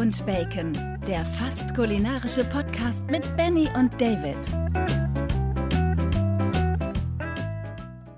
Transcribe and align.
und 0.00 0.24
Bacon, 0.24 0.72
der 1.06 1.26
fast 1.26 1.74
kulinarische 1.74 2.42
Podcast 2.44 3.04
mit 3.10 3.36
Benny 3.36 3.68
und 3.76 3.92
David. 4.00 4.99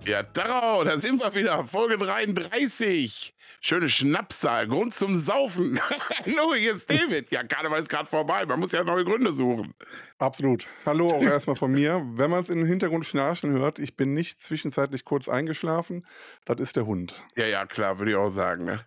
Ja, 0.05 0.25
Tarau, 0.25 0.83
da 0.83 0.99
sind 0.99 1.21
wir 1.21 1.33
wieder, 1.33 1.63
Folge 1.63 1.97
33. 1.97 3.33
Schöne 3.61 3.89
Schnapszahl, 3.89 4.67
Grund 4.67 4.93
zum 4.93 5.17
Saufen. 5.17 5.79
Hallo, 6.25 6.55
hier 6.55 6.73
ist 6.73 6.91
David. 6.91 7.31
Ja, 7.31 7.45
Karneval 7.45 7.81
ist 7.81 7.89
gerade 7.89 8.09
vorbei, 8.09 8.45
man 8.45 8.59
muss 8.59 8.73
ja 8.73 8.83
neue 8.83 9.05
Gründe 9.05 9.31
suchen. 9.31 9.75
Absolut. 10.19 10.67
Hallo 10.85 11.07
auch 11.07 11.23
erstmal 11.23 11.55
von 11.55 11.71
mir. 11.71 12.05
Wenn 12.15 12.31
man 12.31 12.43
es 12.43 12.49
im 12.49 12.67
Hintergrund 12.67 13.07
schnarchen 13.07 13.53
hört, 13.53 13.79
ich 13.79 13.97
bin 13.97 14.13
nicht 14.13 14.41
zwischenzeitlich 14.41 15.05
kurz 15.05 15.29
eingeschlafen, 15.29 16.05
das 16.47 16.59
ist 16.59 16.75
der 16.75 16.87
Hund. 16.87 17.15
Ja, 17.37 17.47
ja, 17.47 17.65
klar, 17.67 18.01
würde 18.01 18.11
ich 18.11 18.17
auch 18.17 18.31
sagen. 18.31 18.65
Ne? 18.65 18.85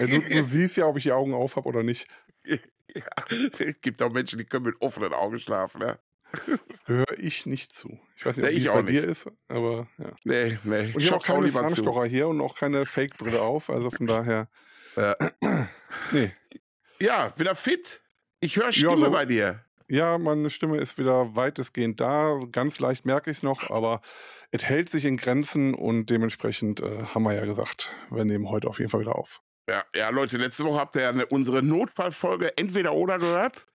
Ja, 0.00 0.06
du, 0.06 0.18
du 0.18 0.42
siehst 0.44 0.78
ja, 0.78 0.86
ob 0.86 0.96
ich 0.96 1.02
die 1.02 1.12
Augen 1.12 1.34
auf 1.34 1.56
habe 1.56 1.68
oder 1.68 1.82
nicht. 1.82 2.08
Ja, 2.96 3.02
es 3.58 3.80
gibt 3.80 4.00
auch 4.02 4.12
Menschen, 4.12 4.38
die 4.38 4.44
können 4.44 4.66
mit 4.66 4.76
offenen 4.80 5.12
Augen 5.14 5.40
schlafen. 5.40 5.80
Ne? 5.80 5.98
Höre 6.86 7.18
ich 7.18 7.46
nicht 7.46 7.72
zu. 7.72 7.98
Ich 8.16 8.26
weiß 8.26 8.36
nicht, 8.36 8.44
ob 8.46 8.50
Nee, 8.52 8.58
ich 8.58 8.68
bei 8.68 8.82
nicht. 8.82 8.90
dir 8.92 9.04
ist, 9.04 9.26
aber 9.48 9.88
ja. 9.98 10.12
Nee, 10.24 10.58
nee, 10.64 10.92
Und 10.94 11.00
ich 11.02 11.06
habe 11.10 11.16
auch 11.20 11.24
keine. 11.26 11.50
Zahnstocher 11.50 12.04
hier 12.04 12.28
und 12.28 12.40
auch 12.40 12.56
keine 12.56 12.86
Fake-Brille 12.86 13.40
auf, 13.40 13.70
also 13.70 13.90
von 13.90 14.06
daher. 14.06 14.48
Ja. 14.96 15.16
Nee. 16.12 16.32
ja, 17.00 17.32
wieder 17.36 17.54
fit. 17.54 18.02
Ich 18.40 18.56
höre 18.56 18.72
Stimme 18.72 19.06
so. 19.06 19.10
bei 19.10 19.24
dir. 19.24 19.64
Ja, 19.88 20.18
meine 20.18 20.50
Stimme 20.50 20.78
ist 20.78 20.98
wieder 20.98 21.34
weitestgehend 21.36 22.00
da. 22.00 22.38
Ganz 22.52 22.78
leicht 22.80 23.06
merke 23.06 23.30
ich 23.30 23.38
es 23.38 23.42
noch, 23.42 23.70
aber 23.70 24.00
es 24.50 24.64
hält 24.64 24.90
sich 24.90 25.04
in 25.04 25.16
Grenzen 25.16 25.74
und 25.74 26.10
dementsprechend 26.10 26.80
äh, 26.80 27.04
haben 27.14 27.22
wir 27.22 27.32
ja 27.34 27.44
gesagt, 27.44 27.94
wir 28.10 28.24
nehmen 28.24 28.48
heute 28.50 28.68
auf 28.68 28.78
jeden 28.80 28.90
Fall 28.90 29.00
wieder 29.00 29.14
auf. 29.16 29.40
Ja, 29.68 29.84
ja, 29.94 30.10
Leute, 30.10 30.36
letzte 30.36 30.64
Woche 30.64 30.78
habt 30.80 30.96
ihr 30.96 31.02
ja 31.02 31.24
unsere 31.30 31.62
Notfallfolge 31.62 32.56
entweder 32.58 32.92
oder 32.94 33.18
gehört. 33.18 33.66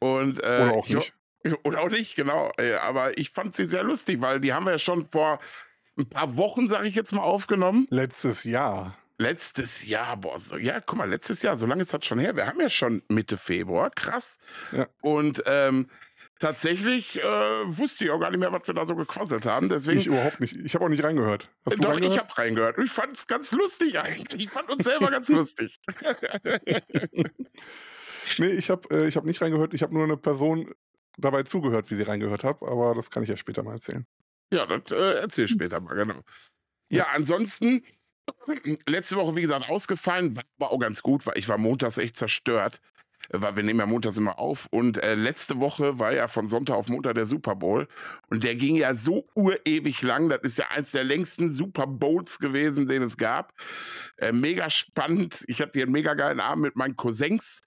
Und, 0.00 0.40
äh, 0.42 0.46
Oder 0.46 0.72
auch 0.74 0.86
ich- 0.88 0.94
nicht. 0.94 1.14
Oder 1.64 1.80
auch 1.80 1.90
nicht, 1.90 2.16
genau. 2.16 2.50
Äh, 2.58 2.74
Aber 2.74 3.16
ich 3.18 3.30
fand 3.30 3.54
sie 3.54 3.68
sehr 3.68 3.82
lustig, 3.84 4.20
weil 4.20 4.40
die 4.40 4.52
haben 4.52 4.64
wir 4.66 4.72
ja 4.72 4.78
schon 4.78 5.04
vor 5.04 5.38
ein 5.98 6.08
paar 6.08 6.36
Wochen, 6.36 6.68
sage 6.68 6.88
ich 6.88 6.94
jetzt 6.94 7.12
mal, 7.12 7.22
aufgenommen. 7.22 7.86
Letztes 7.90 8.44
Jahr. 8.44 8.96
Letztes 9.18 9.86
Jahr, 9.86 10.18
boah, 10.18 10.38
so, 10.38 10.58
ja, 10.58 10.80
guck 10.80 10.98
mal, 10.98 11.08
letztes 11.08 11.40
Jahr, 11.40 11.56
so 11.56 11.64
lange 11.66 11.80
ist 11.80 11.94
das 11.94 12.04
schon 12.04 12.18
her. 12.18 12.36
Wir 12.36 12.46
haben 12.46 12.60
ja 12.60 12.68
schon 12.68 13.02
Mitte 13.08 13.38
Februar, 13.38 13.90
krass. 13.90 14.36
Ja. 14.72 14.88
Und 15.00 15.42
ähm, 15.46 15.88
tatsächlich 16.38 17.18
äh, 17.22 17.24
wusste 17.64 18.04
ich 18.04 18.10
auch 18.10 18.20
gar 18.20 18.30
nicht 18.30 18.40
mehr, 18.40 18.52
was 18.52 18.66
wir 18.66 18.74
da 18.74 18.84
so 18.84 18.94
gequasselt 18.94 19.46
haben. 19.46 19.70
Deswegen, 19.70 20.00
Ich 20.00 20.06
überhaupt 20.06 20.40
nicht. 20.40 20.54
Ich 20.56 20.74
habe 20.74 20.84
auch 20.84 20.90
nicht 20.90 21.02
reingehört. 21.02 21.48
Hast 21.64 21.76
doch, 21.82 21.94
ich 21.96 22.02
reingehört? 22.02 22.18
habe 22.20 22.38
reingehört. 22.38 22.78
Ich 22.78 22.90
fand 22.90 23.16
es 23.16 23.26
ganz 23.26 23.52
lustig 23.52 23.98
eigentlich. 23.98 24.44
Ich 24.44 24.50
fand 24.50 24.68
uns 24.70 24.84
selber 24.84 25.10
ganz 25.10 25.28
lustig. 25.30 25.80
Nee, 28.38 28.48
ich 28.50 28.68
habe 28.70 28.88
äh, 28.90 29.08
ich 29.08 29.16
hab 29.16 29.24
nicht 29.24 29.40
reingehört. 29.40 29.72
Ich 29.72 29.82
habe 29.82 29.94
nur 29.94 30.04
eine 30.04 30.16
Person 30.16 30.74
dabei 31.16 31.42
zugehört, 31.44 31.90
wie 31.90 31.96
sie 31.96 32.02
reingehört 32.02 32.44
hat, 32.44 32.62
aber 32.62 32.94
das 32.94 33.10
kann 33.10 33.22
ich 33.22 33.28
ja 33.28 33.36
später 33.36 33.62
mal 33.62 33.74
erzählen. 33.74 34.06
Ja, 34.52 34.66
das 34.66 34.90
äh, 34.92 35.20
erzähl 35.20 35.46
ich 35.46 35.50
später 35.50 35.80
mal, 35.80 35.94
genau. 35.94 36.20
Ja, 36.90 37.06
ansonsten, 37.14 37.84
letzte 38.86 39.16
Woche, 39.16 39.34
wie 39.36 39.42
gesagt, 39.42 39.68
ausgefallen, 39.68 40.40
war 40.58 40.70
auch 40.70 40.78
ganz 40.78 41.02
gut, 41.02 41.26
weil 41.26 41.38
ich 41.38 41.48
war 41.48 41.58
montags 41.58 41.98
echt 41.98 42.16
zerstört, 42.16 42.80
weil 43.30 43.56
wir 43.56 43.62
nehmen 43.62 43.80
ja 43.80 43.86
montags 43.86 44.16
immer 44.16 44.38
auf. 44.38 44.66
Und 44.70 45.02
äh, 45.02 45.14
letzte 45.14 45.60
Woche 45.60 45.98
war 45.98 46.12
ja 46.12 46.28
von 46.28 46.46
Sonntag 46.46 46.74
auf 46.76 46.88
Montag 46.88 47.14
der 47.14 47.26
Super 47.26 47.56
Bowl. 47.56 47.88
Und 48.28 48.44
der 48.44 48.54
ging 48.54 48.76
ja 48.76 48.94
so 48.94 49.26
urewig 49.34 50.02
lang. 50.02 50.28
Das 50.28 50.40
ist 50.42 50.58
ja 50.58 50.66
eins 50.70 50.90
der 50.92 51.04
längsten 51.04 51.50
Super 51.50 51.86
Bowls 51.86 52.38
gewesen, 52.38 52.86
den 52.86 53.02
es 53.02 53.16
gab. 53.16 53.52
Äh, 54.18 54.32
mega 54.32 54.70
spannend. 54.70 55.44
Ich 55.48 55.60
hatte 55.60 55.72
hier 55.74 55.84
einen 55.84 55.92
mega 55.92 56.14
geilen 56.14 56.40
Abend 56.40 56.62
mit 56.62 56.76
meinen 56.76 56.96
Cousins. 56.96 57.62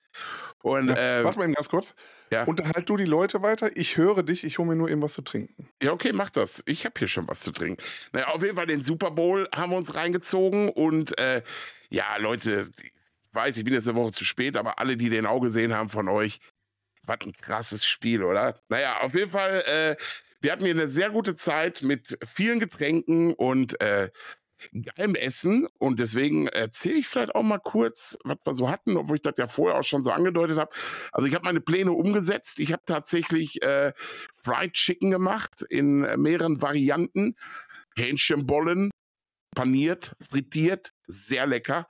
Und 0.62 0.90
Ja, 0.90 1.20
äh, 1.20 1.24
Warte 1.24 1.38
mal 1.40 1.46
eben 1.46 1.54
ganz 1.54 1.70
kurz. 1.70 1.96
ja. 2.32 2.44
Unterhalt 2.44 2.90
du 2.90 2.98
die 2.98 3.06
Leute 3.06 3.42
weiter. 3.42 3.70
Ich 3.78 3.96
höre 3.96 4.24
dich. 4.24 4.44
Ich 4.44 4.58
hole 4.58 4.68
mir 4.68 4.76
nur 4.76 4.90
eben 4.90 5.02
was 5.02 5.14
zu 5.14 5.22
trinken. 5.22 5.70
Ja, 5.82 5.94
okay, 5.94 6.12
mach 6.12 6.30
das. 6.30 6.62
Ich 6.66 6.84
habe 6.86 6.96
hier 6.98 7.08
schon 7.08 7.28
was 7.28 7.40
zu 7.42 7.52
trinken. 7.52 7.82
Naja, 8.12 8.28
auf 8.30 8.44
jeden 8.44 8.58
Fall 8.58 8.66
den 8.66 8.82
Super 8.82 9.12
Bowl 9.12 9.48
haben 9.56 9.72
wir 9.72 9.78
uns 9.78 9.96
reingezogen 9.96 10.70
und 10.70 11.18
äh, 11.20 11.44
ja, 11.90 12.18
Leute, 12.18 12.70
weiß, 13.36 13.58
ich 13.58 13.64
bin 13.64 13.74
jetzt 13.74 13.88
eine 13.88 13.98
Woche 13.98 14.12
zu 14.12 14.26
spät, 14.26 14.58
aber 14.58 14.80
alle, 14.80 14.98
die 14.98 15.10
den 15.10 15.26
auch 15.26 15.40
gesehen 15.40 15.74
haben 15.74 15.90
von 15.90 16.08
euch, 16.08 16.40
was 17.04 17.18
ein 17.22 17.32
krasses 17.32 17.86
Spiel, 17.86 18.24
oder? 18.24 18.62
Naja, 18.70 19.02
auf 19.02 19.16
jeden 19.16 19.30
Fall, 19.30 19.64
äh, 19.66 19.96
wir 20.42 20.52
hatten 20.52 20.64
hier 20.64 20.74
eine 20.74 20.88
sehr 20.88 21.10
gute 21.10 21.36
Zeit 21.36 21.82
mit 21.82 22.18
vielen 22.26 22.60
Getränken 22.60 23.34
und 23.34 23.80
äh, 23.82 24.10
geilem 24.96 25.16
Essen 25.16 25.68
und 25.78 26.00
deswegen 26.00 26.48
erzähle 26.48 27.00
ich 27.00 27.08
vielleicht 27.08 27.36
auch 27.36 27.44
mal 27.44 27.60
kurz, 27.60 28.18
was 28.24 28.38
wir 28.46 28.54
so 28.54 28.70
hatten, 28.70 28.98
obwohl 28.98 29.18
ich 29.18 29.22
das 29.22 29.36
ja 29.38 29.48
vorher 29.48 29.80
auch 29.80 29.84
schon 29.84 30.04
so 30.04 30.12
angedeutet 30.12 30.58
habe. 30.58 30.72
Also 31.12 31.28
ich 31.28 31.34
habe 31.34 31.46
meine 31.46 31.62
Pläne 31.62 31.92
umgesetzt. 31.92 32.60
Ich 32.60 32.72
habe 32.72 32.84
tatsächlich 32.86 33.62
äh, 33.62 33.94
Fried 34.34 34.74
Chicken 34.74 35.12
gemacht 35.12 35.62
in 35.70 36.02
mehreren 36.22 36.62
Varianten. 36.62 37.36
Hähnchenbollen, 37.96 38.92
paniert, 39.56 40.16
frittiert, 40.20 40.94
sehr 41.08 41.48
lecker. 41.48 41.88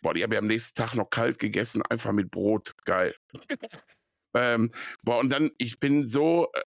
Boah, 0.00 0.14
die 0.14 0.22
habe 0.22 0.34
ich 0.34 0.38
am 0.38 0.46
nächsten 0.46 0.74
Tag 0.74 0.94
noch 0.94 1.10
kalt 1.10 1.38
gegessen, 1.38 1.82
einfach 1.82 2.12
mit 2.12 2.30
Brot. 2.30 2.74
Geil. 2.84 3.14
ähm, 4.34 4.72
boah, 5.02 5.18
und 5.18 5.30
dann, 5.30 5.50
ich 5.58 5.78
bin 5.78 6.06
so 6.06 6.48
äh, 6.52 6.62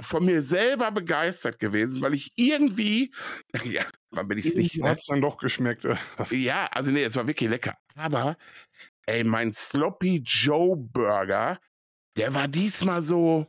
von 0.00 0.24
mir 0.24 0.42
selber 0.42 0.90
begeistert 0.90 1.58
gewesen, 1.58 2.00
weil 2.02 2.14
ich 2.14 2.32
irgendwie, 2.36 3.12
ja, 3.64 3.84
wann 4.10 4.28
bin 4.28 4.38
ich 4.38 4.46
es 4.46 4.54
nicht, 4.54 4.76
ne? 4.76 4.90
Hat 4.90 5.04
dann 5.08 5.20
doch 5.20 5.36
geschmeckt. 5.36 5.86
Ja, 6.30 6.66
also 6.72 6.90
nee, 6.90 7.02
es 7.02 7.16
war 7.16 7.26
wirklich 7.26 7.50
lecker. 7.50 7.74
Aber, 7.96 8.36
ey, 9.06 9.24
mein 9.24 9.52
Sloppy 9.52 10.22
Joe 10.24 10.76
Burger, 10.76 11.60
der 12.16 12.34
war 12.34 12.48
diesmal 12.48 13.02
so 13.02 13.46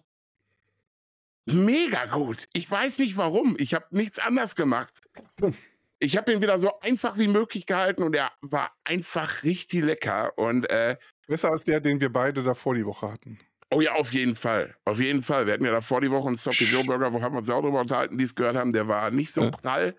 mega 1.45 2.05
gut. 2.05 2.47
Ich 2.53 2.69
weiß 2.69 2.99
nicht 2.99 3.17
warum. 3.17 3.55
Ich 3.59 3.73
habe 3.73 3.85
nichts 3.91 4.19
anders 4.19 4.55
gemacht. 4.55 5.01
Ich 5.99 6.17
habe 6.17 6.31
ihn 6.31 6.41
wieder 6.41 6.57
so 6.59 6.79
einfach 6.79 7.17
wie 7.17 7.27
möglich 7.27 7.65
gehalten 7.65 8.03
und 8.03 8.15
er 8.15 8.31
war 8.41 8.71
einfach 8.85 9.43
richtig 9.43 9.83
lecker. 9.83 10.37
Und 10.37 10.69
äh, 10.69 10.97
Besser 11.27 11.51
als 11.51 11.63
der, 11.63 11.79
den 11.79 11.99
wir 11.99 12.11
beide 12.11 12.41
davor 12.41 12.73
die 12.73 12.85
Woche 12.85 13.11
hatten. 13.11 13.37
Oh 13.71 13.81
ja, 13.81 13.93
auf 13.93 14.11
jeden 14.13 14.35
Fall. 14.35 14.75
Auf 14.85 14.99
jeden 14.99 15.21
Fall. 15.21 15.45
Wir 15.45 15.53
hatten 15.53 15.65
ja 15.65 15.71
davor 15.71 16.01
die 16.01 16.09
Woche 16.09 16.27
einen 16.27 16.37
Sloppy 16.37 16.63
Joe 16.63 16.83
Burger, 16.85 17.13
wo 17.13 17.21
haben 17.21 17.33
wir 17.35 17.37
uns 17.37 17.49
auch 17.51 17.61
drüber 17.61 17.81
unterhalten, 17.81 18.17
die 18.17 18.23
es 18.23 18.33
gehört 18.33 18.55
haben. 18.55 18.73
Der 18.73 18.87
war 18.87 19.11
nicht 19.11 19.31
so 19.31 19.43
Ja. 19.43 19.51
prall. 19.51 19.95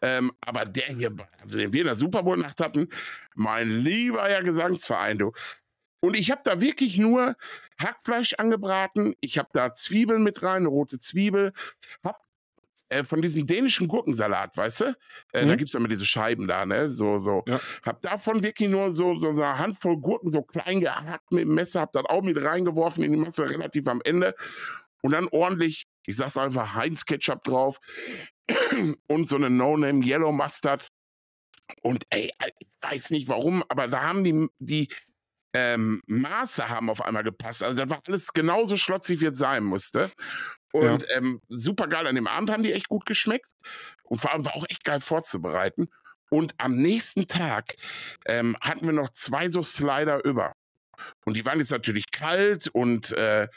Ähm, 0.00 0.32
aber 0.40 0.64
der 0.64 0.86
hier, 0.86 1.14
also 1.40 1.58
den 1.58 1.72
wir 1.74 1.80
in 1.82 1.86
der 1.86 1.94
Super 1.94 2.22
Bowl 2.22 2.38
Nacht 2.38 2.60
hatten, 2.60 2.88
mein 3.34 3.68
lieber 3.68 4.30
ja 4.30 4.40
Gesangsverein, 4.40 5.18
du. 5.18 5.32
Und 6.00 6.16
ich 6.16 6.30
habe 6.30 6.40
da 6.42 6.60
wirklich 6.60 6.96
nur 6.96 7.36
Hackfleisch 7.78 8.34
angebraten. 8.38 9.14
Ich 9.20 9.38
habe 9.38 9.50
da 9.52 9.74
Zwiebeln 9.74 10.22
mit 10.22 10.42
rein, 10.42 10.62
eine 10.62 10.68
rote 10.68 10.98
Zwiebel. 10.98 11.52
Hab 12.02 12.18
äh, 12.92 13.04
von 13.04 13.22
diesem 13.22 13.46
dänischen 13.46 13.88
Gurkensalat, 13.88 14.56
weißt 14.56 14.80
du? 14.82 14.84
Äh, 15.32 15.46
Da 15.46 15.54
Mhm. 15.54 15.56
gibt's 15.58 15.72
ja 15.72 15.80
immer 15.80 15.88
diese 15.88 16.06
Scheiben 16.06 16.46
da, 16.46 16.66
ne? 16.66 16.90
So, 16.90 17.18
so. 17.18 17.42
Ja. 17.46 17.60
Hab 17.84 18.00
davon 18.02 18.42
wirklich 18.42 18.68
nur 18.68 18.92
so, 18.92 19.14
so 19.16 19.28
eine 19.30 19.58
Handvoll 19.58 19.98
Gurken 19.98 20.28
so 20.28 20.42
klein 20.42 20.80
gehackt 20.80 21.30
mit 21.32 21.42
dem 21.44 21.54
Messer, 21.54 21.80
hab 21.80 21.92
das 21.92 22.04
auch 22.06 22.22
mit 22.22 22.42
reingeworfen 22.42 23.02
in 23.02 23.12
die 23.12 23.18
Masse 23.18 23.48
relativ 23.48 23.88
am 23.88 24.00
Ende. 24.04 24.34
Und 25.02 25.12
dann 25.12 25.28
ordentlich, 25.28 25.86
ich 26.06 26.16
sag's 26.16 26.36
einfach, 26.36 26.74
Heinz 26.74 27.04
Ketchup 27.04 27.42
drauf 27.44 27.78
und 29.08 29.28
so 29.28 29.36
eine 29.36 29.50
No-Name 29.50 30.04
Yellow 30.04 30.32
Mustard. 30.32 30.88
Und 31.82 32.04
ey, 32.10 32.30
ich 32.60 32.68
weiß 32.82 33.10
nicht 33.10 33.28
warum, 33.28 33.64
aber 33.68 33.88
da 33.88 34.02
haben 34.02 34.24
die, 34.24 34.48
die 34.58 34.88
ähm, 35.54 36.02
Maße 36.06 36.68
haben 36.68 36.88
auf 36.90 37.02
einmal 37.04 37.22
gepasst. 37.24 37.62
Also 37.62 37.76
das 37.76 37.88
war 37.90 38.00
alles 38.06 38.32
genauso 38.32 38.76
schlotzig, 38.76 39.20
wie 39.20 39.26
es 39.26 39.38
sein 39.38 39.64
musste. 39.64 40.10
Und 40.72 41.06
ähm, 41.16 41.40
super 41.48 41.86
geil. 41.86 42.06
An 42.06 42.14
dem 42.14 42.26
Abend 42.26 42.50
haben 42.50 42.62
die 42.62 42.72
echt 42.72 42.88
gut 42.88 43.06
geschmeckt. 43.06 43.50
Und 44.04 44.20
vor 44.20 44.32
allem 44.32 44.44
war 44.44 44.56
auch 44.56 44.66
echt 44.68 44.84
geil 44.84 45.00
vorzubereiten. 45.00 45.88
Und 46.30 46.54
am 46.58 46.76
nächsten 46.76 47.26
Tag 47.26 47.76
ähm, 48.26 48.56
hatten 48.60 48.86
wir 48.86 48.92
noch 48.92 49.10
zwei 49.10 49.48
so 49.48 49.62
Slider 49.62 50.24
über. 50.24 50.54
Und 51.26 51.36
die 51.36 51.44
waren 51.44 51.58
jetzt 51.58 51.70
natürlich 51.72 52.10
kalt 52.10 52.68
und 52.68 53.12
äh, 53.12 53.48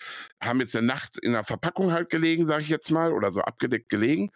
haben 0.44 0.60
jetzt 0.60 0.76
eine 0.76 0.88
Nacht 0.88 1.18
in 1.18 1.34
der 1.34 1.44
Verpackung 1.44 1.92
halt 1.92 2.10
gelegen, 2.10 2.46
sage 2.46 2.64
ich 2.64 2.70
jetzt 2.70 2.90
mal, 2.92 3.14
oder 3.14 3.32
so 3.32 3.42
abgedeckt 3.42 3.90
gelegen. 3.90 4.32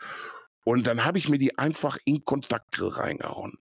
Und 0.64 0.86
dann 0.88 1.04
habe 1.06 1.18
ich 1.18 1.30
mir 1.30 1.38
die 1.38 1.58
einfach 1.58 1.98
in 2.06 2.24
Kontaktgrill 2.24 2.90
reingehauen. 2.90 3.58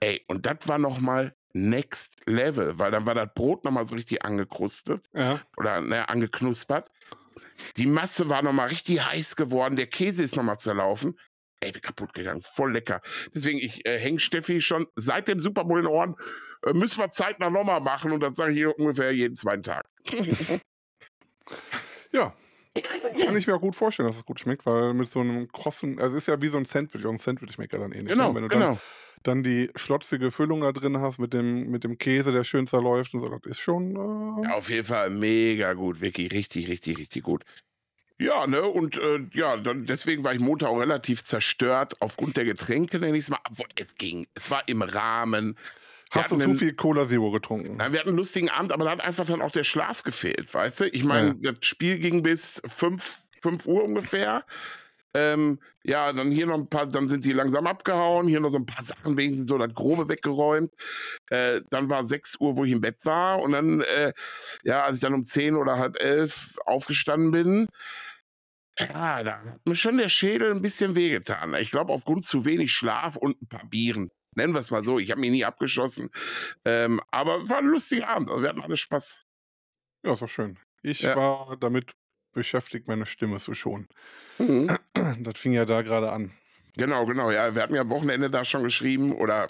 Ey, 0.00 0.24
und 0.28 0.46
das 0.46 0.58
war 0.66 0.78
noch 0.78 0.98
mal 0.98 1.34
next 1.52 2.20
level, 2.26 2.78
weil 2.78 2.90
dann 2.90 3.06
war 3.06 3.14
das 3.14 3.28
Brot 3.34 3.64
noch 3.64 3.70
mal 3.72 3.84
so 3.84 3.94
richtig 3.94 4.24
angekrustet 4.24 5.08
Ja. 5.14 5.40
oder 5.56 5.80
ne, 5.80 6.08
angeknuspert. 6.08 6.90
Die 7.76 7.86
Masse 7.86 8.28
war 8.28 8.42
noch 8.42 8.52
mal 8.52 8.68
richtig 8.68 9.04
heiß 9.06 9.36
geworden, 9.36 9.76
der 9.76 9.86
Käse 9.86 10.22
ist 10.22 10.36
noch 10.36 10.42
mal 10.42 10.58
zerlaufen. 10.58 11.18
Ey, 11.60 11.72
bin 11.72 11.80
kaputt 11.82 12.12
gegangen, 12.12 12.40
voll 12.42 12.72
lecker. 12.72 13.00
Deswegen, 13.34 13.58
ich 13.58 13.86
äh, 13.86 13.98
hänge 13.98 14.20
Steffi 14.20 14.60
schon 14.60 14.86
seit 14.94 15.26
dem 15.28 15.40
Super 15.40 15.64
Bowl 15.64 15.78
in 15.78 15.86
den 15.86 15.92
Ohren. 15.92 16.16
Äh, 16.64 16.74
müssen 16.74 17.00
wir 17.00 17.08
zeitnah 17.10 17.50
noch 17.50 17.64
mal 17.64 17.80
machen 17.80 18.12
und 18.12 18.20
das 18.20 18.36
sage 18.36 18.52
ich 18.52 18.58
hier 18.58 18.78
ungefähr 18.78 19.12
jeden 19.12 19.34
zweiten 19.34 19.62
Tag. 19.62 19.86
Ja, 22.12 22.34
Kann 23.24 23.36
ich 23.36 23.46
mir 23.46 23.54
auch 23.56 23.60
gut 23.60 23.74
vorstellen, 23.76 24.08
dass 24.08 24.16
es 24.16 24.24
gut 24.24 24.40
schmeckt, 24.40 24.66
weil 24.66 24.94
mit 24.94 25.10
so 25.10 25.20
einem 25.20 25.48
krossen 25.48 25.98
also, 25.98 26.16
es 26.16 26.24
ist 26.24 26.28
ja 26.28 26.40
wie 26.42 26.48
so 26.48 26.58
'n 26.58 26.64
Sandwich, 26.64 27.04
auch 27.06 27.10
'n 27.12 27.18
Sandwich-Maker 27.18 27.78
dann 27.78 27.92
ähnlich, 27.92 28.16
ne? 28.18 28.28
Genau, 28.28 28.34
Wenn 28.34 28.42
du 28.42 28.48
genau. 28.48 28.66
dann 28.72 28.78
dann 29.26 29.42
die 29.42 29.70
schlotzige 29.76 30.30
Füllung 30.30 30.60
da 30.62 30.72
drin 30.72 31.00
hast 31.00 31.18
mit 31.18 31.32
dem 31.34 31.70
mit 31.70 31.84
dem 31.84 31.98
Käse, 31.98 32.32
der 32.32 32.44
schön 32.44 32.66
zerläuft 32.66 33.14
und 33.14 33.20
so, 33.20 33.28
das 33.28 33.40
ist 33.44 33.58
schon, 33.60 33.96
äh 33.96 34.48
Auf 34.52 34.68
jeden 34.70 34.84
Fall 34.86 35.10
mega 35.10 35.72
gut, 35.72 36.00
wirklich 36.00 36.30
richtig, 36.32 36.68
richtig, 36.68 36.98
richtig 36.98 37.22
gut. 37.22 37.44
Ja, 38.20 38.46
ne, 38.46 38.62
und, 38.62 38.96
äh, 38.98 39.20
ja, 39.34 39.58
dann 39.58 39.84
deswegen 39.84 40.24
war 40.24 40.32
ich 40.32 40.40
Montag 40.40 40.68
auch 40.70 40.80
relativ 40.80 41.22
zerstört 41.22 42.00
aufgrund 42.00 42.38
der 42.38 42.46
Getränke, 42.46 42.98
nenne 42.98 43.16
ich's 43.18 43.28
mal, 43.28 43.38
obwohl 43.50 43.66
es 43.78 43.96
ging. 43.96 44.26
Es 44.34 44.50
war 44.50 44.62
im 44.68 44.80
Rahmen. 44.80 45.58
Wir 46.12 46.22
Hast 46.22 46.30
du 46.30 46.36
zu 46.38 46.54
viel 46.54 46.74
Cola 46.74 47.06
Zero 47.06 47.30
getrunken? 47.30 47.78
Nein, 47.78 47.92
wir 47.92 48.00
hatten 48.00 48.10
'n 48.10 48.16
lustigen 48.16 48.48
Abend, 48.48 48.72
aber 48.72 48.84
da 48.84 48.90
hat 48.92 49.00
einfach 49.02 49.26
dann 49.26 49.42
auch 49.42 49.50
der 49.50 49.64
Schlaf 49.64 50.02
gefehlt, 50.02 50.52
weißt 50.54 50.80
du? 50.80 50.84
Ich 50.88 51.04
meine, 51.04 51.34
das 51.36 51.56
Spiel 51.62 51.98
ging 51.98 52.22
bis 52.22 52.62
5 52.66 53.20
5:00 53.40 53.84
ungefähr. 53.84 54.46
Ähm, 55.16 55.60
ja, 55.84 56.12
dann 56.12 56.30
hier 56.32 56.46
noch 56.46 56.56
'n 56.58 56.68
paar 56.70 56.86
dann 56.88 57.08
sind 57.08 57.24
die 57.24 57.32
langsam 57.32 57.66
abgehauen, 57.68 58.28
hier 58.28 58.40
noch 58.40 58.50
so 58.50 58.58
'n 58.58 58.66
paar 58.66 58.84
Sachen 58.84 59.16
wenigstens 59.18 59.48
so 59.48 59.58
das 59.58 59.74
Grobe 59.74 60.10
weggeräumt. 60.10 60.74
Äh, 61.30 61.62
dann 61.70 61.90
war 61.90 62.04
6:00, 62.04 62.56
wo 62.58 62.64
ich 62.64 62.72
im 62.72 62.82
Bett 62.82 63.04
war 63.06 63.40
und 63.42 63.52
dann, 63.52 63.80
äh, 63.82 64.12
ja, 64.64 64.84
als 64.84 64.96
ich 64.96 65.02
dann 65.02 65.14
um 65.14 65.24
10 65.26 65.56
oder 65.56 65.78
10:30 65.78 66.56
aufgestanden 66.66 67.30
bin, 67.32 67.68
ja, 68.80 69.22
da 69.24 69.38
hat 69.44 69.60
mir 69.66 69.76
schon 69.76 69.98
der 69.98 70.08
Schädel 70.10 70.52
'n 70.52 70.62
bisschen 70.62 70.96
wehgetan. 70.96 71.54
Ich 71.60 71.70
glaube, 71.72 71.92
aufgrund 71.94 72.24
zu 72.24 72.44
wenig 72.46 72.72
Schlaf 72.72 73.16
und 73.16 73.40
'n 73.42 73.48
paar 73.48 73.68
Bieren. 73.68 74.10
Nennen 74.36 74.54
wir's 74.54 74.70
mal 74.72 74.84
so. 74.84 74.98
Ich 75.00 75.10
habe 75.12 75.20
mich 75.22 75.30
nie 75.32 75.44
abgeschossen. 75.46 76.10
Ähm, 76.66 77.00
aber 77.12 77.48
war 77.50 77.60
'n 77.60 77.66
lustiger 77.68 78.08
Abend. 78.10 78.30
Also, 78.30 78.42
wir 78.42 78.50
hatten 78.50 78.62
alle 78.62 78.76
Spaß. 78.78 79.24
Ja, 80.04 80.12
ist 80.12 80.22
doch 80.22 80.28
schön. 80.28 80.58
Ich 80.82 81.14
Ja. 81.14 81.16
war 81.16 81.56
damit 81.56 81.92
beschäftigt, 82.36 82.86
meine 82.86 83.04
Stimme 83.06 83.38
zu 83.38 83.54
schonen. 83.54 83.88
Mhm. 84.38 84.68
Das 85.20 85.38
fing 85.38 85.52
ja 85.52 85.64
da 85.64 85.82
grade 85.82 86.10
an. 86.12 86.32
Genau, 86.76 87.04
genau, 87.06 87.30
ja. 87.30 87.54
Wir 87.54 87.62
hatten 87.62 87.74
ja 87.74 87.80
am 87.82 87.90
Wochenende 87.90 88.30
da 88.30 88.44
schon 88.44 88.62
geschrieben 88.62 89.12
oder 89.12 89.48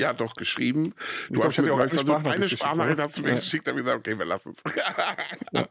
ja 0.00 0.12
doch 0.12 0.34
geschrieben. 0.34 0.94
Du 1.30 1.42
hast 1.42 1.52
ich 1.52 1.58
hatte 1.58 1.68
mir, 1.68 1.74
auch 1.74 1.78
eine 1.80 1.88
versucht 1.88 2.10
eine 2.10 2.18
Sprachnachricht 2.20 2.42
geschickt, 2.42 2.60
Sprachnachricht 2.62 2.96
ne? 2.98 3.02
hast 3.04 3.16
du 3.16 3.22
mir 3.22 3.28
Ja. 3.30 3.34
geschickt, 3.36 3.68
habe 3.68 3.78
ich 3.78 3.84
gesagt: 3.84 4.06
„Okay, 4.06 4.18
wir 4.18 4.24
lassen's.“ 4.26 4.62
Ja. 5.52 5.68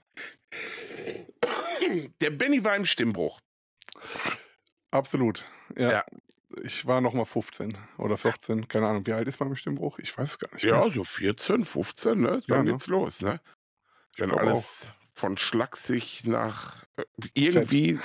Der 2.21 2.29
Benny 2.29 2.63
war 2.63 2.75
im 2.75 2.85
Stimmbruch. 2.85 3.39
Absolut, 4.91 5.43
ja. 5.75 5.91
Ja. 5.91 6.05
Ich 6.63 6.85
war 6.85 7.01
noch 7.01 7.13
mal 7.13 7.25
15 7.25 7.75
oder 7.97 8.15
14, 8.15 8.67
keine 8.67 8.87
Ahnung. 8.87 9.07
Wie 9.07 9.13
alt 9.13 9.27
ist 9.27 9.39
man 9.39 9.49
im 9.49 9.55
Stimmbruch? 9.55 9.97
Ich 9.97 10.15
weiß 10.15 10.31
es 10.31 10.39
gar 10.39 10.53
nicht 10.53 10.63
Ja, 10.63 10.81
mehr. 10.81 10.91
so 10.91 11.03
14, 11.03 11.65
15, 11.65 12.21
ne? 12.21 12.29
Ja, 12.45 12.55
Dann 12.55 12.65
ne? 12.65 12.71
geht's 12.71 12.85
los, 12.87 13.21
ne? 13.21 13.41
Wenn 14.17 14.29
glaube 14.29 14.51
auch. 14.53 14.63
Von 15.13 15.37
schlaksig 15.37 16.25
nach, 16.25 16.83
äh, 16.97 17.03
irgendwie 17.33 17.99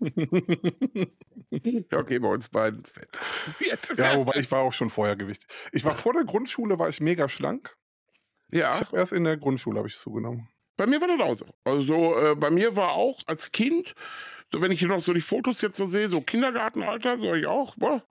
ja, 0.00 1.98
okay, 1.98 2.18
bei 2.18 2.28
uns 2.28 2.48
beiden 2.48 2.84
fett 2.84 3.20
wird. 3.58 3.98
Ja, 3.98 4.16
wobei 4.16 4.38
ich 4.40 4.50
war 4.50 4.60
auch 4.60 4.72
schon 4.72 4.88
vorher 4.90 5.16
Gewicht. 5.16 5.44
Ich 5.72 5.84
war 5.84 5.94
vor 5.94 6.12
der 6.14 6.24
Grundschule 6.24 6.78
war 6.78 6.88
ich 6.88 7.00
mega 7.00 7.28
schlank. 7.28 7.76
Ich 8.50 8.58
Ja. 8.58 8.80
habe 8.80 8.96
erst 8.96 9.12
in 9.12 9.24
der 9.24 9.36
Grundschule 9.36 9.78
habe 9.78 9.88
ich 9.88 9.96
zugenommen. 9.98 10.48
Bei 10.76 10.86
mir 10.86 11.00
war 11.00 11.08
das 11.08 11.20
auch 11.20 11.34
so. 11.34 11.46
Also, 11.64 12.18
äh, 12.18 12.34
bei 12.34 12.50
mir 12.50 12.76
war 12.76 12.92
auch 12.92 13.20
als 13.26 13.52
Kind, 13.52 13.94
so 14.50 14.62
wenn 14.62 14.72
ich 14.72 14.78
hier 14.78 14.88
noch 14.88 15.00
so 15.00 15.12
die 15.12 15.20
Fotos 15.20 15.60
jetzt 15.60 15.76
so 15.76 15.84
sehe, 15.84 16.08
so 16.08 16.22
Kindergartenalter, 16.22 17.18
so 17.18 17.34
ich 17.34 17.46
auch, 17.46 17.76
boah, 17.76 18.02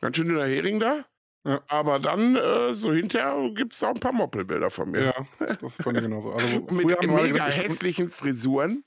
ganz 0.00 0.16
schön 0.16 0.28
dünner 0.28 0.46
Hering 0.46 0.78
da. 0.78 1.04
Ja. 1.44 1.60
Aber 1.66 1.98
dann, 1.98 2.36
äh, 2.36 2.74
so 2.74 2.92
hinterher 2.92 3.50
gibt's 3.54 3.82
auch 3.82 3.94
ein 3.94 4.00
paar 4.00 4.12
Moppelbilder 4.12 4.70
von 4.70 4.90
mir. 4.92 5.14
Ja, 5.40 5.56
das 5.60 5.76
bei 5.78 5.92
mir 5.92 6.00
genauso. 6.02 6.32
Also, 6.32 6.60
Mit 6.70 6.86
mega 6.86 6.94
gesagt, 6.96 7.56
ich 7.56 7.62
hässlichen 7.64 8.08
Frisuren, 8.08 8.84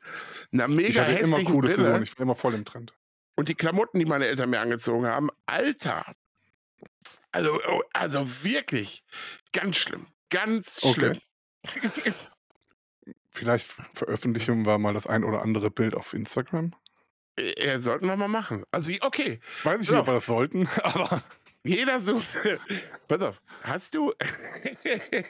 einer 0.54 0.70
ich 0.70 0.76
mega 0.76 1.02
hatte 1.02 1.12
immer 1.12 1.38
hässlichen 1.38 1.60
Frisuren, 1.62 1.84
Brille 1.84 2.04
ich 2.04 2.18
war 2.18 2.24
immer 2.24 2.36
voll 2.36 2.54
im 2.54 2.64
Trend. 2.64 2.94
und 3.36 3.50
die 3.50 3.56
Klamotten, 3.56 4.00
die 4.00 4.06
meine 4.06 4.28
Eltern 4.28 4.50
mir 4.50 4.62
angezogen 4.62 5.06
haben, 5.06 5.30
Alter. 5.46 6.06
Also, 7.34 7.60
oh, 7.68 7.82
also 7.92 8.44
wirklich 8.46 9.04
ganz 9.52 9.76
schlimm. 9.76 10.08
Ganz 10.30 10.80
schlimm. 10.80 11.20
Okay. 11.68 12.14
Vielleicht 13.32 13.68
veröffentlichen 13.94 14.66
wir 14.66 14.78
mal 14.78 14.94
das 14.94 15.08
ein 15.08 15.26
oder 15.26 15.42
andere 15.42 15.70
Bild 15.70 15.94
auf 15.94 16.14
Instagram. 16.14 16.74
Äh, 17.36 17.80
sollten 17.80 18.08
wir 18.08 18.16
mal 18.16 18.30
machen. 18.30 18.64
Also, 18.72 18.92
okay. 19.02 19.42
Weiß 19.64 19.82
ich 19.82 19.88
So. 19.88 19.94
nicht, 19.94 20.02
ob 20.04 20.08
wir 20.08 20.14
das 20.14 20.26
sollten, 20.26 20.70
aber 20.84 21.22
Jeder 21.66 22.00
sucht. 22.00 22.38
Pass 23.08 23.22
auf, 23.22 23.42
hast 23.64 23.96
du. 23.96 24.14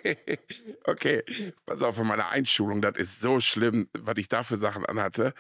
okay, 0.83 1.23
pass 1.65 1.81
auf, 1.81 1.95
von 1.95 2.07
meiner 2.07 2.29
Einschulung, 2.29 2.81
das 2.81 2.97
ist 2.97 3.19
so 3.21 3.39
schlimm, 3.39 3.87
was 3.97 4.15
ich 4.17 4.27
da 4.27 4.43
für 4.43 4.57
Sachen 4.57 4.85
anhatte. 4.85 5.33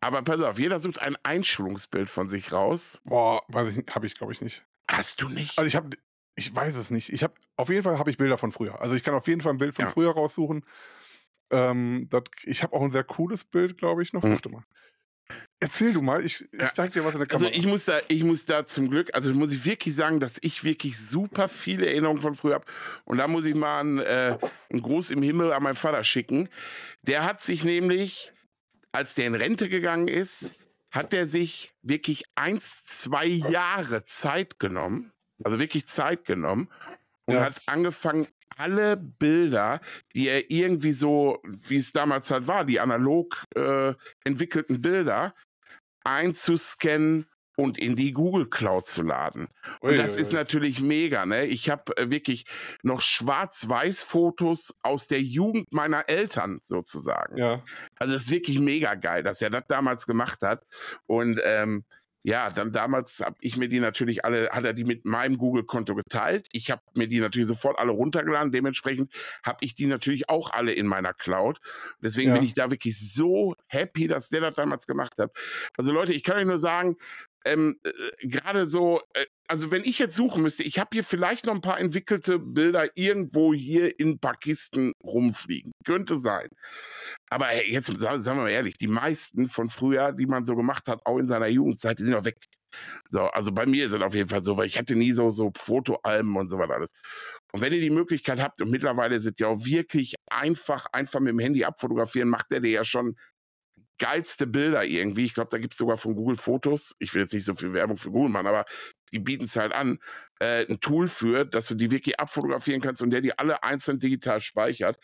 Aber 0.00 0.22
pass 0.22 0.40
auf, 0.40 0.58
jeder 0.58 0.78
sucht 0.78 1.00
ein 1.00 1.16
Einschulungsbild 1.24 2.08
von 2.08 2.28
sich 2.28 2.52
raus. 2.52 3.00
boah, 3.04 3.42
weiß 3.48 3.76
ich 3.76 3.84
habe 3.94 4.06
ich 4.06 4.14
glaube 4.16 4.32
ich 4.32 4.40
nicht. 4.40 4.64
Hast 4.88 5.20
du 5.20 5.28
nicht? 5.28 5.58
Also, 5.58 5.66
ich 5.66 5.74
habe 5.76 5.90
ich 6.36 6.54
weiß 6.54 6.76
es 6.76 6.90
nicht. 6.90 7.12
Ich 7.12 7.24
habe 7.24 7.34
auf 7.56 7.68
jeden 7.68 7.82
Fall 7.82 7.98
habe 7.98 8.10
ich 8.10 8.16
Bilder 8.16 8.38
von 8.38 8.52
früher. 8.52 8.80
Also, 8.80 8.94
ich 8.94 9.02
kann 9.02 9.14
auf 9.14 9.26
jeden 9.26 9.40
Fall 9.40 9.52
ein 9.54 9.58
Bild 9.58 9.74
von 9.74 9.86
Ja. 9.86 9.90
früher 9.90 10.12
raussuchen. 10.12 10.64
Ähm, 11.50 12.06
das 12.10 12.22
ich 12.44 12.62
habe 12.62 12.74
auch 12.74 12.82
ein 12.82 12.92
sehr 12.92 13.04
cooles 13.04 13.44
Bild, 13.44 13.76
glaube 13.76 14.02
ich, 14.02 14.12
noch. 14.12 14.22
Mhm. 14.22 14.32
Warte 14.32 14.48
mal. 14.50 14.64
Erzähl 15.60 15.92
du 15.92 16.02
mal, 16.02 16.24
ich 16.24 16.42
ich 16.52 16.60
Ja. 16.60 16.70
zeige 16.74 16.92
dir 16.92 17.04
was 17.04 17.14
in 17.14 17.20
der 17.20 17.30
Also 17.30 17.46
Kamera. 17.46 17.58
ich 17.58 17.66
muss 17.66 17.84
da, 17.86 17.98
ich 18.08 18.22
muss 18.22 18.44
da 18.46 18.64
zum 18.64 18.88
Glück, 18.90 19.10
also 19.14 19.32
muss 19.34 19.50
ich 19.52 19.64
wirklich 19.64 19.94
sagen, 19.94 20.20
dass 20.20 20.38
ich 20.40 20.62
wirklich 20.62 20.98
super 20.98 21.48
viele 21.48 21.86
Erinnerungen 21.86 22.22
von 22.22 22.34
früher 22.34 22.54
habe. 22.54 22.66
Und 23.04 23.18
da 23.18 23.26
muss 23.26 23.44
ich 23.44 23.56
mal 23.56 23.80
einen, 23.80 23.98
äh, 23.98 24.38
einen 24.70 24.82
Gruß 24.82 25.10
im 25.10 25.22
Himmel 25.22 25.52
an 25.52 25.62
meinen 25.64 25.74
Vater 25.74 26.04
schicken. 26.04 26.48
Der 27.02 27.24
hat 27.24 27.40
sich 27.40 27.64
nämlich, 27.64 28.32
als 28.92 29.14
der 29.14 29.26
in 29.26 29.34
Rente 29.34 29.68
gegangen 29.68 30.06
ist, 30.06 30.54
hat 30.92 31.12
der 31.12 31.26
sich 31.26 31.72
wirklich 31.82 32.24
eins, 32.36 32.84
zwei 32.84 33.26
Jahre 33.26 34.04
Zeit 34.04 34.60
genommen, 34.60 35.12
also 35.44 35.58
wirklich 35.58 35.86
Zeit 35.86 36.24
genommen 36.24 36.68
und 37.26 37.34
Ja. 37.36 37.46
hat 37.46 37.60
angefangen, 37.66 38.28
alle 38.58 38.96
Bilder, 38.96 39.80
die 40.14 40.28
er 40.28 40.50
irgendwie 40.50 40.92
so, 40.92 41.40
wie 41.44 41.76
es 41.76 41.92
damals 41.92 42.30
halt 42.30 42.46
war, 42.46 42.64
die 42.64 42.80
analog 42.80 43.44
äh, 43.54 43.94
entwickelten 44.24 44.82
Bilder, 44.82 45.34
einzuscannen 46.04 47.26
und 47.58 47.76
in 47.76 47.96
die 47.96 48.12
Google 48.12 48.48
Cloud 48.48 48.86
zu 48.86 49.02
laden. 49.02 49.48
Und 49.80 49.98
das 49.98 50.14
ist 50.14 50.28
Uiuiui. 50.28 50.34
natürlich 50.34 50.80
mega, 50.80 51.26
ne? 51.26 51.44
Ich 51.46 51.68
habe 51.68 51.96
äh, 51.96 52.08
wirklich 52.08 52.44
noch 52.84 53.00
Schwarz-Weiß-Fotos 53.00 54.78
aus 54.82 55.08
der 55.08 55.20
Jugend 55.20 55.66
meiner 55.72 56.08
Eltern 56.08 56.60
sozusagen. 56.62 57.36
Ja. 57.36 57.64
Also 57.96 58.14
es 58.14 58.24
ist 58.24 58.30
wirklich 58.30 58.60
mega 58.60 58.94
geil, 58.94 59.24
dass 59.24 59.42
er 59.42 59.50
das 59.50 59.64
damals 59.66 60.06
gemacht 60.06 60.42
hat. 60.42 60.64
Und 61.06 61.40
ähm, 61.44 61.84
ja, 62.28 62.50
dann 62.50 62.72
damals 62.72 63.20
habe 63.20 63.36
ich 63.40 63.56
mir 63.56 63.70
die 63.70 63.80
natürlich 63.80 64.22
alle, 64.22 64.50
hat 64.50 64.64
er 64.64 64.74
die 64.74 64.84
mit 64.84 65.06
meinem 65.06 65.38
Google-Konto 65.38 65.94
geteilt. 65.94 66.46
Ich 66.52 66.70
habe 66.70 66.82
mir 66.94 67.08
die 67.08 67.20
natürlich 67.20 67.48
sofort 67.48 67.78
alle 67.78 67.90
runtergeladen. 67.92 68.52
Dementsprechend 68.52 69.10
habe 69.42 69.58
ich 69.62 69.74
die 69.74 69.86
natürlich 69.86 70.28
auch 70.28 70.52
alle 70.52 70.72
in 70.72 70.86
meiner 70.86 71.14
Cloud. 71.14 71.58
Deswegen 72.02 72.28
Ja. 72.30 72.34
bin 72.34 72.44
ich 72.44 72.52
da 72.52 72.70
wirklich 72.70 72.98
so 73.00 73.54
happy, 73.66 74.08
dass 74.08 74.28
der 74.28 74.42
das 74.42 74.56
damals 74.56 74.86
gemacht 74.86 75.14
hat. 75.18 75.30
Also 75.78 75.90
Leute, 75.90 76.12
ich 76.12 76.22
kann 76.22 76.36
euch 76.36 76.44
nur 76.44 76.58
sagen, 76.58 76.96
ähm, 77.52 77.80
äh, 77.84 78.26
gerade 78.26 78.66
so, 78.66 79.00
äh, 79.14 79.26
also 79.48 79.70
wenn 79.70 79.84
ich 79.84 79.98
jetzt 79.98 80.14
suchen 80.14 80.42
müsste, 80.42 80.62
ich 80.62 80.78
habe 80.78 80.90
hier 80.92 81.04
vielleicht 81.04 81.46
noch 81.46 81.54
ein 81.54 81.60
paar 81.60 81.80
entwickelte 81.80 82.38
Bilder 82.38 82.96
irgendwo 82.96 83.54
hier 83.54 83.98
in 83.98 84.18
Pakistan 84.18 84.92
rumfliegen. 85.02 85.72
Könnte 85.84 86.16
sein. 86.16 86.48
Aber 87.30 87.46
hey, 87.46 87.70
jetzt 87.70 87.86
sagen 87.96 88.24
wir 88.24 88.34
mal 88.34 88.50
ehrlich, 88.50 88.76
die 88.76 88.88
meisten 88.88 89.48
von 89.48 89.70
früher, 89.70 90.12
die 90.12 90.26
man 90.26 90.44
so 90.44 90.54
gemacht 90.56 90.88
hat, 90.88 91.00
auch 91.04 91.18
in 91.18 91.26
seiner 91.26 91.48
Jugendzeit, 91.48 91.98
die 91.98 92.04
sind 92.04 92.14
auch 92.14 92.24
weg. 92.24 92.36
So, 93.10 93.22
also 93.22 93.52
bei 93.52 93.66
mir 93.66 93.86
ist 93.86 93.92
es 93.92 94.02
auf 94.02 94.14
jeden 94.14 94.28
Fall 94.28 94.42
so, 94.42 94.56
weil 94.56 94.66
ich 94.66 94.78
hatte 94.78 94.94
nie 94.94 95.12
so, 95.12 95.30
so 95.30 95.50
Fotoalben 95.56 96.36
und 96.36 96.48
so 96.48 96.58
was 96.58 96.70
alles. 96.70 96.92
Und 97.52 97.62
wenn 97.62 97.72
ihr 97.72 97.80
die 97.80 97.90
Möglichkeit 97.90 98.40
habt, 98.40 98.60
und 98.60 98.70
mittlerweile 98.70 99.20
sind 99.20 99.40
ja 99.40 99.48
auch 99.48 99.64
wirklich 99.64 100.14
einfach, 100.30 100.86
einfach 100.92 101.20
mit 101.20 101.30
dem 101.30 101.38
Handy 101.38 101.64
abfotografieren, 101.64 102.28
macht 102.28 102.50
der 102.50 102.60
dir 102.60 102.70
ja 102.70 102.84
schon 102.84 103.16
geilste 103.98 104.46
Bilder 104.46 104.84
irgendwie. 104.84 105.24
Ich 105.24 105.34
glaube, 105.34 105.50
da 105.50 105.58
gibt 105.58 105.74
es 105.74 105.78
sogar 105.78 105.96
von 105.96 106.14
Google 106.14 106.36
Fotos. 106.36 106.94
Ich 106.98 107.14
will 107.14 107.22
jetzt 107.22 107.34
nicht 107.34 107.44
so 107.44 107.54
viel 107.54 107.72
Werbung 107.72 107.98
für 107.98 108.10
Google 108.10 108.30
machen, 108.30 108.46
aber 108.46 108.64
die 109.12 109.18
bieten 109.18 109.44
es 109.44 109.56
halt 109.56 109.72
an, 109.72 109.98
äh, 110.40 110.66
ein 110.68 110.80
Tool 110.80 111.08
für, 111.08 111.44
dass 111.44 111.68
du 111.68 111.74
die 111.74 111.90
wirklich 111.90 112.18
abfotografieren 112.20 112.80
kannst 112.80 113.02
und 113.02 113.10
der 113.10 113.20
die 113.20 113.38
alle 113.38 113.62
einzeln 113.62 113.98
digital 113.98 114.40
speichert. 114.40 114.98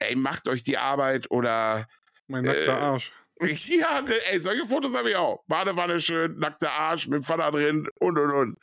Ey, 0.00 0.16
macht 0.16 0.48
euch 0.48 0.62
die 0.62 0.78
Arbeit 0.78 1.30
oder 1.30 1.86
Mein 2.26 2.44
nackter 2.44 2.76
Äh, 2.76 2.80
Arsch. 2.80 3.12
ja, 3.40 4.02
ne, 4.02 4.14
ey, 4.30 4.40
solche 4.40 4.66
Fotos 4.66 4.96
habe 4.96 5.10
ich 5.10 5.16
auch. 5.16 5.44
Badewanne 5.46 6.00
schön, 6.00 6.38
nackter 6.38 6.72
Arsch 6.72 7.06
mit 7.06 7.22
dem 7.22 7.22
Vater 7.22 7.50
drin 7.52 7.88
und 8.00 8.18
und 8.18 8.30
und. 8.30 8.58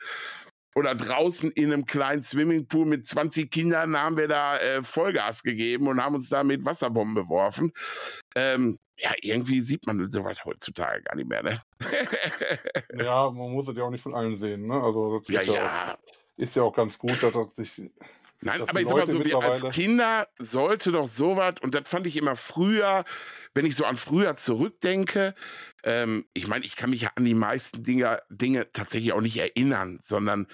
Oder 0.74 0.94
draußen 0.94 1.50
in 1.52 1.72
einem 1.72 1.86
kleinen 1.86 2.20
Swimmingpool 2.20 2.84
mit 2.84 3.06
20 3.06 3.50
Kindern 3.50 3.96
haben 3.96 4.18
wir 4.18 4.28
da 4.28 4.58
äh, 4.58 4.82
Vollgas 4.82 5.42
gegeben 5.42 5.88
und 5.88 6.02
haben 6.04 6.14
uns 6.14 6.28
da 6.28 6.44
mit 6.44 6.66
Wasserbomben 6.66 7.14
beworfen. 7.14 7.72
Ähm, 8.34 8.78
ja, 8.98 9.12
irgendwie 9.20 9.60
sieht 9.60 9.86
man 9.86 10.10
sowas 10.10 10.44
heutzutage 10.44 11.02
gar 11.02 11.16
nicht 11.16 11.28
mehr, 11.28 11.42
ne? 11.42 11.62
Ja, 13.04 13.30
man 13.30 13.52
muss 13.52 13.68
es 13.68 13.76
ja 13.76 13.84
auch 13.84 13.90
nicht 13.90 14.02
von 14.02 14.14
allen 14.14 14.36
sehen, 14.36 14.66
ne? 14.66 14.82
Also 14.82 15.18
das 15.18 15.28
ja, 15.28 15.40
ist 15.40 15.46
ja, 15.48 15.54
ja. 15.54 15.94
Auch, 15.94 15.98
ist 16.36 16.56
ja 16.56 16.62
auch 16.62 16.74
ganz 16.74 16.98
gut, 16.98 17.22
dass 17.22 17.32
das 17.32 17.56
sich 17.56 17.90
Nein, 18.42 18.62
aber 18.62 18.80
ich 18.80 18.86
sag 18.86 18.94
mal 18.94 19.00
Leute 19.00 19.12
so, 19.12 19.24
wir 19.24 19.38
als 19.38 19.62
Kinder 19.70 20.28
sollte 20.38 20.92
doch 20.92 21.06
sowas, 21.06 21.54
und 21.62 21.74
das 21.74 21.88
fand 21.88 22.06
ich 22.06 22.16
immer 22.16 22.36
früher, 22.36 23.04
wenn 23.54 23.64
ich 23.64 23.74
so 23.74 23.84
an 23.84 23.96
früher 23.96 24.36
zurückdenke, 24.36 25.34
ähm, 25.84 26.26
ich 26.34 26.46
meine, 26.46 26.64
ich 26.64 26.76
kann 26.76 26.90
mich 26.90 27.02
ja 27.02 27.10
an 27.14 27.24
die 27.24 27.34
meisten 27.34 27.82
Dinge, 27.82 28.20
Dinge 28.28 28.70
tatsächlich 28.72 29.12
auch 29.12 29.22
nicht 29.22 29.38
erinnern, 29.38 29.98
sondern 30.02 30.46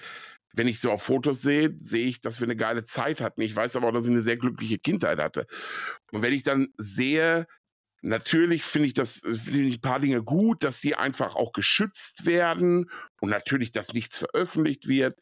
wenn 0.53 0.67
ich 0.67 0.79
so 0.79 0.91
auf 0.91 1.03
Fotos 1.03 1.41
sehe, 1.41 1.75
sehe 1.81 2.05
ich, 2.05 2.21
dass 2.21 2.39
wir 2.39 2.45
eine 2.45 2.55
geile 2.55 2.83
Zeit 2.83 3.21
hatten. 3.21 3.41
Ich 3.41 3.55
weiß 3.55 3.75
aber 3.75 3.87
auch, 3.87 3.91
dass 3.91 4.05
ich 4.05 4.11
eine 4.11 4.21
sehr 4.21 4.37
glückliche 4.37 4.77
Kindheit 4.77 5.19
hatte. 5.19 5.47
Und 6.11 6.21
wenn 6.21 6.33
ich 6.33 6.43
dann 6.43 6.69
sehe, 6.77 7.47
natürlich 8.03 8.63
finde 8.63 8.87
ich 8.87 8.93
das, 8.93 9.19
finde 9.19 9.61
ich 9.61 9.77
ein 9.77 9.81
paar 9.81 9.99
Dinge 9.99 10.23
gut, 10.23 10.63
dass 10.63 10.81
die 10.81 10.95
einfach 10.95 11.35
auch 11.35 11.53
geschützt 11.53 12.25
werden 12.25 12.91
und 13.21 13.29
natürlich, 13.29 13.71
dass 13.71 13.93
nichts 13.93 14.17
veröffentlicht 14.17 14.87
wird. 14.87 15.17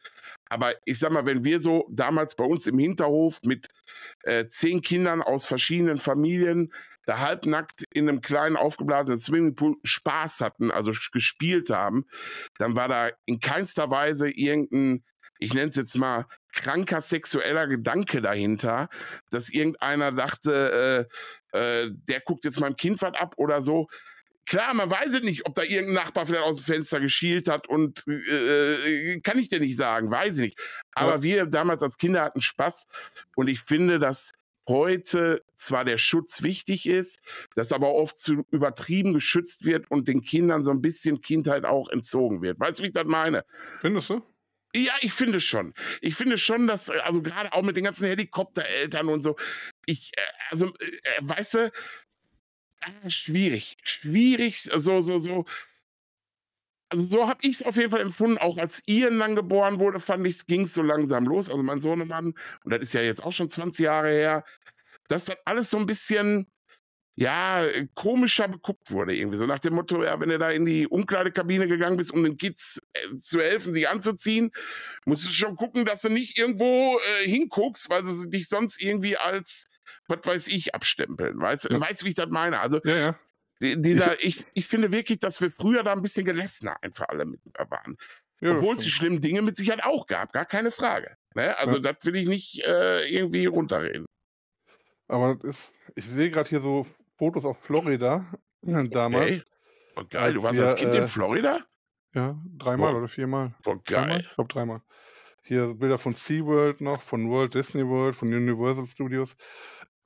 Aber 0.49 0.73
ich 0.85 0.99
sag 0.99 1.11
mal, 1.11 1.25
wenn 1.25 1.43
wir 1.43 1.59
so 1.59 1.87
damals 1.91 2.35
bei 2.35 2.43
uns 2.43 2.67
im 2.67 2.77
Hinterhof 2.79 3.39
mit 3.43 3.69
äh, 4.23 4.47
zehn 4.47 4.81
Kindern 4.81 5.21
aus 5.21 5.45
verschiedenen 5.45 5.99
Familien 5.99 6.73
da 7.05 7.19
halbnackt 7.19 7.83
in 7.93 8.09
einem 8.09 8.21
kleinen 8.21 8.57
aufgeblasenen 8.57 9.17
Swimmingpool 9.17 9.75
Spaß 9.83 10.41
hatten, 10.41 10.71
also 10.71 10.91
gespielt 11.11 11.69
haben, 11.69 12.05
dann 12.57 12.75
war 12.75 12.87
da 12.87 13.09
in 13.25 13.39
keinster 13.39 13.89
Weise 13.89 14.29
irgendein, 14.29 15.03
ich 15.41 15.53
nenne 15.53 15.69
es 15.69 15.75
jetzt 15.75 15.97
mal, 15.97 16.25
kranker 16.53 17.01
sexueller 17.01 17.67
Gedanke 17.67 18.21
dahinter, 18.21 18.89
dass 19.29 19.49
irgendeiner 19.49 20.11
dachte, 20.11 21.07
äh, 21.53 21.85
äh, 21.85 21.89
der 21.91 22.21
guckt 22.21 22.45
jetzt 22.45 22.59
meinem 22.59 22.75
Kind 22.75 23.01
was 23.01 23.13
ab 23.15 23.33
oder 23.37 23.61
so. 23.61 23.87
Klar, 24.45 24.73
man 24.73 24.89
weiß 24.89 25.13
es 25.13 25.21
nicht, 25.21 25.45
ob 25.45 25.55
da 25.55 25.63
irgendein 25.63 25.93
Nachbar 26.03 26.25
vielleicht 26.25 26.43
aus 26.43 26.57
dem 26.57 26.65
Fenster 26.65 26.99
geschielt 26.99 27.47
hat 27.47 27.67
und 27.69 28.03
äh, 28.07 29.19
kann 29.21 29.37
ich 29.39 29.49
dir 29.49 29.59
nicht 29.59 29.77
sagen, 29.77 30.11
weiß 30.11 30.37
ich 30.37 30.41
nicht. 30.47 30.59
Aber 30.93 31.15
Ja. 31.15 31.21
wir 31.23 31.45
damals 31.45 31.81
als 31.83 31.97
Kinder 31.97 32.21
hatten 32.23 32.41
Spaß 32.41 32.85
und 33.35 33.47
ich 33.49 33.61
finde, 33.61 33.99
dass 33.99 34.31
heute 34.67 35.41
zwar 35.55 35.85
der 35.85 35.97
Schutz 35.97 36.43
wichtig 36.43 36.87
ist, 36.87 37.19
dass 37.55 37.71
aber 37.71 37.93
oft 37.93 38.17
zu 38.17 38.45
übertrieben 38.51 39.13
geschützt 39.13 39.65
wird 39.65 39.89
und 39.89 40.07
den 40.07 40.21
Kindern 40.21 40.63
so 40.63 40.71
ein 40.71 40.81
bisschen 40.81 41.21
Kindheit 41.21 41.65
auch 41.65 41.89
entzogen 41.89 42.41
wird. 42.41 42.59
Weißt 42.59 42.79
du, 42.79 42.83
wie 42.83 42.87
ich 42.87 42.93
das 42.93 43.05
meine? 43.05 43.43
Findest 43.81 44.09
du? 44.09 44.21
Ja, 44.75 44.93
ich 45.01 45.11
finde 45.13 45.39
schon. 45.41 45.73
Ich 46.01 46.15
finde 46.15 46.37
schon, 46.37 46.67
dass, 46.67 46.87
äh, 46.89 46.93
also 47.03 47.21
gerade 47.21 47.51
auch 47.53 47.61
mit 47.61 47.75
den 47.75 47.83
ganzen 47.83 48.05
Helikoptereltern 48.07 49.09
und 49.09 49.21
so, 49.21 49.35
ich, 49.85 50.11
äh, 50.17 50.21
also, 50.49 50.67
äh, 50.67 50.91
weißt 51.21 51.53
du, 51.55 51.71
ah, 52.81 53.09
schwierig. 53.09 53.77
Schwierig, 53.83 54.61
so, 54.63 55.01
so, 55.01 55.17
so. 55.17 55.45
Also 56.89 57.03
so 57.05 57.27
habe 57.29 57.39
ich 57.43 57.51
es 57.55 57.63
auf 57.63 57.77
jeden 57.77 57.89
Fall 57.89 58.01
empfunden. 58.01 58.37
Auch 58.37 58.57
als 58.57 58.83
Ian 58.85 59.19
dann 59.19 59.35
geboren 59.35 59.79
wurde, 59.79 59.99
fand 59.99 60.27
ich, 60.27 60.45
ging 60.45 60.61
es 60.61 60.73
so 60.73 60.81
langsam 60.81 61.25
los. 61.25 61.49
Also 61.49 61.63
mein 61.63 61.79
Sohnemann, 61.79 62.33
und 62.63 62.73
das 62.73 62.81
ist 62.81 62.93
ja 62.93 63.01
jetzt 63.01 63.23
auch 63.23 63.31
schon 63.31 63.47
20 63.49 63.85
Jahre 63.85 64.09
her, 64.09 64.43
dass 65.07 65.25
das 65.25 65.37
alles 65.45 65.69
so 65.69 65.77
ein 65.77 65.85
bisschen, 65.85 66.47
ja, 67.15 67.65
äh, 67.65 67.87
komischer 67.93 68.47
beguckt 68.47 68.89
wurde 68.91 69.15
irgendwie. 69.15 69.37
So 69.37 69.45
nach 69.45 69.59
dem 69.59 69.73
Motto, 69.75 70.03
ja, 70.03 70.19
wenn 70.19 70.29
du 70.29 70.39
da 70.39 70.49
in 70.49 70.65
die 70.65 70.87
Umkleidekabine 70.87 71.67
gegangen 71.67 71.97
bist, 71.97 72.11
um 72.13 72.23
den 72.23 72.37
Kids 72.37 72.79
äh, 72.93 73.17
zu 73.17 73.39
helfen, 73.39 73.73
sich 73.73 73.87
anzuziehen, 73.89 74.51
musst 75.05 75.25
du 75.25 75.29
schon 75.31 75.55
gucken, 75.55 75.85
dass 75.85 76.01
du 76.01 76.09
nicht 76.09 76.37
irgendwo 76.39 76.97
äh, 77.23 77.27
hinguckst, 77.29 77.89
weil 77.89 78.03
sie 78.03 78.29
dich 78.29 78.47
sonst 78.47 78.81
irgendwie 78.81 79.17
als, 79.17 79.67
was 80.07 80.19
weiß 80.23 80.47
ich, 80.47 80.73
abstempeln. 80.73 81.39
Weißt 81.39 81.65
du, 81.65 81.73
Ja. 81.73 81.81
weißt, 81.81 82.03
wie 82.05 82.09
ich 82.09 82.15
das 82.15 82.29
meine? 82.29 82.59
Also 82.61 82.79
Ja, 82.85 82.95
ja. 82.95 83.15
die- 83.61 83.81
dieser, 83.81 84.23
ich, 84.23 84.45
ich 84.53 84.65
finde 84.67 84.91
wirklich, 84.91 85.19
dass 85.19 85.41
wir 85.41 85.51
früher 85.51 85.83
da 85.83 85.91
ein 85.93 86.01
bisschen 86.01 86.25
gelassener 86.25 86.75
einfach 86.81 87.09
alle 87.09 87.25
mit 87.25 87.41
waren. 87.69 87.97
ja 88.39 88.51
Obwohl 88.53 88.75
es 88.75 88.81
die 88.81 88.89
schlimmen 88.89 89.21
Dinge 89.21 89.41
mit 89.41 89.55
Sicherheit 89.57 89.83
auch 89.83 90.07
gab, 90.07 90.31
gar 90.33 90.45
keine 90.45 90.71
Frage. 90.71 91.15
Ne? 91.35 91.55
Also 91.57 91.75
Ja. 91.75 91.91
das 91.91 92.05
will 92.05 92.15
ich 92.15 92.27
nicht 92.27 92.63
äh, 92.65 93.05
irgendwie 93.07 93.45
runterreden. 93.45 94.05
Aber 95.11 95.35
das 95.35 95.43
ist, 95.43 95.73
ich 95.95 96.05
sehe 96.05 96.31
gerade 96.31 96.47
hier 96.47 96.61
so 96.61 96.85
Fotos 97.11 97.43
aus 97.45 97.65
Florida 97.65 98.25
damals. 98.61 99.31
Okay. 99.31 99.43
Oh, 99.97 100.03
geil, 100.09 100.33
du 100.33 100.41
warst 100.43 100.57
wir, 100.57 100.65
als 100.65 100.75
Kind 100.75 100.93
äh, 100.93 100.99
in 100.99 101.07
Florida? 101.07 101.59
Ja, 102.13 102.41
dreimal 102.57 102.93
Boah. 102.93 102.99
oder 102.99 103.07
viermal. 103.09 103.53
Boah, 103.63 103.77
Dreimal? 103.83 104.07
geil. 104.09 104.25
Ich 104.29 104.35
glaube 104.35 104.53
dreimal. 104.53 104.81
Hier 105.43 105.73
Bilder 105.73 105.97
von 105.97 106.13
SeaWorld 106.15 106.79
noch, 106.81 107.01
von 107.01 107.29
Walt 107.29 107.53
Disney 107.55 107.85
World, 107.85 108.15
von 108.15 108.33
Universal 108.33 108.85
Studios. 108.85 109.35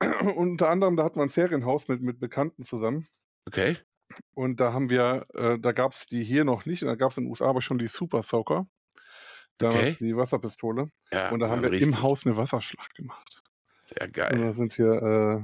Und 0.00 0.36
unter 0.36 0.70
anderem, 0.70 0.96
da 0.96 1.04
hatten 1.04 1.18
wir 1.18 1.22
ein 1.22 1.30
Ferienhaus 1.30 1.86
mit, 1.88 2.02
mit 2.02 2.18
Bekannten 2.18 2.64
zusammen. 2.64 3.04
Okay. 3.46 3.76
Und 4.34 4.60
da 4.60 4.72
haben 4.72 4.90
wir, 4.90 5.24
äh, 5.34 5.58
da 5.58 5.72
gab 5.72 5.92
es 5.92 6.06
die 6.06 6.24
hier 6.24 6.44
noch 6.44 6.64
nicht, 6.66 6.82
und 6.82 6.88
da 6.88 6.94
gab 6.96 7.12
es 7.12 7.18
in 7.18 7.24
den 7.24 7.30
USA 7.30 7.46
aber 7.46 7.62
schon 7.62 7.78
die 7.78 7.86
Super 7.86 8.22
Soaker. 8.22 8.66
Damals 9.58 9.80
Okay. 9.80 9.96
die 10.00 10.16
Wasserpistole. 10.16 10.90
Ja, 11.12 11.30
Und 11.30 11.40
da 11.40 11.48
haben 11.48 11.62
wir 11.62 11.70
richtig. 11.70 11.88
im 11.88 12.02
Haus 12.02 12.26
eine 12.26 12.36
Wasserschlacht 12.36 12.94
gemacht. 12.94 13.42
Ja, 13.98 14.06
Und 14.06 14.14
geil. 14.14 14.38
da 14.38 14.52
sind 14.52 14.72
hier 14.72 14.92
äh, 14.92 15.42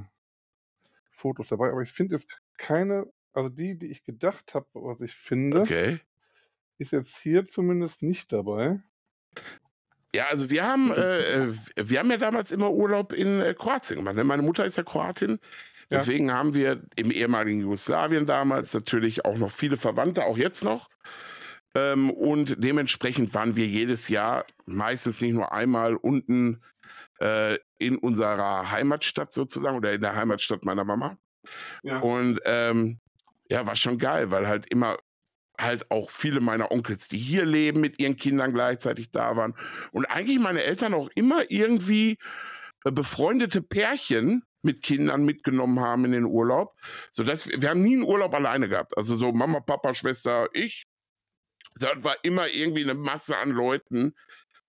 Fotos 1.11 1.47
dabei. 1.47 1.69
Aber 1.71 1.81
ich 1.81 1.91
finde 1.91 2.15
jetzt 2.15 2.41
keine, 2.57 3.05
also 3.33 3.49
die, 3.49 3.77
die 3.77 3.87
ich 3.87 4.03
gedacht 4.03 4.53
habe, 4.53 4.67
was 4.73 5.01
ich 5.01 5.15
finde, 5.15 5.61
Okay. 5.61 5.99
ist 6.77 6.91
jetzt 6.91 7.17
hier 7.17 7.45
zumindest 7.45 8.01
nicht 8.01 8.31
dabei. 8.31 8.81
Ja, 10.15 10.27
also 10.29 10.49
wir 10.49 10.63
haben, 10.63 10.91
äh, 10.91 11.43
äh, 11.45 11.53
wir 11.75 11.99
haben 11.99 12.11
ja 12.11 12.17
damals 12.17 12.51
immer 12.51 12.71
Urlaub 12.71 13.13
in 13.13 13.39
äh, 13.41 13.55
Kroatien 13.57 13.97
gemacht. 13.99 14.15
Ne? 14.15 14.23
Meine 14.23 14.43
Mutter 14.43 14.63
ist 14.65 14.75
ja 14.77 14.83
Kroatin. 14.83 15.39
Ja. 15.89 15.97
Deswegen 15.97 16.31
haben 16.31 16.53
wir 16.53 16.83
im 16.95 17.11
ehemaligen 17.11 17.61
Jugoslawien 17.61 18.25
damals 18.25 18.73
natürlich 18.73 19.25
auch 19.25 19.37
noch 19.37 19.51
viele 19.51 19.77
Verwandte, 19.77 20.25
auch 20.25 20.37
jetzt 20.37 20.63
noch. 20.63 20.87
Ähm, 21.75 22.11
und 22.11 22.63
dementsprechend 22.63 23.33
waren 23.33 23.55
wir 23.55 23.65
jedes 23.65 24.07
Jahr 24.07 24.45
meistens 24.65 25.19
nicht 25.21 25.33
nur 25.33 25.51
einmal 25.51 25.95
unten 25.95 26.61
äh, 27.23 27.57
in 27.79 27.97
unserer 27.97 28.69
Heimatstadt 28.69 29.31
sozusagen 29.31 29.77
oder 29.77 29.93
in 29.93 30.01
der 30.01 30.15
Heimatstadt 30.15 30.65
meiner 30.65 30.83
Mama. 30.83 31.17
Ja. 31.81 31.99
Und 31.99 32.39
ähm, 32.45 32.99
ja, 33.49 33.65
war 33.65 33.75
schon 33.75 33.97
geil, 33.97 34.29
weil 34.31 34.47
halt 34.47 34.65
immer 34.69 34.97
halt 35.59 35.89
auch 35.91 36.09
viele 36.09 36.41
meiner 36.41 36.71
Onkels, 36.71 37.07
die 37.07 37.17
hier 37.17 37.45
leben, 37.45 37.79
mit 37.79 38.01
ihren 38.01 38.17
Kindern 38.17 38.53
gleichzeitig 38.53 39.11
da 39.11 39.37
waren. 39.37 39.55
Und 39.91 40.05
eigentlich 40.07 40.39
meine 40.39 40.63
Eltern 40.63 40.93
auch 40.93 41.09
immer 41.15 41.49
irgendwie 41.49 42.17
äh, 42.83 42.91
befreundete 42.91 43.61
Pärchen 43.61 44.43
mit 44.61 44.81
Kindern 44.81 45.23
mitgenommen 45.23 45.79
haben 45.79 46.05
in 46.05 46.11
den 46.11 46.25
Urlaub. 46.25 46.75
Sodass 47.09 47.47
wir, 47.47 47.61
wir 47.61 47.69
haben 47.69 47.83
nie 47.83 47.93
einen 47.93 48.03
Urlaub 48.03 48.33
alleine 48.33 48.67
gehabt. 48.67 48.97
Also 48.97 49.15
so 49.15 49.31
Mama, 49.31 49.61
Papa, 49.61 49.93
Schwester, 49.93 50.49
ich. 50.53 50.87
Das 51.79 52.03
war 52.03 52.17
immer 52.23 52.47
irgendwie 52.49 52.83
eine 52.83 52.95
Masse 52.95 53.37
an 53.37 53.51
Leuten. 53.51 54.13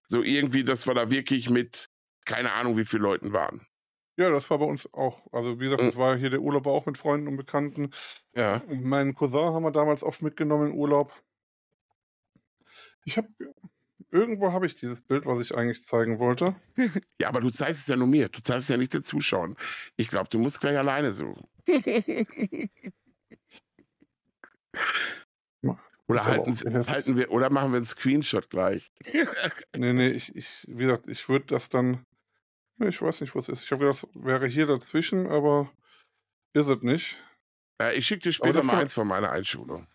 So 0.07 0.23
irgendwie, 0.23 0.65
dass 0.65 0.87
wir 0.87 0.95
da 0.95 1.11
wirklich 1.11 1.51
mit 1.51 1.89
keine 2.25 2.53
Ahnung, 2.53 2.77
wie 2.77 2.85
viele 2.85 3.03
Leuten 3.03 3.33
waren. 3.33 3.67
Ja, 4.17 4.31
das 4.31 4.49
war 4.49 4.59
bei 4.59 4.65
uns 4.65 4.93
auch. 4.95 5.27
Also 5.33 5.59
wie 5.59 5.65
gesagt, 5.65 5.83
Mhm. 5.83 5.87
das 5.87 5.97
war 5.97 6.17
hier 6.17 6.31
der 6.31 6.41
Urlaub 6.41 6.67
war 6.67 6.73
auch 6.73 6.87
mit 6.87 6.97
Freunden 6.99 7.27
und 7.29 7.37
Bekannten. 7.37 7.91
Ja. 8.35 8.63
Meinen 8.69 9.15
Cousin 9.15 9.53
haben 9.53 9.65
wir 9.65 9.73
damals 9.73 10.03
oft 10.03 10.23
mitgenommen 10.23 10.71
in 10.71 10.79
Urlaub. 10.79 11.13
Ich 13.05 13.17
habe 13.17 13.29
irgendwo 14.11 14.53
habe 14.53 14.67
ich 14.67 14.77
dieses 14.77 15.01
Bild, 15.01 15.27
was 15.27 15.41
ich 15.45 15.55
eigentlich 15.57 15.85
zeigen 15.87 16.19
wollte. 16.21 16.47
Ja, 17.21 17.29
aber 17.29 17.41
du 17.41 17.51
zeigst 17.51 17.83
es 17.83 17.89
ja 17.89 17.97
nur 17.97 18.07
mir. 18.07 18.29
Du 18.29 18.41
zeigst 18.41 18.63
es 18.65 18.69
ja 18.69 18.77
nicht 18.77 18.95
den 18.95 19.03
Zuschauern. 19.03 19.57
Ich 19.97 20.09
glaube, 20.09 20.29
du 20.31 20.39
musst 20.39 20.61
gleich 20.61 20.79
alleine 20.79 21.13
suchen. 21.13 21.47
Oder 26.07 26.25
halten, 26.27 26.55
halten 26.87 27.17
wir, 27.17 27.31
oder 27.31 27.49
machen 27.49 27.73
wir 27.73 27.77
einen 27.77 27.87
Screenshot 27.87 28.51
gleich. 28.51 28.93
Nee, 29.75 29.93
nee, 29.95 30.09
ich, 30.09 30.37
ich, 30.37 30.67
wie 30.69 30.85
gesagt, 30.85 31.09
ich 31.09 31.29
würde 31.31 31.47
das 31.47 31.71
dann. 31.71 32.05
Nee, 32.77 32.89
Ich 32.89 33.01
weiß 33.01 33.21
nicht, 33.21 33.35
was 33.35 33.49
es 33.49 33.59
ist. 33.61 33.65
Ich 33.65 33.73
habe 33.73 33.85
gedacht, 33.87 34.03
das 34.03 34.11
wäre 34.25 34.47
hier 34.47 34.67
dazwischen, 34.67 35.27
aber 35.29 35.71
ist 36.53 36.69
es 36.69 36.83
nicht. 36.83 37.23
Äh, 37.81 37.95
ich 37.97 38.07
schicke 38.07 38.23
dir 38.23 38.33
später 38.33 38.63
mal 38.63 38.77
eins 38.81 38.95
von 38.95 39.07
meiner 39.07 39.31
Einschulung. 39.31 39.87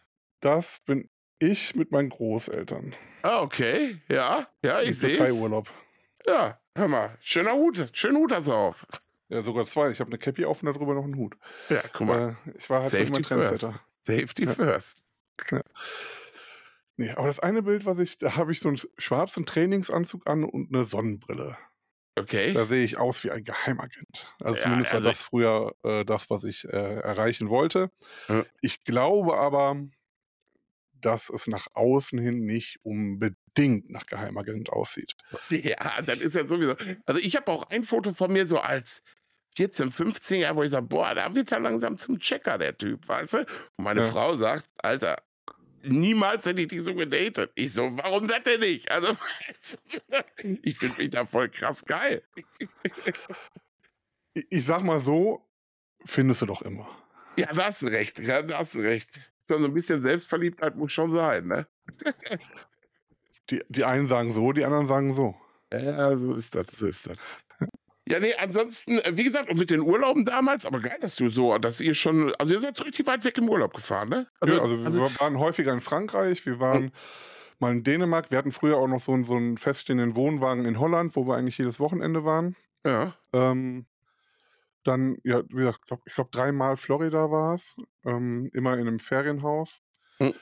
das 0.42 0.80
bin 0.86 1.10
ich 1.40 1.76
mit 1.76 1.92
meinen 1.92 2.10
Großeltern. 2.10 2.96
Ah, 3.22 3.40
okay. 3.42 4.02
Ja, 4.10 4.48
ja, 4.64 4.82
ich 4.82 4.98
sehe 5.00 5.18
es. 5.20 5.42
Ja, 6.28 6.60
hör 6.76 6.88
mal. 6.90 7.18
Schöner 7.22 7.54
Hut. 7.54 7.90
Schönen 7.94 8.18
Hut 8.18 8.34
hast 8.34 8.48
du 8.48 8.54
auf. 8.54 8.86
Ja, 9.30 9.42
sogar 9.44 9.66
zwei. 9.66 9.90
Ich 9.92 10.00
habe 10.02 10.10
eine 10.10 10.18
Cappy 10.18 10.44
auf 10.44 10.62
und 10.62 10.74
darüber 10.74 10.94
noch 10.94 11.04
einen 11.06 11.16
Hut. 11.16 11.38
Ja, 11.70 11.82
guck 11.94 12.08
mal. 12.08 12.36
Äh, 12.46 12.58
ich 12.58 12.70
war 12.70 12.82
halt 12.82 12.90
Safety 12.92 13.24
first. 13.24 13.68
Safety 13.92 14.46
Ja. 14.46 14.54
first. 14.54 15.14
Ja. 15.52 15.62
Nee, 16.98 17.12
aber 17.12 17.28
das 17.28 17.40
eine 17.40 17.62
Bild, 17.64 17.86
was 17.86 18.00
ich, 18.00 18.18
da 18.18 18.36
habe 18.36 18.52
ich 18.52 18.60
so 18.60 18.68
einen 18.68 18.80
schwarzen 18.98 19.46
Trainingsanzug 19.46 20.28
an 20.28 20.44
und 20.44 20.74
eine 20.74 20.84
Sonnenbrille. 20.84 21.58
Okay. 22.20 22.54
Da 22.54 22.66
sehe 22.66 22.84
ich 22.84 22.98
aus 22.98 23.24
wie 23.24 23.32
ein 23.32 23.44
Geheimagent. 23.44 24.34
Also 24.42 24.58
Ja, 24.58 24.64
zumindest 24.64 24.94
also 24.94 25.06
war 25.06 25.12
das 25.12 25.22
früher 25.22 25.76
äh, 25.84 26.06
das, 26.06 26.30
was 26.30 26.44
ich 26.44 26.66
äh, 26.66 26.70
erreichen 27.00 27.50
wollte. 27.50 27.92
Ja. 28.28 28.46
Ich 28.62 28.84
glaube 28.84 29.38
aber, 29.38 29.76
dass 30.94 31.30
es 31.30 31.48
nach 31.48 31.68
außen 31.74 32.20
hin 32.20 32.46
nicht 32.46 32.80
unbedingt 32.84 33.90
nach 33.90 34.06
Geheimagent 34.06 34.70
aussieht. 34.70 35.16
Ja, 35.50 36.02
das 36.02 36.20
ist 36.20 36.36
ja 36.36 36.46
sowieso. 36.46 36.76
Also 37.06 37.22
ich 37.22 37.36
habe 37.36 37.52
auch 37.52 37.70
ein 37.70 37.84
Foto 37.84 38.14
von 38.14 38.32
mir 38.34 38.46
so 38.46 38.60
als 38.60 39.02
14, 39.56 39.92
15 39.92 40.42
Jahre, 40.42 40.56
wo 40.58 40.64
ich 40.64 40.72
sage, 40.72 40.86
boah, 40.86 41.16
da 41.16 41.34
wird 41.34 41.52
er 41.52 41.60
langsam 41.60 41.98
zum 41.98 42.20
Checker, 42.20 42.58
der 42.58 42.78
Typ, 42.78 43.08
weißt 43.08 43.34
du? 43.34 43.38
Und 43.40 43.84
meine 43.84 44.02
Ja. 44.02 44.06
Frau 44.08 44.36
sagt, 44.36 44.66
Alter, 44.78 45.18
niemals 45.84 46.46
hätte 46.46 46.62
ich 46.62 46.68
dich 46.68 46.84
so 46.84 46.94
gedatet. 46.94 47.52
Ich 47.56 47.74
so, 47.74 47.90
warum 47.98 48.28
das 48.28 48.44
denn 48.44 48.60
nicht? 48.60 48.90
Also, 48.92 49.16
ich 50.64 50.78
finde 50.78 51.02
mich 51.02 51.10
da 51.10 51.26
voll 51.26 51.50
krass 51.50 51.84
geil. 51.86 52.24
Ich, 54.34 54.46
ich 54.50 54.66
sag 54.66 54.84
mal 54.84 55.00
so, 55.00 55.46
findest 56.06 56.42
du 56.42 56.46
doch 56.46 56.62
immer. 56.62 56.90
Ja, 57.38 57.54
da 57.54 57.66
hast 57.66 57.82
du 57.82 57.88
recht. 57.88 58.20
Ja, 58.20 58.42
da 58.42 58.60
hast 58.60 58.76
du 58.76 58.80
recht. 58.80 59.32
So 59.48 59.56
ein 59.56 59.74
bisschen 59.74 60.02
Selbstverliebtheit 60.02 60.76
muss 60.76 60.92
schon 60.92 61.14
sein, 61.14 61.48
ne? 61.48 61.68
Die, 63.50 63.64
die 63.68 63.84
einen 63.84 64.08
sagen 64.08 64.32
so, 64.32 64.52
die 64.52 64.64
anderen 64.64 64.88
sagen 64.88 65.16
so. 65.16 65.36
Ja, 65.74 66.16
so 66.18 66.34
ist 66.34 66.56
das, 66.56 66.68
so 66.68 66.88
ist 66.88 67.08
das. 67.08 67.18
Ja, 68.10 68.20
nee, 68.20 68.34
ansonsten, 68.34 68.98
äh, 69.00 69.12
wie 69.16 69.24
gesagt, 69.24 69.50
und 69.52 69.58
mit 69.58 69.70
den 69.70 69.82
Urlauben 69.82 70.26
damals, 70.26 70.66
aber 70.66 70.80
geil, 70.80 70.98
dass 71.00 71.16
du 71.16 71.30
so, 71.30 71.56
dass 71.60 71.80
ihr 71.80 71.94
schon, 71.94 72.34
also 72.40 72.54
ihr 72.54 72.60
seid 72.60 72.76
so 72.76 72.84
richtig 72.84 73.06
weit 73.06 73.24
weg 73.24 73.38
im 73.38 73.48
Urlaub 73.48 73.74
gefahren, 73.76 74.10
ne? 74.10 74.28
Also, 74.40 74.56
ja, 74.56 74.62
also, 74.62 74.86
also 74.86 75.02
wir 75.02 75.20
waren 75.20 75.38
häufiger 75.38 75.72
in 75.74 75.80
Frankreich, 75.80 76.44
wir 76.48 76.60
waren 76.60 76.86
hm. 76.86 76.92
mal 77.60 77.72
in 77.72 77.84
Dänemark, 77.84 78.32
wir 78.32 78.40
hatten 78.40 78.52
früher 78.52 78.78
auch 78.78 78.88
noch 78.88 79.00
so, 79.00 79.22
so 79.22 79.36
einen 79.36 79.58
feststehenden 79.58 80.16
Wohnwagen 80.16 80.66
in 80.66 80.80
Holland, 80.80 81.16
wo 81.16 81.28
wir 81.28 81.36
eigentlich 81.36 81.60
jedes 81.60 81.80
Wochenende 81.80 82.26
waren. 82.26 82.56
Ja. 82.84 83.14
Ähm, 83.32 83.86
dann, 84.84 85.18
ja, 85.24 85.44
wie 85.50 85.58
gesagt, 85.58 85.86
glaub, 85.86 86.02
ich 86.08 86.16
glaube, 86.16 86.32
dreimal 86.32 86.78
Florida 86.78 87.30
war 87.30 87.54
es, 87.54 87.76
ähm, 88.06 88.50
immer 88.54 88.74
in 88.74 88.88
einem 88.88 89.00
Ferienhaus. 89.00 89.82
Hm. 90.18 90.34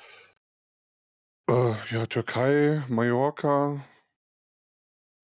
Äh, 1.50 1.74
ja, 1.92 2.06
Türkei, 2.06 2.82
Mallorca, 2.88 3.84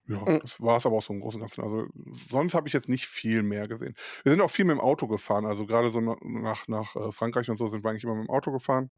ja, 0.06 0.26
Mhm. 0.26 0.40
das 0.40 0.60
war 0.60 0.76
es 0.78 0.86
aber 0.86 0.96
auch 0.96 1.02
so 1.02 1.12
im 1.14 1.20
Großen 1.20 1.40
und 1.40 1.48
Ganzen. 1.48 1.62
Also, 1.62 1.86
sonst 2.30 2.54
habe 2.54 2.68
ich 2.68 2.74
jetzt 2.74 2.88
nicht 2.88 3.06
viel 3.06 3.42
mehr 3.42 3.68
gesehen. 3.68 3.94
Wir 4.22 4.32
sind 4.32 4.40
auch 4.42 4.50
viel 4.50 4.64
mit 4.66 4.76
dem 4.76 4.80
Auto 4.80 5.06
gefahren. 5.08 5.46
Also, 5.46 5.66
gerade 5.66 5.90
so 5.90 6.00
nach 6.00 6.68
nach, 6.68 6.96
äh, 6.96 7.12
Frankreich 7.12 7.50
und 7.50 7.56
so 7.58 7.66
sind 7.68 7.84
wir 7.84 7.90
eigentlich 7.90 8.04
immer 8.04 8.14
mit 8.16 8.26
dem 8.28 8.30
Auto 8.30 8.52
gefahren. 8.52 8.90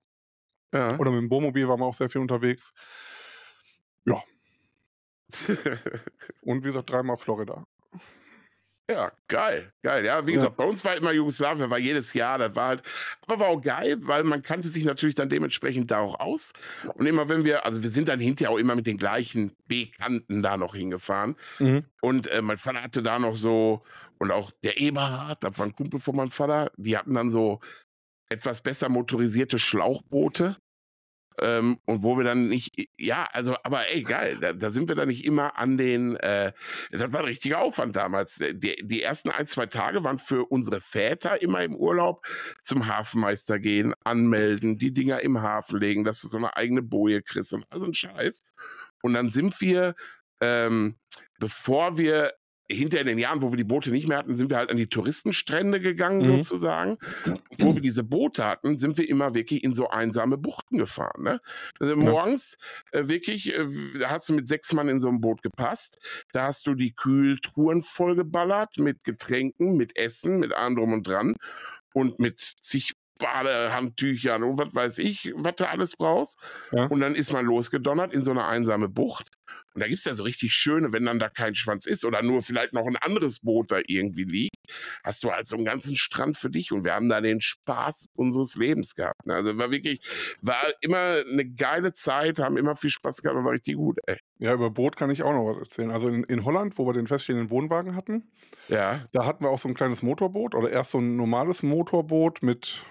Ja. 0.73 0.99
Oder 0.99 1.11
mit 1.13 1.21
dem 1.23 1.31
Wohnmobil 1.31 1.69
waren 1.69 1.81
wir 1.81 1.87
auch 1.87 1.95
sehr 1.95 2.11
viel 2.11 2.21
unterwegs. 2.21 2.73
Ja. 4.05 4.23
Und 6.43 6.63
wie 6.65 6.69
gesagt, 6.69 6.91
dreimal 6.91 7.17
Florida. 7.17 7.67
Ja, 8.89 9.11
geil, 9.27 9.73
geil. 9.83 10.05
Ja, 10.05 10.25
wie 10.27 10.35
gesagt, 10.35 10.53
ja. 10.53 10.65
bei 10.65 10.65
uns 10.65 10.85
war 10.85 10.97
immer 10.97 11.11
Jugoslawien, 11.11 11.71
war 11.71 11.79
jedes 11.79 12.13
Jahr, 12.13 12.39
das 12.39 12.55
war 12.55 12.69
halt, 12.69 12.83
aber 13.23 13.41
war 13.41 13.49
auch 13.49 13.61
geil, 13.61 13.97
weil 14.01 14.23
man 14.23 14.43
kannte 14.43 14.69
sich 14.69 14.85
natürlich 14.85 15.17
dann 15.17 15.29
dementsprechend 15.29 15.91
da 15.91 15.99
auch 15.99 16.21
aus. 16.21 16.53
Und 16.95 17.07
immer 17.07 17.29
wenn 17.29 17.45
wir, 17.45 17.67
also 17.67 17.83
wir 17.83 17.91
sind 17.91 18.09
dann 18.09 18.21
hinterher 18.21 18.53
auch 18.53 18.59
immer 18.59 18.77
mit 18.77 18.87
den 18.87 18.97
gleichen 18.97 19.57
Bekannten 19.67 20.41
da 20.41 20.57
noch 20.57 20.77
hingefahren. 20.77 21.35
Mhm. 21.59 21.85
Und 22.01 22.29
äh, 22.29 22.43
mein 22.43 22.59
Vater 22.59 22.83
hatte 22.83 23.03
da 23.03 23.19
noch 23.19 23.35
so, 23.35 23.83
und 24.19 24.31
auch 24.31 24.53
der 24.63 24.79
Eberhard, 24.79 25.43
das 25.43 25.59
war 25.59 25.67
ein 25.67 25.73
Kumpel 25.73 25.99
von 25.99 26.15
meinem 26.15 26.31
Vater, 26.31 26.71
die 26.77 26.97
hatten 26.97 27.15
dann 27.15 27.29
so 27.29 27.61
etwas 28.29 28.61
besser 28.61 28.89
motorisierte 28.89 29.59
Schlauchboote. 29.59 30.57
Ähm, 31.41 31.79
und 31.85 32.03
wo 32.03 32.17
wir 32.17 32.25
dann 32.25 32.49
nicht, 32.49 32.89
ja, 32.99 33.29
also, 33.33 33.57
aber 33.63 33.93
ey, 33.93 34.03
geil, 34.03 34.39
da, 34.41 34.53
da 34.53 34.71
sind 34.71 34.89
wir 34.89 34.95
dann 34.95 35.09
nicht 35.09 35.25
immer 35.25 35.59
an 35.59 35.77
den, 35.77 36.17
äh, 36.17 36.53
das 36.91 37.13
war 37.13 37.21
ein 37.21 37.27
richtiger 37.27 37.61
Aufwand 37.61 37.97
damals. 37.97 38.41
Äh, 38.41 38.55
die, 38.55 38.77
die 38.87 39.03
ersten 39.03 39.31
ein, 39.31 39.47
zwei 39.47 39.67
Tage 39.67 40.03
waren 40.05 40.19
für 40.19 40.45
unsere 40.47 40.81
Väter 40.81 41.43
immer 41.43 41.63
im 41.63 41.75
Urlaub 41.75 42.27
zum 42.63 42.87
Hafenmeister 42.87 43.59
gehen, 43.59 43.95
anmelden, 44.05 44.79
die 44.79 44.93
Dinger 44.93 45.21
im 45.21 45.43
Hafen 45.43 45.79
legen, 45.79 46.05
dass 46.05 46.21
du 46.21 46.29
so 46.29 46.39
eine 46.39 46.57
eigene 46.57 46.83
Boje 46.83 47.23
kriegst 47.23 47.53
und 47.53 47.67
all 47.71 47.81
so 47.81 47.87
ein 47.87 47.95
Scheiß. 47.95 48.43
Und 49.03 49.15
dann 49.15 49.29
sind 49.29 49.61
wir, 49.61 49.95
ähm, 50.41 50.97
bevor 51.39 51.99
wir 51.99 52.33
hinter 52.69 53.01
in 53.01 53.07
den 53.07 53.19
Jahren, 53.19 53.43
wo 53.43 53.53
wir 53.53 53.57
die 53.57 53.65
Boote 53.65 53.91
nicht 53.91 54.09
mehr 54.09 54.19
hatten, 54.19 54.35
sind 54.35 54.51
wir 54.51 54.57
halt 54.57 54.71
an 54.71 54.77
die 54.77 54.89
Touristenstrände 54.89 55.81
gegangen, 55.81 56.19
mhm. 56.19 56.43
sozusagen. 56.43 56.99
Und 57.25 57.41
wo 57.59 57.75
wir 57.75 57.83
diese 57.83 58.05
Boote 58.05 58.45
hatten, 58.45 58.77
sind 58.77 58.99
wir 58.99 59.09
immer 59.09 59.35
wirklich 59.35 59.63
in 59.63 59.73
so 59.73 59.89
einsame 59.89 60.39
Buchten 60.39 60.79
gefahren. 60.79 61.23
Ne? 61.23 61.41
Also 61.79 61.95
ja. 61.95 62.03
morgens 62.03 62.59
äh, 62.93 63.09
wirklich, 63.09 63.57
äh, 63.57 63.67
da 63.99 64.11
hast 64.11 64.29
du 64.29 64.35
mit 64.35 64.49
sechs 64.49 64.73
Mann 64.73 64.89
in 64.89 65.01
so 65.01 65.09
einem 65.09 65.21
Boot 65.21 65.43
gepasst. 65.43 65.99
Da 66.33 66.45
hast 66.45 66.67
du 66.67 66.75
die 66.75 66.93
Kühltruhen 66.93 67.83
vollgeballert 67.83 68.79
mit 68.79 69.05
Getränken, 69.05 69.77
mit 69.77 69.97
Essen, 69.97 70.39
mit 70.39 70.53
allem 70.53 70.77
drum 70.77 70.93
und 70.93 71.07
dran 71.07 71.37
und 71.93 72.19
mit 72.19 72.41
zig 72.41 72.95
Badehandtüchern 73.19 74.43
und 74.43 74.59
was 74.59 74.75
weiß 74.75 74.99
ich, 74.99 75.33
was 75.37 75.55
du 75.57 75.69
alles 75.69 75.97
brauchst. 75.97 76.39
Ja. 76.73 76.87
Und 76.87 77.01
dann 77.01 77.15
ist 77.15 77.33
man 77.33 77.47
losgedonnert 77.47 78.13
in 78.13 78.23
so 78.23 78.31
eine 78.31 78.45
einsame 78.45 78.89
Bucht. 78.89 79.31
Und 79.75 79.81
da 79.83 79.89
gibt 79.89 79.99
es 79.99 80.05
ja 80.05 80.15
so 80.15 80.23
richtig 80.23 80.53
schöne, 80.53 80.93
wenn 80.93 81.05
dann 81.05 81.19
da 81.19 81.29
kein 81.29 81.55
Schwanz 81.55 81.87
ist 81.87 82.05
oder 82.05 82.23
nur 82.23 82.43
vielleicht 82.43 82.73
noch 82.73 82.87
ein 82.87 82.97
anderes 82.97 83.41
Boot 83.41 83.71
da 83.71 83.81
irgendwie 83.87 84.25
liegt, 84.25 84.57
hast 85.05 85.23
du 85.23 85.31
halt 85.31 85.47
so 85.47 85.57
einen 85.57 85.65
ganzen 85.65 85.97
Strand 85.97 86.37
für 86.37 86.51
dich 86.51 86.73
und 86.73 86.85
wir 86.85 86.95
haben 86.95 87.09
da 87.09 87.21
den 87.21 87.41
Spaß 87.41 88.09
unseres 88.15 88.57
Lebens 88.57 88.95
gehabt. 88.95 89.27
Ne? 89.27 89.35
Also 89.35 89.57
war 89.59 89.71
wirklich, 89.71 90.01
war 90.41 90.63
immer 90.81 91.23
eine 91.31 91.45
geile 91.45 91.93
Zeit, 91.93 92.39
haben 92.39 92.57
immer 92.57 92.77
viel 92.77 92.91
Spaß 92.91 93.23
gehabt 93.23 93.39
und 93.39 93.45
war 93.45 93.53
richtig 93.53 93.77
gut, 93.77 93.99
ey. 94.07 94.19
Ja, 94.39 94.53
über 94.53 94.71
Boot 94.71 94.97
kann 94.97 95.11
ich 95.11 95.23
auch 95.23 95.33
noch 95.33 95.47
was 95.47 95.59
erzählen. 95.59 95.91
Also 95.91 96.09
in, 96.09 96.25
in 96.25 96.45
Holland, 96.45 96.77
wo 96.79 96.87
wir 96.87 96.93
den 96.93 97.07
feststehenden 97.07 97.51
Wohnwagen 97.51 97.95
hatten, 97.95 98.31
ja. 98.69 99.07
da 99.13 99.25
hatten 99.25 99.45
wir 99.45 99.51
auch 99.51 99.59
so 99.59 99.69
ein 99.69 99.75
kleines 99.75 100.03
Motorboot 100.03 100.55
oder 100.55 100.71
erst 100.71 100.91
so 100.91 100.99
ein 100.99 101.17
normales 101.17 101.63
Motorboot 101.63 102.43
mit 102.43 102.83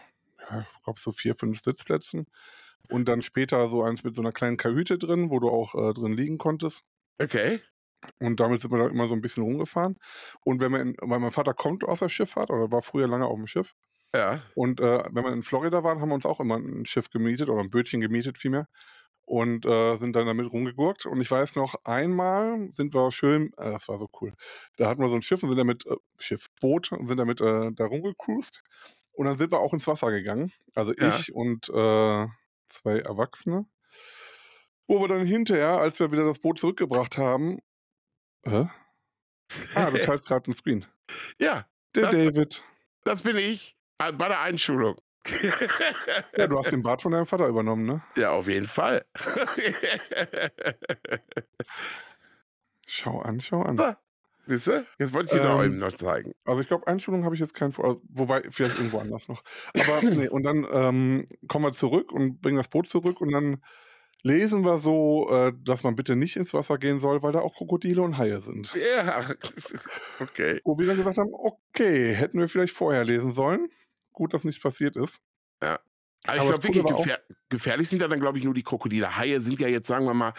ja, 0.49 0.65
ich 0.77 0.84
glaube, 0.84 0.99
so 0.99 1.12
vier, 1.12 1.36
fünf 1.36 1.62
Sitzplätzen. 1.62 2.27
Und 2.89 3.06
dann 3.06 3.21
später 3.21 3.67
so 3.69 3.84
eins 3.84 4.04
mit 4.04 4.15
so 4.15 4.21
einer 4.21 4.32
kleinen 4.32 4.58
Kajüte 4.58 4.98
drin, 4.98 5.30
wo 5.30 5.39
du 5.39 5.50
auch 5.50 5.76
äh, 5.76 5.93
drin 5.93 6.13
liegen 6.13 6.38
konntest. 6.38 6.84
Okay. 7.21 7.62
Und 8.19 8.39
damit 8.39 8.62
sind 8.62 8.71
wir 8.71 8.80
da 8.80 8.88
immer 8.88 9.08
so 9.08 9.15
ein 9.15 9.21
bisschen 9.21 9.43
rumgefahren. 9.43 9.98
Und 10.43 10.62
wenn 10.62 10.71
wir 10.71 10.82
in, 10.82 10.95
weil 11.02 11.19
mein 11.19 11.32
Vater 11.32 11.54
kommt 11.54 11.84
aus 11.84 12.00
der 12.00 12.10
Schifffahrt 12.10 12.50
oder 12.50 12.71
war 12.71 12.82
früher 12.82 13.08
lange 13.08 13.26
auf 13.26 13.36
dem 13.36 13.48
Schiff. 13.48 13.74
Ja. 14.15 14.41
Und 14.56 14.80
äh, 14.80 15.04
wenn 15.12 15.24
wir 15.24 15.34
in 15.34 15.43
Florida 15.43 15.84
waren, 15.84 16.02
haben 16.02 16.10
wir 16.10 16.15
uns 16.15 16.26
auch 16.26 16.39
immer 16.39 16.58
ein 16.58 16.86
Schiff 16.86 17.10
gemietet 17.10 17.50
oder 17.50 17.62
ein 17.62 17.69
Bötchen 17.69 18.02
gemietet 18.02 18.38
vielmehr. 18.38 18.67
Und 19.28 19.65
äh, 19.65 19.95
sind 19.98 20.15
dann 20.15 20.28
damit 20.28 20.52
rumgegurkt. 20.52 21.08
Und 21.08 21.19
ich 21.19 21.32
weiß 21.32 21.56
noch, 21.56 21.76
einmal 21.84 22.69
sind 22.74 22.93
wir 22.93 23.12
schön, 23.12 23.52
äh, 23.58 23.71
das 23.71 23.88
war 23.88 23.98
so 23.98 24.08
cool. 24.21 24.34
Da 24.78 24.88
hatten 24.88 25.02
wir 25.02 25.10
so 25.10 25.15
ein 25.15 25.24
Schiff 25.24 25.41
und 25.41 25.50
sind 25.50 25.58
damit, 25.58 25.86
äh, 25.88 25.95
Schiff, 26.19 26.48
Boot 26.62 26.91
und 26.91 27.08
sind 27.08 27.17
damit 27.17 27.41
äh, 27.41 27.71
da 27.74 27.86
rumgecruised. 27.86 28.62
Und 29.13 29.26
dann 29.26 29.38
sind 29.38 29.52
wir 29.52 29.60
auch 29.60 29.74
ins 29.74 29.88
Wasser 29.88 30.12
gegangen. 30.12 30.52
Also 30.76 30.93
ja. 30.93 31.10
ich 31.10 31.34
und 31.34 31.69
äh, 31.69 32.28
zwei 32.67 32.99
Erwachsene. 32.99 33.65
Wo 34.88 35.01
wir 35.01 35.08
dann 35.08 35.25
hinterher, 35.25 35.80
als 35.80 35.99
wir 35.99 36.12
wieder 36.12 36.25
das 36.25 36.39
Boot 36.39 36.60
zurückgebracht 36.60 37.17
haben. 37.17 37.60
Hä? 38.43 38.69
Ah, 39.73 39.89
du 39.89 39.97
teilst 40.04 40.28
gerade 40.28 40.43
den 40.43 40.54
Screen. 40.54 40.86
Ja. 41.39 41.67
Der 41.95 42.04
das, 42.04 42.12
David. 42.12 42.63
Das 43.04 43.21
bin 43.21 43.38
ich. 43.38 43.75
Äh, 43.99 44.12
bei 44.12 44.28
der 44.28 44.41
Einschulung. 44.41 44.99
ja, 46.38 46.47
du 46.47 46.60
hast 46.60 46.71
den 46.71 46.84
Bart 46.84 47.01
von 47.01 47.12
deinem 47.12 47.25
Vater 47.25 47.47
übernommen, 47.47 47.86
ne? 47.86 48.04
Ja, 48.15 48.32
auf 48.32 48.47
jeden 48.47 48.67
Fall. 48.67 49.06
schau 52.86 53.21
an, 53.21 53.41
schau 53.41 53.62
an. 53.63 53.78
So, 53.78 53.93
Siehst 54.47 54.67
du? 54.67 54.86
Jetzt 54.99 55.13
wollte 55.13 55.27
ich 55.27 55.41
dir 55.41 55.47
ähm, 55.47 55.58
da 55.58 55.63
eben 55.63 55.77
noch 55.79 55.93
zeigen. 55.93 56.34
Also 56.45 56.62
ich 56.62 56.67
glaube, 56.67 56.88
Einschulung 56.88 57.25
habe 57.25 57.36
ich 57.36 57.41
jetzt 57.41 57.53
keinen 57.53 57.71
vor, 57.71 58.01
wobei 58.10 58.43
vielleicht 58.49 58.77
irgendwo 58.77 58.99
anders 58.99 59.27
noch. 59.27 59.43
Aber 59.73 60.01
nee, 60.10 60.27
und 60.27 60.43
dann 60.43 60.67
ähm, 60.71 61.27
kommen 61.47 61.65
wir 61.65 61.73
zurück 61.73 62.12
und 62.12 62.41
bringen 62.41 62.58
das 62.58 62.67
Boot 62.67 62.88
zurück 62.88 63.21
und 63.21 63.31
dann 63.31 63.62
lesen 64.21 64.65
wir 64.65 64.79
so, 64.79 65.29
äh, 65.29 65.53
dass 65.63 65.84
man 65.84 65.95
bitte 65.95 66.15
nicht 66.15 66.36
ins 66.36 66.53
Wasser 66.53 66.77
gehen 66.77 66.99
soll, 66.99 67.21
weil 67.21 67.31
da 67.31 67.41
auch 67.41 67.53
Krokodile 67.53 68.01
und 68.01 68.17
Haie 68.17 68.41
sind. 68.41 68.73
Ja, 68.73 69.23
okay. 70.19 70.62
Wo 70.63 70.77
wir 70.77 70.88
dann 70.88 70.97
gesagt 70.97 71.17
haben, 71.17 71.31
okay, 71.31 72.13
hätten 72.13 72.39
wir 72.39 72.47
vielleicht 72.47 72.73
vorher 72.73 73.03
lesen 73.03 73.34
sollen. 73.34 73.69
Gut, 74.13 74.34
dass 74.34 74.43
nichts 74.43 74.62
passiert 74.62 74.95
ist. 74.95 75.21
Ja. 75.62 75.79
Aber, 76.27 76.41
Aber 76.41 76.51
ich 76.51 76.60
glaube, 76.60 76.63
wirklich 76.63 76.97
gefähr 76.97 77.19
gefährlich 77.49 77.88
sind 77.88 78.01
ja 78.01 78.08
dann, 78.08 78.19
glaube 78.19 78.39
ich, 78.39 78.43
nur 78.43 78.53
die 78.53 78.63
Krokodile. 78.63 79.15
Haie 79.15 79.39
sind 79.39 79.60
ja 79.60 79.67
jetzt, 79.67 79.88
sagen 79.88 80.05
wir 80.05 80.13
mal, 80.15 80.34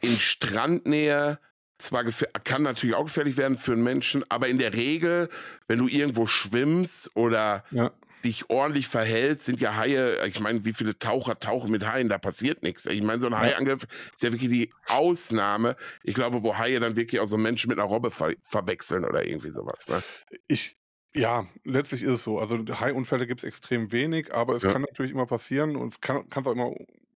in 0.00 0.18
Strandnähe 0.18 1.38
zwar 1.78 2.04
kann 2.44 2.62
natürlich 2.62 2.94
auch 2.94 3.04
gefährlich 3.04 3.36
werden 3.36 3.58
für 3.58 3.72
einen 3.72 3.82
Menschen, 3.82 4.24
aber 4.28 4.48
in 4.48 4.58
der 4.58 4.74
Regel, 4.74 5.28
wenn 5.66 5.78
du 5.78 5.88
irgendwo 5.88 6.26
schwimmst 6.26 7.14
oder 7.16 7.64
ja. 7.70 7.90
dich 8.24 8.48
ordentlich 8.50 8.88
verhältst, 8.88 9.46
sind 9.46 9.60
ja 9.60 9.76
Haie, 9.76 10.26
ich 10.26 10.40
meine, 10.40 10.64
wie 10.64 10.72
viele 10.72 10.98
Taucher 10.98 11.38
tauchen 11.38 11.70
mit 11.70 11.86
Haien, 11.86 12.08
da 12.08 12.18
passiert 12.18 12.62
nichts. 12.62 12.86
Ich 12.86 13.02
meine, 13.02 13.20
so 13.20 13.26
ein 13.26 13.38
Haiangriff 13.38 13.84
ist 14.14 14.22
ja 14.22 14.32
wirklich 14.32 14.50
die 14.50 14.70
Ausnahme. 14.86 15.76
Ich 16.02 16.14
glaube, 16.14 16.42
wo 16.42 16.56
Haie 16.56 16.78
dann 16.80 16.96
wirklich 16.96 17.20
auch 17.20 17.26
so 17.26 17.36
Menschen 17.36 17.68
mit 17.68 17.78
einer 17.78 17.88
Robbe 17.88 18.10
ver 18.10 18.32
verwechseln 18.42 19.04
oder 19.04 19.26
irgendwie 19.26 19.50
sowas. 19.50 19.88
Ne? 19.88 20.02
Ich, 20.46 20.76
ja, 21.14 21.46
letztlich 21.64 22.02
ist 22.02 22.10
es 22.10 22.24
so. 22.24 22.38
Also 22.38 22.58
Haiunfälle 22.58 23.26
gibt 23.26 23.40
es 23.40 23.44
extrem 23.44 23.92
wenig, 23.92 24.32
aber 24.32 24.54
es 24.54 24.62
ja. 24.62 24.72
kann 24.72 24.82
natürlich 24.82 25.12
immer 25.12 25.26
passieren 25.26 25.76
und 25.76 25.94
es 25.94 26.00
kann 26.00 26.24
es 26.30 26.46
auch 26.46 26.52
immer 26.52 26.72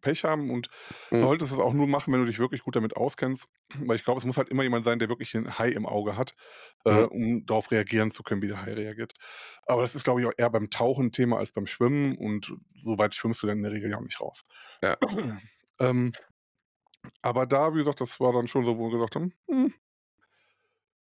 Pech 0.02 0.24
haben 0.24 0.50
und 0.50 0.68
mhm. 1.10 1.20
solltest 1.20 1.52
es 1.52 1.58
auch 1.58 1.72
nur 1.72 1.86
machen, 1.86 2.12
wenn 2.12 2.20
du 2.20 2.26
dich 2.26 2.38
wirklich 2.38 2.62
gut 2.62 2.76
damit 2.76 2.96
auskennst. 2.96 3.48
Weil 3.78 3.96
ich 3.96 4.04
glaube, 4.04 4.18
es 4.18 4.26
muss 4.26 4.36
halt 4.36 4.50
immer 4.50 4.62
jemand 4.62 4.84
sein, 4.84 4.98
der 4.98 5.08
wirklich 5.08 5.32
den 5.32 5.58
Hai 5.58 5.70
im 5.70 5.86
Auge 5.86 6.16
hat, 6.16 6.34
mhm. 6.84 6.92
äh, 6.92 7.02
um 7.04 7.46
darauf 7.46 7.70
reagieren 7.70 8.10
zu 8.10 8.22
können, 8.22 8.42
wie 8.42 8.48
der 8.48 8.60
Hai 8.60 8.74
reagiert. 8.74 9.14
Aber 9.64 9.80
das 9.80 9.94
ist, 9.94 10.04
glaube 10.04 10.20
ich, 10.20 10.26
auch 10.26 10.34
eher 10.36 10.50
beim 10.50 10.68
Tauchen 10.68 11.12
Thema 11.12 11.38
als 11.38 11.52
beim 11.52 11.66
Schwimmen 11.66 12.18
und 12.18 12.52
so 12.74 12.98
weit 12.98 13.14
schwimmst 13.14 13.42
du 13.42 13.46
dann 13.46 13.58
in 13.58 13.62
der 13.62 13.72
Regel 13.72 13.90
ja 13.90 13.96
auch 13.96 14.02
nicht 14.02 14.20
raus. 14.20 14.44
Ja. 14.82 14.96
ähm, 15.80 16.12
aber 17.22 17.46
da, 17.46 17.74
wie 17.74 17.78
gesagt, 17.78 18.00
das 18.00 18.20
war 18.20 18.32
dann 18.32 18.48
schon 18.48 18.64
so, 18.64 18.78
wo 18.78 18.86
wir 18.86 18.92
gesagt 18.92 19.16
haben, 19.16 19.32
hm, 19.48 19.72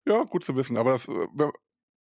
ja, 0.07 0.23
gut 0.23 0.43
zu 0.43 0.55
wissen. 0.55 0.77
Aber 0.77 0.91
das, 0.91 1.07
äh, 1.07 1.27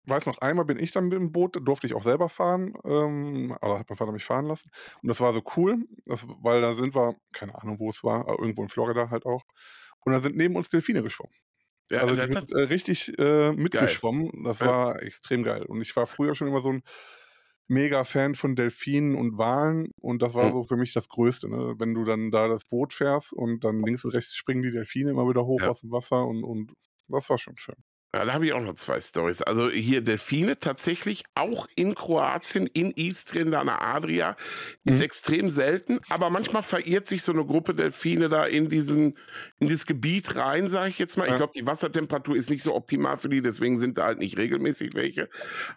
weiß 0.06 0.26
noch, 0.26 0.38
einmal 0.40 0.66
bin 0.66 0.80
ich 0.80 0.92
dann 0.92 1.06
mit 1.06 1.14
dem 1.14 1.32
Boot, 1.32 1.56
da 1.56 1.60
durfte 1.60 1.88
ich 1.88 1.94
auch 1.94 2.04
selber 2.04 2.30
fahren, 2.30 2.74
ähm, 2.86 3.56
also 3.62 3.80
hat 3.80 3.90
mein 3.90 3.98
Vater 3.98 4.12
mich 4.12 4.26
fahren 4.26 4.46
lassen. 4.48 4.70
Und 5.02 5.08
das 5.10 5.22
war 5.22 5.34
so 5.34 5.42
cool, 5.58 5.86
das, 6.06 6.26
weil 6.42 6.62
da 6.62 6.74
sind 6.74 6.96
wir, 6.96 7.16
keine 7.34 7.56
Ahnung, 7.62 7.80
wo 7.80 7.90
es 7.90 8.04
war, 8.04 8.28
irgendwo 8.40 8.64
in 8.64 8.70
Florida 8.70 9.10
halt 9.10 9.26
auch. 9.26 9.44
Und 10.06 10.14
da 10.14 10.20
sind 10.20 10.36
neben 10.36 10.56
uns 10.56 10.70
Delfine 10.70 11.04
geschwommen. 11.04 11.34
Ja, 11.92 12.02
also 12.02 12.16
das, 12.16 12.28
die 12.28 12.28
das, 12.32 12.46
sind 12.46 12.52
äh, 12.54 12.62
richtig 12.64 13.18
äh, 13.20 13.52
mitgeschwommen. 13.54 14.44
Das 14.44 14.62
Ja. 14.62 14.66
war 14.66 15.02
extrem 15.04 15.44
geil. 15.44 15.64
Und 15.66 15.82
ich 15.82 15.96
war 15.96 16.08
früher 16.08 16.36
schon 16.36 16.48
immer 16.48 16.62
so 16.62 16.70
ein 16.70 16.84
mega 17.68 18.04
Fan 18.04 18.36
von 18.36 18.56
Delfinen 18.56 19.16
und 19.16 19.38
Walen 19.38 19.92
und 20.02 20.22
das 20.22 20.34
war 20.34 20.50
Mhm. 20.50 20.52
so 20.52 20.64
für 20.64 20.76
mich 20.78 20.94
das 20.94 21.08
Größte. 21.10 21.50
Ne? 21.50 21.76
Wenn 21.80 21.94
du 21.94 22.04
dann 22.06 22.32
da 22.32 22.48
das 22.48 22.66
Boot 22.66 22.94
fährst 22.94 23.34
und 23.34 23.64
dann 23.64 23.80
links 23.82 24.04
und 24.06 24.12
rechts 24.12 24.36
springen 24.36 24.64
die 24.64 24.72
Delfine 24.72 25.12
immer 25.12 25.28
wieder 25.30 25.46
hoch 25.46 25.66
Ja. 25.66 25.68
aus 25.68 25.82
dem 25.82 25.92
Wasser 25.92 26.26
und, 26.28 26.44
und 26.44 26.74
das 27.08 27.30
war 27.30 27.38
schon 27.38 27.58
schön. 27.58 27.76
Ja, 28.16 28.26
da 28.26 28.34
habe 28.34 28.46
ich 28.46 28.54
auch 28.54 28.62
noch 28.62 28.76
zwei 28.76 29.02
Stories. 29.02 29.42
Also 29.42 29.72
hier 29.72 30.02
Delfine 30.02 30.60
tatsächlich 30.60 31.24
auch 31.34 31.66
in 31.76 31.96
Kroatien, 31.96 32.68
in 32.68 32.92
Istrien, 32.92 33.50
da 33.50 33.62
an 33.62 33.66
der 33.68 33.82
Adria, 33.82 34.36
ist 34.86 35.00
Mhm. 35.00 35.02
extrem 35.02 35.50
selten, 35.50 36.00
aber 36.10 36.30
manchmal 36.30 36.62
verirrt 36.62 37.08
sich 37.08 37.24
so 37.24 37.32
eine 37.32 37.44
Gruppe 37.44 37.74
Delfine 37.74 38.30
da 38.30 38.46
in 38.46 38.70
diesen, 38.70 39.18
in 39.58 39.68
dieses 39.68 39.88
Gebiet 39.88 40.36
rein, 40.36 40.68
sage 40.68 40.90
ich 40.90 41.00
jetzt 41.00 41.18
mal. 41.18 41.28
Ich 41.28 41.36
Ja. 41.36 41.38
glaube, 41.38 41.54
die 41.56 41.66
Wassertemperatur 41.66 42.36
ist 42.36 42.52
nicht 42.52 42.62
so 42.62 42.76
optimal 42.76 43.18
für 43.18 43.30
die, 43.30 43.42
deswegen 43.42 43.80
sind 43.80 43.98
da 43.98 44.06
halt 44.06 44.20
nicht 44.20 44.38
regelmäßig 44.38 44.94
welche. 44.94 45.28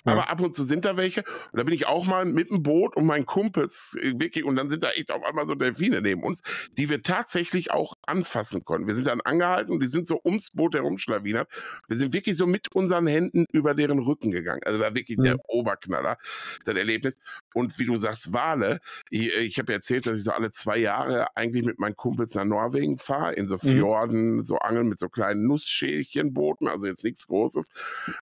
Aber 0.05 0.29
ab 0.31 0.41
und 0.41 0.55
zu 0.55 0.65
sind 0.65 0.85
da 0.85 0.97
welche. 0.99 1.21
Und 1.53 1.59
da 1.59 1.63
bin 1.65 1.73
ich 1.75 1.87
auch 1.87 2.07
mal 2.07 2.27
mit 2.27 2.51
dem 2.51 2.63
Boot 2.63 2.97
und 2.97 3.07
meinen 3.07 3.27
Kumpels 3.27 3.97
äh, 4.03 4.13
wirklich, 4.19 4.45
und 4.45 4.57
dann 4.57 4.69
sind 4.69 4.83
da 4.83 4.91
echt 4.91 5.11
auf 5.13 5.25
einmal 5.25 5.47
so 5.47 5.55
Delfine 5.55 6.03
neben 6.03 6.23
uns, 6.23 6.43
die 6.73 6.91
wir 6.91 7.03
tatsächlich 7.03 7.71
auch 7.71 7.95
anfassen 8.07 8.65
konnten. 8.65 8.87
Wir 8.89 8.95
sind 8.95 9.07
dann 9.07 9.21
angehalten 9.23 9.73
und 9.73 9.81
die 9.81 9.87
sind 9.87 10.07
so 10.07 10.21
ums 10.25 10.51
Boot 10.51 10.75
herumschlawinert. 10.75 11.49
Wir 11.89 11.97
sind 11.97 12.13
wirklich 12.13 12.26
so 12.35 12.47
mit 12.47 12.73
unseren 12.75 13.07
Händen 13.07 13.47
über 13.53 13.75
deren 13.75 13.99
Rücken 14.01 14.31
gegangen. 14.31 14.63
Also 14.65 14.81
war 14.81 14.95
wirklich 14.95 15.19
der 15.21 15.35
Mhm. 15.35 15.41
Oberknaller, 15.49 16.17
das 16.65 16.75
Erlebnis. 16.75 17.19
Und 17.55 17.79
wie 17.79 17.85
du 17.85 17.97
sagst, 17.97 18.33
Wale. 18.33 18.81
Ich, 19.11 19.33
ich 19.35 19.59
habe 19.59 19.73
erzählt, 19.73 20.07
dass 20.07 20.19
ich 20.19 20.25
so 20.25 20.33
alle 20.33 20.51
zwei 20.51 20.79
Jahre 20.79 21.37
eigentlich 21.37 21.65
mit 21.65 21.79
meinen 21.79 21.97
Kumpels 21.97 22.35
nach 22.35 22.45
Norwegen 22.45 22.99
fahre, 22.99 23.35
in 23.35 23.47
so 23.49 23.57
Mhm. 23.57 23.59
Fjorden, 23.69 24.45
so 24.45 24.57
angeln 24.57 24.89
mit 24.89 24.99
so 24.99 25.09
kleinen 25.09 25.47
Nussschälchenbooten, 25.47 26.69
also 26.69 26.87
jetzt 26.87 27.05
nichts 27.05 27.27
Großes. 27.27 27.69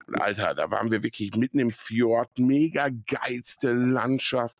Und 0.07 0.21
Alter, 0.21 0.55
da 0.55 0.71
waren 0.71 0.91
wir 0.91 1.03
wirklich 1.03 1.35
mitten 1.37 1.59
im 1.59 1.71
Fjord, 1.73 2.39
mega 2.39 2.89
geilste 3.07 3.73
Landschaft. 3.73 4.59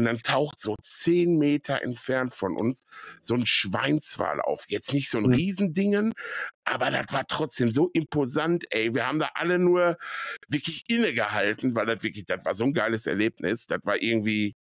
Und 0.00 0.06
dann 0.06 0.22
taucht 0.22 0.58
so 0.58 0.76
zehn 0.80 1.36
Meter 1.36 1.82
entfernt 1.82 2.32
von 2.32 2.56
uns 2.56 2.84
so 3.20 3.34
ein 3.34 3.44
Schweinswal 3.44 4.40
auf. 4.40 4.64
Jetzt 4.68 4.94
nicht 4.94 5.10
so 5.10 5.18
ein 5.18 5.24
Mhm. 5.24 5.34
Riesendingen, 5.34 6.14
aber 6.64 6.90
das 6.90 7.04
war 7.10 7.26
trotzdem 7.28 7.70
so 7.70 7.90
imposant, 7.92 8.64
ey. 8.70 8.94
Wir 8.94 9.06
haben 9.06 9.18
da 9.18 9.28
alle 9.34 9.58
nur 9.58 9.98
wirklich 10.48 10.84
innegehalten, 10.88 11.74
weil 11.74 11.84
das 11.84 12.02
wirklich, 12.02 12.24
das 12.24 12.42
war 12.46 12.54
so 12.54 12.64
ein 12.64 12.72
geiles 12.72 13.06
Erlebnis. 13.06 13.66
Das 13.66 13.80
war 13.84 14.00
irgendwie 14.00 14.54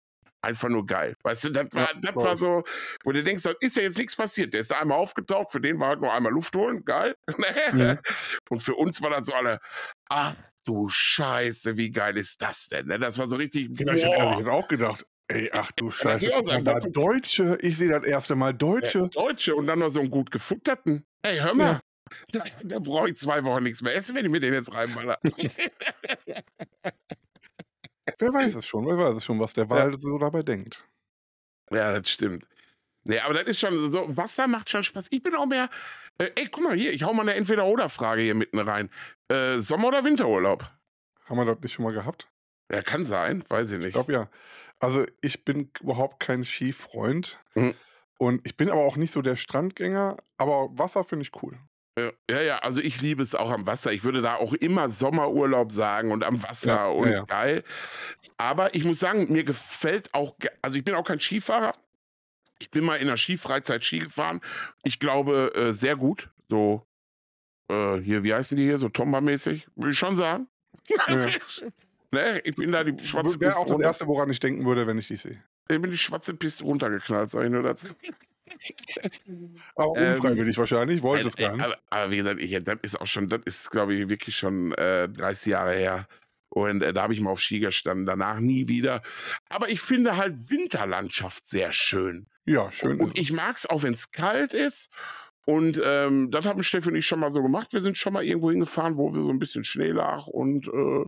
einfach 0.41 0.71
nur 0.71 0.87
geil. 0.87 1.17
Weißt 1.23 1.45
du, 1.45 1.51
das 1.51 1.67
war, 1.73 1.91
das 2.01 2.17
war 2.17 2.35
so, 2.37 2.63
wo 3.05 3.13
du 3.13 3.23
denkst, 3.23 3.43
da 3.43 3.53
ist 3.61 3.77
ja 3.77 3.83
jetzt 3.83 3.99
nichts 3.99 4.17
passiert. 4.17 4.55
Der 4.55 4.61
ist 4.61 4.71
da 4.71 4.79
einmal 4.81 4.97
aufgetaucht, 4.97 5.51
für 5.53 5.61
den 5.61 5.79
war 5.81 5.89
halt 5.89 6.01
nur 6.01 6.15
einmal 6.15 6.33
Luft 6.33 6.57
holen, 6.57 6.83
geil. 6.87 7.15
Mhm. 7.73 7.99
Und 8.49 8.63
für 8.63 8.75
uns 8.77 9.03
war 9.03 9.11
das 9.11 9.27
so 9.27 9.35
alle, 9.35 9.59
ach 10.09 10.35
du 10.65 10.89
Scheiße, 10.89 11.77
wie 11.77 11.91
geil 11.91 12.17
ist 12.17 12.41
das 12.41 12.69
denn? 12.69 12.87
ne? 12.87 12.99
Das 12.99 13.19
war 13.19 13.29
so 13.29 13.37
richtig, 13.37 13.69
Genau, 13.77 13.93
ich 13.93 14.05
ehrlich 14.05 14.47
auch 14.47 14.69
gedacht, 14.69 15.05
ey, 15.29 15.51
ach 15.53 15.73
du 15.73 15.91
Scheiße, 15.91 16.27
ich 16.27 16.33
mal 16.33 16.45
sagen, 16.45 16.65
da, 16.65 16.81
Deutsche, 16.81 17.59
ich 17.61 17.77
sehe 17.77 17.89
das 17.91 18.05
erste 18.05 18.35
Mal 18.37 18.55
Deutsche. 18.55 18.99
Ja, 19.01 19.07
Deutsche 19.09 19.55
und 19.57 19.67
dann 19.67 19.79
noch 19.81 19.89
so 19.89 20.01
einen 20.01 20.11
gut 20.11 20.31
gefutterten. 20.31 21.05
Ey, 21.23 21.39
hör 21.39 21.55
mal. 21.55 21.81
Da, 22.31 22.45
da 22.63 22.79
brauche 22.79 23.09
ich 23.11 23.17
zwei 23.17 23.43
Wochen 23.45 23.65
nichts 23.65 23.83
mehr 23.83 23.95
essen, 23.95 24.15
wenn 24.15 24.25
ich 24.25 24.31
mir 24.31 24.41
den 24.41 24.55
jetzt 24.55 24.73
reinballer. 24.73 25.19
Wer 28.19 28.33
weiß 28.33 28.55
es 28.55 28.65
schon, 28.65 28.87
wer 28.87 28.97
weiß 28.97 29.17
es 29.17 29.25
schon, 29.25 29.41
was 29.41 29.53
der 29.53 29.69
Wal 29.69 30.01
so 30.01 30.17
dabei 30.19 30.43
denkt. 30.43 30.87
ja, 31.73 31.93
das 31.99 32.09
stimmt. 32.09 32.47
Nee, 33.05 33.19
aber 33.21 33.35
das 33.35 33.45
ist 33.45 33.61
schon 33.61 33.91
so, 33.91 34.17
Wasser 34.17 34.47
macht 34.49 34.71
schon 34.71 34.83
Spaß. 34.83 35.09
Ich 35.11 35.23
bin 35.23 35.35
auch 35.37 35.47
mehr, 35.47 35.69
äh, 36.19 36.31
ey, 36.35 36.49
guck 36.51 36.65
mal 36.65 36.75
hier, 36.77 36.93
ich 36.93 37.03
hau 37.05 37.13
mal 37.13 37.23
eine 37.23 37.35
Entweder-Oder-Frage 37.35 38.23
hier 38.23 38.35
mitten 38.35 38.59
rein. 38.59 38.91
Äh, 39.29 39.59
Sommer- 39.59 39.89
oder 39.89 40.05
Winterurlaub? 40.05 40.69
Haben 41.27 41.37
wir 41.39 41.45
das 41.45 41.61
nicht 41.61 41.73
schon 41.73 41.85
mal 41.85 41.93
gehabt? 41.93 42.29
Ja, 42.73 42.83
kann 42.83 43.05
sein, 43.05 43.45
weiß 43.49 43.71
ich 43.71 43.79
Ich 43.79 43.85
nicht. 43.85 43.93
glaube 43.93 44.13
ja. 44.13 44.29
Also 44.79 45.07
ich 45.21 45.45
bin 45.45 45.71
überhaupt 45.81 46.21
kein 46.21 46.45
Skifreund. 46.45 47.41
Mhm. 47.55 47.75
Und 48.19 48.47
ich 48.47 48.57
bin 48.57 48.71
aber 48.71 48.83
auch 48.83 48.97
nicht 48.97 49.13
so 49.13 49.21
der 49.21 49.37
Strandgänger, 49.37 50.17
aber 50.39 50.69
Wasser 50.73 51.05
finde 51.05 51.25
ich 51.25 51.43
cool. 51.43 51.59
Ja, 52.31 52.41
ja, 52.43 52.59
also 52.59 52.81
ich 52.81 53.01
liebe 53.01 53.23
es 53.23 53.35
auch 53.35 53.51
am 53.51 53.67
Wasser. 53.67 53.91
Ich 53.91 54.05
würde 54.05 54.21
da 54.21 54.37
auch 54.37 54.53
immer 54.53 54.91
Sommerurlaub 54.91 55.73
sagen 55.73 56.13
und 56.13 56.25
am 56.25 56.43
Wasser 56.43 56.75
Ja, 56.75 56.89
und 56.89 57.11
ja. 57.11 57.25
geil. 57.25 57.65
Aber 58.37 58.75
ich 58.75 58.85
muss 58.85 58.99
sagen, 58.99 59.33
mir 59.33 59.45
gefällt 59.45 60.13
auch, 60.13 60.37
also 60.61 60.77
ich 60.77 60.85
bin 60.85 60.95
auch 60.95 61.05
kein 61.05 61.21
Skifahrer. 61.21 61.75
Ich 62.59 62.71
bin 62.71 62.85
mal 62.85 62.97
in 62.97 63.07
der 63.07 63.17
Skifreizeit 63.17 63.85
Ski 63.85 64.01
gefahren. 64.01 64.41
Ich 64.85 64.99
glaube, 64.99 65.53
äh, 65.55 65.73
sehr 65.73 65.97
gut. 65.97 66.29
So, 66.47 66.87
äh, 67.71 67.97
hier, 67.97 68.25
wie 68.25 68.35
heißen 68.35 68.57
die 68.57 68.65
hier? 68.65 68.79
So 68.79 68.89
Tomba-mäßig, 68.89 69.67
würde 69.75 69.93
ich 69.93 69.99
schon 69.99 70.17
sagen. 70.17 70.49
Ja. 70.89 71.29
ne? 72.13 72.41
Ich 72.45 72.55
bin 72.55 72.73
da 72.73 72.85
die 72.85 73.07
schwarze 73.07 73.41
Wäre 73.41 73.51
Piste 73.51 73.61
auch 73.61 73.67
das 73.67 73.81
Erste, 73.81 74.07
woran 74.07 74.31
ich 74.31 74.41
denken 74.41 74.65
würde, 74.65 74.87
wenn 74.87 74.99
ich 74.99 75.09
dich 75.09 75.23
sehe. 75.23 75.43
ich 75.69 75.81
bin 75.81 75.91
die 75.91 75.99
schwarze 75.99 76.35
Piste 76.35 76.65
runtergeknallt, 76.65 77.31
sag 77.31 77.45
ich 77.45 77.51
nur 77.51 77.63
dazu. 77.63 77.95
Aber 79.77 79.97
Ähm, 79.97 80.13
unfreiwillig 80.15 80.57
wahrscheinlich, 80.57 81.03
wollte 81.03 81.29
es 81.29 81.35
Äh, 81.35 81.43
gar 81.43 81.53
äh, 81.53 81.57
nicht. 81.57 81.65
Aber, 81.65 81.79
aber 81.91 82.11
wie 82.11 82.17
gesagt, 82.19 82.41
ich, 82.41 82.63
das 82.63 82.79
ist 82.83 83.01
auch 83.01 83.07
schon, 83.07 83.29
das 83.29 83.41
ist, 83.45 83.71
glaube 83.71 83.95
ich, 83.95 84.09
wirklich 84.09 84.37
schon 84.37 84.73
äh, 84.73 85.09
30 85.09 85.51
Jahre 85.51 85.73
her. 85.73 86.09
Und 86.49 86.83
äh, 86.83 86.93
da 86.93 87.03
habe 87.03 87.13
ich 87.13 87.21
mal 87.21 87.31
auf 87.31 87.41
Ski 87.41 87.59
gestanden, 87.59 88.07
danach 88.07 88.41
nie 88.41 88.69
wieder. 88.69 89.03
Aber 89.49 89.69
ich 89.69 89.81
finde 89.81 90.17
halt 90.17 90.51
Winterlandschaft 90.51 91.45
sehr 91.45 91.73
schön. 91.73 92.29
Ja, 92.47 92.71
schön. 92.71 93.01
und 93.01 93.19
es. 93.19 93.23
ich 93.23 93.33
mag 93.33 93.57
es 93.57 93.67
auch, 93.67 93.83
wenn 93.83 93.93
es 93.93 94.11
kalt 94.11 94.55
ist. 94.55 94.91
Und 95.45 95.81
ähm, 95.85 96.31
das 96.31 96.45
haben 96.45 96.63
Steffi 96.63 96.89
und 96.89 96.97
ich 96.97 97.07
schon 97.07 97.21
mal 97.21 97.31
so 97.31 97.43
gemacht. 97.43 97.73
Wir 97.73 97.81
sind 97.81 97.97
schon 97.99 98.13
mal 98.13 98.25
irgendwo 98.25 98.51
hingefahren, 98.51 98.97
wo 98.97 99.15
wir 99.15 99.23
so 99.23 99.31
ein 99.31 99.39
bisschen 99.39 99.65
Schnee 99.65 99.91
lag 99.91 100.27
und 100.27 100.67
äh, 100.67 101.05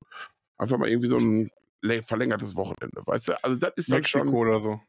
einfach 0.58 0.78
mal 0.78 0.88
irgendwie 0.88 1.08
so 1.08 1.16
ein 1.18 1.50
verlängertes 2.02 2.56
Wochenende, 2.56 3.00
weißt 3.06 3.28
du? 3.28 3.44
Also 3.44 3.56
das 3.56 3.72
ist 3.76 3.90
dann 3.90 3.98
Mexiko 3.98 4.18
schon 4.24 4.34
oder 4.34 4.60
so. 4.60 4.80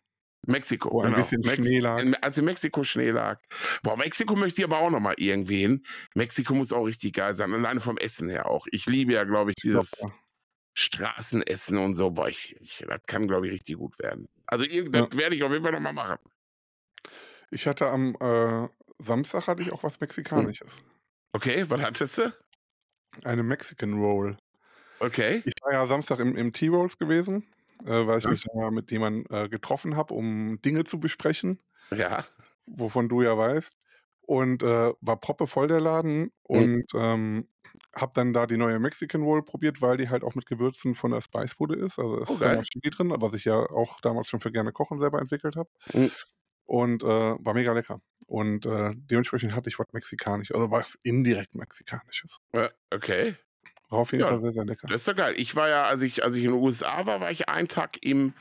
Mexiko, 0.48 0.90
Wo 0.92 1.02
ein 1.02 1.12
genau. 1.12 1.18
bisschen 1.24 1.42
Mex 1.42 1.56
Schnee 1.58 1.80
lag. 1.80 2.02
in, 2.02 2.16
als 2.16 2.38
in 2.38 2.46
Mexiko 2.46 2.84
Schnee 2.84 3.12
lag. 3.12 3.42
Boah, 3.84 3.98
Mexiko 3.98 4.36
möchte 4.36 4.62
ich 4.62 4.66
aber 4.66 4.80
auch 4.80 4.90
noch 4.90 5.02
mal 5.02 5.14
irgendwie 5.18 5.60
hin. 5.60 5.84
Mexiko 6.16 6.54
muss 6.56 6.72
auch 6.72 6.86
richtig 6.86 7.14
geil 7.14 7.34
sein, 7.36 7.54
alleine 7.54 7.80
vom 7.82 7.98
Essen 7.98 8.30
her 8.30 8.50
auch. 8.50 8.66
Ich 8.72 8.86
liebe 8.86 9.14
ja, 9.14 9.26
glaube 9.26 9.52
ich, 9.52 9.56
dieses 9.58 9.92
Super. 9.92 10.14
Straßenessen 10.78 11.78
und 11.78 11.94
so. 11.94 12.12
Boah, 12.12 12.30
ich, 12.30 12.56
ich, 12.62 12.86
das 12.88 13.02
kann, 13.06 13.28
glaube 13.28 13.48
ich, 13.48 13.54
richtig 13.54 13.78
gut 13.78 14.00
werden. 14.00 14.30
Also 14.48 14.64
irgend- 14.66 14.96
das 14.96 15.18
werde 15.18 15.36
ich 15.36 15.44
auf 15.44 15.52
jeden 15.52 15.64
Fall 15.64 15.74
noch 15.74 15.82
mal 15.82 15.94
machen. 15.94 16.18
Ich 17.52 17.68
hatte 17.68 17.88
am 17.90 18.16
äh, 18.22 18.68
Samstag 19.00 19.48
hatte 19.48 19.62
ich 19.62 19.72
auch 19.74 19.84
was 19.84 20.00
Mexikanisches. 20.00 20.82
Okay, 21.34 21.66
was 21.70 21.82
hattest 21.82 22.18
du? 22.20 22.34
Eine 23.24 23.44
Mexican 23.44 23.94
Roll. 24.02 24.38
Okay. 25.00 25.44
Ich 25.46 25.54
war 25.64 25.72
ja 25.74 25.88
Samstag 25.88 26.20
im, 26.20 26.36
im 26.36 26.54
T-Rolls 26.54 26.98
gewesen, 26.98 27.48
äh, 27.86 28.06
weil 28.08 28.20
ich 28.20 28.24
Ja. 28.26 28.32
mich 28.32 28.44
da 28.44 28.72
mit 28.72 28.92
jemandem 28.92 29.26
äh, 29.36 29.50
getroffen 29.50 29.96
habe, 29.96 30.14
um 30.14 30.62
Dinge 30.62 30.84
zu 30.84 31.00
besprechen, 31.00 31.60
Ja. 31.96 32.26
wovon 32.66 33.10
du 33.10 33.22
ja 33.22 33.38
weißt. 33.38 33.78
Und 34.22 34.62
äh, 34.62 34.94
war 35.02 35.20
proppevoll 35.20 35.68
der 35.68 35.82
Laden 35.82 36.32
und 36.44 36.86
ähm, 36.94 37.48
habe 37.96 38.12
dann 38.14 38.32
da 38.32 38.46
die 38.46 38.58
neue 38.58 38.78
Mexican 38.80 39.24
Roll 39.24 39.44
probiert, 39.44 39.82
weil 39.82 39.98
die 39.98 40.10
halt 40.10 40.24
auch 40.24 40.36
mit 40.36 40.46
Gewürzen 40.46 40.94
von 40.94 41.10
der 41.12 41.22
Spicebude 41.22 41.76
ist. 41.76 41.98
Also 41.98 42.20
Oh, 42.28 42.36
ist 42.36 42.40
ja 42.42 42.48
geil. 42.48 42.58
noch 42.58 42.64
Chili 42.64 42.92
drin, 42.92 43.12
was 43.18 43.34
ich 43.34 43.46
ja 43.46 43.56
auch 43.58 44.00
damals 44.02 44.28
schon 44.28 44.40
für 44.40 44.52
gerne 44.52 44.72
Kochen 44.72 45.00
selber 45.00 45.20
entwickelt 45.20 45.56
habe. 45.56 45.70
Mhm. 45.94 46.12
Und 46.66 47.02
äh, 47.04 47.08
war 47.08 47.56
mega 47.56 47.74
lecker. 47.74 48.02
Und 48.28 48.68
äh, 48.68 48.92
dementsprechend 48.96 49.56
hatte 49.56 49.70
ich 49.70 49.80
was 49.80 49.88
Mexikanisches, 49.92 50.56
also 50.56 50.70
was 50.70 50.94
indirekt 51.02 51.56
Mexikanisches. 51.56 52.38
Okay. 52.92 53.36
War 53.90 54.00
auf 54.00 54.12
jeden 54.12 54.24
Ja. 54.24 54.30
Fall 54.30 54.40
sehr, 54.40 54.52
sehr 54.52 54.66
lecker. 54.66 54.88
Das 54.88 54.98
ist 54.98 55.08
doch 55.08 55.16
geil. 55.16 55.34
Ich 55.38 55.56
war 55.56 55.70
ja, 55.70 55.84
als 55.86 56.02
ich, 56.02 56.24
als 56.24 56.36
ich 56.36 56.44
in 56.44 56.52
den 56.52 56.62
USA 56.62 57.06
war, 57.06 57.22
war 57.22 57.32
ich 57.32 57.50
einen 57.50 57.68
Tag 57.68 57.98
im 58.02 58.34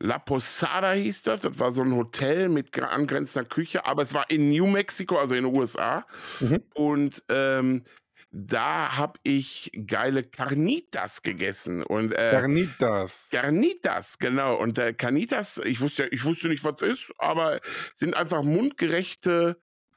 La 0.00 0.18
Posada 0.18 0.92
hieß 0.92 1.22
das. 1.22 1.40
Das 1.42 1.58
war 1.58 1.72
so 1.72 1.82
ein 1.82 1.94
Hotel 1.94 2.48
mit 2.48 2.78
angrenzender 2.78 3.48
Küche, 3.48 3.86
aber 3.86 4.02
es 4.02 4.12
war 4.12 4.28
in 4.30 4.50
New 4.50 4.66
Mexico, 4.66 5.18
also 5.18 5.34
in 5.34 5.44
den 5.44 5.54
USA. 5.54 6.06
Mhm. 6.40 6.62
Und 6.74 7.24
ähm, 7.28 7.84
da 8.30 8.96
habe 8.96 9.20
ich 9.22 9.70
geile 9.86 10.24
Carnitas 10.24 11.22
gegessen. 11.22 11.84
Und 11.84 12.12
äh, 12.12 12.30
Carnitas. 12.32 13.28
Carnitas, 13.30 14.18
genau. 14.18 14.56
Und 14.56 14.78
äh, 14.78 14.92
Carnitas, 14.92 15.60
ich 15.64 15.80
wusste, 15.80 16.06
ich 16.08 16.24
wusste 16.24 16.48
nicht, 16.48 16.64
was 16.64 16.82
es 16.82 17.00
ist, 17.00 17.12
aber 17.18 17.60
sind 17.94 18.16
einfach 18.16 18.42
mundgerechte 18.42 19.56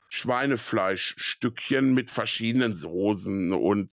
Schweinefleischstückchen 0.09 1.93
mit 1.93 2.09
verschiedenen 2.09 2.75
Soßen 2.75 3.53
und 3.53 3.89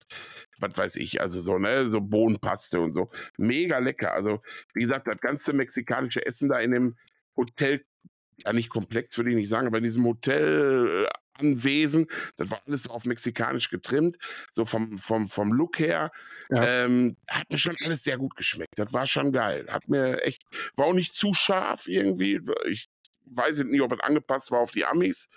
was 0.59 0.77
weiß 0.77 0.95
ich, 0.97 1.21
also 1.21 1.39
so, 1.39 1.57
ne, 1.57 1.89
so 1.89 2.01
Bohnenpaste 2.01 2.79
und 2.79 2.93
so. 2.93 3.09
Mega 3.37 3.79
lecker. 3.79 4.13
Also, 4.13 4.41
wie 4.73 4.81
gesagt, 4.81 5.07
das 5.07 5.19
ganze 5.19 5.53
mexikanische 5.53 6.25
Essen 6.25 6.49
da 6.49 6.59
in 6.59 6.71
dem 6.71 6.95
Hotel, 7.35 7.83
ja 8.37 8.53
nicht 8.53 8.69
komplex, 8.69 9.17
würde 9.17 9.31
ich 9.31 9.35
nicht 9.35 9.49
sagen, 9.49 9.67
aber 9.67 9.77
in 9.77 9.83
diesem 9.83 10.05
Hotel, 10.05 11.05
äh, 11.05 11.09
Anwesen. 11.35 12.07
Das 12.37 12.51
war 12.51 12.61
alles 12.65 12.83
so 12.83 12.91
auf 12.91 13.05
mexikanisch 13.05 13.69
getrimmt, 13.69 14.17
so 14.49 14.65
vom, 14.65 14.97
vom, 14.97 15.27
vom 15.27 15.51
Look 15.51 15.79
her. 15.79 16.11
Ja. 16.49 16.85
Ähm, 16.85 17.17
hat 17.27 17.49
mir 17.49 17.57
schon 17.57 17.75
alles 17.83 18.03
sehr 18.03 18.17
gut 18.17 18.35
geschmeckt. 18.35 18.77
Das 18.77 18.93
war 18.93 19.07
schon 19.07 19.31
geil. 19.31 19.65
Hat 19.69 19.87
mir 19.87 20.21
echt, 20.23 20.43
war 20.75 20.87
auch 20.87 20.93
nicht 20.93 21.13
zu 21.13 21.33
scharf 21.33 21.87
irgendwie. 21.87 22.39
Ich 22.65 22.89
weiß 23.25 23.59
jetzt 23.59 23.71
nicht, 23.71 23.81
ob 23.81 23.93
es 23.93 23.99
angepasst 24.01 24.51
war 24.51 24.59
auf 24.59 24.71
die 24.71 24.85
Amis, 24.85 25.29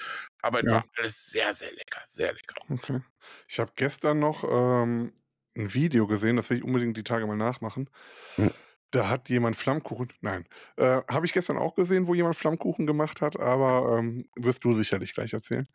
aber 0.43 0.61
es 0.61 0.71
Ja. 0.71 0.73
war 0.73 0.85
alles 0.97 1.27
sehr, 1.27 1.53
sehr 1.55 1.73
lecker. 1.73 2.01
Sehr 2.07 2.33
lecker. 2.33 2.55
Okay. 2.71 3.01
Ich 3.49 3.59
habe 3.61 3.73
gestern 3.77 4.19
noch 4.19 4.45
ähm, 4.45 5.13
ein 5.57 5.73
Video 5.75 6.07
gesehen, 6.07 6.37
das 6.37 6.51
will 6.51 6.59
ich 6.59 6.65
unbedingt 6.65 6.97
die 6.97 7.05
Tage 7.05 7.27
mal 7.27 7.37
nachmachen. 7.37 7.89
Hm. 8.37 8.51
Da 8.93 9.09
hat 9.09 9.29
jemand 9.29 9.57
Flammkuchen, 9.57 10.13
nein, 10.21 10.47
äh, 10.77 11.03
habe 11.11 11.27
ich 11.27 11.33
gestern 11.33 11.59
auch 11.59 11.75
gesehen, 11.75 12.07
wo 12.07 12.15
jemand 12.15 12.37
Flammkuchen 12.37 12.87
gemacht 12.87 13.21
hat, 13.21 13.39
aber 13.39 13.99
ähm, 13.99 14.29
wirst 14.37 14.65
du 14.65 14.73
sicherlich 14.73 15.13
gleich 15.13 15.33
erzählen. 15.33 15.69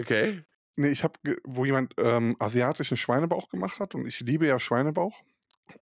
Okay. 0.00 0.44
Nee, 0.76 0.88
ich 0.90 1.02
habe, 1.04 1.18
wo 1.44 1.64
jemand 1.64 1.94
ähm, 1.98 2.36
asiatischen 2.38 2.96
Schweinebauch 2.96 3.48
gemacht 3.48 3.80
hat 3.80 3.94
und 3.94 4.06
ich 4.06 4.20
liebe 4.20 4.46
ja 4.46 4.58
Schweinebauch 4.60 5.22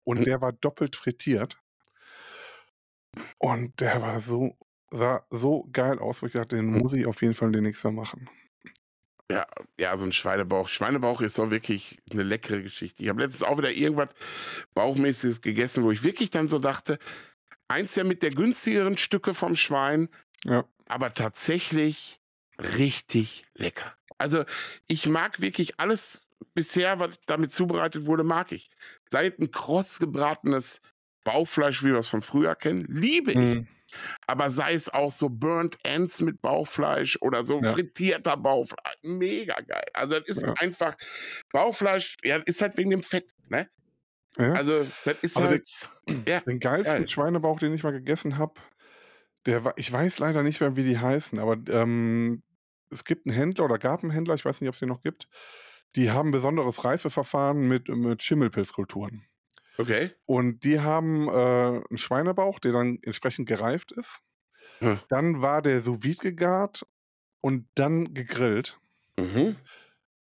und 0.04 0.24
Hm. 0.24 0.24
der 0.26 0.42
war 0.42 0.52
doppelt 0.52 0.96
frittiert 0.96 1.58
und 3.38 3.80
der 3.80 4.02
war 4.02 4.20
so, 4.20 4.56
sah 4.90 5.24
so 5.30 5.68
geil 5.72 5.98
aus, 5.98 6.22
wo 6.22 6.26
ich 6.26 6.32
dachte, 6.32 6.56
den 6.56 6.72
Hm. 6.74 6.80
muss 6.80 6.92
ich 6.92 7.06
auf 7.06 7.20
jeden 7.22 7.34
Fall 7.34 7.50
demnächst 7.52 7.84
mal 7.84 7.92
machen. 7.92 8.28
Ja, 9.30 9.44
ja, 9.78 9.96
so 9.96 10.04
ein 10.04 10.12
Schweinebauch. 10.12 10.68
Schweinebauch 10.68 11.20
ist 11.20 11.38
doch 11.38 11.50
wirklich 11.50 11.98
eine 12.12 12.22
leckere 12.22 12.62
Geschichte. 12.62 13.02
Ich 13.02 13.08
habe 13.08 13.20
letztens 13.20 13.42
auch 13.42 13.58
wieder 13.58 13.72
irgendwas 13.72 14.10
Bauchmäßiges 14.74 15.40
gegessen, 15.40 15.82
wo 15.82 15.90
ich 15.90 16.04
wirklich 16.04 16.30
dann 16.30 16.46
so 16.46 16.60
dachte, 16.60 16.98
eins 17.66 17.94
der 17.94 18.04
mit 18.04 18.22
der 18.22 18.30
günstigeren 18.30 18.96
Stücke 18.96 19.34
vom 19.34 19.56
Schwein, 19.56 20.08
Ja. 20.44 20.64
aber 20.88 21.12
tatsächlich 21.12 22.20
richtig 22.60 23.44
lecker. 23.54 23.96
Also 24.18 24.44
ich 24.86 25.08
mag 25.08 25.40
wirklich 25.40 25.80
alles 25.80 26.28
bisher, 26.54 27.00
was 27.00 27.20
damit 27.26 27.50
zubereitet 27.52 28.06
wurde, 28.06 28.22
mag 28.22 28.52
ich. 28.52 28.70
Seit 29.08 29.40
ein 29.40 29.50
kross 29.50 29.98
gebratenes 29.98 30.80
Bauchfleisch, 31.24 31.82
wie 31.82 31.88
wir 31.88 31.96
es 31.98 32.06
von 32.08 32.22
früher 32.22 32.54
kennen, 32.54 32.86
liebe 32.88 33.32
ich. 33.32 33.36
Mhm. 33.38 33.66
Aber 34.26 34.50
sei 34.50 34.74
es 34.74 34.88
auch 34.92 35.10
so 35.10 35.28
Burnt 35.28 35.78
Ends 35.82 36.20
mit 36.20 36.40
Bauchfleisch 36.42 37.18
oder 37.20 37.44
so 37.44 37.60
Ja. 37.60 37.72
frittierter 37.72 38.36
Bauchfleisch, 38.36 38.94
mega 39.02 39.54
geil. 39.60 39.84
Also 39.94 40.18
das 40.20 40.28
ist 40.28 40.42
Ja. 40.42 40.54
einfach 40.58 40.96
Bauchfleisch, 41.52 42.16
ja, 42.24 42.36
ist 42.36 42.60
halt 42.60 42.76
wegen 42.76 42.90
dem 42.90 43.02
Fett, 43.02 43.32
ne? 43.48 43.68
Ja. 44.38 44.52
Also 44.52 44.86
das 45.04 45.16
ist 45.22 45.36
der- 45.36 45.44
halt, 45.44 45.68
ja, 46.28 46.40
Den 46.46 46.60
geilsten 46.60 46.98
Geil. 46.98 47.08
Schweinebauch, 47.08 47.58
den 47.58 47.72
ich 47.72 47.82
mal 47.82 47.92
gegessen 47.92 48.36
habe, 48.38 48.54
der 49.46 49.64
war, 49.64 49.74
ich 49.76 49.92
weiß 49.92 50.18
leider 50.18 50.42
nicht 50.42 50.60
mehr, 50.60 50.76
wie 50.76 50.82
die 50.84 50.98
heißen, 50.98 51.38
aber 51.38 51.56
ähm, 51.72 52.42
es 52.90 53.04
gibt 53.04 53.26
einen 53.26 53.34
Händler 53.34 53.64
oder 53.64 53.78
gab 53.78 54.02
einen 54.02 54.10
Händler, 54.12 54.34
ich 54.34 54.44
weiß 54.44 54.60
nicht, 54.60 54.68
ob 54.68 54.74
es 54.74 54.80
den 54.80 54.88
noch 54.88 55.02
gibt, 55.02 55.28
die 55.94 56.10
haben 56.10 56.30
besonderes 56.32 56.84
Reifeverfahren 56.84 57.66
mit, 57.66 57.88
mit 57.88 58.22
Schimmelpilzkulturen. 58.22 59.24
Okay. 59.78 60.12
Und 60.24 60.64
die 60.64 60.80
haben 60.80 61.28
äh, 61.28 61.32
einen 61.32 61.98
Schweinebauch, 61.98 62.58
der 62.58 62.72
dann 62.72 62.98
entsprechend 63.02 63.48
gereift 63.48 63.92
ist. 63.92 64.22
Hm. 64.78 65.00
Dann 65.08 65.42
war 65.42 65.62
der 65.62 65.80
sous 65.80 66.02
vide 66.02 66.18
gegart 66.18 66.86
und 67.40 67.68
dann 67.74 68.12
gegrillt. 68.14 68.78
Mhm. 69.18 69.56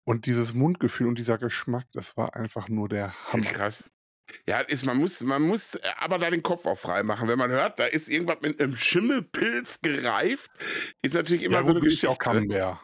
Und 0.03 0.25
dieses 0.25 0.53
Mundgefühl 0.53 1.07
und 1.07 1.17
dieser 1.17 1.37
Geschmack, 1.37 1.85
das 1.93 2.17
war 2.17 2.35
einfach 2.35 2.67
nur 2.67 2.89
der 2.89 3.13
Hammer. 3.31 3.45
Krass. 3.45 3.89
Ja, 4.47 4.61
ist, 4.61 4.85
man 4.85 4.97
muss, 4.97 5.21
man 5.21 5.41
muss 5.41 5.75
äh, 5.75 5.81
aber 5.97 6.17
da 6.17 6.29
den 6.29 6.41
Kopf 6.43 6.65
auch 6.65 6.77
frei 6.77 7.03
machen. 7.03 7.27
Wenn 7.27 7.37
man 7.37 7.51
hört, 7.51 7.79
da 7.79 7.85
ist 7.85 8.09
irgendwas 8.09 8.37
mit 8.41 8.59
einem 8.59 8.75
Schimmelpilz 8.75 9.81
gereift, 9.81 10.51
ist 11.01 11.13
natürlich 11.13 11.43
immer 11.43 11.57
Ja, 11.57 11.63
so 11.63 11.71
eine 11.71 11.81
bin 11.81 11.91
ich 11.91 12.07
auch 12.07 12.17
Geschichte. 12.17 12.23
Camembert. 12.23 12.79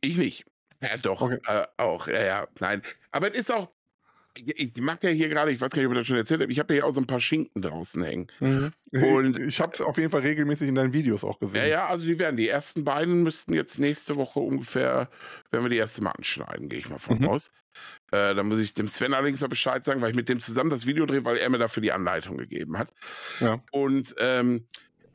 Ich 0.00 0.16
nicht. 0.16 0.46
Ja, 0.80 0.96
doch. 0.96 1.20
Okay. 1.20 1.38
Äh, 1.46 1.66
auch, 1.76 2.06
ja, 2.06 2.24
ja. 2.24 2.48
Nein. 2.60 2.82
Aber 3.10 3.30
es 3.30 3.36
ist 3.36 3.52
auch. 3.52 3.68
Ich, 4.46 4.76
mag 4.78 5.02
ja 5.04 5.10
hier 5.10 5.28
gerade, 5.28 5.50
ich 5.52 5.60
weiß 5.60 5.70
gar 5.70 5.78
nicht, 5.80 5.86
ob 5.86 5.92
ich 5.92 5.98
das 6.00 6.06
schon 6.06 6.16
erzählt 6.16 6.40
habe, 6.42 6.52
ich 6.52 6.58
habe 6.58 6.74
hier 6.74 6.84
auch 6.86 6.90
so 6.90 7.00
ein 7.00 7.06
paar 7.06 7.20
Schinken 7.20 7.62
draußen 7.62 8.02
hängen. 8.02 8.26
Mhm. 8.40 8.72
Und- 8.92 9.38
ich 9.48 9.60
habe 9.60 9.72
es 9.74 9.80
auf 9.80 9.96
jeden 9.98 10.10
Fall 10.10 10.20
regelmäßig 10.22 10.68
in 10.68 10.74
deinen 10.74 10.92
Videos 10.92 11.24
auch 11.24 11.38
gesehen. 11.38 11.62
Ja, 11.62 11.66
ja, 11.68 11.86
also 11.86 12.04
die 12.06 12.18
werden, 12.18 12.36
die 12.36 12.48
ersten 12.48 12.84
beiden 12.84 13.22
müssten 13.22 13.54
jetzt 13.54 13.78
nächste 13.78 14.16
Woche 14.16 14.40
ungefähr, 14.40 15.08
werden 15.50 15.64
wir 15.64 15.70
die 15.70 15.76
erste 15.76 16.02
Mal 16.02 16.10
anschneiden, 16.12 16.68
gehe 16.68 16.78
ich 16.80 16.88
mal 16.88 16.98
von 16.98 17.18
Mhm. 17.18 17.28
aus. 17.28 17.50
Äh, 18.10 18.34
da 18.34 18.42
muss 18.42 18.58
ich 18.58 18.74
dem 18.74 18.88
Sven 18.88 19.14
allerdings 19.14 19.40
noch 19.40 19.48
Bescheid 19.48 19.84
sagen, 19.84 20.00
weil 20.00 20.10
ich 20.10 20.16
mit 20.16 20.28
dem 20.28 20.40
zusammen 20.40 20.70
das 20.70 20.86
Video 20.86 21.06
drehe, 21.06 21.24
weil 21.24 21.36
er 21.36 21.48
mir 21.50 21.58
dafür 21.58 21.82
die 21.82 21.92
Anleitung 21.92 22.36
gegeben 22.36 22.76
hat. 22.78 22.92
Ja. 23.40 23.62
Und 23.70 24.14
ähm, 24.18 24.66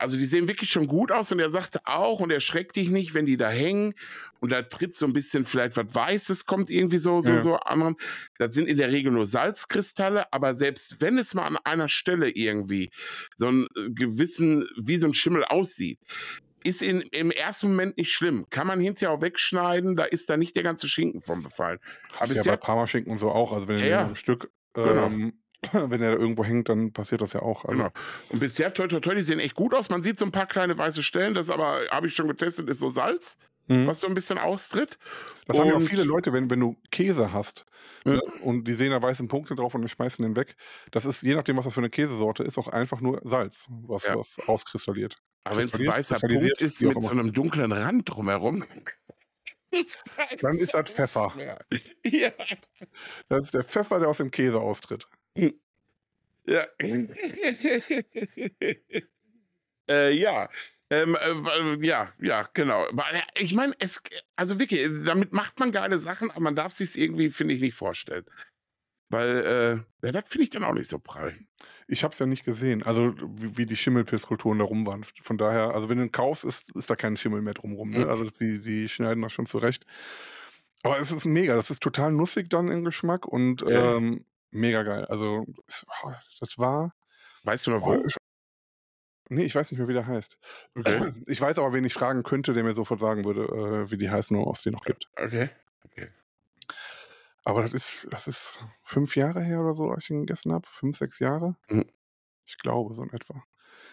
also 0.04 0.16
die 0.18 0.26
sehen 0.26 0.46
wirklich 0.48 0.70
schon 0.70 0.86
gut 0.86 1.10
aus 1.10 1.32
und 1.32 1.40
er 1.40 1.48
sagte 1.48 1.80
auch, 1.84 2.20
und 2.20 2.30
er 2.30 2.40
schreckt 2.40 2.76
dich 2.76 2.90
nicht, 2.90 3.14
wenn 3.14 3.24
die 3.26 3.36
da 3.38 3.48
hängen 3.48 3.94
und 4.40 4.52
da 4.52 4.60
tritt 4.62 4.94
so 4.94 5.06
ein 5.06 5.12
bisschen 5.14 5.44
vielleicht 5.46 5.76
was 5.78 5.94
Weißes, 5.94 6.44
kommt 6.44 6.68
irgendwie 6.68 6.98
so, 6.98 7.20
so, 7.20 7.32
Ja. 7.32 7.38
so 7.38 7.56
an. 7.56 7.96
Das 8.38 8.54
sind 8.54 8.68
in 8.68 8.76
der 8.76 8.92
Regel 8.92 9.10
nur 9.12 9.24
Salzkristalle, 9.26 10.30
aber 10.32 10.52
selbst 10.54 11.00
wenn 11.00 11.16
es 11.16 11.32
mal 11.34 11.46
an 11.46 11.56
einer 11.64 11.88
Stelle 11.88 12.28
irgendwie 12.30 12.90
so 13.34 13.46
einen 13.48 13.64
äh, 13.76 13.90
gewissen, 13.90 14.68
wie 14.76 14.98
so 14.98 15.06
ein 15.06 15.14
Schimmel 15.14 15.44
aussieht, 15.44 15.98
ist 16.62 16.82
in, 16.82 17.00
im 17.12 17.30
ersten 17.30 17.68
Moment 17.68 17.96
nicht 17.98 18.12
schlimm. 18.12 18.46
Kann 18.50 18.66
man 18.66 18.80
hinterher 18.80 19.10
auch 19.14 19.22
wegschneiden, 19.22 19.96
da 19.96 20.04
ist 20.04 20.28
da 20.30 20.36
nicht 20.36 20.56
der 20.56 20.62
ganze 20.62 20.88
Schinken 20.88 21.20
von 21.22 21.42
befallen. 21.42 21.78
Aber 22.18 22.30
ist 22.32 22.44
ja 22.44 22.52
bei 22.52 22.56
Parmaschinken 22.58 23.10
und 23.12 23.18
so 23.18 23.30
auch. 23.30 23.52
Also 23.52 23.68
wenn 23.68 23.78
Ja, 23.78 23.86
ja. 23.86 24.06
ein 24.06 24.16
Stück, 24.16 24.50
Genau. 24.74 25.06
ähm, 25.06 25.34
wenn 25.90 26.02
er 26.02 26.12
da 26.14 26.18
irgendwo 26.18 26.44
hängt, 26.44 26.68
dann 26.68 26.92
passiert 26.92 27.20
das 27.20 27.32
ja 27.32 27.42
auch. 27.42 27.64
Also, 27.64 27.78
Genau. 27.82 27.92
Und 28.30 28.38
bisher, 28.40 28.72
toi, 28.74 28.86
toi, 28.86 29.00
toi, 29.00 29.14
die 29.14 29.22
sehen 29.22 29.38
echt 29.40 29.54
gut 29.54 29.74
aus. 29.74 29.90
Man 29.90 30.02
sieht 30.02 30.18
so 30.18 30.24
ein 30.24 30.32
paar 30.32 30.46
kleine 30.46 30.76
weiße 30.76 31.02
Stellen. 31.02 31.34
Das 31.34 31.50
aber, 31.50 31.80
habe 31.90 32.06
ich 32.06 32.14
schon 32.14 32.28
getestet, 32.28 32.68
ist 32.68 32.80
so 32.80 32.88
Salz, 32.88 33.36
mhm. 33.68 33.86
was 33.86 34.00
so 34.00 34.06
ein 34.06 34.14
bisschen 34.14 34.38
austritt. 34.38 34.98
Das 35.46 35.58
haben 35.58 35.68
ja 35.68 35.74
auch 35.74 35.78
und- 35.80 35.88
viele 35.88 36.04
Leute, 36.04 36.32
wenn, 36.32 36.50
wenn 36.50 36.60
du 36.60 36.76
Käse 36.90 37.32
hast 37.32 37.64
Ja. 38.04 38.12
ne, 38.14 38.20
und 38.42 38.64
die 38.64 38.72
sehen 38.72 38.90
da 38.90 39.00
weiße 39.02 39.24
Punkte 39.26 39.54
drauf 39.54 39.74
und 39.74 39.82
dann 39.82 39.88
schmeißen 39.88 40.22
den 40.22 40.36
weg. 40.36 40.56
Das 40.90 41.04
ist, 41.04 41.22
je 41.22 41.34
nachdem, 41.34 41.56
was 41.56 41.64
das 41.64 41.74
für 41.74 41.80
eine 41.80 41.90
Käsesorte 41.90 42.42
ist, 42.44 42.58
auch 42.58 42.68
einfach 42.68 43.00
nur 43.00 43.20
Salz, 43.24 43.64
was, 43.68 44.04
Ja. 44.04 44.16
was 44.16 44.38
auskristalliert. 44.46 45.16
Aber 45.44 45.58
wenn 45.58 45.66
es 45.66 45.74
ein 45.78 45.86
weißer 45.86 46.18
Punkt 46.20 46.62
ist 46.62 46.80
mit 46.82 47.02
so 47.02 47.10
einem 47.10 47.32
dunklen 47.32 47.72
Rand 47.72 48.08
drumherum, 48.08 48.64
Dann 50.40 50.56
ist 50.56 50.72
das 50.72 50.90
Pfeffer. 50.90 51.32
Ja. 52.04 52.30
Das 53.28 53.42
ist 53.42 53.54
der 53.54 53.64
Pfeffer, 53.64 53.98
der 53.98 54.08
aus 54.08 54.18
dem 54.18 54.30
Käse 54.30 54.60
austritt. 54.60 55.08
Ja. 56.46 56.66
äh, 59.88 60.10
ja. 60.12 60.48
Ähm, 60.90 61.16
äh, 61.16 61.84
ja, 61.84 62.12
ja, 62.20 62.48
genau. 62.52 62.86
Ich 63.38 63.54
meine, 63.54 63.74
es, 63.78 64.02
also 64.36 64.58
wirklich, 64.58 64.86
damit 65.04 65.32
macht 65.32 65.58
man 65.58 65.72
geile 65.72 65.98
Sachen, 65.98 66.30
aber 66.30 66.40
man 66.40 66.54
darf 66.54 66.72
sich 66.72 66.98
irgendwie, 66.98 67.30
finde 67.30 67.54
ich, 67.54 67.60
nicht 67.60 67.74
vorstellen. 67.74 68.24
Weil, 69.08 69.84
äh, 70.02 70.06
ja, 70.06 70.12
das 70.12 70.28
finde 70.28 70.44
ich 70.44 70.50
dann 70.50 70.64
auch 70.64 70.74
nicht 70.74 70.88
so 70.88 70.98
prall. 70.98 71.34
Ich 71.86 72.04
habe 72.04 72.12
es 72.12 72.18
ja 72.18 72.26
nicht 72.26 72.44
gesehen, 72.44 72.82
also 72.82 73.14
wie, 73.18 73.56
wie 73.58 73.66
die 73.66 73.76
Schimmelpilzkulturen 73.76 74.58
da 74.58 74.64
rum 74.64 74.86
waren. 74.86 75.04
Von 75.04 75.38
daher, 75.38 75.74
also 75.74 75.88
wenn 75.88 75.98
du 75.98 76.04
ihn 76.04 76.12
kaufst, 76.12 76.44
ist, 76.44 76.74
ist 76.76 76.88
da 76.90 76.96
kein 76.96 77.16
Schimmel 77.16 77.42
mehr 77.42 77.54
drumrum. 77.54 77.90
Ne? 77.90 78.00
Mhm. 78.00 78.08
Also 78.08 78.24
die, 78.24 78.60
die 78.60 78.88
schneiden 78.88 79.22
das 79.22 79.32
schon 79.32 79.46
zurecht. 79.46 79.84
Aber 80.82 80.98
es 80.98 81.10
ist 81.10 81.24
mega, 81.24 81.54
das 81.56 81.70
ist 81.70 81.82
total 81.82 82.12
nussig 82.12 82.50
dann 82.50 82.68
im 82.68 82.84
Geschmack 82.84 83.26
und 83.26 83.62
Ja. 83.62 83.96
ähm, 83.96 84.24
mega 84.54 84.82
geil. 84.82 85.04
Also 85.06 85.44
oh, 86.02 86.12
das 86.40 86.58
war. 86.58 86.94
Weißt 87.44 87.66
du 87.66 87.72
noch 87.72 87.82
Oh, 87.86 87.96
wo? 87.96 88.06
nee, 89.28 89.44
ich 89.44 89.54
weiß 89.54 89.70
nicht 89.70 89.78
mehr, 89.78 89.88
wie 89.88 89.92
der 89.94 90.06
heißt. 90.06 90.38
Okay. 90.74 91.12
Ich 91.26 91.40
weiß 91.40 91.58
aber, 91.58 91.72
wen 91.72 91.84
ich 91.84 91.94
fragen 91.94 92.22
könnte, 92.22 92.52
der 92.52 92.64
mir 92.64 92.72
sofort 92.72 93.00
sagen 93.00 93.24
würde, 93.24 93.42
äh, 93.84 93.90
wie 93.90 93.98
die 93.98 94.10
heißen, 94.10 94.36
ob 94.36 94.56
es 94.56 94.62
die 94.62 94.70
noch 94.70 94.84
gibt. 94.84 95.08
Okay. 95.16 95.50
Aber 97.46 97.60
das 97.62 97.74
ist, 97.74 98.06
das 98.10 98.26
ist 98.26 98.58
fünf 98.82 99.16
Jahre 99.16 99.42
her 99.42 99.60
oder 99.60 99.74
so, 99.74 99.90
als 99.90 100.04
ich 100.04 100.10
ihn 100.10 100.20
gegessen 100.20 100.52
habe. 100.52 100.66
Fünf, 100.66 100.96
sechs 100.96 101.18
Jahre. 101.18 101.56
Mhm. 101.68 101.84
Ich 102.46 102.56
glaube, 102.56 102.94
so 102.94 103.02
in 103.02 103.12
etwa. 103.12 103.44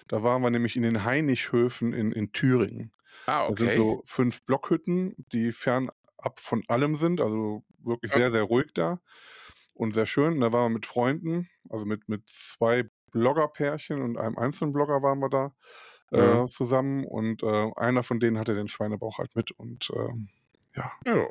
Da 0.08 0.24
waren 0.24 0.42
wir 0.42 0.50
nämlich 0.50 0.78
in 0.78 0.84
den 0.84 1.04
Heinichhöfen 1.04 1.92
in, 1.94 2.12
in 2.14 2.32
Thüringen. 2.32 2.94
Ah, 3.26 3.50
Das 3.50 3.58
sind 3.60 3.68
okay. 3.68 3.76
so 3.78 4.04
fünf 4.06 4.44
Blockhütten, 4.44 5.16
die 5.34 5.52
fernab 5.52 5.94
von 6.38 6.64
allem 6.70 6.96
sind, 6.96 7.20
also 7.20 7.64
wirklich 7.80 8.14
sehr, 8.14 8.32
sehr 8.32 8.44
ruhig 8.44 8.72
da 8.74 9.02
und 9.82 9.94
sehr 9.94 10.06
schön. 10.06 10.34
Und 10.36 10.42
da 10.42 10.54
waren 10.54 10.72
wir 10.72 10.76
mit 10.76 10.86
Freunden, 10.86 11.50
also 11.70 11.86
mit, 11.86 12.08
mit 12.10 12.28
zwei 12.30 12.90
Bloggerpärchen 13.12 14.02
und 14.02 14.18
einem 14.18 14.38
einzelnen 14.38 14.74
Blogger 14.74 15.02
waren 15.02 15.20
wir 15.20 15.30
da 15.30 15.54
Ja. 16.12 16.44
äh, 16.44 16.48
zusammen 16.48 17.06
und 17.06 17.44
äh, 17.44 17.72
einer 17.76 18.04
von 18.04 18.20
denen 18.20 18.38
hatte 18.38 18.56
den 18.56 18.68
Schweinebauch 18.68 19.18
halt 19.20 19.36
mit 19.36 19.52
und 19.52 19.90
ähm, 19.96 20.30
ja, 20.76 20.92
Ja, 21.06 21.28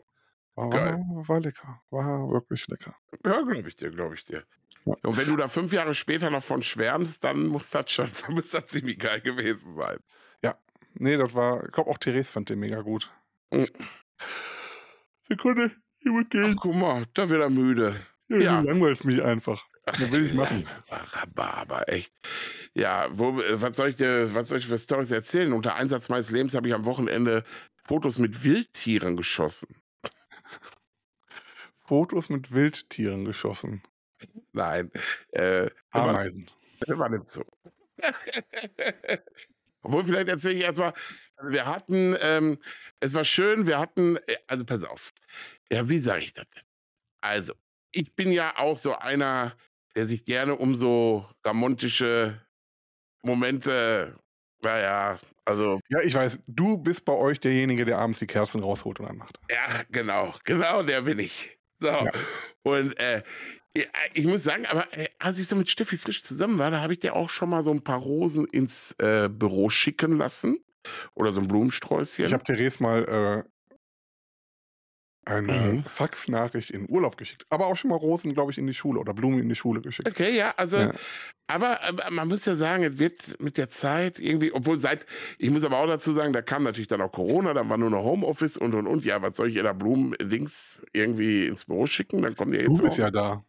war, 0.55 0.69
Geil. 0.71 0.99
war, 1.09 1.29
war 1.29 1.41
lecker, 1.41 1.81
war 1.91 2.29
wirklich 2.31 2.67
lecker. 2.69 2.95
ja 3.25 3.41
glaube 3.43 3.69
ich 3.69 3.77
dir, 3.77 3.91
glaube 3.91 4.15
ich 4.15 4.25
dir. 4.25 4.45
Ja. 4.85 4.95
Und 5.03 5.17
wenn 5.17 5.27
du 5.29 5.37
da 5.37 5.49
fünf 5.49 5.73
Jahre 5.73 5.95
später 5.95 6.31
noch 6.31 6.43
von 6.43 6.63
schwärmst, 6.63 7.23
dann 7.25 7.47
muss 7.47 7.71
das 7.71 7.91
schon, 7.91 8.11
dann 8.23 8.35
muss 8.35 8.51
das 8.51 8.67
ziemlich 8.67 8.99
geil 8.99 9.21
gewesen 9.21 9.75
sein. 9.75 9.99
Nee, 10.95 11.17
das 11.17 11.35
war, 11.35 11.65
ich 11.65 11.71
glaube 11.71 11.89
auch 11.89 11.99
Therese 11.99 12.33
fand 12.33 12.51
den 12.51 12.59
mega 12.59 12.81
gut. 12.81 13.13
Mhm. 13.53 13.69
Sekunde, 15.29 15.71
ich 16.01 16.07
muss 16.11 16.25
Ach, 16.27 16.31
gehen. 16.31 16.57
guck 16.57 16.75
mal, 16.75 17.07
da 17.15 17.29
wird 17.29 17.41
er 17.43 17.49
müde. 17.49 17.95
Ja. 18.31 18.61
Du 18.63 18.69
langweilst 18.69 19.05
mich 19.05 19.23
einfach. 19.23 19.67
Das 19.85 20.13
will 20.13 20.27
ich 20.27 20.35
machen. 20.35 20.67
Rhabarber, 20.91 21.89
echt. 21.89 22.13
Ja, 22.75 23.09
wo, 23.11 23.41
äh, 23.41 23.61
was 23.61 23.77
soll 23.77 23.89
ich 23.89 23.97
dir, 23.97 24.33
was 24.35 24.49
soll 24.49 24.59
ich 24.59 24.67
für 24.67 24.79
Stories 24.79 25.11
erzählen? 25.11 25.53
Unter 25.53 25.75
Einsatz 25.75 26.09
meines 26.09 26.31
Lebens 26.31 26.55
habe 26.55 26.69
ich 26.69 26.75
am 26.75 26.85
Wochenende 26.85 27.45
Fotos 27.77 28.19
mit 28.19 28.45
Wildtieren 28.45 29.17
geschossen. 29.17 29.83
Fotos 31.87 32.29
mit 32.29 32.53
Wildtieren 32.53 33.25
geschossen. 33.25 33.83
Nein. 34.53 34.93
Äh, 35.33 35.71
Ameisen. 35.91 36.51
War 36.87 37.09
nicht 37.09 37.29
so. 37.29 37.45
Obwohl, 39.83 40.05
vielleicht 40.05 40.29
erzähle 40.29 40.55
ich 40.55 40.63
erstmal, 40.63 40.93
also 41.37 41.53
wir 41.53 41.67
hatten, 41.67 42.17
ähm, 42.21 42.59
es 43.01 43.15
war 43.15 43.25
schön, 43.25 43.67
wir 43.67 43.79
hatten, 43.79 44.17
äh, 44.17 44.37
also 44.47 44.65
pass 44.65 44.85
auf. 44.85 45.13
Ja, 45.73 45.89
wie 45.89 45.99
sage 45.99 46.21
ich 46.21 46.35
das? 46.35 46.47
Also, 47.21 47.55
ich 47.93 48.15
bin 48.15 48.33
ja 48.33 48.57
auch 48.57 48.77
so 48.77 48.97
einer, 48.97 49.57
der 49.95 50.07
sich 50.07 50.25
gerne 50.25 50.57
um 50.57 50.75
so 50.75 51.27
romantische 51.47 52.41
Momente, 53.23 54.17
naja, 54.63 55.19
also. 55.45 55.81
Ja, 55.89 56.01
ich 56.03 56.15
weiß, 56.15 56.41
du 56.47 56.79
bist 56.79 57.05
bei 57.05 57.13
euch 57.13 57.41
derjenige, 57.41 57.85
der 57.85 57.99
abends 57.99 58.19
die 58.19 58.27
Kerzen 58.27 58.63
rausholt 58.63 59.01
und 59.01 59.07
anmacht. 59.07 59.39
Ja, 59.51 59.83
genau, 59.91 60.35
genau, 60.45 60.83
der 60.83 61.03
bin 61.03 61.19
ich. 61.19 61.59
So. 61.71 61.87
Ja. 61.87 62.11
Und 62.63 62.99
äh, 62.99 63.23
ich 64.15 64.27
muss 64.27 64.43
sagen, 64.43 64.67
aber 64.67 64.87
äh, 64.97 65.09
als 65.19 65.39
ich 65.39 65.47
so 65.47 65.57
mit 65.57 65.71
Steffi 65.71 65.97
Frisch 65.97 66.23
zusammen 66.23 66.59
war, 66.59 66.71
da 66.71 66.81
habe 66.81 66.93
ich 66.93 66.99
dir 66.99 67.15
auch 67.15 67.31
schon 67.31 67.51
mal 67.51 67.63
so 67.63 67.71
ein 67.71 67.83
paar 67.83 67.99
Rosen 67.99 68.47
ins 68.47 68.95
äh, 68.99 69.29
Büro 69.29 69.71
schicken 69.71 70.17
lassen. 70.17 70.59
Oder 71.15 71.33
so 71.33 71.41
ein 71.41 71.49
Blumensträußchen. 71.49 72.25
Ich 72.25 72.33
habe 72.33 72.43
Therese 72.43 72.83
mal 72.83 73.45
äh, 73.47 73.50
eine 75.25 75.53
mhm. 75.53 75.85
Faxnachricht 75.85 76.71
in 76.71 76.89
Urlaub 76.89 77.17
geschickt. 77.17 77.45
Aber 77.51 77.67
auch 77.67 77.77
schon 77.77 77.91
mal 77.91 77.97
Rosen, 77.97 78.33
glaube 78.33 78.53
ich, 78.53 78.59
in 78.59 78.67
die 78.67 78.75
Schule 78.75 78.99
oder 78.99 79.13
Blumen 79.13 79.39
in 79.39 79.49
die 79.49 79.55
Schule 79.55 79.81
geschickt. 79.81 80.09
Okay, 80.09 80.37
ja, 80.37 80.55
also, 80.57 80.79
ja. 80.79 80.93
Aber, 81.47 81.83
aber, 81.83 82.11
man 82.11 82.29
muss 82.29 82.45
ja 82.45 82.57
sagen, 82.57 82.85
es 82.85 82.99
wird 82.99 83.41
mit 83.41 83.59
der 83.59 83.69
Zeit 83.69 84.19
irgendwie, 84.19 84.53
obwohl 84.53 84.79
seit, 84.79 85.05
ich 85.39 85.51
muss 85.51 85.65
aber 85.65 85.79
auch 85.79 85.87
dazu 85.87 86.13
sagen, 86.13 86.33
da 86.33 86.43
kam 86.43 86.63
natürlich 86.63 86.89
dann 86.89 87.01
auch 87.01 87.13
Corona, 87.13 87.53
dann 87.55 87.69
war 87.69 87.77
nur 87.77 87.91
noch 87.91 88.03
Homeoffice 88.03 88.57
und 88.57 88.75
und 88.75 88.87
und. 88.87 89.05
Ja, 89.05 89.21
was 89.21 89.37
soll 89.37 89.49
ich 89.49 89.57
ihr 89.57 89.63
da 89.63 89.73
Blumen 89.73 90.15
links 90.21 90.83
irgendwie 90.93 91.47
ins 91.47 91.65
Büro 91.65 91.87
schicken? 91.87 92.23
Dann 92.23 92.37
kommt 92.37 92.55
ihr 92.55 92.63
jetzt. 92.63 92.79
Du 92.79 92.85
bist 92.85 92.99
ja 92.99 93.11
da. 93.11 93.45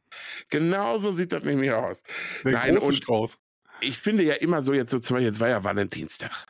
Genau 0.50 0.98
so 0.98 1.12
sieht 1.12 1.32
das 1.32 1.44
nämlich 1.44 1.72
aus. 1.72 2.04
Der 2.44 2.54
Nein, 2.54 2.78
und 2.78 2.96
Strauß. 2.96 3.38
Ich 3.82 3.98
finde 3.98 4.24
ja 4.24 4.34
immer 4.36 4.62
so, 4.62 4.74
jetzt 4.74 4.92
so 4.92 5.00
zum 5.00 5.16
Beispiel, 5.16 5.28
jetzt 5.28 5.40
war 5.40 5.50
ja 5.50 5.64
Valentinstag. 5.64 6.46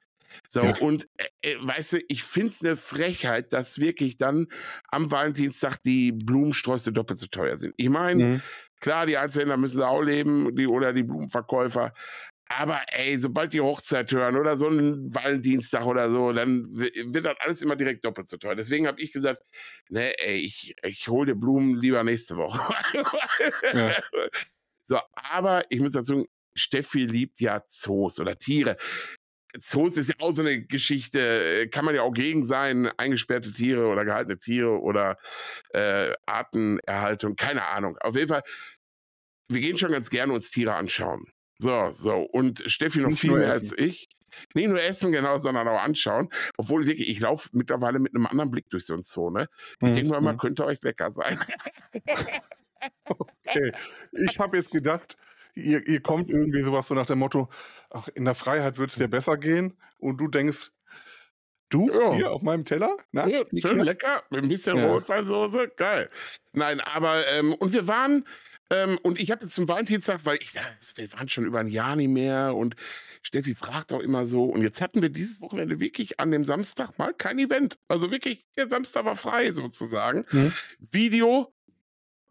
So, 0.54 0.64
ja. 0.64 0.78
und 0.80 1.08
äh, 1.16 1.54
äh, 1.54 1.58
weißt 1.62 1.94
du, 1.94 2.00
ich 2.10 2.26
finde 2.26 2.50
es 2.50 2.62
eine 2.62 2.76
Frechheit, 2.76 3.54
dass 3.54 3.80
wirklich 3.80 4.18
dann 4.18 4.48
am 4.90 5.10
Valentinstag 5.10 5.82
die 5.84 6.12
Blumensträuße 6.12 6.92
doppelt 6.92 7.20
so 7.20 7.28
teuer 7.28 7.56
sind. 7.56 7.74
Ich 7.78 7.88
meine, 7.88 8.26
mhm. 8.26 8.42
klar, 8.82 9.06
die 9.06 9.16
Einzelhändler 9.16 9.56
müssen 9.56 9.80
da 9.80 9.88
auch 9.88 10.02
leben, 10.02 10.54
die 10.54 10.68
oder 10.68 10.92
die 10.92 11.04
Blumenverkäufer. 11.04 11.94
Aber 12.50 12.82
ey, 12.92 13.18
sobald 13.18 13.54
die 13.54 13.62
Hochzeit 13.62 14.12
hören 14.12 14.36
oder 14.36 14.58
so 14.58 14.68
ein 14.68 15.16
Valentinstag 15.16 15.86
oder 15.86 16.12
so, 16.12 16.34
dann 16.34 16.68
wird 16.70 17.24
das 17.24 17.38
alles 17.40 17.62
immer 17.62 17.78
direkt 17.78 18.04
doppelt 18.04 18.28
so 18.28 18.36
teuer. 18.36 18.56
Deswegen 18.56 18.88
habe 18.88 19.00
ich 19.00 19.14
gesagt, 19.14 19.42
ne, 19.88 20.20
ey, 20.20 20.36
ich, 20.36 20.76
ich 20.84 21.08
hole 21.08 21.28
dir 21.28 21.40
Blumen 21.40 21.78
lieber 21.78 22.04
nächste 22.04 22.36
Woche. 22.36 22.62
ja. 23.74 23.94
So, 24.84 24.98
aber 25.14 25.64
ich 25.70 25.80
muss 25.80 25.92
dazu 25.92 26.16
sagen, 26.16 26.26
Steffi 26.56 27.06
liebt 27.06 27.40
ja 27.40 27.64
Zoos 27.68 28.20
oder 28.20 28.38
Tiere. 28.38 28.78
Zoos 29.58 29.98
ist 29.98 30.10
ja 30.10 30.16
auch 30.20 30.32
so 30.32 30.42
eine 30.42 30.62
Geschichte, 30.62 31.20
äh, 31.20 31.68
kann 31.68 31.86
man 31.86 31.96
ja 31.96 32.04
auch 32.04 32.14
gegen 32.14 32.44
sein, 32.44 32.90
eingesperrte 32.98 33.52
Tiere 33.52 33.88
oder 33.88 34.06
gehaltene 34.06 34.38
Tiere 34.38 34.80
oder 34.82 35.18
äh, 35.70 36.14
Artenerhaltung, 36.26 37.36
keine 37.36 37.68
Ahnung. 37.68 37.98
Auf 38.00 38.16
jeden 38.16 38.30
Fall, 38.30 38.44
wir 39.50 39.62
gehen 39.62 39.78
schon 39.78 39.92
ganz 39.92 40.10
gerne 40.10 40.34
uns 40.34 40.52
Tiere 40.52 40.76
anschauen. 40.76 41.26
So, 41.58 41.92
so. 41.92 42.22
Und 42.22 42.64
Steffi 42.66 43.00
noch 43.00 43.10
Nicht 43.10 43.20
viel 43.20 43.34
mehr 43.34 43.52
als 43.52 43.72
ich. 43.78 44.08
Nicht 44.54 44.70
nur 44.70 44.82
essen, 44.82 45.12
genau, 45.12 45.38
sondern 45.38 45.68
auch 45.68 45.82
anschauen. 45.82 46.30
Obwohl 46.58 46.88
wirklich, 46.88 47.10
ich 47.10 47.20
laufe 47.20 47.50
mittlerweile 47.52 48.00
mit 48.00 48.16
einem 48.16 48.26
anderen 48.26 48.50
Blick 48.50 48.70
durch 48.70 48.86
so 48.86 48.94
ein 48.94 49.04
Zoo, 49.04 49.30
ne? 49.30 49.48
Ich 49.82 49.90
hm, 49.90 49.94
denke 49.94 50.22
mal, 50.22 50.32
hm. 50.32 50.38
könnte 50.38 50.66
euch 50.66 50.82
lecker 50.82 51.12
sein. 51.12 51.40
okay. 53.06 53.74
Ich 54.14 54.40
habe 54.40 54.58
jetzt 54.58 54.72
gedacht, 54.72 55.18
ihr, 55.56 55.88
ihr 55.88 56.02
kommt 56.02 56.30
irgendwie 56.30 56.64
sowas 56.64 56.88
so 56.88 56.96
nach 56.96 57.06
dem 57.06 57.20
Motto, 57.20 57.50
ach, 57.90 58.08
in 58.10 58.26
der 58.26 58.36
Freiheit 58.36 58.78
wird 58.78 58.92
es 58.92 58.98
dir 58.98 59.08
besser 59.08 59.38
gehen 59.38 59.78
und 59.98 60.18
du 60.18 60.28
denkst, 60.28 60.72
Du 61.72 61.90
ja. 61.90 62.14
hier 62.14 62.32
auf 62.32 62.42
meinem 62.42 62.66
Teller? 62.66 62.98
Na, 63.14 63.28
ja, 63.28 63.44
schön 63.56 63.80
lecker, 63.80 64.24
mit 64.30 64.44
ein 64.44 64.50
bisschen 64.50 64.76
ja. 64.76 64.92
Rotweinsoße, 64.92 65.72
geil. 65.78 66.10
Nein, 66.52 66.82
aber, 66.82 67.26
ähm, 67.28 67.54
und 67.54 67.72
wir 67.72 67.88
waren, 67.88 68.28
ähm, 68.70 69.00
und 69.04 69.22
ich 69.22 69.32
habe 69.32 69.46
jetzt 69.46 69.56
zum 69.56 69.70
Valentinstag, 69.70 70.20
weil 70.26 70.38
ich, 70.42 70.54
wir 70.54 71.14
waren 71.14 71.30
schon 71.30 71.46
über 71.46 71.60
ein 71.60 71.70
Jahr 71.70 71.96
nicht 71.96 72.10
mehr 72.10 72.56
und 72.56 72.76
Steffi 73.22 73.56
fragt 73.56 73.94
auch 73.94 74.02
immer 74.02 74.26
so, 74.26 74.44
und 74.44 74.62
jetzt 74.64 74.82
hatten 74.82 75.02
wir 75.02 75.10
dieses 75.10 75.42
Wochenende 75.42 75.80
wirklich 75.80 76.20
an 76.20 76.32
dem 76.32 76.44
Samstag 76.44 76.98
mal 76.98 77.14
kein 77.14 77.40
Event. 77.40 77.80
Also 77.88 78.12
wirklich, 78.12 78.46
der 78.58 78.68
Samstag 78.68 79.06
war 79.06 79.16
frei 79.16 79.52
sozusagen. 79.52 80.26
Mhm. 80.32 80.52
Video, 80.80 81.54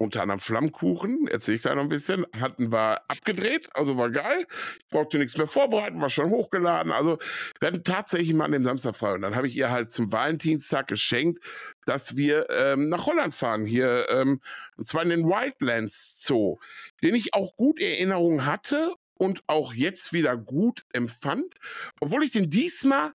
unter 0.01 0.23
anderem 0.23 0.41
Flammkuchen, 0.41 1.29
erzähle 1.29 1.57
ich 1.57 1.63
gleich 1.63 1.75
noch 1.75 1.83
ein 1.83 1.91
bisschen, 1.91 2.25
hatten 2.41 2.73
wir 2.73 3.03
abgedreht, 3.09 3.69
also 3.75 3.99
war 3.99 4.09
geil. 4.09 4.47
Ich 4.79 4.89
brauchte 4.89 5.19
nichts 5.19 5.37
mehr 5.37 5.47
vorbereiten, 5.47 6.01
war 6.01 6.09
schon 6.09 6.31
hochgeladen. 6.31 6.91
Also 6.91 7.19
hatten 7.63 7.85
tatsächlich 7.85 8.33
mal 8.33 8.47
an 8.47 8.53
dem 8.53 8.65
Samstag 8.65 8.97
frei. 8.97 9.13
Und 9.13 9.21
dann 9.21 9.37
habe 9.37 9.47
ich 9.47 9.55
ihr 9.55 9.71
halt 9.71 9.91
zum 9.91 10.11
Valentinstag 10.11 10.89
geschenkt, 10.89 11.45
dass 11.85 12.17
wir 12.17 12.49
ähm, 12.49 12.89
nach 12.89 13.05
Holland 13.05 13.35
fahren, 13.35 13.67
hier, 13.67 14.07
ähm, 14.09 14.41
und 14.79 14.87
zwar 14.87 15.03
in 15.03 15.11
den 15.11 15.27
Wildlands 15.27 16.25
Zoo, 16.25 16.57
den 17.03 17.15
ich 17.15 17.35
auch 17.35 17.55
gut 17.57 17.79
Erinnerungen 17.79 18.47
hatte 18.47 18.95
und 19.13 19.43
auch 19.49 19.75
jetzt 19.75 20.15
wieder 20.15 20.39
gut 20.39 20.87
empfand, 20.95 21.55
obwohl 22.01 22.25
ich 22.25 22.33
den 22.33 22.49
diesmal 22.49 23.13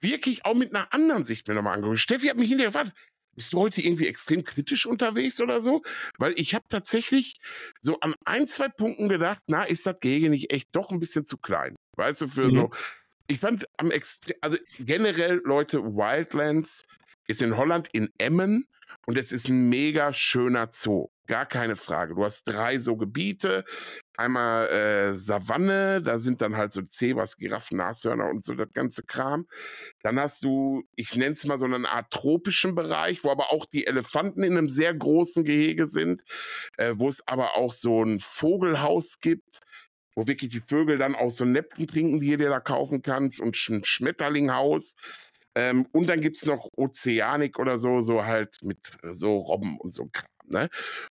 wirklich 0.00 0.44
auch 0.44 0.54
mit 0.54 0.72
einer 0.72 0.94
anderen 0.94 1.24
Sicht 1.24 1.48
mir 1.48 1.54
nochmal 1.54 1.74
angeguckt. 1.74 1.98
Steffi 1.98 2.28
hat 2.28 2.36
mich 2.36 2.48
hinterher 2.48 2.70
gefragt, 2.70 2.92
bist 3.34 3.52
du 3.52 3.58
heute 3.58 3.80
irgendwie 3.80 4.06
extrem 4.06 4.44
kritisch 4.44 4.86
unterwegs 4.86 5.40
oder 5.40 5.60
so? 5.60 5.82
Weil 6.18 6.34
ich 6.36 6.54
habe 6.54 6.64
tatsächlich 6.68 7.36
so 7.80 7.98
an 8.00 8.14
ein, 8.24 8.46
zwei 8.46 8.68
Punkten 8.68 9.08
gedacht, 9.08 9.42
na, 9.46 9.64
ist 9.64 9.86
das 9.86 10.00
Gehege 10.00 10.30
nicht 10.30 10.52
echt 10.52 10.68
doch 10.72 10.90
ein 10.90 10.98
bisschen 10.98 11.26
zu 11.26 11.36
klein? 11.36 11.76
Weißt 11.96 12.22
du, 12.22 12.28
für 12.28 12.46
mhm. 12.46 12.54
so. 12.54 12.70
Ich 13.28 13.40
fand 13.40 13.66
am 13.78 13.90
extrem, 13.90 14.36
also 14.40 14.58
generell, 14.78 15.40
Leute, 15.44 15.82
Wildlands 15.82 16.84
ist 17.26 17.40
in 17.40 17.56
Holland 17.56 17.88
in 17.92 18.10
Emmen 18.18 18.66
und 19.06 19.16
es 19.16 19.32
ist 19.32 19.48
ein 19.48 19.68
mega 19.68 20.12
schöner 20.12 20.68
Zoo. 20.70 21.08
Gar 21.32 21.46
keine 21.46 21.76
Frage. 21.76 22.14
Du 22.14 22.24
hast 22.24 22.44
drei 22.44 22.76
so 22.76 22.98
Gebiete. 22.98 23.64
Einmal 24.18 24.68
äh, 24.68 25.14
Savanne, 25.14 26.02
da 26.02 26.18
sind 26.18 26.42
dann 26.42 26.58
halt 26.58 26.74
so 26.74 26.82
Zebras, 26.82 27.38
Giraffen, 27.38 27.78
Nashörner 27.78 28.28
und 28.28 28.44
so 28.44 28.54
das 28.54 28.68
ganze 28.74 29.02
Kram. 29.02 29.46
Dann 30.02 30.20
hast 30.20 30.44
du, 30.44 30.82
ich 30.94 31.16
nenne 31.16 31.32
es 31.32 31.46
mal 31.46 31.56
so 31.56 31.64
eine 31.64 31.88
Art 31.88 32.10
tropischen 32.10 32.74
Bereich, 32.74 33.24
wo 33.24 33.30
aber 33.30 33.50
auch 33.50 33.64
die 33.64 33.86
Elefanten 33.86 34.42
in 34.42 34.58
einem 34.58 34.68
sehr 34.68 34.92
großen 34.92 35.42
Gehege 35.42 35.86
sind, 35.86 36.22
äh, 36.76 36.92
wo 36.96 37.08
es 37.08 37.26
aber 37.26 37.56
auch 37.56 37.72
so 37.72 38.04
ein 38.04 38.20
Vogelhaus 38.20 39.18
gibt 39.20 39.60
wo 40.14 40.26
wirklich 40.26 40.50
die 40.50 40.60
Vögel 40.60 40.98
dann 40.98 41.14
aus 41.14 41.38
so 41.38 41.46
Näpfen 41.46 41.86
trinken, 41.86 42.20
die 42.20 42.32
du 42.32 42.36
dir 42.36 42.50
da 42.50 42.60
kaufen 42.60 43.00
kannst 43.00 43.40
und 43.40 43.56
ein 43.70 43.82
Schmetterlinghaus. 43.82 44.94
Ähm, 45.54 45.86
und 45.92 46.06
dann 46.06 46.20
gibt 46.20 46.38
es 46.38 46.46
noch 46.46 46.68
Ozeanik 46.76 47.58
oder 47.58 47.78
so, 47.78 48.00
so 48.00 48.24
halt 48.24 48.62
mit 48.62 48.78
so 49.02 49.36
Robben 49.38 49.78
und 49.78 49.92
so 49.92 50.08
Kram. 50.12 50.28
Ne? 50.46 50.70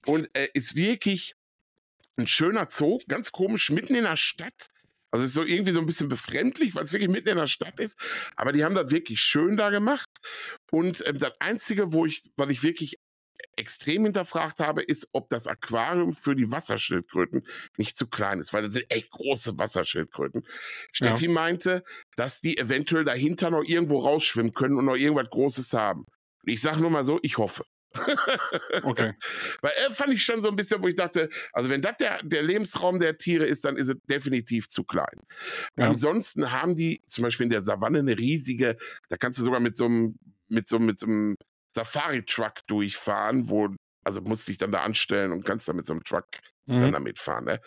Und 0.05 0.29
äh, 0.37 0.49
ist 0.53 0.75
wirklich 0.75 1.35
ein 2.17 2.27
schöner 2.27 2.67
Zoo, 2.69 2.99
ganz 3.07 3.31
komisch, 3.31 3.69
mitten 3.69 3.95
in 3.95 4.03
der 4.03 4.15
Stadt. 4.15 4.67
Also 5.11 5.25
ist 5.25 5.33
so 5.33 5.43
irgendwie 5.43 5.71
so 5.71 5.79
ein 5.79 5.85
bisschen 5.85 6.09
befremdlich, 6.09 6.75
weil 6.75 6.83
es 6.83 6.91
wirklich 6.91 7.09
mitten 7.09 7.29
in 7.29 7.37
der 7.37 7.47
Stadt 7.47 7.79
ist. 7.79 7.97
Aber 8.35 8.51
die 8.51 8.65
haben 8.65 8.75
das 8.75 8.91
wirklich 8.91 9.19
schön 9.19 9.55
da 9.55 9.69
gemacht. 9.69 10.09
Und 10.71 11.03
ähm, 11.07 11.17
das 11.17 11.31
Einzige, 11.39 11.93
wo 11.93 12.05
ich, 12.05 12.29
was 12.35 12.49
ich 12.49 12.63
wirklich 12.63 12.99
extrem 13.57 14.03
hinterfragt 14.03 14.59
habe, 14.59 14.81
ist, 14.81 15.09
ob 15.13 15.29
das 15.29 15.47
Aquarium 15.47 16.13
für 16.13 16.35
die 16.35 16.51
Wasserschildkröten 16.51 17.45
nicht 17.77 17.97
zu 17.97 18.07
klein 18.07 18.39
ist, 18.39 18.53
weil 18.53 18.63
das 18.63 18.73
sind 18.73 18.85
echt 18.89 19.11
große 19.11 19.57
Wasserschildkröten. 19.57 20.45
Steffi 20.91 21.25
ja. 21.25 21.31
meinte, 21.31 21.83
dass 22.15 22.41
die 22.41 22.57
eventuell 22.57 23.03
dahinter 23.03 23.49
noch 23.49 23.63
irgendwo 23.63 23.99
rausschwimmen 23.99 24.53
können 24.53 24.77
und 24.77 24.85
noch 24.85 24.95
irgendwas 24.95 25.29
Großes 25.29 25.73
haben. 25.73 26.05
Ich 26.43 26.61
sage 26.61 26.81
nur 26.81 26.89
mal 26.89 27.03
so, 27.03 27.19
ich 27.23 27.37
hoffe. 27.37 27.63
okay. 28.83 29.13
Weil 29.61 29.71
er 29.77 29.89
äh, 29.89 29.93
fand 29.93 30.13
ich 30.13 30.23
schon 30.23 30.41
so 30.41 30.49
ein 30.49 30.55
bisschen, 30.55 30.81
wo 30.81 30.87
ich 30.87 30.95
dachte, 30.95 31.29
also 31.51 31.69
wenn 31.69 31.81
das 31.81 31.97
der, 31.97 32.21
der 32.23 32.43
Lebensraum 32.43 32.99
der 32.99 33.17
Tiere 33.17 33.45
ist, 33.45 33.65
dann 33.65 33.77
ist 33.77 33.89
es 33.89 33.95
definitiv 34.09 34.67
zu 34.67 34.83
klein. 34.83 35.19
Ja. 35.77 35.87
Ansonsten 35.87 36.51
haben 36.51 36.75
die 36.75 37.01
zum 37.07 37.23
Beispiel 37.23 37.45
in 37.45 37.49
der 37.49 37.61
Savanne 37.61 37.99
eine 37.99 38.17
riesige, 38.17 38.77
da 39.09 39.17
kannst 39.17 39.39
du 39.39 39.43
sogar 39.43 39.59
mit 39.59 39.75
so 39.75 39.85
einem, 39.85 40.19
mit 40.49 40.67
so, 40.67 40.79
mit 40.79 40.99
so 40.99 41.07
einem 41.07 41.35
Safari-Truck 41.77 42.65
durchfahren, 42.67 43.49
wo, 43.49 43.69
also 44.05 44.21
musst 44.21 44.47
dich 44.47 44.57
dann 44.57 44.71
da 44.71 44.81
anstellen 44.81 45.31
und 45.31 45.45
kannst 45.45 45.67
dann 45.67 45.75
mit 45.75 45.85
so 45.85 45.93
einem 45.93 46.03
Truck 46.03 46.25
mhm. 46.65 46.81
dann 46.81 46.91
damit 46.93 47.19
fahren, 47.19 47.45
ne? 47.45 47.61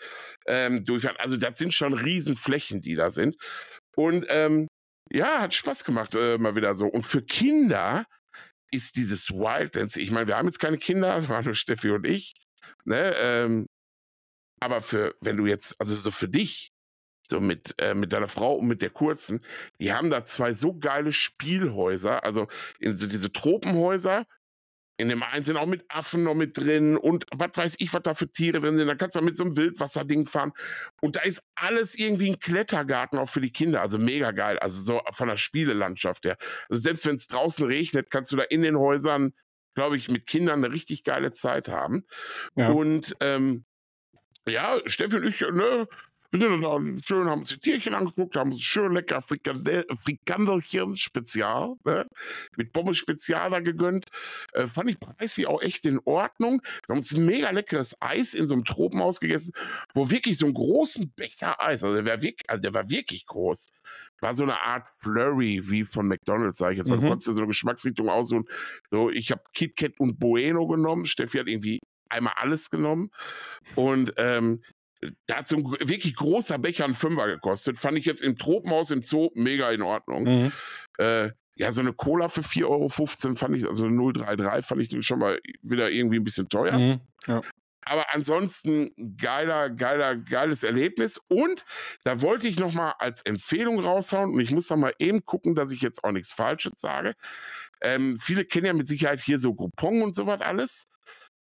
Ähm, 0.45 0.83
durchfahren. 0.83 1.17
Also 1.17 1.37
das 1.37 1.57
sind 1.57 1.73
schon 1.73 1.93
Riesenflächen, 1.93 2.81
die 2.81 2.95
da 2.95 3.09
sind. 3.09 3.37
Und 3.95 4.25
ähm, 4.29 4.67
ja, 5.11 5.41
hat 5.41 5.53
Spaß 5.53 5.83
gemacht, 5.83 6.15
äh, 6.15 6.37
mal 6.37 6.55
wieder 6.55 6.73
so. 6.73 6.87
Und 6.87 7.05
für 7.05 7.21
Kinder 7.21 8.05
ist 8.71 8.95
dieses 8.95 9.31
Wildlands, 9.31 9.97
ich 9.97 10.11
meine, 10.11 10.27
wir 10.27 10.37
haben 10.37 10.47
jetzt 10.47 10.59
keine 10.59 10.77
Kinder, 10.77 11.27
waren 11.29 11.45
nur 11.45 11.55
Steffi 11.55 11.89
und 11.91 12.05
ich, 12.05 12.33
ne? 12.85 13.15
Ähm, 13.17 13.65
aber 14.61 14.81
für, 14.81 15.15
wenn 15.21 15.37
du 15.37 15.47
jetzt, 15.47 15.75
also 15.79 15.95
so 15.95 16.11
für 16.11 16.29
dich, 16.29 16.69
so 17.31 17.39
mit, 17.39 17.73
äh, 17.79 17.95
mit 17.95 18.13
deiner 18.13 18.27
Frau 18.27 18.55
und 18.55 18.67
mit 18.67 18.83
der 18.83 18.91
kurzen, 18.91 19.43
die 19.79 19.91
haben 19.91 20.11
da 20.11 20.23
zwei 20.23 20.53
so 20.53 20.77
geile 20.77 21.11
Spielhäuser, 21.11 22.23
also 22.23 22.47
in 22.79 22.93
so 22.93 23.07
diese 23.07 23.33
Tropenhäuser. 23.33 24.27
In 24.97 25.09
dem 25.09 25.23
einen 25.23 25.43
sind 25.43 25.57
auch 25.57 25.65
mit 25.65 25.83
Affen 25.87 26.23
noch 26.23 26.35
mit 26.35 26.59
drin 26.59 26.95
und 26.95 27.25
was 27.33 27.49
weiß 27.55 27.75
ich, 27.79 27.91
was 27.91 28.03
da 28.03 28.13
für 28.13 28.31
Tiere 28.31 28.61
drin 28.61 28.75
sind. 28.75 28.85
Da 28.85 28.93
kannst 28.93 29.15
du 29.15 29.21
mit 29.21 29.35
so 29.35 29.45
einem 29.45 29.57
Wildwasserding 29.57 30.27
fahren. 30.27 30.51
Und 31.01 31.15
da 31.15 31.21
ist 31.21 31.41
alles 31.55 31.97
irgendwie 31.97 32.29
ein 32.29 32.37
Klettergarten 32.37 33.17
auch 33.17 33.29
für 33.29 33.41
die 33.41 33.51
Kinder. 33.51 33.81
Also 33.81 33.97
mega 33.97 34.29
geil. 34.29 34.59
Also 34.59 34.83
so 34.83 35.01
von 35.11 35.27
der 35.27 35.37
Spielelandschaft 35.37 36.25
her. 36.25 36.37
Also 36.69 36.83
selbst 36.83 37.07
wenn 37.07 37.15
es 37.15 37.25
draußen 37.25 37.65
regnet, 37.65 38.11
kannst 38.11 38.31
du 38.31 38.35
da 38.35 38.43
in 38.43 38.61
den 38.61 38.77
Häusern, 38.77 39.33
glaube 39.73 39.97
ich, 39.97 40.07
mit 40.07 40.27
Kindern 40.27 40.63
eine 40.63 40.71
richtig 40.71 41.03
geile 41.03 41.31
Zeit 41.31 41.67
haben. 41.67 42.05
Ja. 42.55 42.69
Und 42.69 43.15
ähm, 43.21 43.65
ja, 44.47 44.77
Steffi 44.85 45.15
und 45.15 45.23
ich, 45.23 45.41
ne, 45.41 45.87
wir 46.31 46.49
sind 46.49 46.61
dann 46.61 46.99
schön, 47.01 47.29
haben 47.29 47.41
uns 47.41 47.49
die 47.49 47.59
Tierchen 47.59 47.93
angeguckt, 47.93 48.35
haben 48.35 48.53
uns 48.53 48.63
schön 48.63 48.93
lecker 48.93 49.21
Frikandel, 49.21 49.85
Frikandelchen 49.93 50.95
Spezial, 50.95 51.75
ne, 51.83 52.07
mit 52.55 52.71
Pommes 52.71 52.97
Spezial 52.97 53.49
da 53.49 53.59
gegönnt. 53.59 54.05
Äh, 54.53 54.67
fand 54.67 54.89
ich 54.89 54.99
preislich 54.99 55.47
auch 55.47 55.61
echt 55.61 55.85
in 55.85 55.99
Ordnung. 56.05 56.61
Wir 56.87 56.93
haben 56.93 56.99
uns 56.99 57.11
ein 57.11 57.25
mega 57.25 57.49
leckeres 57.51 57.95
Eis 57.99 58.33
in 58.33 58.47
so 58.47 58.53
einem 58.53 58.63
Tropenhaus 58.63 59.19
gegessen, 59.19 59.51
wo 59.93 60.09
wirklich 60.09 60.37
so 60.37 60.45
einen 60.45 60.53
großen 60.53 61.11
Becher 61.15 61.61
Eis, 61.61 61.83
also 61.83 61.95
der 61.95 62.05
war 62.05 62.21
wirklich, 62.21 62.49
also 62.49 62.61
der 62.61 62.73
war 62.73 62.89
wirklich 62.89 63.25
groß. 63.25 63.67
War 64.21 64.33
so 64.33 64.43
eine 64.43 64.61
Art 64.61 64.87
Flurry 64.87 65.61
wie 65.69 65.83
von 65.83 66.07
McDonalds, 66.07 66.57
sage 66.57 66.73
ich 66.73 66.77
jetzt 66.77 66.87
mal. 66.87 66.97
Mhm. 66.97 67.01
Du 67.01 67.07
konntest 67.07 67.27
dir 67.27 67.33
so 67.33 67.41
eine 67.41 67.47
Geschmacksrichtung 67.47 68.07
aussuchen. 68.07 68.45
So, 68.89 69.09
ich 69.09 69.31
habe 69.31 69.41
KitKat 69.53 69.99
und 69.99 70.19
Bueno 70.19 70.67
genommen. 70.67 71.05
Steffi 71.05 71.39
hat 71.39 71.47
irgendwie 71.47 71.79
einmal 72.09 72.33
alles 72.37 72.69
genommen. 72.69 73.09
Und 73.75 74.13
ähm, 74.17 74.61
da 75.27 75.37
hat 75.37 75.47
so 75.47 75.57
ein 75.57 75.63
wirklich 75.63 76.15
großer 76.15 76.59
Becher 76.59 76.85
einen 76.85 76.95
Fünfer 76.95 77.27
gekostet. 77.27 77.77
Fand 77.77 77.97
ich 77.97 78.05
jetzt 78.05 78.21
im 78.21 78.37
Tropenhaus 78.37 78.91
im 78.91 79.03
Zoo 79.03 79.29
mega 79.33 79.71
in 79.71 79.81
Ordnung. 79.81 80.23
Mhm. 80.23 80.51
Äh, 80.97 81.31
ja, 81.55 81.71
so 81.71 81.81
eine 81.81 81.93
Cola 81.93 82.29
für 82.29 82.41
4,15 82.41 82.65
Euro 82.65 82.89
fand 83.35 83.55
ich, 83.55 83.67
also 83.67 83.87
033 83.87 84.65
fand 84.65 84.81
ich 84.81 85.05
schon 85.05 85.19
mal 85.19 85.39
wieder 85.61 85.91
irgendwie 85.91 86.17
ein 86.17 86.23
bisschen 86.23 86.49
teuer. 86.49 86.77
Mhm. 86.77 87.01
Ja. 87.27 87.41
Aber 87.83 88.13
ansonsten 88.13 88.91
geiler, 89.17 89.69
geiler, 89.69 90.15
geiles 90.15 90.63
Erlebnis. 90.63 91.19
Und 91.27 91.65
da 92.03 92.21
wollte 92.21 92.47
ich 92.47 92.59
nochmal 92.59 92.93
als 92.99 93.23
Empfehlung 93.23 93.79
raushauen 93.79 94.33
und 94.33 94.39
ich 94.39 94.51
muss 94.51 94.69
noch 94.69 94.77
mal 94.77 94.93
eben 94.99 95.25
gucken, 95.25 95.55
dass 95.55 95.71
ich 95.71 95.81
jetzt 95.81 96.03
auch 96.03 96.11
nichts 96.11 96.31
Falsches 96.31 96.73
sage. 96.77 97.15
Ähm, 97.81 98.17
viele 98.19 98.45
kennen 98.45 98.67
ja 98.67 98.73
mit 98.73 98.85
Sicherheit 98.85 99.19
hier 99.19 99.39
so 99.39 99.53
Groupon 99.55 100.03
und 100.03 100.15
sowas 100.15 100.41
alles. 100.41 100.87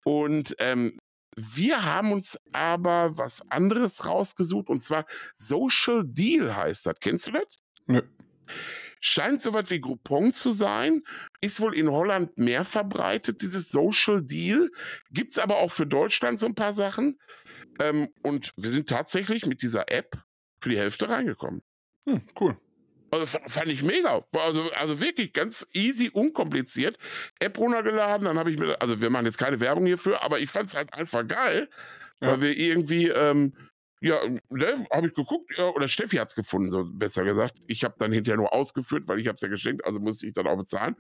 Und 0.04 0.56
ähm, 0.60 1.00
wir 1.40 1.86
haben 1.86 2.12
uns 2.12 2.40
aber 2.52 3.16
was 3.16 3.52
anderes 3.52 4.08
rausgesucht 4.08 4.70
und 4.70 4.82
zwar 4.82 5.06
Social 5.36 6.04
Deal 6.04 6.56
heißt 6.56 6.88
das. 6.88 7.00
Kennst 7.00 7.28
du 7.28 7.32
das? 7.32 7.60
Nö. 7.86 8.02
Scheint 9.00 9.40
so 9.42 9.54
was 9.54 9.70
wie 9.70 9.80
Groupon 9.80 10.32
zu 10.32 10.50
sein, 10.50 11.04
ist 11.40 11.62
wohl 11.62 11.76
in 11.76 11.92
Holland 11.92 12.36
mehr 12.40 12.64
verbreitet, 12.64 13.44
dieses 13.44 13.70
Social 13.70 14.24
Deal. 14.24 14.72
Gibt 15.12 15.34
es 15.34 15.38
aber 15.38 15.58
auch 15.58 15.72
für 15.72 15.86
Deutschland 15.86 16.40
so 16.40 16.48
ein 16.48 16.56
paar 16.56 16.74
Sachen. 16.74 17.20
Ähm, 17.80 18.10
und 18.24 18.54
wir 18.58 18.72
sind 18.72 18.90
tatsächlich 18.90 19.46
mit 19.46 19.62
dieser 19.62 19.92
App 19.92 20.18
für 20.60 20.70
die 20.70 20.80
Hälfte 20.80 21.08
reingekommen. 21.08 21.62
Hm, 22.08 22.24
cool. 22.40 22.58
Also 23.12 23.26
fand 23.26 23.68
ich 23.68 23.84
mega. 23.84 24.24
Also, 24.34 24.70
also 24.74 25.02
wirklich 25.02 25.34
ganz 25.34 25.68
easy, 25.74 26.10
unkompliziert. 26.10 26.98
App 27.40 27.58
runtergeladen, 27.58 28.26
dann 28.26 28.38
habe 28.38 28.52
ich 28.52 28.60
mir, 28.60 28.82
also 28.82 29.00
wir 29.02 29.10
machen 29.10 29.26
jetzt 29.26 29.38
keine 29.38 29.60
Werbung 29.60 29.86
hierfür, 29.86 30.24
aber 30.24 30.40
ich 30.40 30.50
fand 30.50 30.70
es 30.70 30.76
halt 30.76 30.94
einfach 30.94 31.26
geil, 31.26 31.70
ja. 32.22 32.28
weil 32.28 32.42
wir 32.42 32.58
irgendwie, 32.58 33.08
ähm, 33.08 33.54
ja, 34.00 34.20
ne, 34.50 34.86
habe 34.92 35.08
ich 35.08 35.14
geguckt, 35.14 35.58
ja, 35.58 35.70
oder 35.70 35.88
Steffi 35.88 36.18
hat 36.18 36.28
es 36.28 36.36
gefunden, 36.36 36.70
so 36.70 36.86
besser 36.86 37.24
gesagt. 37.24 37.56
Ich 37.68 37.84
habe 37.84 37.96
dann 37.98 38.12
hinterher 38.12 38.38
nur 38.38 38.54
ausgeführt, 38.54 39.08
weil 39.08 39.20
ich 39.20 39.28
habe 39.28 39.36
es 39.36 39.42
ja 39.42 39.48
geschenkt, 39.48 39.86
also 39.86 40.00
musste 40.00 40.28
ich 40.28 40.34
dann 40.34 40.46
auch 40.48 40.58
bezahlen. 40.58 40.96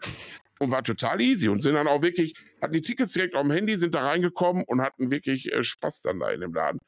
Und 0.60 0.72
war 0.72 0.84
total 0.84 1.22
easy 1.22 1.50
und 1.50 1.62
sind 1.62 1.76
dann 1.76 1.88
auch 1.88 2.02
wirklich, 2.02 2.34
hatten 2.62 2.74
die 2.74 2.82
Tickets 2.82 3.14
direkt 3.14 3.36
auf 3.36 3.44
dem 3.44 3.52
Handy, 3.52 3.78
sind 3.78 3.94
da 3.94 4.08
reingekommen 4.08 4.64
und 4.66 4.82
hatten 4.82 5.12
wirklich 5.12 5.52
äh, 5.54 5.62
Spaß 5.62 6.04
dann 6.04 6.20
da 6.20 6.32
in 6.32 6.42
dem 6.42 6.54
Laden. 6.54 6.80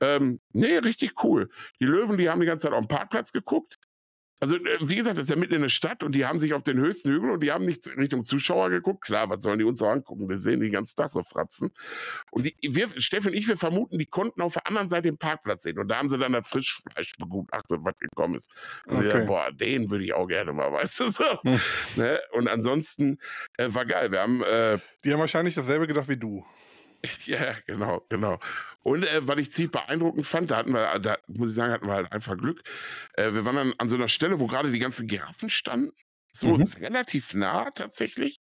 Ähm, 0.00 0.40
nee, 0.52 0.76
richtig 0.78 1.22
cool. 1.22 1.48
Die 1.80 1.86
Löwen, 1.86 2.18
die 2.18 2.28
haben 2.28 2.40
die 2.40 2.46
ganze 2.46 2.66
Zeit 2.66 2.72
auf 2.72 2.84
dem 2.84 2.88
Parkplatz 2.88 3.32
geguckt. 3.32 3.78
Also, 4.38 4.56
äh, 4.56 4.78
wie 4.80 4.96
gesagt, 4.96 5.16
das 5.16 5.24
ist 5.24 5.30
ja 5.30 5.36
mitten 5.36 5.54
in 5.54 5.62
der 5.62 5.68
Stadt 5.68 6.02
und 6.02 6.14
die 6.14 6.26
haben 6.26 6.40
sich 6.40 6.52
auf 6.52 6.62
den 6.62 6.78
höchsten 6.78 7.10
Hügel 7.10 7.30
und 7.30 7.42
die 7.42 7.52
haben 7.52 7.64
nicht 7.64 7.86
Richtung 7.96 8.24
Zuschauer 8.24 8.70
geguckt. 8.70 9.04
Klar, 9.04 9.30
was 9.30 9.42
sollen 9.42 9.58
die 9.58 9.64
uns 9.64 9.78
so 9.78 9.86
angucken? 9.86 10.28
Wir 10.28 10.38
sehen 10.38 10.60
die 10.60 10.70
ganz 10.70 10.94
das 10.94 11.12
so 11.12 11.22
fratzen. 11.22 11.72
Und 12.30 12.46
die, 12.46 12.56
wir, 12.62 12.88
Steffen 13.00 13.28
und 13.28 13.34
ich, 13.34 13.48
wir 13.48 13.56
vermuten, 13.56 13.98
die 13.98 14.06
konnten 14.06 14.42
auf 14.42 14.54
der 14.54 14.66
anderen 14.66 14.88
Seite 14.88 15.08
den 15.08 15.18
Parkplatz 15.18 15.62
sehen. 15.62 15.78
Und 15.78 15.88
da 15.88 15.98
haben 15.98 16.10
sie 16.10 16.18
dann 16.18 16.32
das 16.32 16.46
Frischfleisch 16.46 17.14
begutachtet, 17.18 17.80
was 17.82 17.96
gekommen 17.98 18.34
ist. 18.34 18.50
Und 18.86 18.96
okay. 18.96 19.04
sie 19.04 19.10
sagen, 19.10 19.26
boah, 19.26 19.50
den 19.52 19.90
würde 19.90 20.04
ich 20.04 20.12
auch 20.12 20.26
gerne 20.26 20.52
mal, 20.52 20.72
weißt 20.72 21.00
du 21.00 21.10
so. 21.10 21.42
Hm. 21.42 21.60
Ne? 21.96 22.20
Und 22.32 22.48
ansonsten 22.48 23.18
äh, 23.56 23.68
war 23.68 23.86
geil. 23.86 24.10
Wir 24.12 24.20
haben. 24.20 24.42
Äh, 24.42 24.78
die 25.04 25.12
haben 25.12 25.20
wahrscheinlich 25.20 25.54
dasselbe 25.54 25.86
gedacht 25.86 26.08
wie 26.08 26.16
du. 26.16 26.44
Ja, 27.26 27.54
genau, 27.66 28.04
genau. 28.08 28.38
Und 28.82 29.04
äh, 29.04 29.26
was 29.26 29.38
ich 29.38 29.52
ziemlich 29.52 29.72
beeindruckend 29.72 30.26
fand, 30.26 30.50
da 30.50 30.58
hatten 30.58 30.72
wir, 30.72 30.98
da 30.98 31.18
muss 31.26 31.50
ich 31.50 31.54
sagen, 31.54 31.72
hatten 31.72 31.86
wir 31.86 31.94
halt 31.94 32.12
einfach 32.12 32.36
Glück. 32.36 32.62
Äh, 33.14 33.32
wir 33.32 33.44
waren 33.44 33.56
dann 33.56 33.74
an 33.78 33.88
so 33.88 33.96
einer 33.96 34.08
Stelle, 34.08 34.38
wo 34.38 34.46
gerade 34.46 34.70
die 34.70 34.78
ganzen 34.78 35.06
Giraffen 35.06 35.50
standen. 35.50 35.92
So 36.32 36.48
mhm. 36.48 36.62
relativ 36.80 37.34
nah 37.34 37.70
tatsächlich. 37.70 38.40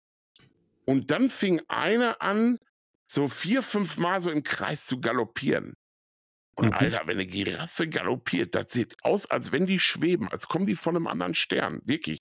Und 0.85 1.11
dann 1.11 1.29
fing 1.29 1.61
eine 1.67 2.21
an, 2.21 2.59
so 3.07 3.27
vier, 3.27 3.63
fünf 3.63 3.97
Mal 3.97 4.19
so 4.19 4.29
im 4.29 4.43
Kreis 4.43 4.85
zu 4.85 4.99
galoppieren. 4.99 5.75
Und 6.55 6.67
mhm. 6.67 6.73
Alter, 6.73 7.01
wenn 7.05 7.17
eine 7.17 7.27
Giraffe 7.27 7.87
galoppiert, 7.87 8.55
das 8.55 8.71
sieht 8.71 8.95
aus, 9.03 9.29
als 9.29 9.51
wenn 9.51 9.65
die 9.65 9.79
schweben, 9.79 10.27
als 10.29 10.47
kommen 10.47 10.65
die 10.65 10.75
von 10.75 10.95
einem 10.95 11.07
anderen 11.07 11.33
Stern. 11.33 11.81
Wirklich. 11.85 12.19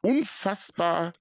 Unfassbar 0.00 1.12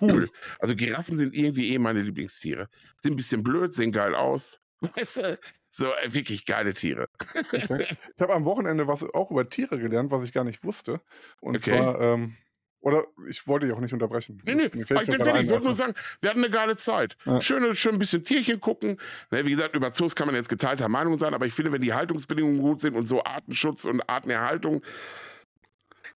cool. 0.00 0.30
Also 0.58 0.74
Giraffen 0.74 1.16
sind 1.16 1.34
irgendwie 1.34 1.72
eh 1.72 1.78
meine 1.78 2.02
Lieblingstiere. 2.02 2.68
Sind 3.00 3.12
ein 3.12 3.16
bisschen 3.16 3.42
blöd, 3.42 3.72
sehen 3.72 3.92
geil 3.92 4.14
aus. 4.14 4.60
Weißt 4.96 5.18
du, 5.18 5.38
so 5.70 5.86
äh, 5.86 6.12
wirklich 6.12 6.46
geile 6.46 6.74
Tiere. 6.74 7.08
Okay. 7.34 7.86
Ich 8.16 8.20
habe 8.20 8.34
am 8.34 8.44
Wochenende 8.44 8.86
was 8.86 9.02
auch 9.02 9.30
über 9.30 9.48
Tiere 9.48 9.78
gelernt, 9.78 10.10
was 10.10 10.22
ich 10.24 10.32
gar 10.32 10.44
nicht 10.44 10.64
wusste. 10.64 11.00
Und 11.40 11.56
okay. 11.56 11.76
zwar, 11.76 12.00
ähm, 12.00 12.36
oder 12.80 13.04
ich 13.28 13.46
wollte 13.48 13.66
dich 13.66 13.74
auch 13.74 13.80
nicht 13.80 13.92
unterbrechen. 13.92 14.40
Nee, 14.44 14.54
nee, 14.54 14.62
ich 14.64 14.70
bin 14.70 14.86
fertig. 14.86 15.08
Ich 15.08 15.50
wollte 15.50 15.64
nur 15.64 15.74
sagen, 15.74 15.94
wir 16.20 16.30
hatten 16.30 16.44
eine 16.44 16.50
geile 16.50 16.76
Zeit. 16.76 17.16
Ja. 17.24 17.40
Schön, 17.40 17.74
schön 17.74 17.94
ein 17.94 17.98
bisschen 17.98 18.22
Tierchen 18.22 18.60
gucken. 18.60 19.00
Ne, 19.30 19.44
wie 19.44 19.50
gesagt, 19.50 19.74
über 19.74 19.92
Zoos 19.92 20.14
kann 20.14 20.26
man 20.26 20.36
jetzt 20.36 20.48
geteilter 20.48 20.88
Meinung 20.88 21.16
sein, 21.16 21.34
aber 21.34 21.46
ich 21.46 21.54
finde, 21.54 21.72
wenn 21.72 21.82
die 21.82 21.92
Haltungsbedingungen 21.92 22.60
gut 22.60 22.80
sind 22.80 22.94
und 22.94 23.06
so 23.06 23.24
Artenschutz 23.24 23.84
und 23.84 24.08
Artenerhaltung, 24.08 24.82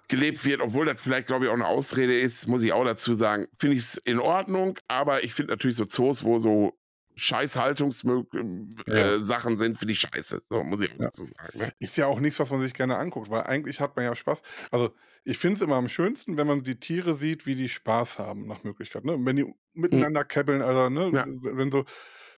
gelebt 0.08 0.44
wird, 0.44 0.60
obwohl 0.60 0.86
das 0.86 1.02
vielleicht, 1.02 1.26
glaube 1.26 1.44
ich, 1.44 1.50
auch 1.50 1.54
eine 1.54 1.66
Ausrede 1.66 2.18
ist, 2.18 2.46
muss 2.46 2.62
ich 2.62 2.72
auch 2.72 2.84
dazu 2.84 3.14
sagen, 3.14 3.46
finde 3.54 3.76
ich 3.76 3.82
es 3.82 3.96
in 3.96 4.18
Ordnung, 4.18 4.78
aber 4.88 5.24
ich 5.24 5.34
finde 5.34 5.52
natürlich 5.52 5.76
so 5.76 5.84
Zoos, 5.84 6.24
wo 6.24 6.38
so 6.38 6.78
Scheißhaltungssachen 7.14 8.76
äh, 8.86 9.16
ja. 9.16 9.56
sind, 9.56 9.78
finde 9.78 9.92
ich 9.92 10.00
scheiße. 10.00 10.42
So 10.48 10.64
muss 10.64 10.80
ich 10.80 10.90
auch 10.92 10.98
ja. 10.98 11.04
dazu 11.04 11.26
sagen. 11.26 11.58
Ne? 11.58 11.72
Ist 11.78 11.96
ja 11.96 12.06
auch 12.06 12.20
nichts, 12.20 12.40
was 12.40 12.50
man 12.50 12.60
sich 12.60 12.74
gerne 12.74 12.96
anguckt, 12.96 13.30
weil 13.30 13.42
eigentlich 13.42 13.80
hat 13.80 13.96
man 13.96 14.04
ja 14.04 14.14
Spaß. 14.14 14.42
Also 14.70 14.94
ich 15.24 15.38
finde 15.38 15.56
es 15.56 15.62
immer 15.62 15.76
am 15.76 15.88
schönsten, 15.88 16.36
wenn 16.36 16.46
man 16.46 16.64
die 16.64 16.80
Tiere 16.80 17.14
sieht, 17.14 17.46
wie 17.46 17.54
die 17.54 17.68
Spaß 17.68 18.18
haben, 18.18 18.46
nach 18.46 18.64
Möglichkeit. 18.64 19.04
Ne? 19.04 19.16
Wenn 19.20 19.36
die 19.36 19.44
hm. 19.44 19.54
miteinander 19.74 20.22
mhm. 20.22 20.28
käppeln, 20.28 20.62
also 20.62 20.88
ne? 20.88 21.10
Ja. 21.12 21.24
wenn 21.26 21.70
so 21.70 21.84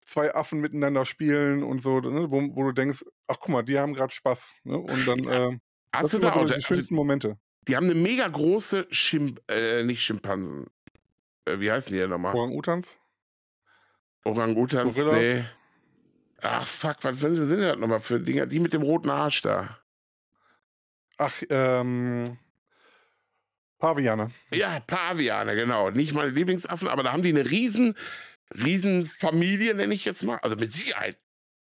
zwei 0.07 0.35
Affen 0.35 0.61
miteinander 0.61 1.05
spielen 1.05 1.63
und 1.63 1.83
so, 1.83 2.01
ne? 2.01 2.31
wo, 2.31 2.43
wo, 2.55 2.65
du 2.65 2.73
denkst, 2.73 3.05
ach 3.27 3.37
guck 3.41 3.51
mal, 3.51 3.63
die 3.63 3.79
haben 3.79 3.95
gerade 3.95 4.13
Spaß. 4.13 4.53
Ne? 4.65 4.77
Und 4.77 5.07
dann, 5.07 5.19
äh, 5.21 5.59
Hast 5.95 6.05
das 6.05 6.11
du 6.11 6.19
da 6.19 6.33
auch 6.33 6.47
die 6.47 6.55
also, 6.55 6.61
schönsten 6.61 6.95
Momente. 6.95 7.39
Die 7.67 7.77
haben 7.77 7.85
eine 7.85 7.95
mega 7.95 8.29
große 8.29 8.87
Schimp 8.91 9.41
äh, 9.51 9.83
nicht 9.83 10.03
Schimpansen. 10.03 10.67
Äh, 11.47 11.61
wie 11.61 11.71
heißen 11.71 11.93
die 11.93 11.99
denn 11.99 12.11
nochmal? 12.11 12.35
Orang-Utans? 12.35 12.99
Orang-Utans, 14.25 14.97
nee. 14.97 15.45
Ach, 16.43 16.67
fuck, 16.67 16.97
was 17.03 17.21
sind 17.21 17.61
das 17.61 17.79
nochmal 17.79 18.01
für 18.01 18.21
Dinger? 18.21 18.47
Die 18.47 18.59
mit 18.59 18.73
dem 18.73 18.83
roten 18.83 19.11
Arsch 19.11 19.43
da. 19.43 19.79
Ach, 21.17 21.43
ähm. 21.49 22.25
Paviane. 23.79 24.31
Ja, 24.53 24.81
Paviane, 24.81 25.55
genau. 25.55 25.91
Nicht 25.91 26.15
meine 26.15 26.31
Lieblingsaffen, 26.31 26.89
aber 26.89 27.03
da 27.03 27.13
haben 27.13 27.23
die 27.23 27.31
eine 27.31 27.49
riesen, 27.51 27.97
riesen 28.55 29.07
Familie, 29.07 29.75
nenne 29.75 29.95
ich 29.95 30.05
jetzt 30.05 30.23
mal. 30.23 30.39
Also 30.39 30.57
mit 30.57 30.73
Sicherheit 30.73 31.19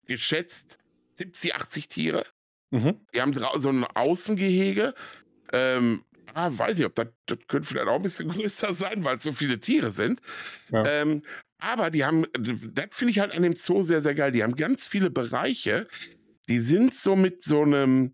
geschätzt 0.07 0.79
70, 1.13 1.55
80 1.55 1.87
Tiere. 1.87 2.25
Mhm. 2.71 2.99
Die 3.13 3.21
haben 3.21 3.33
so 3.33 3.69
ein 3.69 3.83
Außengehege 3.83 4.93
ähm, 5.53 6.03
ah, 6.33 6.49
weiß 6.51 6.79
ich, 6.79 6.85
ob 6.85 6.95
das, 6.95 7.07
das 7.25 7.39
könnte 7.47 7.67
vielleicht 7.67 7.87
auch 7.87 7.95
ein 7.95 8.01
bisschen 8.01 8.29
größer 8.33 8.73
sein, 8.73 9.03
weil 9.03 9.17
es 9.17 9.23
so 9.23 9.33
viele 9.33 9.59
Tiere 9.59 9.91
sind. 9.91 10.21
Ja. 10.71 10.85
Ähm, 10.85 11.23
aber 11.59 11.89
die 11.89 12.05
haben, 12.05 12.25
das 12.33 12.87
finde 12.91 13.11
ich 13.11 13.19
halt 13.19 13.33
an 13.35 13.41
dem 13.41 13.55
Zoo 13.55 13.81
sehr, 13.81 14.01
sehr 14.01 14.13
geil. 14.13 14.31
Die 14.31 14.43
haben 14.43 14.55
ganz 14.55 14.85
viele 14.85 15.09
Bereiche, 15.09 15.87
die 16.47 16.59
sind 16.59 16.93
so 16.93 17.15
mit 17.15 17.41
so 17.41 17.63
einem, 17.63 18.13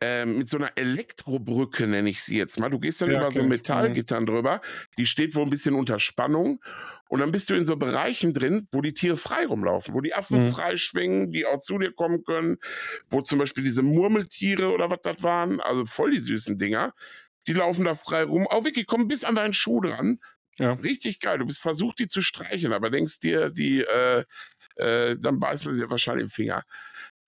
äh, 0.00 0.24
mit 0.24 0.48
so 0.48 0.58
einer 0.58 0.70
Elektrobrücke, 0.76 1.88
nenne 1.88 2.08
ich 2.08 2.22
sie 2.22 2.38
jetzt 2.38 2.60
mal. 2.60 2.70
Du 2.70 2.78
gehst 2.78 3.02
dann 3.02 3.10
ja, 3.10 3.18
über 3.18 3.30
so 3.32 3.42
ein 3.42 3.48
Metallgittern 3.48 4.22
mhm. 4.22 4.26
drüber. 4.26 4.60
Die 4.96 5.06
steht 5.06 5.34
wohl 5.34 5.42
ein 5.42 5.50
bisschen 5.50 5.74
unter 5.74 5.98
Spannung. 5.98 6.60
Und 7.08 7.20
dann 7.20 7.32
bist 7.32 7.50
du 7.50 7.54
in 7.54 7.64
so 7.64 7.76
Bereichen 7.76 8.34
drin, 8.34 8.68
wo 8.72 8.82
die 8.82 8.92
Tiere 8.92 9.16
frei 9.16 9.46
rumlaufen, 9.46 9.94
wo 9.94 10.00
die 10.00 10.14
Affen 10.14 10.40
Mhm. 10.40 10.52
frei 10.52 10.76
schwingen, 10.76 11.30
die 11.32 11.46
auch 11.46 11.58
zu 11.58 11.78
dir 11.78 11.92
kommen 11.92 12.22
können, 12.24 12.58
wo 13.10 13.22
zum 13.22 13.38
Beispiel 13.38 13.64
diese 13.64 13.82
Murmeltiere 13.82 14.70
oder 14.72 14.90
was 14.90 15.00
das 15.02 15.22
waren, 15.22 15.60
also 15.60 15.86
voll 15.86 16.10
die 16.12 16.20
süßen 16.20 16.58
Dinger, 16.58 16.92
die 17.46 17.54
laufen 17.54 17.84
da 17.84 17.94
frei 17.94 18.24
rum. 18.24 18.46
Auch 18.46 18.64
wirklich, 18.64 18.86
kommen 18.86 19.08
bis 19.08 19.24
an 19.24 19.36
deinen 19.36 19.54
Schuh 19.54 19.80
dran. 19.80 20.18
Ja. 20.58 20.72
Richtig 20.74 21.20
geil. 21.20 21.38
Du 21.38 21.46
bist 21.46 21.60
versucht, 21.60 21.98
die 21.98 22.08
zu 22.08 22.20
streicheln, 22.20 22.72
aber 22.72 22.90
denkst 22.90 23.20
dir, 23.20 23.50
die, 23.50 23.80
äh, 23.82 24.24
äh, 24.76 25.16
dann 25.18 25.40
beißen 25.40 25.72
sie 25.72 25.80
dir 25.80 25.90
wahrscheinlich 25.90 26.24
im 26.24 26.30
Finger. 26.30 26.62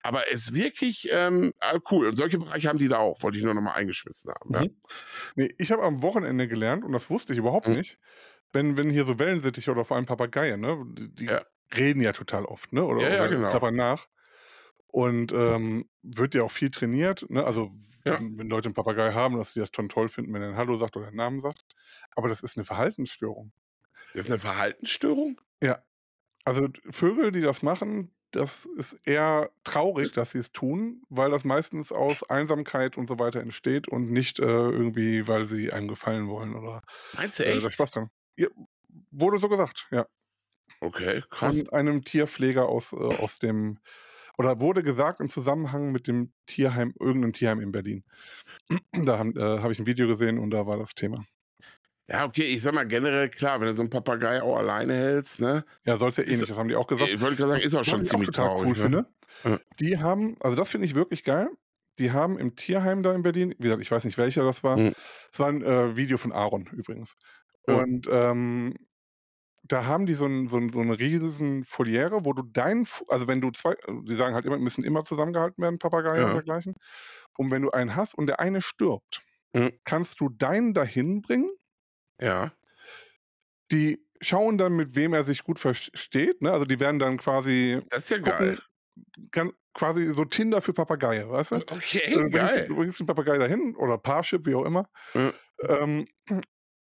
Aber 0.03 0.31
es 0.31 0.47
ist 0.47 0.55
wirklich 0.55 1.09
ähm, 1.11 1.53
ah, 1.59 1.77
cool. 1.91 2.07
Und 2.07 2.15
solche 2.15 2.39
Bereiche 2.39 2.69
haben 2.69 2.79
die 2.79 2.87
da 2.87 2.97
auch, 2.97 3.21
wollte 3.23 3.37
ich 3.37 3.43
nur 3.43 3.53
noch 3.53 3.61
mal 3.61 3.73
eingeschmissen 3.73 4.31
haben. 4.31 4.53
Ja. 4.53 4.61
Mhm. 4.61 4.75
Nee, 5.35 5.53
ich 5.57 5.71
habe 5.71 5.83
am 5.83 6.01
Wochenende 6.01 6.47
gelernt, 6.47 6.83
und 6.85 6.91
das 6.93 7.09
wusste 7.09 7.33
ich 7.33 7.39
überhaupt 7.39 7.67
Mhm. 7.67 7.73
nicht, 7.73 7.99
wenn, 8.53 8.77
wenn 8.77 8.89
hier 8.89 9.05
so 9.05 9.19
Wellensittiche 9.19 9.71
oder 9.71 9.85
vor 9.85 9.97
allem 9.97 10.05
Papageien, 10.07 10.61
ne, 10.61 10.83
die, 10.97 11.13
die 11.15 11.25
Ja. 11.27 11.45
reden 11.75 12.01
ja 12.01 12.13
total 12.13 12.45
oft, 12.45 12.73
ne? 12.73 12.85
Oder, 12.85 13.01
Ja, 13.01 13.09
ja, 13.09 13.27
oder 13.27 13.29
genau. 13.29 13.51
klappern 13.51 13.75
nach. 13.75 14.07
Und 14.87 15.31
ähm, 15.31 15.89
wird 16.03 16.35
ja 16.35 16.43
auch 16.43 16.51
viel 16.51 16.69
trainiert, 16.71 17.29
ne? 17.29 17.45
Also 17.45 17.71
Ja. 18.05 18.19
wenn, 18.19 18.49
Leute 18.49 18.67
einen 18.67 18.73
Papagei 18.75 19.13
haben, 19.13 19.37
dass 19.37 19.53
sie 19.53 19.61
das 19.61 19.71
schon 19.75 19.89
toll 19.89 20.09
finden, 20.09 20.33
wenn 20.33 20.41
er 20.41 20.49
ein 20.49 20.57
Hallo 20.57 20.77
sagt 20.77 20.97
oder 20.97 21.07
einen 21.07 21.17
Namen 21.17 21.41
sagt. 21.41 21.63
Aber 22.15 22.27
das 22.27 22.41
ist 22.43 22.57
eine 22.57 22.65
Verhaltensstörung. 22.65 23.53
Das 24.13 24.25
ist 24.25 24.31
eine 24.31 24.39
Verhaltensstörung? 24.39 25.39
Ja. 25.61 25.83
Also 26.45 26.69
Vögel, 26.89 27.31
die 27.31 27.41
das 27.41 27.63
machen, 27.63 28.15
das 28.31 28.65
ist 28.77 28.97
eher 29.05 29.51
traurig, 29.63 30.13
dass 30.13 30.31
sie 30.31 30.39
es 30.39 30.51
tun, 30.51 31.03
weil 31.09 31.31
das 31.31 31.43
meistens 31.43 31.91
aus 31.91 32.23
Einsamkeit 32.29 32.97
und 32.97 33.07
so 33.07 33.19
weiter 33.19 33.41
entsteht 33.41 33.87
und 33.87 34.11
nicht 34.11 34.39
äh, 34.39 34.43
irgendwie, 34.43 35.27
weil 35.27 35.45
sie 35.45 35.71
einem 35.71 35.87
gefallen 35.87 36.27
wollen 36.27 36.55
oder 36.55 36.81
Meinst 37.15 37.39
du 37.39 37.43
äh, 37.43 37.57
echt? 37.57 37.73
Spaß 37.73 37.91
dran. 37.91 38.09
Ja, 38.37 38.47
wurde 39.11 39.39
so 39.39 39.49
gesagt, 39.49 39.87
ja. 39.91 40.05
Okay, 40.79 41.23
krass. 41.29 41.59
Von 41.59 41.69
einem 41.69 42.03
Tierpfleger 42.03 42.67
aus, 42.67 42.93
äh, 42.93 42.95
aus 42.95 43.39
dem, 43.39 43.79
oder 44.37 44.59
wurde 44.59 44.81
gesagt 44.81 45.19
im 45.19 45.29
Zusammenhang 45.29 45.91
mit 45.91 46.07
dem 46.07 46.31
Tierheim, 46.47 46.93
irgendeinem 46.99 47.33
Tierheim 47.33 47.61
in 47.61 47.71
Berlin. 47.71 48.03
Da 48.93 49.19
habe 49.19 49.39
äh, 49.39 49.61
hab 49.61 49.71
ich 49.71 49.79
ein 49.79 49.85
Video 49.85 50.07
gesehen 50.07 50.39
und 50.39 50.51
da 50.51 50.65
war 50.65 50.77
das 50.77 50.95
Thema. 50.95 51.25
Ja, 52.11 52.25
okay, 52.25 52.43
ich 52.43 52.61
sag 52.61 52.73
mal 52.73 52.85
generell 52.87 53.29
klar, 53.29 53.59
wenn 53.61 53.67
du 53.67 53.73
so 53.73 53.81
einen 53.83 53.89
Papagei 53.89 54.41
auch 54.41 54.57
alleine 54.57 54.93
hältst, 54.95 55.39
ne? 55.39 55.63
Ja, 55.85 55.97
soll 55.97 56.09
es 56.09 56.17
ja 56.17 56.23
eh 56.23 56.27
Ist- 56.27 56.39
nicht, 56.41 56.49
das 56.51 56.57
haben 56.57 56.67
die 56.67 56.75
auch 56.75 56.87
gesagt. 56.87 57.09
Ich 57.09 57.21
wollte 57.21 57.37
gerade 57.37 57.51
sagen, 57.53 57.63
ist 57.63 57.75
auch 57.75 57.83
schon 57.83 58.01
ich 58.01 58.09
ziemlich 58.09 58.29
total 58.29 58.47
traurig. 58.47 58.65
cool 58.65 58.73
ne? 58.73 58.75
finde. 58.75 59.05
Ja. 59.43 59.59
Die 59.79 59.97
haben, 59.99 60.35
also 60.41 60.57
das 60.57 60.69
finde 60.69 60.85
ich 60.87 60.95
wirklich 60.95 61.23
geil. 61.23 61.49
Die 61.99 62.11
haben 62.11 62.37
im 62.39 62.55
Tierheim 62.55 63.03
da 63.03 63.13
in 63.13 63.21
Berlin, 63.21 63.53
wie 63.57 63.63
gesagt, 63.63 63.81
ich 63.81 63.91
weiß 63.91 64.03
nicht 64.05 64.17
welcher 64.17 64.43
das 64.43 64.63
war. 64.63 64.77
Mhm. 64.77 64.93
Es 65.31 65.39
war 65.39 65.47
ein 65.49 65.61
äh, 65.61 65.95
Video 65.95 66.17
von 66.17 66.31
Aaron 66.31 66.65
übrigens. 66.73 67.15
Ja. 67.67 67.75
Und 67.75 68.07
ähm, 68.11 68.75
da 69.63 69.85
haben 69.85 70.05
die 70.05 70.13
so, 70.13 70.25
ein, 70.25 70.47
so, 70.47 70.57
ein, 70.57 70.69
so 70.69 70.79
eine 70.79 70.97
riesen 70.97 71.63
Foliere, 71.63 72.25
wo 72.25 72.33
du 72.33 72.43
dein, 72.43 72.85
Fu- 72.85 73.05
also 73.07 73.27
wenn 73.27 73.39
du 73.41 73.51
zwei, 73.51 73.75
die 74.03 74.15
sagen 74.15 74.33
halt 74.35 74.45
immer, 74.45 74.57
müssen 74.57 74.83
immer 74.83 75.03
zusammengehalten 75.05 75.61
werden, 75.63 75.79
Papageien 75.79 76.17
Ja. 76.21 76.27
und 76.27 76.33
dergleichen. 76.33 76.75
Und 77.37 77.51
wenn 77.51 77.61
du 77.61 77.69
einen 77.71 77.95
hast 77.95 78.15
und 78.15 78.27
der 78.27 78.39
eine 78.39 78.61
stirbt, 78.61 79.21
Mhm. 79.53 79.71
kannst 79.83 80.19
du 80.21 80.29
deinen 80.29 80.73
dahin 80.73 81.21
bringen. 81.21 81.49
Ja. 82.21 82.51
Die 83.71 84.05
schauen 84.21 84.57
dann, 84.57 84.73
mit 84.75 84.95
wem 84.95 85.13
er 85.13 85.23
sich 85.23 85.43
gut 85.43 85.59
versteht. 85.59 86.41
Ne? 86.41 86.51
Also 86.51 86.65
die 86.65 86.79
werden 86.79 86.99
dann 86.99 87.17
quasi 87.17 87.81
Das 87.89 88.03
ist 88.03 88.09
ja 88.09 88.17
gucken, 88.19 88.31
geil. 88.31 88.59
kann, 89.31 89.51
quasi 89.73 90.05
so 90.13 90.25
Tinder 90.25 90.61
für 90.61 90.73
Papageie, 90.73 91.29
weißt 91.29 91.51
du? 91.51 91.55
Okay, 91.55 91.99
Äh, 92.05 92.15
bringst, 92.29 92.55
geil. 92.55 92.67
du 92.67 92.75
bringst 92.75 92.99
einen 92.99 93.07
Papagei 93.07 93.37
dahin 93.37 93.75
oder 93.77 93.97
Parship, 93.97 94.45
wie 94.45 94.55
auch 94.55 94.65
immer. 94.65 94.89
Ja. 95.13 95.33
Ähm, 95.67 96.07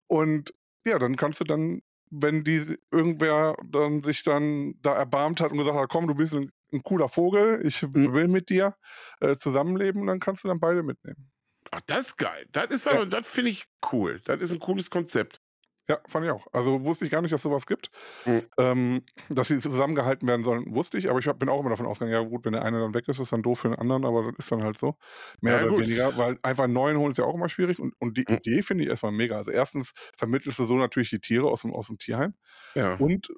und 0.09 0.53
ja, 0.87 0.99
dann 0.99 1.17
kannst 1.17 1.41
du 1.41 1.45
dann, 1.45 1.83
wenn 2.11 2.43
die 2.45 2.77
irgendwer 2.91 3.57
dann 3.65 4.03
sich 4.03 4.25
dann 4.25 4.75
da 4.83 4.95
erbarmt 4.95 5.41
hat 5.41 5.53
und 5.53 5.59
gesagt 5.59 5.79
hat, 5.79 5.89
komm, 5.89 6.09
du 6.09 6.15
bist 6.15 6.35
ein, 6.35 6.51
ein 6.73 6.83
cooler 6.83 7.09
Vogel, 7.09 7.65
ich 7.65 7.83
Mhm. 7.83 8.13
will 8.15 8.29
mit 8.29 8.51
dir 8.51 8.75
äh, 9.21 9.37
zusammenleben, 9.37 10.07
dann 10.07 10.19
kannst 10.21 10.43
du 10.45 10.49
dann 10.49 10.59
beide 10.61 10.83
mitnehmen. 10.83 11.31
Ach, 11.73 11.81
das 11.87 12.09
ist 12.09 12.17
geil. 12.17 12.47
Das 12.53 12.67
ist 12.71 12.87
Ja. 12.87 12.93
aber, 12.93 13.07
das 13.07 13.29
finde 13.29 13.51
ich 13.53 13.65
cool. 13.93 14.21
Das 14.25 14.41
ist 14.41 14.53
ein 14.53 14.59
cooles 14.59 14.91
Konzept. 14.91 15.41
Ja, 15.89 15.99
fand 16.07 16.25
ich 16.25 16.31
auch. 16.31 16.47
Also 16.53 16.85
wusste 16.85 17.05
ich 17.05 17.11
gar 17.11 17.21
nicht, 17.21 17.33
dass 17.33 17.43
sowas 17.43 17.67
gibt. 17.67 17.91
Mhm. 18.25 18.49
Ähm, 18.59 19.03
dass 19.29 19.49
sie 19.49 19.59
zusammengehalten 19.59 20.29
werden 20.29 20.45
sollen, 20.45 20.73
wusste 20.75 20.99
ich, 20.99 21.11
aber 21.11 21.19
ich 21.19 21.27
hab, 21.27 21.39
bin 21.41 21.49
auch 21.49 21.59
immer 21.61 21.71
davon 21.71 21.87
ausgegangen, 21.87 22.13
ja 22.13 22.29
gut, 22.29 22.45
wenn 22.45 22.53
der 22.53 22.65
eine 22.65 22.79
dann 22.79 22.95
weg 22.95 23.09
ist, 23.09 23.19
ist 23.19 23.33
dann 23.33 23.43
doof 23.43 23.61
für 23.61 23.69
den 23.71 23.79
anderen, 23.79 24.05
aber 24.05 24.23
das 24.31 24.35
ist 24.39 24.53
dann 24.53 24.63
halt 24.63 24.79
so. 24.79 24.97
Mehr 25.41 25.57
Ja, 25.57 25.63
oder 25.63 25.71
gut. 25.71 25.81
weniger, 25.81 26.17
weil 26.17 26.39
einfach 26.43 26.65
einen 26.65 26.75
neuen 26.75 26.97
holen 26.97 27.11
ist 27.11 27.17
ja 27.19 27.25
auch 27.25 27.35
immer 27.35 27.49
schwierig 27.49 27.81
und, 27.81 27.95
und 27.99 28.17
die 28.19 28.25
Mhm. 28.29 28.35
Idee 28.37 28.63
finde 28.63 28.85
ich 28.85 28.91
erstmal 28.91 29.11
mega. 29.13 29.37
Also 29.37 29.51
erstens 29.51 29.93
vermittelst 30.17 30.59
du 30.61 30.65
so 30.65 30.77
natürlich 30.77 31.11
die 31.11 31.21
Tiere 31.21 31.49
aus 31.49 31.63
dem, 31.63 31.73
aus 31.75 31.89
dem 31.89 31.99
Tierheim 31.99 32.35
Ja. 32.75 32.95
und 32.99 33.29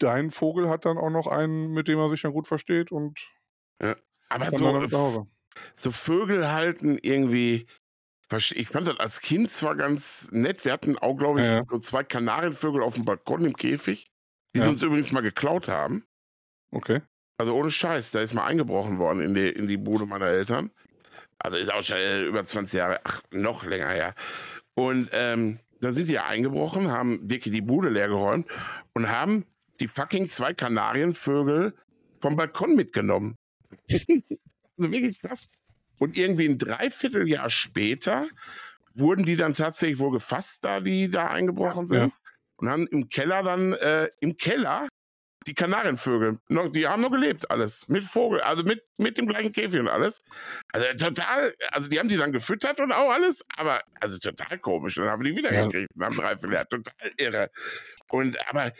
dein 0.00 0.30
Vogel 0.30 0.68
hat 0.68 0.86
dann 0.86 0.98
auch 0.98 1.10
noch 1.10 1.26
einen, 1.28 1.72
mit 1.72 1.88
dem 1.88 1.98
er 1.98 2.10
sich 2.10 2.22
dann 2.22 2.32
gut 2.32 2.46
versteht 2.48 2.92
und 2.92 3.20
Aber 4.28 4.44
kann 4.46 4.62
dann 4.62 4.88
so, 4.88 4.98
Hause. 4.98 5.26
So 5.74 5.90
Vögel 5.90 6.50
halten 6.52 6.98
irgendwie. 7.00 7.66
Ich 8.54 8.68
fand 8.68 8.86
das 8.86 9.00
als 9.00 9.20
Kind 9.22 9.50
zwar 9.50 9.74
ganz 9.74 10.28
nett. 10.30 10.64
Wir 10.64 10.72
hatten 10.72 10.96
auch, 10.96 11.16
glaube 11.16 11.40
ich, 11.40 11.46
Ja, 11.46 11.54
ja. 11.56 11.60
so 11.68 11.78
zwei 11.80 12.04
Kanarienvögel 12.04 12.80
auf 12.82 12.94
dem 12.94 13.04
Balkon 13.04 13.44
im 13.44 13.56
Käfig, 13.56 14.06
die 14.54 14.58
Ja. 14.60 14.64
sie 14.64 14.70
uns 14.70 14.82
übrigens 14.82 15.10
mal 15.10 15.20
geklaut 15.20 15.66
haben. 15.66 16.04
Okay. 16.70 17.00
Also 17.38 17.56
ohne 17.56 17.70
Scheiß, 17.72 18.12
da 18.12 18.20
ist 18.20 18.34
mal 18.34 18.46
eingebrochen 18.46 18.98
worden 18.98 19.20
in 19.22 19.34
die, 19.34 19.48
in 19.48 19.66
die 19.66 19.78
Bude 19.78 20.06
meiner 20.06 20.26
Eltern. 20.26 20.70
Also 21.38 21.56
ist 21.58 21.72
auch 21.72 21.82
schon 21.82 21.96
äh, 21.96 22.22
über 22.24 22.44
20 22.44 22.78
Jahre, 22.78 23.00
ach, 23.02 23.22
noch 23.32 23.64
länger 23.64 23.88
her. 23.88 24.14
Und 24.74 25.08
ähm, 25.12 25.58
da 25.80 25.92
sind 25.92 26.08
die 26.08 26.12
ja 26.12 26.26
eingebrochen, 26.26 26.92
haben 26.92 27.28
wirklich 27.28 27.52
die 27.52 27.62
Bude 27.62 27.88
leer 27.88 28.08
geräumt 28.08 28.46
und 28.94 29.08
haben 29.10 29.44
die 29.80 29.88
fucking 29.88 30.28
zwei 30.28 30.52
Kanarienvögel 30.54 31.74
vom 32.18 32.36
Balkon 32.36 32.76
mitgenommen. 32.76 33.34
wirklich 34.80 35.20
krass. 35.20 35.48
Und 35.98 36.16
irgendwie 36.16 36.48
ein 36.48 36.58
Dreivierteljahr 36.58 37.50
später 37.50 38.26
wurden 38.94 39.24
die 39.24 39.36
dann 39.36 39.54
tatsächlich 39.54 39.98
wohl 39.98 40.12
gefasst, 40.12 40.64
da 40.64 40.80
die 40.80 41.10
da 41.10 41.28
eingebrochen 41.28 41.86
sind. 41.86 41.98
Ja. 41.98 42.10
Und 42.56 42.68
haben 42.68 42.86
im 42.88 43.08
Keller 43.08 43.42
dann, 43.42 43.72
äh, 43.74 44.08
im 44.20 44.36
Keller 44.36 44.88
die 45.46 45.54
Kanarienvögel, 45.54 46.38
noch, 46.48 46.70
die 46.70 46.86
haben 46.86 47.00
noch 47.00 47.10
gelebt, 47.10 47.50
alles. 47.50 47.88
Mit 47.88 48.04
Vogel, 48.04 48.40
also 48.42 48.62
mit, 48.62 48.82
mit 48.98 49.16
dem 49.16 49.26
gleichen 49.26 49.52
Käfig 49.52 49.80
und 49.80 49.88
alles. 49.88 50.22
Also 50.72 50.86
total, 50.98 51.54
also 51.70 51.88
die 51.88 51.98
haben 51.98 52.08
die 52.10 52.18
dann 52.18 52.32
gefüttert 52.32 52.78
und 52.80 52.92
auch 52.92 53.10
alles, 53.10 53.42
aber 53.56 53.80
also 54.00 54.18
total 54.18 54.58
komisch. 54.58 54.96
Dann 54.96 55.08
haben 55.08 55.22
wir 55.24 55.30
die 55.30 55.36
wieder 55.38 55.52
Ja. 55.52 55.64
gekriegt 55.66 55.88
nach 55.94 56.08
einem 56.08 56.16
Dreivierteljahr. 56.18 56.68
Total 56.68 57.12
irre. 57.16 57.50
Und 58.10 58.36
aber 58.48 58.72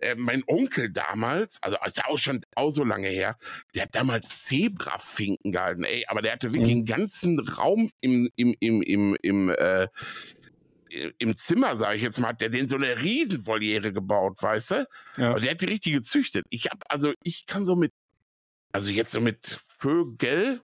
äh, 0.00 0.14
mein 0.16 0.42
Onkel 0.46 0.90
damals, 0.90 1.62
also 1.62 1.76
ist 1.86 1.96
ja 1.98 2.06
auch 2.06 2.18
schon 2.18 2.44
auch 2.54 2.70
so 2.70 2.84
lange 2.84 3.08
her, 3.08 3.36
der 3.74 3.82
hat 3.82 3.94
damals 3.94 4.44
Zebrafinken 4.44 5.52
gehalten, 5.52 5.84
ey, 5.84 6.04
aber 6.08 6.22
der 6.22 6.32
hatte 6.32 6.52
wirklich 6.52 6.66
Mhm. 6.74 6.78
einen 6.78 6.84
ganzen 6.86 7.38
Raum 7.40 7.90
im, 8.00 8.28
im, 8.36 8.54
im, 8.60 8.82
im, 8.82 9.16
im, 9.22 9.50
äh, 9.50 9.88
im 11.18 11.34
Zimmer, 11.36 11.76
sage 11.76 11.96
ich 11.96 12.02
jetzt 12.02 12.18
mal, 12.20 12.28
hat 12.28 12.40
der 12.40 12.48
den 12.48 12.68
so 12.68 12.76
eine 12.76 12.98
Riesenvoliere 13.02 13.92
gebaut, 13.92 14.40
weißt 14.40 14.70
du? 14.70 14.88
Ja. 15.16 15.30
Aber 15.30 15.40
der 15.40 15.50
hat 15.50 15.60
die 15.60 15.66
richtig 15.66 15.92
gezüchtet. 15.92 16.46
Ich 16.50 16.66
habe, 16.70 16.78
also 16.88 17.12
ich 17.22 17.46
kann 17.46 17.66
so 17.66 17.76
mit, 17.76 17.92
also 18.72 18.88
jetzt 18.88 19.12
so 19.12 19.20
mit 19.20 19.60
Vögel, 19.66 20.62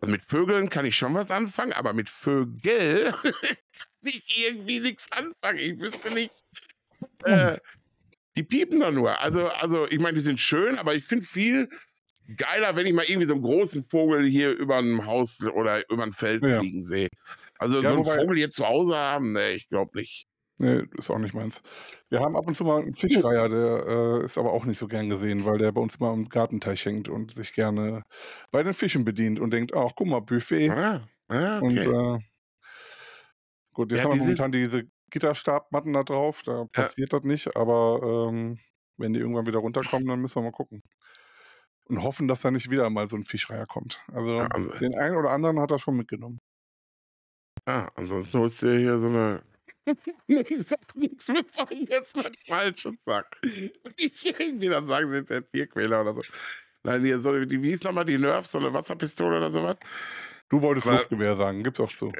also 0.00 0.12
mit 0.12 0.22
Vögeln 0.22 0.70
kann 0.70 0.86
ich 0.86 0.96
schon 0.96 1.14
was 1.14 1.30
anfangen, 1.30 1.72
aber 1.72 1.92
mit 1.92 2.08
Vögel 2.08 3.12
kann 3.22 3.32
ich 4.04 4.46
irgendwie 4.46 4.80
nichts 4.80 5.10
anfangen. 5.10 5.58
Ich 5.58 5.78
wüsste 5.80 6.14
nicht. 6.14 6.32
Äh, 7.24 7.58
die 8.36 8.44
piepen 8.44 8.80
da 8.80 8.90
nur. 8.90 9.20
Also, 9.20 9.48
also 9.48 9.86
ich 9.88 10.00
meine, 10.00 10.14
die 10.16 10.20
sind 10.22 10.40
schön, 10.40 10.78
aber 10.78 10.94
ich 10.94 11.04
finde 11.04 11.26
viel 11.26 11.68
geiler, 12.36 12.76
wenn 12.76 12.86
ich 12.86 12.92
mal 12.94 13.04
irgendwie 13.06 13.26
so 13.26 13.34
einen 13.34 13.42
großen 13.42 13.82
Vogel 13.84 14.26
hier 14.28 14.52
über 14.56 14.78
ein 14.78 15.06
Haus 15.06 15.40
oder 15.42 15.88
über 15.90 16.04
ein 16.04 16.12
Feld 16.12 16.46
Ja. 16.46 16.48
fliegen 16.48 16.82
sehe. 16.82 17.08
Also 17.58 17.82
Ja, 17.82 17.88
so 17.88 17.94
einen 17.94 18.04
Vogel 18.04 18.36
hier 18.38 18.50
zu 18.50 18.66
Hause 18.66 18.96
haben, 18.96 19.32
ne, 19.32 19.52
ich 19.52 19.68
glaube 19.68 19.98
nicht. 19.98 20.26
Nee, 20.60 20.82
ist 20.98 21.08
auch 21.10 21.18
nicht 21.18 21.34
meins. 21.34 21.62
Wir 22.08 22.18
haben 22.20 22.34
ab 22.36 22.46
und 22.48 22.54
zu 22.56 22.64
mal 22.64 22.82
einen 22.82 22.92
Fischreiher, 22.92 23.48
der 23.48 24.20
äh, 24.22 24.24
ist 24.24 24.38
aber 24.38 24.52
auch 24.52 24.64
nicht 24.64 24.78
so 24.78 24.88
gern 24.88 25.08
gesehen, 25.08 25.44
weil 25.44 25.58
der 25.58 25.70
bei 25.70 25.80
uns 25.80 25.96
immer 25.96 26.08
am 26.10 26.28
Gartenteich 26.28 26.84
hängt 26.84 27.08
und 27.08 27.32
sich 27.32 27.52
gerne 27.52 28.02
bei 28.50 28.64
den 28.64 28.72
Fischen 28.74 29.04
bedient 29.04 29.38
und 29.38 29.52
denkt, 29.52 29.72
ach, 29.74 29.92
guck 29.94 30.08
mal, 30.08 30.20
Buffet. 30.20 30.74
Ah, 30.74 31.08
ah 31.28 31.58
Und 31.60 31.86
okay. 31.86 31.86
äh, 31.86 32.18
gut, 33.72 33.90
jetzt 33.92 34.02
Ja, 34.02 34.04
haben 34.04 34.12
wir 34.12 34.16
momentan 34.16 34.52
diese 34.52 34.84
Gitterstabmatten 35.10 35.92
da 35.92 36.02
drauf, 36.04 36.42
da 36.44 36.64
passiert 36.72 37.12
das 37.12 37.22
nicht, 37.22 37.56
aber 37.56 38.28
ähm, 38.30 38.58
wenn 38.96 39.12
die 39.12 39.20
irgendwann 39.20 39.46
wieder 39.46 39.58
runterkommen, 39.60 40.06
dann 40.08 40.20
müssen 40.20 40.36
wir 40.36 40.42
mal 40.42 40.52
gucken. 40.52 40.82
Und 41.84 42.02
hoffen, 42.02 42.28
dass 42.28 42.42
da 42.42 42.50
nicht 42.50 42.70
wieder 42.70 42.90
mal 42.90 43.08
so 43.08 43.16
ein 43.16 43.24
Fischreiher 43.24 43.66
kommt. 43.66 44.00
Also 44.12 44.38
Ja, 44.38 44.46
also- 44.48 44.70
den 44.72 44.94
einen 44.94 45.16
oder 45.16 45.30
anderen 45.30 45.58
hat 45.60 45.70
er 45.70 45.78
schon 45.78 45.96
mitgenommen. 45.96 46.40
Ah, 47.64 47.88
ansonsten 47.94 48.38
holst 48.38 48.62
du 48.62 48.66
dir 48.66 48.78
hier 48.78 48.98
so 48.98 49.06
eine. 49.08 49.42
nee, 50.26 50.44
ich 50.48 50.66
sag 50.66 50.94
nichts, 50.94 51.26
bevor 51.26 51.70
ich 51.70 51.88
jetzt 51.88 52.14
was 52.14 52.30
Falsches 52.46 52.96
sag. 53.04 53.38
Und 53.84 53.94
ich 53.96 54.38
irgendwie 54.38 54.68
dann 54.68 54.86
sagen, 54.86 55.10
sind 55.12 55.30
der 55.30 55.50
Tierquäler 55.50 56.02
oder 56.02 56.14
so. 56.14 56.22
Nein, 56.82 57.04
hier 57.04 57.18
so, 57.18 57.44
die, 57.44 57.62
wie 57.62 57.70
hieß 57.70 57.84
nochmal 57.84 58.04
die 58.04 58.18
Nerf, 58.18 58.46
so 58.46 58.58
eine 58.58 58.72
Wasserpistole 58.72 59.38
oder 59.38 59.50
sowas? 59.50 59.76
Du 60.48 60.62
wolltest 60.62 60.86
Luftgewehr 60.86 61.36
sagen, 61.36 61.62
gibt's 61.62 61.80
auch 61.80 61.90
so. 61.90 62.12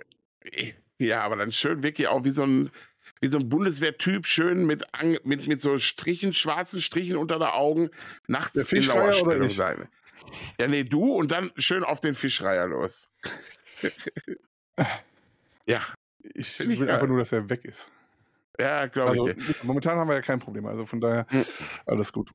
Ja, 0.99 1.23
aber 1.23 1.37
dann 1.37 1.53
schön 1.53 1.83
wirklich 1.83 2.09
auch 2.09 2.25
wie 2.25 2.31
so 2.31 2.45
ein, 2.45 2.71
wie 3.21 3.29
so 3.29 3.39
ein 3.39 3.49
Bundeswehrtyp, 3.49 4.27
schön 4.27 4.67
mit, 4.67 4.85
mit, 5.25 5.47
mit 5.47 5.61
so 5.61 5.79
Strichen, 5.79 6.33
schwarzen 6.33 6.81
Strichen 6.81 7.17
unter 7.17 7.39
den 7.39 7.49
Augen, 7.49 7.91
nachts 8.27 8.55
Der 8.55 8.73
in 8.79 8.87
Lauerstellung 8.87 9.51
sein. 9.51 9.89
Ja, 10.61 10.67
nee, 10.67 10.85
du 10.85 11.13
und 11.15 11.31
dann 11.31 11.53
schön 11.57 11.85
auf 11.85 12.01
den 12.01 12.15
Fischreiher 12.15 12.67
los. 12.67 13.09
ja, 15.67 15.81
Ich 16.35 16.59
ich 16.61 16.69
will 16.69 16.87
geil. 16.87 16.91
einfach 16.97 17.07
nur, 17.07 17.19
dass 17.19 17.33
er 17.33 17.49
weg 17.49 17.65
ist. 17.65 17.91
ja, 18.59 18.87
glaube 18.87 19.11
Also 19.11 19.29
ich 19.29 19.63
momentan 19.63 19.99
haben 19.99 20.09
wir 20.09 20.15
ja 20.15 20.23
kein 20.23 20.39
Problem, 20.41 20.67
also 20.67 20.85
von 20.85 21.01
daher 21.01 21.27
Hm. 21.31 21.45
alles 21.87 22.13
gut. 22.13 22.31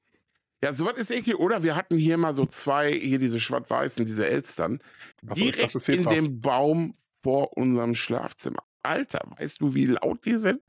Ja, 0.64 0.72
sowas 0.72 0.94
ist 0.96 1.12
eklig. 1.12 1.38
Oder 1.40 1.62
wir 1.62 1.76
hatten 1.76 1.98
hier 1.98 2.16
mal 2.18 2.34
so 2.34 2.46
zwei, 2.46 2.94
hier 2.94 3.20
diese 3.20 3.38
schwarz-weißen, 3.42 4.06
diese 4.06 4.30
Elstern, 4.30 4.80
Ach 5.30 5.34
direkt 5.34 5.76
dachte, 5.76 5.92
in 5.92 6.06
dem 6.06 6.40
Baum 6.40 6.96
vor 7.12 7.58
unserem 7.58 7.96
Schlafzimmer. 7.96 8.64
Alter, 8.82 9.20
weißt 9.38 9.60
du, 9.60 9.76
wie 9.76 9.88
laut 9.88 10.24
die 10.26 10.38
sind? 10.38 10.62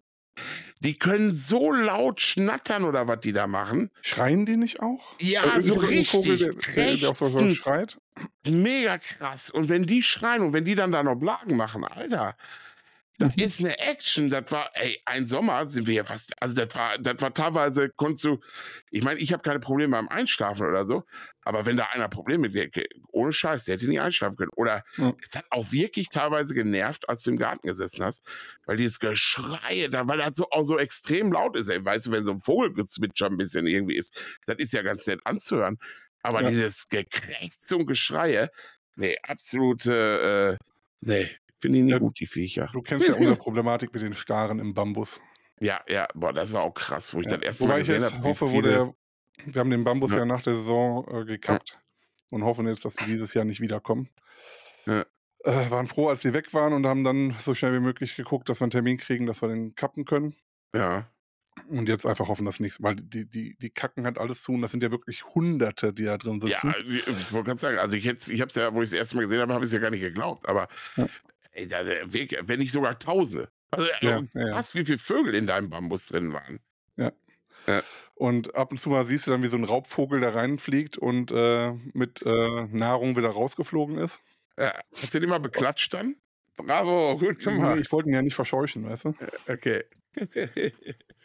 Die 0.81 0.99
können 0.99 1.31
so 1.31 1.71
laut 1.71 2.21
schnattern 2.21 2.83
oder 2.83 3.07
was 3.07 3.21
die 3.21 3.33
da 3.33 3.47
machen. 3.47 3.93
Schreien 4.03 4.47
die 4.47 4.57
nicht 4.57 4.81
auch? 4.81 5.15
Ja, 5.21 5.45
Äh, 5.45 5.61
so 5.61 5.75
irgendein 5.75 6.05
Vogel, 6.07 6.33
richtig. 6.33 6.75
der, 6.75 6.85
der, 6.87 6.97
der 6.97 7.09
auch 7.11 7.17
so, 7.17 7.51
schreit. 7.51 7.97
Mega 8.45 8.99
krass. 8.99 9.49
Und 9.51 9.69
wenn 9.69 9.85
die 9.85 10.03
schreien 10.03 10.43
und 10.43 10.53
wenn 10.53 10.65
die 10.65 10.75
dann 10.75 10.91
da 10.91 11.05
noch 11.05 11.15
Blagen 11.15 11.57
machen, 11.57 11.85
Alter. 11.85 12.37
Ist 13.37 13.61
eine 13.61 13.79
Action. 13.79 14.31
Das 14.31 14.51
war, 14.51 14.71
ey, 14.75 15.01
ein 15.07 15.27
Sommer 15.27 15.67
sind 15.67 15.87
wir 15.87 15.95
ja 15.95 16.05
fast, 16.05 16.33
also 16.43 16.55
das 16.55 16.75
war, 16.77 16.99
das 16.99 17.21
war 17.23 17.33
teilweise, 17.33 17.91
konntest 17.91 18.25
du, 18.25 18.41
ich 18.91 19.03
meine, 19.03 19.21
ich 19.21 19.33
habe 19.33 19.43
keine 19.43 19.61
Probleme 19.61 19.93
beim 19.97 20.09
Einschlafen 20.09 20.67
oder 20.67 20.85
so, 20.85 21.05
aber 21.43 21.67
wenn 21.67 21.77
da 21.77 21.87
einer 21.93 22.09
Probleme 22.09 22.49
mit, 22.49 22.89
ohne 23.13 23.33
Scheiß, 23.33 23.65
der 23.65 23.75
hätte 23.77 23.87
nicht 23.89 24.01
einschlafen 24.01 24.37
können. 24.37 24.51
Oder 24.57 24.83
Ja. 24.97 25.15
es 25.23 25.37
hat 25.37 25.45
auch 25.51 25.71
wirklich 25.73 26.09
teilweise 26.11 26.55
genervt, 26.55 27.09
als 27.09 27.23
du 27.23 27.31
im 27.31 27.39
Garten 27.39 27.67
gesessen 27.67 28.05
hast, 28.05 28.27
weil 28.67 28.77
dieses 28.77 28.99
Geschreie, 28.99 29.89
da, 29.91 30.09
weil 30.09 30.19
das 30.19 30.37
so, 30.37 30.49
auch 30.51 30.65
so 30.65 30.79
extrem 30.79 31.33
laut 31.33 31.57
ist, 31.57 31.69
ey, 31.69 31.85
weißt 31.85 32.07
du, 32.07 32.11
wenn 32.13 32.25
so 32.25 32.33
ein 32.33 32.41
Vogelgezwitscher 32.41 33.27
ein 33.27 33.37
bisschen 33.37 33.67
irgendwie 33.67 33.97
ist, 33.97 34.13
das 34.47 34.57
ist 34.59 34.73
ja 34.73 34.83
ganz 34.83 35.07
nett 35.07 35.21
anzuhören. 35.25 35.79
Aber 36.23 36.43
Ja. 36.43 36.49
dieses 36.51 36.89
Gekrächz 36.89 37.71
und 37.73 37.87
Geschreie, 37.87 38.51
nee, 38.97 39.17
absolute, 39.23 40.59
äh, 40.61 40.65
nee, 41.01 41.29
finde 41.65 41.79
ich 41.79 41.85
nicht 41.85 41.93
Ja, 41.93 41.99
gut, 41.99 42.19
die 42.21 42.27
Viecher. 42.27 42.69
Du 42.73 42.83
kennst 42.83 43.09
ja 43.09 43.15
unsere 43.15 43.37
Problematik 43.37 43.93
mit 43.93 44.03
den 44.03 44.15
Staren 44.15 44.59
im 44.59 44.75
Bambus. 44.75 45.21
Ja, 45.61 45.81
ja, 45.89 46.07
boah, 46.15 46.33
das 46.33 46.53
war 46.53 46.63
auch 46.63 46.75
krass, 46.75 47.15
wo 47.15 47.21
ich 47.21 47.27
Ja. 47.27 47.37
das 47.37 47.43
erste 47.47 47.65
Wobei 47.65 47.75
Mal 47.75 47.81
ich 47.81 47.87
gesehen 47.87 48.03
jetzt 48.03 48.15
habe. 48.15 48.25
hoffe, 48.29 48.51
wo 48.51 48.61
der, 48.63 48.95
wir 49.47 49.61
haben 49.61 49.71
den 49.71 49.85
Bambus 49.85 50.11
Ja. 50.13 50.19
ja, 50.19 50.25
nach 50.27 50.43
der 50.43 50.55
Saison 50.55 51.07
äh, 51.09 51.25
gekappt 51.25 51.79
und 52.31 52.45
hoffen 52.45 52.67
jetzt, 52.67 52.85
dass 52.85 52.95
die 52.95 53.05
dieses 53.05 53.35
Jahr 53.35 53.45
nicht 53.45 53.61
wiederkommen. 53.61 54.09
Ja. 54.87 55.05
Äh, 55.45 55.71
waren 55.71 55.87
froh, 55.87 56.09
als 56.09 56.23
die 56.23 56.33
weg 56.33 56.53
waren 56.55 56.73
und 56.73 56.87
haben 56.87 57.05
dann 57.05 57.35
so 57.39 57.55
schnell 57.55 57.73
wie 57.75 57.81
möglich 57.81 58.17
geguckt, 58.17 58.49
dass 58.49 58.61
wir 58.61 58.65
einen 58.65 58.71
Termin 58.71 58.97
kriegen, 58.97 59.27
dass 59.27 59.43
wir 59.43 59.49
den 59.49 59.75
kappen 59.75 60.05
können. 60.07 60.35
Ja, 60.75 61.09
Und 61.69 61.89
jetzt 61.89 62.05
einfach 62.07 62.29
hoffen, 62.29 62.45
dass 62.47 62.59
nichts, 62.61 62.83
weil 62.83 62.97
die, 62.97 63.29
die, 63.29 63.57
die 63.59 63.71
kacken 63.71 64.07
halt 64.07 64.19
alles 64.19 64.43
zu 64.43 64.53
und 64.53 64.63
das 64.63 64.71
sind 64.73 64.83
ja 64.83 64.91
wirklich 64.91 65.25
Hunderte, 65.35 65.93
die 65.93 66.05
da 66.05 66.19
drin 66.19 66.41
ja, 66.43 66.59
sitzen. 66.61 66.75
ich 67.07 67.33
wollte 67.33 67.49
gerade 67.51 67.61
sagen, 67.61 67.79
also 67.79 67.95
ich, 67.95 68.05
ich 68.07 68.41
habe 68.41 68.49
es 68.49 68.57
ja, 68.57 68.75
wo 68.75 68.79
ich 68.81 68.87
es 68.87 68.91
das 68.91 68.99
erste 68.99 69.17
Mal 69.17 69.23
gesehen 69.23 69.41
habe, 69.41 69.53
habe 69.55 69.65
ich 69.65 69.69
es 69.69 69.73
ja 69.73 69.79
gar 69.79 69.91
nicht 69.91 70.01
geglaubt. 70.01 70.49
Aber 70.49 70.67
Ja. 70.97 71.07
Ey, 71.55 71.67
da, 71.67 71.81
wenn 71.85 72.59
nicht 72.59 72.73
sogar 72.73 72.99
Tausende. 72.99 73.51
Also 73.71 73.87
Ja, 73.87 73.99
äh, 74.01 74.07
ja, 74.07 74.23
ja. 74.33 74.53
krass, 74.53 74.75
wie 74.75 74.85
viele 74.85 74.99
Vögel 74.99 75.35
in 75.35 75.47
deinem 75.47 75.71
Bambus 75.71 76.07
drin 76.07 76.33
waren. 76.33 76.61
Und 78.15 78.55
ab 78.55 78.71
und 78.71 78.79
zu 78.79 78.91
mal 78.91 79.07
siehst 79.07 79.27
du 79.27 79.33
dann, 79.33 79.43
wie 79.43 79.49
so 79.49 79.57
ein 79.57 79.65
Raubvogel 79.65 80.21
da 80.21 80.31
reinfliegt 80.31 80.97
und 80.97 81.33
äh, 81.33 81.73
mit 81.93 82.25
äh, 82.25 82.67
Nahrung 82.71 83.17
wieder 83.17 83.31
rausgeflogen 83.31 83.99
ist. 83.99 84.21
Ja, 84.57 84.73
hast 84.97 85.15
du 85.15 85.19
den 85.19 85.29
immer 85.29 85.41
beklatscht 85.41 85.93
dann? 85.95 86.17
Bravo, 86.57 87.19
gut 87.19 87.41
gemacht. 87.41 87.81
ich 87.81 87.91
wollte 87.91 88.09
ihn 88.09 88.15
ja 88.15 88.23
nicht 88.23 88.37
verscheuchen, 88.37 88.89
weißt 88.89 89.07
du? 89.07 89.15
Okay. 89.49 89.85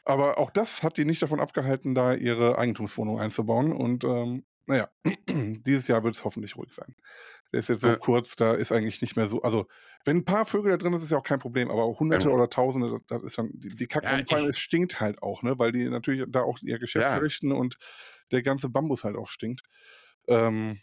Aber 0.03 0.39
auch 0.39 0.49
das 0.49 0.81
hat 0.81 0.97
die 0.97 1.05
nicht 1.05 1.21
davon 1.21 1.39
abgehalten, 1.39 1.93
da 1.93 2.15
ihre 2.15 2.57
Eigentumswohnung 2.57 3.19
einzubauen. 3.19 3.71
Und 3.71 4.03
ähm, 4.03 4.43
naja, 4.65 4.89
dieses 5.27 5.87
Jahr 5.87 6.03
wird 6.03 6.15
es 6.15 6.23
hoffentlich 6.23 6.55
ruhig 6.55 6.71
sein. 6.73 6.95
Der 7.51 7.59
ist 7.61 7.69
jetzt 7.69 7.81
so 7.81 7.89
Ja. 7.89 7.95
kurz, 7.95 8.35
da 8.35 8.53
ist 8.53 8.71
eigentlich 8.71 9.01
nicht 9.01 9.15
mehr 9.15 9.27
so. 9.27 9.41
Also, 9.41 9.67
wenn 10.05 10.17
ein 10.17 10.25
paar 10.25 10.45
Vögel 10.45 10.71
da 10.71 10.77
drin 10.77 10.93
ist, 10.93 11.01
ist 11.03 11.11
ja 11.11 11.17
auch 11.17 11.23
kein 11.23 11.39
Problem. 11.39 11.71
Aber 11.71 11.85
Hunderte 11.99 12.29
Ja. 12.29 12.33
oder 12.35 12.49
Tausende, 12.49 12.99
das- 13.07 13.23
ist 13.23 13.37
dann, 13.37 13.49
die, 13.53 13.75
die 13.75 13.87
kacken 13.87 14.23
Ja, 14.29 14.45
es 14.45 14.59
stinkt 14.59 14.99
halt 14.99 15.21
auch, 15.23 15.41
ne? 15.43 15.57
Weil 15.57 15.71
die 15.71 15.89
natürlich 15.89 16.25
da 16.29 16.41
auch 16.43 16.59
ihr 16.61 16.77
Geschäft 16.79 17.05
Ja. 17.05 17.15
verrichten 17.15 17.51
und 17.51 17.77
der 18.31 18.43
ganze 18.43 18.69
Bambus 18.69 19.03
halt 19.03 19.15
auch 19.15 19.27
stinkt. 19.27 19.61
Ähm, 20.27 20.79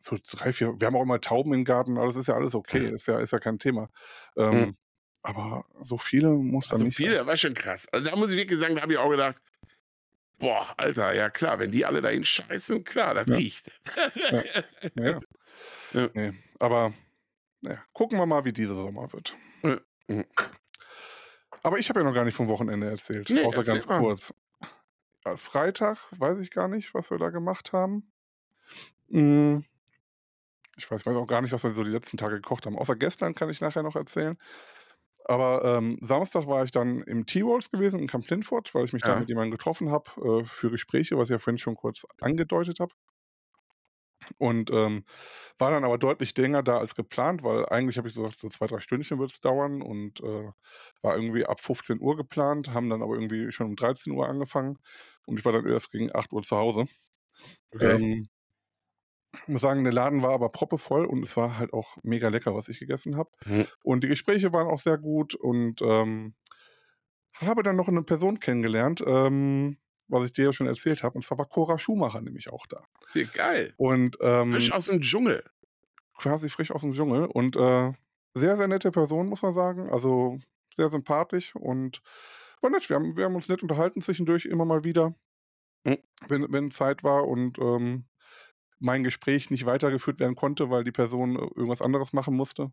so 0.00 0.18
drei, 0.30 0.52
vier, 0.52 0.74
wir 0.78 0.86
haben 0.86 0.96
auch 0.96 1.02
immer 1.02 1.20
Tauben 1.20 1.54
im 1.54 1.64
Garten, 1.64 1.96
aber 1.96 2.06
das 2.06 2.16
ist 2.16 2.28
ja 2.28 2.34
alles 2.34 2.54
okay, 2.54 2.90
ist 2.90 3.08
ja, 3.08 3.18
ist 3.18 3.32
ja 3.32 3.38
kein 3.38 3.58
Thema. 3.58 3.88
Ähm, 4.36 4.76
Aber 5.22 5.64
so 5.80 5.98
viele 5.98 6.30
muss 6.30 6.70
Also 6.70 6.84
nicht 6.84 6.96
sein. 6.98 7.06
viele, 7.08 7.26
war 7.26 7.36
schon 7.36 7.54
krass. 7.54 7.88
Also 7.90 8.06
da 8.10 8.14
muss 8.14 8.30
ich 8.30 8.36
wirklich 8.36 8.60
sagen, 8.60 8.76
da 8.76 8.82
habe 8.82 8.92
ich 8.92 8.98
auch 8.98 9.10
gedacht, 9.10 9.36
boah, 10.38 10.72
Alter, 10.76 11.14
ja 11.14 11.30
klar, 11.30 11.58
wenn 11.58 11.72
die 11.72 11.84
alle 11.84 12.00
dahin 12.02 12.24
scheißen, 12.24 12.84
klar, 12.84 13.14
das 13.14 13.26
Ja. 13.28 13.36
riecht. 13.36 13.70
Ja. 14.30 14.44
Ja. 14.94 15.20
Nee, 16.14 16.32
aber 16.58 16.92
naja, 17.60 17.82
gucken 17.92 18.18
wir 18.18 18.26
mal, 18.26 18.44
wie 18.44 18.52
dieser 18.52 18.74
Sommer 18.74 19.12
wird. 19.12 19.36
Ja. 19.62 19.78
Mhm. 20.08 20.24
Aber 21.62 21.78
ich 21.78 21.88
habe 21.88 22.00
ja 22.00 22.04
noch 22.06 22.14
gar 22.14 22.24
nicht 22.24 22.34
vom 22.36 22.48
Wochenende 22.48 22.88
erzählt, 22.88 23.28
Nee, 23.30 23.44
außer 23.44 23.58
erzähl 23.58 23.74
ganz 23.74 23.86
mal. 23.86 23.98
kurz. 24.00 24.34
Ja, 25.24 25.36
Freitag 25.36 25.98
weiß 26.18 26.38
ich 26.38 26.50
gar 26.50 26.68
nicht, 26.68 26.94
was 26.94 27.10
wir 27.10 27.18
da 27.18 27.30
gemacht 27.30 27.72
haben. 27.72 28.12
Hm, 29.10 29.64
Ich 30.76 30.90
weiß, 30.90 31.00
ich 31.00 31.06
weiß 31.06 31.16
auch 31.16 31.26
gar 31.26 31.40
nicht, 31.42 31.52
was 31.52 31.64
wir 31.64 31.72
so 31.72 31.82
die 31.82 31.90
letzten 31.90 32.16
Tage 32.18 32.36
gekocht 32.36 32.66
haben. 32.66 32.78
Außer 32.78 32.94
gestern 32.96 33.34
kann 33.34 33.48
ich 33.50 33.60
nachher 33.60 33.82
noch 33.82 33.96
erzählen. 33.96 34.38
Aber 35.24 35.64
ähm, 35.64 35.98
Samstag 36.02 36.46
war 36.46 36.62
ich 36.62 36.70
dann 36.70 37.02
im 37.02 37.26
T-Rolls 37.26 37.70
gewesen 37.72 37.98
in 37.98 38.06
Camp 38.06 38.28
Linford, 38.30 38.72
weil 38.74 38.84
ich 38.84 38.92
mich 38.92 39.02
da 39.02 39.14
Ja. 39.14 39.18
mit 39.20 39.28
jemandem 39.28 39.50
getroffen 39.50 39.90
habe 39.90 40.10
äh, 40.42 40.44
für 40.44 40.70
Gespräche, 40.70 41.16
was 41.18 41.28
ich 41.28 41.32
ja 41.32 41.38
vorhin 41.38 41.58
schon 41.58 41.74
kurz 41.74 42.06
angedeutet 42.20 42.78
habe. 42.78 42.92
Und 44.38 44.70
ähm, 44.70 45.04
war 45.58 45.70
dann 45.70 45.84
aber 45.84 45.98
deutlich 45.98 46.36
länger 46.36 46.62
da 46.62 46.78
als 46.78 46.94
geplant, 46.94 47.42
weil 47.42 47.66
eigentlich 47.66 47.98
habe 47.98 48.08
ich 48.08 48.14
so 48.14 48.22
gesagt, 48.22 48.40
so 48.40 48.48
zwei, 48.48 48.66
drei 48.66 48.80
Stündchen 48.80 49.18
wird 49.18 49.30
es 49.30 49.40
dauern 49.40 49.82
und 49.82 50.20
äh, 50.20 50.50
war 51.02 51.16
irgendwie 51.16 51.46
ab 51.46 51.60
15 51.60 52.00
Uhr 52.00 52.16
geplant, 52.16 52.72
haben 52.72 52.90
dann 52.90 53.02
aber 53.02 53.14
irgendwie 53.14 53.50
schon 53.52 53.66
um 53.66 53.76
13 53.76 54.12
Uhr 54.12 54.28
angefangen 54.28 54.78
und 55.26 55.38
ich 55.38 55.44
war 55.44 55.52
dann 55.52 55.66
erst 55.66 55.90
gegen 55.90 56.14
8 56.14 56.32
Uhr 56.32 56.42
zu 56.42 56.56
Hause. 56.56 56.86
Okay. 57.72 57.96
Ähm, 57.96 58.28
ich 59.42 59.48
muss 59.48 59.62
sagen, 59.62 59.84
der 59.84 59.92
Laden 59.92 60.22
war 60.22 60.32
aber 60.32 60.48
proppevoll 60.48 61.04
und 61.04 61.22
es 61.22 61.36
war 61.36 61.58
halt 61.58 61.72
auch 61.72 61.98
mega 62.02 62.28
lecker, 62.28 62.54
was 62.54 62.68
ich 62.68 62.78
gegessen 62.78 63.16
habe. 63.16 63.30
Mhm. 63.44 63.66
Und 63.82 64.02
die 64.02 64.08
Gespräche 64.08 64.52
waren 64.52 64.66
auch 64.66 64.80
sehr 64.80 64.98
gut 64.98 65.34
und 65.34 65.82
ähm, 65.82 66.34
habe 67.40 67.62
dann 67.62 67.76
noch 67.76 67.88
eine 67.88 68.02
Person 68.02 68.40
kennengelernt, 68.40 69.02
ähm, 69.06 69.76
was 70.08 70.24
ich 70.26 70.32
dir 70.32 70.46
ja 70.46 70.52
schon 70.52 70.66
erzählt 70.66 71.02
habe, 71.02 71.16
und 71.16 71.22
zwar 71.24 71.38
war 71.38 71.46
Cora 71.46 71.78
Schumacher 71.78 72.20
nämlich 72.20 72.48
auch 72.50 72.66
da. 72.66 72.84
Geil. 73.34 73.74
Und 73.76 74.16
ähm, 74.20 74.52
Frisch 74.52 74.72
aus 74.72 74.86
dem 74.86 75.00
Dschungel. 75.00 75.42
quasi 76.18 76.48
frisch 76.48 76.70
aus 76.70 76.80
dem 76.82 76.92
Dschungel 76.92 77.26
und 77.26 77.56
äh, 77.56 77.92
sehr, 78.34 78.56
sehr 78.56 78.68
nette 78.68 78.90
Person, 78.90 79.28
muss 79.28 79.42
man 79.42 79.52
sagen. 79.52 79.88
Also 79.90 80.38
sehr 80.76 80.88
sympathisch 80.90 81.54
und 81.54 82.02
war 82.60 82.70
nett. 82.70 82.88
Wir 82.88 82.96
haben, 82.96 83.16
wir 83.16 83.24
haben 83.24 83.34
uns 83.34 83.48
nett 83.48 83.62
unterhalten 83.62 84.02
zwischendurch 84.02 84.44
immer 84.46 84.64
mal 84.64 84.84
wieder, 84.84 85.14
Mhm. 85.84 85.98
wenn, 86.28 86.52
wenn 86.52 86.70
Zeit 86.72 87.04
war 87.04 87.28
und 87.28 87.58
ähm, 87.58 88.04
mein 88.78 89.04
Gespräch 89.04 89.50
nicht 89.50 89.66
weitergeführt 89.66 90.20
werden 90.20 90.36
konnte, 90.36 90.70
weil 90.70 90.84
die 90.84 90.92
Person 90.92 91.36
äh, 91.36 91.40
irgendwas 91.40 91.82
anderes 91.82 92.12
machen 92.12 92.34
musste. 92.36 92.70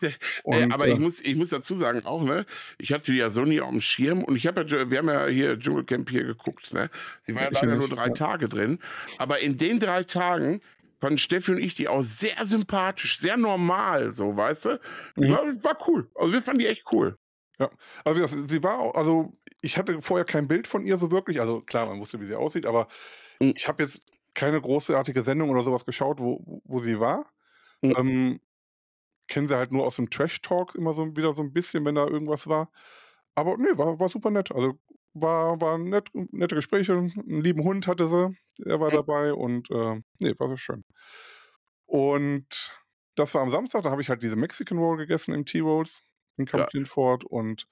Äh, 0.50 0.66
Und, 0.66 0.70
aber 0.70 0.88
äh, 0.88 0.88
ich, 0.88 0.98
muss, 0.98 1.20
ich 1.20 1.36
muss 1.36 1.50
dazu 1.50 1.74
sagen 1.74 2.04
auch, 2.06 2.22
ne, 2.22 2.46
ich 2.78 2.92
hatte 2.92 3.12
die 3.12 3.18
ja 3.18 3.30
so 3.30 3.44
nie 3.44 3.60
auf 3.60 3.70
dem 3.70 3.80
Schirm 3.80 4.22
und 4.24 4.36
ich 4.36 4.46
habe 4.46 4.64
ja, 4.66 4.90
wir 4.90 4.98
haben 4.98 5.08
ja 5.08 5.26
hier 5.26 5.58
Dschungelcamp 5.58 6.10
hier 6.10 6.24
geguckt, 6.24 6.72
ne? 6.72 6.90
Sie 7.26 7.34
war 7.34 7.44
ja 7.44 7.50
Ja, 7.50 7.60
leider 7.60 7.76
nur 7.76 7.88
drei 7.88 8.08
ja. 8.08 8.14
Tage 8.14 8.48
drin, 8.48 8.78
aber 9.18 9.40
in 9.40 9.58
den 9.58 9.80
drei 9.80 10.04
Tagen 10.04 10.60
fanden 11.00 11.18
Steffi 11.18 11.52
und 11.52 11.58
ich 11.58 11.74
die 11.74 11.88
auch 11.88 12.02
sehr 12.02 12.44
sympathisch, 12.44 13.18
sehr 13.18 13.36
normal, 13.36 14.12
so, 14.12 14.36
weißt 14.36 14.64
du? 14.66 14.80
Mhm. 15.16 15.30
War, 15.30 15.44
war 15.64 15.78
cool. 15.88 16.10
Also 16.14 16.32
wir 16.32 16.42
fanden 16.42 16.60
die 16.60 16.66
echt 16.66 16.84
cool. 16.92 17.16
Also 18.04 18.16
wie 18.18 18.22
gesagt, 18.22 18.50
sie 18.50 18.62
war 18.62 18.78
auch, 18.78 18.94
also 18.94 19.32
ich 19.60 19.76
hatte 19.76 20.00
vorher 20.02 20.24
kein 20.24 20.48
Bild 20.48 20.66
von 20.66 20.86
ihr 20.86 20.96
so 20.98 21.10
wirklich. 21.10 21.40
Also 21.40 21.60
klar, 21.60 21.86
man 21.86 21.98
wusste, 22.00 22.20
wie 22.20 22.26
sie 22.26 22.34
aussieht, 22.34 22.66
aber 22.66 22.88
Mhm. 23.40 23.52
ich 23.54 23.68
habe 23.68 23.82
jetzt 23.82 24.02
keine 24.34 24.60
großartige 24.60 25.22
Sendung 25.22 25.50
oder 25.50 25.62
sowas 25.62 25.84
geschaut, 25.84 26.20
wo, 26.20 26.62
wo 26.64 26.80
sie 26.80 27.00
war. 27.00 27.30
Mhm. 27.82 27.94
Ähm, 27.96 28.40
Kennen 29.28 29.48
sie 29.48 29.56
halt 29.56 29.72
nur 29.72 29.86
aus 29.86 29.96
dem 29.96 30.10
Trash-Talk 30.10 30.74
immer 30.74 30.92
so 30.92 31.16
wieder 31.16 31.32
so 31.34 31.42
ein 31.42 31.52
bisschen, 31.52 31.84
wenn 31.84 31.94
da 31.94 32.06
irgendwas 32.06 32.48
war. 32.48 32.70
Aber 33.36 33.56
nee, 33.58 33.76
war, 33.78 34.00
war 34.00 34.08
super 34.08 34.30
nett. 34.30 34.52
Also 34.52 34.74
war, 35.14 35.60
war 35.60 35.78
nett, 35.78 36.08
nette 36.14 36.56
Gespräche. 36.56 36.94
Einen 36.94 37.42
lieben 37.42 37.62
Hund 37.64 37.86
hatte 37.86 38.08
sie, 38.08 38.36
er 38.64 38.80
war 38.80 38.90
Mhm. 38.90 38.92
dabei 38.92 39.32
und 39.34 39.70
äh, 39.70 40.00
nee, 40.20 40.34
war 40.38 40.48
so 40.48 40.56
schön. 40.56 40.84
Und 41.86 42.72
das 43.16 43.34
war 43.34 43.42
am 43.42 43.50
Samstag, 43.50 43.82
da 43.82 43.90
habe 43.90 44.02
ich 44.02 44.08
halt 44.08 44.22
diese 44.22 44.36
Mexican 44.36 44.78
Roll 44.78 44.96
gegessen 44.96 45.34
im 45.34 45.44
T-Rolls 45.44 46.02
in 46.36 46.46
Camp 46.46 46.68
Ja. 46.72 47.24
Und 47.28 47.66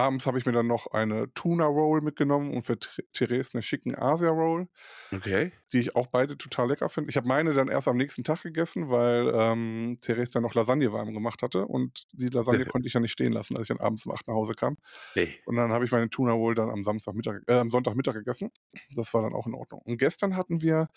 abends 0.00 0.26
habe 0.26 0.38
ich 0.38 0.46
mir 0.46 0.52
dann 0.52 0.66
noch 0.66 0.88
eine 0.88 1.32
Tuna 1.34 1.64
Roll 1.66 2.00
mitgenommen 2.00 2.52
und 2.52 2.62
für 2.62 2.78
Ther- 2.78 3.04
Therese 3.12 3.50
eine 3.54 3.62
schicken 3.62 3.94
Asia 3.96 4.30
Roll, 4.30 4.68
Okay. 5.14 5.52
die 5.72 5.78
ich 5.78 5.96
auch 5.96 6.06
beide 6.08 6.36
total 6.38 6.68
lecker 6.68 6.88
finde. 6.88 7.10
Ich 7.10 7.16
habe 7.16 7.28
meine 7.28 7.52
dann 7.52 7.68
erst 7.68 7.88
am 7.88 7.96
nächsten 7.96 8.24
Tag 8.24 8.42
gegessen, 8.42 8.90
weil 8.90 9.30
ähm, 9.34 9.98
Therese 10.02 10.32
dann 10.32 10.42
noch 10.42 10.54
Lasagne 10.54 10.92
warm 10.92 11.12
gemacht 11.14 11.42
hatte 11.42 11.66
und 11.66 12.06
die 12.12 12.28
Lasagne 12.28 12.64
konnte 12.66 12.86
ich 12.88 12.94
ja 12.94 13.00
nicht 13.00 13.12
stehen 13.12 13.32
lassen, 13.32 13.56
als 13.56 13.70
ich 13.70 13.76
dann 13.76 13.84
abends 13.84 14.04
um 14.06 14.12
8 14.12 14.26
nach 14.28 14.34
Hause 14.34 14.54
kam. 14.54 14.76
Nee. 15.14 15.38
Und 15.46 15.56
dann 15.56 15.72
habe 15.72 15.84
ich 15.84 15.92
meine 15.92 16.10
Tuna 16.10 16.32
Roll 16.32 16.54
dann 16.54 16.70
am 16.70 16.84
Samstagmittag, 16.84 17.42
äh, 17.46 17.54
am 17.58 17.70
Sonntagmittag 17.70 18.14
gegessen. 18.14 18.50
Das 18.94 19.14
war 19.14 19.22
dann 19.22 19.34
auch 19.34 19.46
in 19.46 19.54
Ordnung. 19.54 19.80
Und 19.84 19.98
gestern 19.98 20.36
hatten 20.36 20.62
wir, 20.62 20.88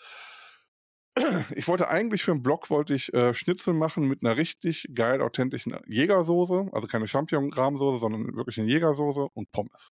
ich 1.54 1.68
wollte 1.68 1.88
eigentlich 1.88 2.22
für 2.24 2.32
einen 2.32 2.42
Blog 2.42 2.70
wollte 2.70 2.94
ich 2.94 3.12
äh, 3.14 3.34
Schnitzel 3.34 3.74
machen 3.74 4.08
mit 4.08 4.22
einer 4.22 4.36
richtig 4.36 4.88
geil 4.94 5.20
authentischen 5.22 5.76
Jägersoße, 5.86 6.68
also 6.72 6.86
keine 6.86 7.06
Champignon-Rahmsoße, 7.06 7.98
sondern 8.00 8.34
wirklich 8.36 8.58
eine 8.58 8.68
Jägersoße 8.68 9.28
und 9.32 9.52
Pommes. 9.52 9.90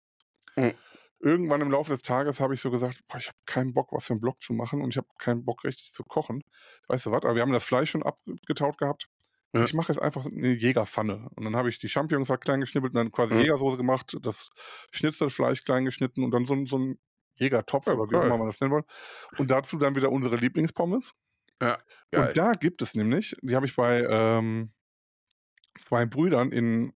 Mhm. 0.57 0.75
Irgendwann 1.21 1.61
im 1.61 1.71
Laufe 1.71 1.93
des 1.93 2.03
Tages 2.03 2.41
habe 2.41 2.55
ich 2.55 2.61
so 2.61 2.71
gesagt, 2.73 3.01
boah, 3.07 3.19
ich 3.19 3.29
habe 3.29 3.39
keinen 3.47 3.73
Bock, 3.75 3.93
was 3.93 4.07
für 4.07 4.15
einen 4.15 4.21
Blog 4.21 4.43
zu 4.43 4.53
machen 4.55 4.83
und 4.83 4.91
ich 4.91 4.97
habe 4.97 5.07
keinen 5.19 5.45
Bock, 5.45 5.63
richtig 5.63 5.93
zu 5.93 6.03
kochen. 6.03 6.43
Weißt 6.89 7.07
du 7.07 7.13
was? 7.13 7.23
Aber 7.23 7.37
wir 7.37 7.43
haben 7.43 7.53
das 7.53 7.65
Fleisch 7.65 7.91
schon 7.91 8.03
abgetaut 8.03 8.77
gehabt. 8.77 9.07
Ja. 9.55 9.63
Ich 9.63 9.75
mache 9.75 9.93
jetzt 9.93 10.01
einfach 10.01 10.27
eine 10.27 10.53
Jägerpfanne. 10.53 11.29
Und 11.37 11.45
dann 11.45 11.55
habe 11.55 11.69
ich 11.69 11.79
die 11.79 11.89
Champignons 11.89 12.31
halt 12.31 12.41
klein 12.41 12.61
geschnippelt 12.61 12.95
und 12.95 12.97
dann 12.97 13.13
quasi 13.13 13.35
Mhm. 13.35 13.41
Jägersoße 13.43 13.77
gemacht, 13.77 14.17
das 14.23 14.49
Schnitzelfleisch 14.91 15.63
klein 15.63 15.85
geschnitten 15.85 16.25
und 16.25 16.33
dann 16.33 16.47
so, 16.47 16.57
so 16.67 16.79
ein 16.79 16.99
Jägertopf 17.35 17.87
Ja, 17.87 17.95
oder 17.95 18.11
wie 18.11 18.17
auch 18.17 18.25
immer 18.25 18.39
man 18.39 18.47
das 18.47 18.61
nennen 18.61 18.73
wollen. 18.73 18.85
Und 19.39 19.51
dazu 19.51 19.79
dann 19.79 19.95
wieder 19.95 20.11
unsere 20.11 20.37
Lieblingspommes. 20.37 21.15
Geil. 22.11 22.29
Und 22.29 22.39
da 22.39 22.53
gibt 22.53 22.83
es 22.83 22.95
nämlich, 22.95 23.37
die 23.43 23.55
habe 23.55 23.67
ich 23.67 23.77
bei 23.77 24.05
ähm, 24.09 24.73
zwei 25.79 26.07
Brüdern 26.07 26.51
in, 26.51 26.93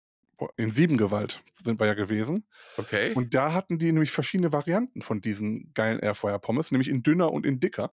in 0.57 0.71
Siebengewalt 0.71 1.43
sind 1.63 1.79
wir 1.81 1.87
ja 1.87 1.95
gewesen. 1.95 2.47
Okay. 2.77 3.13
Und 3.15 3.35
da 3.35 3.53
hatten 3.53 3.79
die 3.79 3.93
nämlich 3.93 4.11
verschiedene 4.11 4.53
Varianten 4.53 5.03
von 5.03 5.21
diesen 5.21 5.73
geilen 5.75 5.99
Airfryer-Pommes, 5.99 6.71
nämlich 6.71 6.89
in 6.89 7.03
dünner 7.03 7.33
und 7.33 7.47
in 7.47 7.61
dicker. 7.61 7.93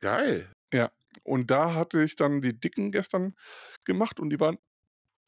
Geil. 0.00 0.50
Und 1.22 1.50
da 1.50 1.74
hatte 1.74 2.02
ich 2.02 2.16
dann 2.16 2.42
die 2.42 2.58
dicken 2.58 2.90
gestern 2.90 3.34
gemacht 3.84 4.18
und 4.18 4.30
die 4.30 4.40
waren, 4.40 4.58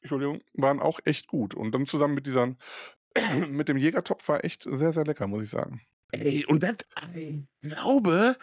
Entschuldigung, 0.03 0.43
waren 0.55 0.81
auch 0.81 1.01
echt 1.05 1.29
gut. 1.29 1.55
Und 1.55 1.73
dann 1.73 1.87
zusammen 1.87 2.15
mit 2.15 2.27
dieser, 2.27 2.55
mit 3.49 3.69
dem 3.69 3.77
Jägertopf 3.77 4.29
war 4.29 4.45
echt 4.45 4.65
sehr, 4.65 4.93
sehr 4.93 5.05
lecker, 5.05 5.27
muss 5.27 5.45
ich 5.45 5.51
sagen. 5.51 5.81
Ey, 6.13 6.45
und 6.47 6.63
das, 6.63 6.77
ich 7.15 7.43
glaube, 7.63 8.37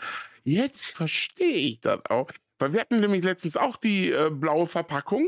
jetzt 0.43 0.87
verstehe 0.87 1.55
ich 1.55 1.81
das 1.81 1.99
auch. 2.09 2.29
Weil 2.59 2.73
wir 2.73 2.81
hatten 2.81 2.99
nämlich 2.99 3.23
letztens 3.23 3.57
auch 3.57 3.77
die 3.77 4.11
äh, 4.11 4.29
blaue 4.31 4.67
Verpackung 4.67 5.27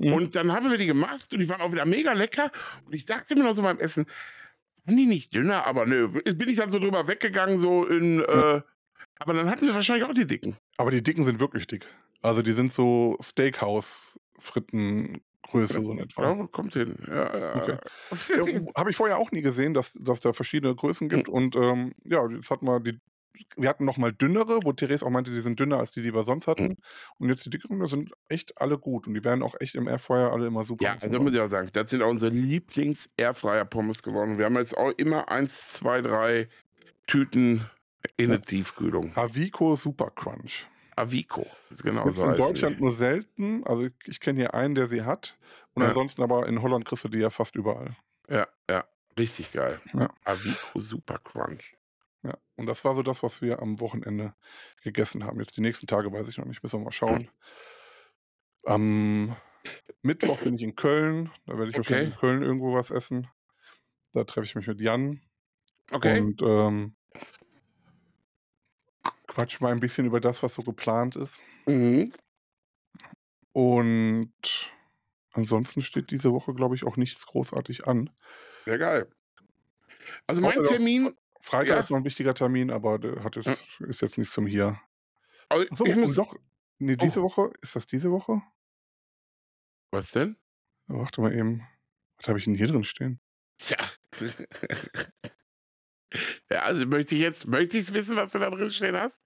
Mhm. 0.00 0.12
und 0.14 0.34
dann 0.34 0.52
haben 0.52 0.70
wir 0.70 0.78
die 0.78 0.86
gemacht 0.86 1.30
und 1.32 1.40
die 1.40 1.48
waren 1.48 1.60
auch 1.60 1.72
wieder 1.72 1.84
mega 1.84 2.12
lecker. 2.14 2.50
Und 2.86 2.94
ich 2.94 3.04
dachte 3.04 3.36
mir 3.36 3.44
noch 3.44 3.54
so 3.54 3.62
beim 3.62 3.78
Essen, 3.78 4.06
waren 4.86 4.96
die 4.96 5.06
nicht 5.06 5.34
dünner? 5.34 5.66
Aber 5.66 5.84
nö, 5.84 6.08
bin 6.08 6.48
ich 6.48 6.56
dann 6.56 6.72
so 6.72 6.78
drüber 6.78 7.06
weggegangen, 7.06 7.58
so 7.58 7.84
in, 7.84 8.20
äh, 8.20 8.62
aber 9.18 9.34
dann 9.34 9.50
hatten 9.50 9.66
wir 9.66 9.74
wahrscheinlich 9.74 10.08
auch 10.08 10.14
die 10.14 10.26
dicken. 10.26 10.56
Aber 10.78 10.90
die 10.90 11.02
dicken 11.02 11.26
sind 11.26 11.38
wirklich 11.38 11.66
dick. 11.66 11.86
Also 12.22 12.40
die 12.40 12.52
sind 12.52 12.72
so 12.72 13.16
Steakhouse-Frittengröße 15.50 15.82
so 15.82 15.92
in 15.92 15.98
etwa. 15.98 16.22
Ja, 16.22 16.46
kommt 16.46 16.74
hin. 16.74 16.96
Ja, 17.06 17.38
ja. 17.38 17.56
Okay. 17.56 17.76
Ja, 18.30 18.72
Habe 18.76 18.90
ich 18.90 18.96
vorher 18.96 19.18
auch 19.18 19.30
nie 19.32 19.42
gesehen, 19.42 19.74
dass, 19.74 19.92
dass 19.98 20.20
da 20.20 20.32
verschiedene 20.32 20.74
Größen 20.74 21.08
gibt. 21.08 21.28
Und 21.28 21.56
ähm, 21.56 21.94
ja, 22.04 22.26
jetzt 22.28 22.50
hatten 22.50 22.66
wir 22.66 22.80
die. 22.80 22.98
Wir 23.56 23.70
hatten 23.70 23.86
noch 23.86 23.96
mal 23.96 24.12
dünnere, 24.12 24.60
wo 24.64 24.72
Therese 24.72 25.04
auch 25.04 25.08
meinte, 25.08 25.30
die 25.30 25.40
sind 25.40 25.58
dünner 25.58 25.78
als 25.78 25.92
die, 25.92 26.02
die 26.02 26.12
wir 26.12 26.24
sonst 26.24 26.46
hatten. 26.46 26.76
Und 27.16 27.30
jetzt 27.30 27.46
die 27.46 27.50
dickeren, 27.50 27.80
das 27.80 27.90
sind 27.90 28.10
echt 28.28 28.60
alle 28.60 28.76
gut. 28.76 29.06
Und 29.06 29.14
die 29.14 29.24
werden 29.24 29.42
auch 29.42 29.54
echt 29.60 29.76
im 29.76 29.88
Airfryer 29.88 30.30
alle 30.30 30.46
immer 30.46 30.62
super. 30.64 30.84
Ja, 30.84 30.96
also 31.00 31.20
muss 31.20 31.32
ich 31.32 31.40
auch 31.40 31.48
sagen, 31.48 31.70
das 31.72 31.88
sind 31.88 32.02
auch 32.02 32.10
unsere 32.10 32.34
Lieblings-Airfryer-Pommes 32.34 34.02
geworden. 34.02 34.36
Wir 34.36 34.44
haben 34.44 34.56
jetzt 34.56 34.76
auch 34.76 34.92
immer 34.98 35.30
eins, 35.30 35.72
zwei, 35.72 36.02
drei 36.02 36.48
Tüten 37.06 37.64
in 38.18 38.28
der 38.28 38.42
Tiefkühlung. 38.42 39.16
Avico 39.16 39.74
Super 39.74 40.10
Crunch. 40.14 40.66
Avico. 41.00 41.46
ist 41.70 41.82
genau 41.82 42.04
Gibt's 42.04 42.18
so 42.18 42.28
in 42.28 42.36
Deutschland 42.36 42.76
die. 42.78 42.82
nur 42.82 42.92
selten. 42.92 43.64
Also 43.66 43.88
ich, 44.06 44.20
kenne 44.20 44.38
hier 44.40 44.54
einen, 44.54 44.74
der 44.74 44.86
sie 44.86 45.02
hat. 45.02 45.38
Und 45.74 45.82
Ja. 45.82 45.88
ansonsten 45.88 46.22
aber 46.22 46.46
in 46.46 46.62
Holland 46.62 46.84
kriegst 46.84 47.04
du 47.04 47.08
die 47.08 47.18
ja 47.18 47.30
fast 47.30 47.54
überall. 47.56 47.96
Ja, 48.28 48.46
ja. 48.68 48.84
Richtig 49.18 49.52
geil. 49.52 49.80
Ja. 49.92 50.08
Avico 50.24 50.78
Super 50.78 51.18
Crunch. 51.18 51.76
Ja. 52.22 52.36
Und 52.56 52.66
das 52.66 52.84
war 52.84 52.94
so 52.94 53.02
das, 53.02 53.22
was 53.22 53.40
wir 53.42 53.60
am 53.60 53.80
Wochenende 53.80 54.34
gegessen 54.82 55.24
haben. 55.24 55.40
Jetzt 55.40 55.56
die 55.56 55.62
nächsten 55.62 55.86
Tage 55.86 56.12
weiß 56.12 56.28
ich 56.28 56.38
noch 56.38 56.44
nicht, 56.44 56.62
müssen 56.62 56.80
wir 56.80 56.84
mal 56.84 56.92
schauen. 56.92 57.28
Am 58.64 59.36
Mittwoch 60.02 60.40
bin 60.42 60.54
ich 60.54 60.62
in 60.62 60.74
Köln. 60.76 61.30
Da 61.46 61.56
werde 61.58 61.70
ich 61.70 61.76
wahrscheinlich 61.76 62.08
Okay. 62.08 62.14
in 62.14 62.20
Köln 62.20 62.42
irgendwo 62.42 62.74
was 62.74 62.90
essen. 62.90 63.26
Da 64.12 64.24
treffe 64.24 64.46
ich 64.46 64.54
mich 64.54 64.66
mit 64.66 64.80
Jan. 64.80 65.20
Okay. 65.92 66.20
Und 66.20 66.42
ähm, 66.42 66.94
quatsch 69.30 69.60
mal 69.60 69.72
ein 69.72 69.80
bisschen 69.80 70.06
über 70.06 70.20
das, 70.20 70.42
was 70.42 70.54
so 70.54 70.62
geplant 70.62 71.16
ist. 71.16 71.42
Mhm. 71.66 72.12
Und 73.52 74.32
ansonsten 75.32 75.82
steht 75.82 76.10
diese 76.10 76.32
Woche, 76.32 76.52
glaube 76.54 76.74
ich, 76.74 76.84
auch 76.84 76.96
nichts 76.96 77.24
großartig 77.26 77.86
an. 77.86 78.10
Sehr 78.64 78.78
geil. 78.78 79.10
Also 80.26 80.40
mein 80.42 80.54
doch, 80.56 80.66
Termin, 80.68 81.14
Freitag 81.40 81.68
Ja. 81.68 81.80
ist 81.80 81.90
noch 81.90 81.96
ein 81.98 82.04
wichtiger 82.04 82.34
Termin, 82.34 82.70
aber 82.70 82.98
der 82.98 83.22
hat 83.24 83.36
jetzt, 83.36 83.80
ist 83.80 84.02
jetzt 84.02 84.18
nicht 84.18 84.32
zum 84.32 84.46
Hier. 84.46 84.80
also 85.48 85.66
Achso, 85.70 85.86
ich 85.86 85.96
muss, 85.96 86.14
doch. 86.14 86.34
Nee, 86.78 86.94
Oh. 86.98 87.04
diese 87.04 87.22
Woche. 87.22 87.52
Ist 87.62 87.76
das 87.76 87.86
diese 87.86 88.10
Woche? 88.10 88.42
was 89.92 90.12
denn? 90.12 90.36
Warte 90.86 91.20
mal 91.20 91.32
eben. 91.36 91.66
Was 92.18 92.28
habe 92.28 92.38
ich 92.38 92.44
denn 92.44 92.54
hier 92.54 92.68
drin 92.68 92.84
stehen? 92.84 93.20
Tja. 93.58 93.76
ja, 96.50 96.62
also 96.62 96.86
möchte 96.86 97.14
ich 97.14 97.20
jetzt, 97.20 97.46
möchte 97.46 97.78
ich 97.78 97.92
wissen, 97.92 98.16
was 98.16 98.32
du 98.32 98.38
da 98.38 98.50
drin 98.50 98.70
stehen 98.70 98.96
hast? 98.96 99.20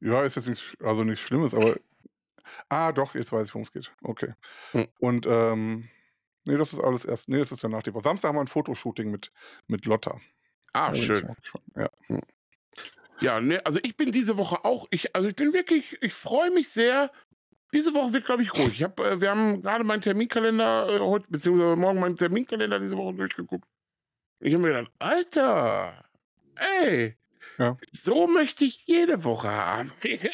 Ja, 0.00 0.24
ist 0.24 0.36
jetzt 0.36 0.48
nicht, 0.48 0.76
also 0.82 1.04
nichts 1.04 1.20
Schlimmes, 1.20 1.54
aber. 1.54 1.76
Ah, 2.70 2.92
doch, 2.92 3.14
jetzt 3.14 3.30
weiß 3.30 3.48
ich, 3.48 3.54
worum 3.54 3.64
es 3.64 3.72
geht. 3.72 3.92
Okay. 4.02 4.32
Hm. 4.70 4.88
Und, 5.00 5.26
ähm, 5.26 5.90
nee, 6.44 6.56
das 6.56 6.72
ist 6.72 6.80
alles 6.80 7.04
erst, 7.04 7.28
nee, 7.28 7.38
das 7.38 7.52
ist 7.52 7.62
danach 7.62 7.82
die 7.82 7.92
Woche. 7.92 8.04
Samstag 8.04 8.28
haben 8.28 8.36
wir 8.36 8.40
ein 8.40 8.46
Fotoshooting 8.46 9.10
mit, 9.10 9.30
mit 9.66 9.84
Lotta. 9.84 10.18
Ah, 10.72 10.90
ich 10.94 11.04
schön. 11.04 11.28
auch 11.28 11.36
gespannt. 11.36 11.64
Ja. 11.76 11.90
Ja, 13.20 13.40
ne, 13.40 13.64
also 13.66 13.80
ich 13.82 13.96
bin 13.96 14.12
diese 14.12 14.38
Woche 14.38 14.64
auch, 14.64 14.86
ich, 14.90 15.14
also 15.14 15.28
ich 15.28 15.36
bin 15.36 15.52
wirklich, 15.52 15.98
ich 16.00 16.14
freue 16.14 16.50
mich 16.50 16.68
sehr. 16.68 17.10
Diese 17.74 17.92
Woche 17.92 18.12
wird, 18.12 18.24
glaube 18.24 18.42
ich, 18.42 18.54
ruhig. 18.54 18.74
Ich 18.74 18.82
hab, 18.82 18.98
äh, 19.00 19.20
wir 19.20 19.30
haben 19.30 19.60
gerade 19.60 19.84
meinen 19.84 20.00
Terminkalender 20.00 20.88
äh, 20.88 21.00
heute, 21.00 21.26
beziehungsweise 21.28 21.76
morgen 21.76 22.00
meinen 22.00 22.16
Terminkalender 22.16 22.78
diese 22.80 22.96
Woche 22.96 23.14
durchgeguckt. 23.14 23.68
Ich 24.40 24.54
habe 24.54 24.62
mir 24.62 24.68
gedacht, 24.68 24.92
Alter, 25.00 26.07
ey, 26.82 27.16
Ja. 27.58 27.76
so 27.92 28.26
möchte 28.26 28.64
ich 28.64 28.86
jede 28.86 29.24
Woche 29.24 29.50
haben. 29.50 29.92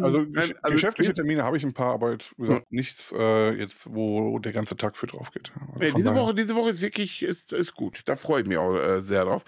Also, 0.00 0.22
Nein, 0.22 0.54
also- 0.62 0.74
geschäftliche 0.76 1.12
Termine 1.12 1.42
habe 1.42 1.58
ich 1.58 1.62
ein 1.62 1.74
paar, 1.74 1.92
aber 1.92 2.12
jetzt, 2.12 2.34
gesagt, 2.38 2.72
nichts 2.72 3.12
äh, 3.14 3.50
jetzt, 3.52 3.86
wo 3.94 4.38
der 4.38 4.52
ganze 4.52 4.78
Tag 4.78 4.96
für 4.96 5.06
drauf 5.06 5.30
geht. 5.30 5.52
Also 5.74 5.90
von 5.92 6.00
diese 6.00 6.14
Woche, 6.14 6.34
diese 6.34 6.54
Woche 6.54 6.70
ist 6.70 6.80
wirklich 6.80 7.20
ist, 7.22 7.52
ist 7.52 7.74
gut. 7.74 8.00
Da 8.06 8.16
freue 8.16 8.40
ich 8.40 8.48
mich 8.48 8.56
auch 8.56 8.74
äh, 8.76 8.98
sehr 9.02 9.26
drauf. 9.26 9.44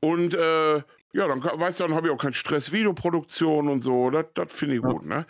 Und 0.00 0.34
äh, 0.34 0.82
ja, 1.12 1.26
dann 1.26 1.42
weißt 1.42 1.80
du, 1.80 1.84
dann 1.84 1.94
habe 1.94 2.06
ich 2.08 2.12
auch 2.12 2.18
keinen 2.18 2.32
Stress, 2.34 2.70
Videoproduktion 2.72 3.68
und 3.68 3.80
so. 3.82 4.10
Das, 4.10 4.26
das 4.34 4.52
finde 4.52 4.76
ich 4.76 4.82
Ja. 4.82 4.90
gut, 4.92 5.04
ne? 5.06 5.26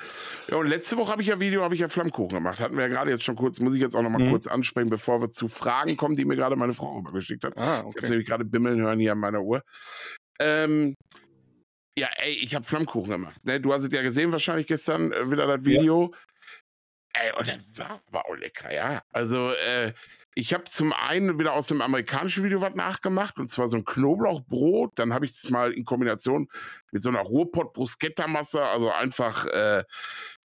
Ja, 0.49 0.57
und 0.59 0.67
letzte 0.67 0.97
Woche 0.99 1.13
habe 1.13 1.23
ich 1.23 1.29
ja 1.29 1.41
Video, 1.41 1.63
habe 1.63 1.75
ich 1.75 1.81
ja 1.81 1.89
Flammkuchen 1.89 2.37
gemacht. 2.39 2.61
Hatten 2.61 2.77
wir 2.77 2.83
ja 2.83 2.89
gerade 2.89 3.11
jetzt 3.11 3.25
schon 3.25 3.37
kurz, 3.37 3.61
muss 3.61 3.75
ich 3.75 3.81
jetzt 3.81 3.95
auch 3.97 4.03
noch 4.03 4.11
mal 4.11 4.23
Mhm. 4.23 4.31
kurz 4.31 4.47
ansprechen, 4.47 4.91
bevor 4.91 5.21
wir 5.23 5.31
zu 5.31 5.49
Fragen 5.49 5.97
kommen, 5.97 6.17
die 6.17 6.25
mir 6.25 6.37
gerade 6.37 6.57
meine 6.57 6.75
Frau 6.75 6.99
übergeschickt 6.99 7.45
hat. 7.45 7.57
Ah, 7.57 7.63
Ich 7.63 7.69
habe 7.79 7.89
okay. 7.89 8.09
nämlich 8.11 8.27
gerade 8.29 8.45
bimmeln 8.45 8.81
hören 8.81 8.99
hier 8.99 9.13
an 9.13 9.19
meiner 9.19 9.43
Uhr. 9.43 9.63
Ähm, 10.39 10.95
ja, 11.99 12.09
ey, 12.19 12.33
ich 12.33 12.55
habe 12.55 12.65
Flammkuchen 12.65 13.11
gemacht. 13.11 13.45
Ne? 13.45 13.61
Du 13.61 13.73
hast 13.73 13.83
es 13.83 13.93
ja 13.93 14.03
gesehen 14.03 14.33
wahrscheinlich 14.33 14.67
gestern 14.67 15.13
äh, 15.13 15.31
wieder 15.31 15.47
das 15.47 15.65
Video. 15.65 16.15
Ey, 17.13 17.33
und 17.39 17.49
das 17.49 17.79
war 17.79 18.01
aber 18.09 18.27
auch 18.27 18.37
lecker, 18.37 18.73
ja. 18.73 19.03
Also, 19.13 19.51
äh, 19.53 19.93
ich 20.35 20.55
habe 20.55 20.65
zum 20.65 20.93
einen 20.93 21.39
wieder 21.41 21.55
aus 21.55 21.67
dem 21.67 21.83
amerikanischen 21.83 22.45
Video 22.45 22.61
was 22.61 22.75
nachgemacht, 22.75 23.39
und 23.39 23.49
zwar 23.49 23.67
so 23.67 23.77
ein 23.77 23.85
Knoblauchbrot. 23.85 24.93
Dann 24.99 25.13
habe 25.13 25.25
ich 25.25 25.33
es 25.33 25.51
mal 25.51 25.73
in 25.73 25.85
Kombination 25.85 26.49
mit 26.93 27.03
so 27.03 27.09
einer 27.09 27.21
Ruhrpott-Bruschetta-Masse, 27.21 28.63
also 28.63 28.93
einfach 28.93 29.45
äh, 29.47 29.83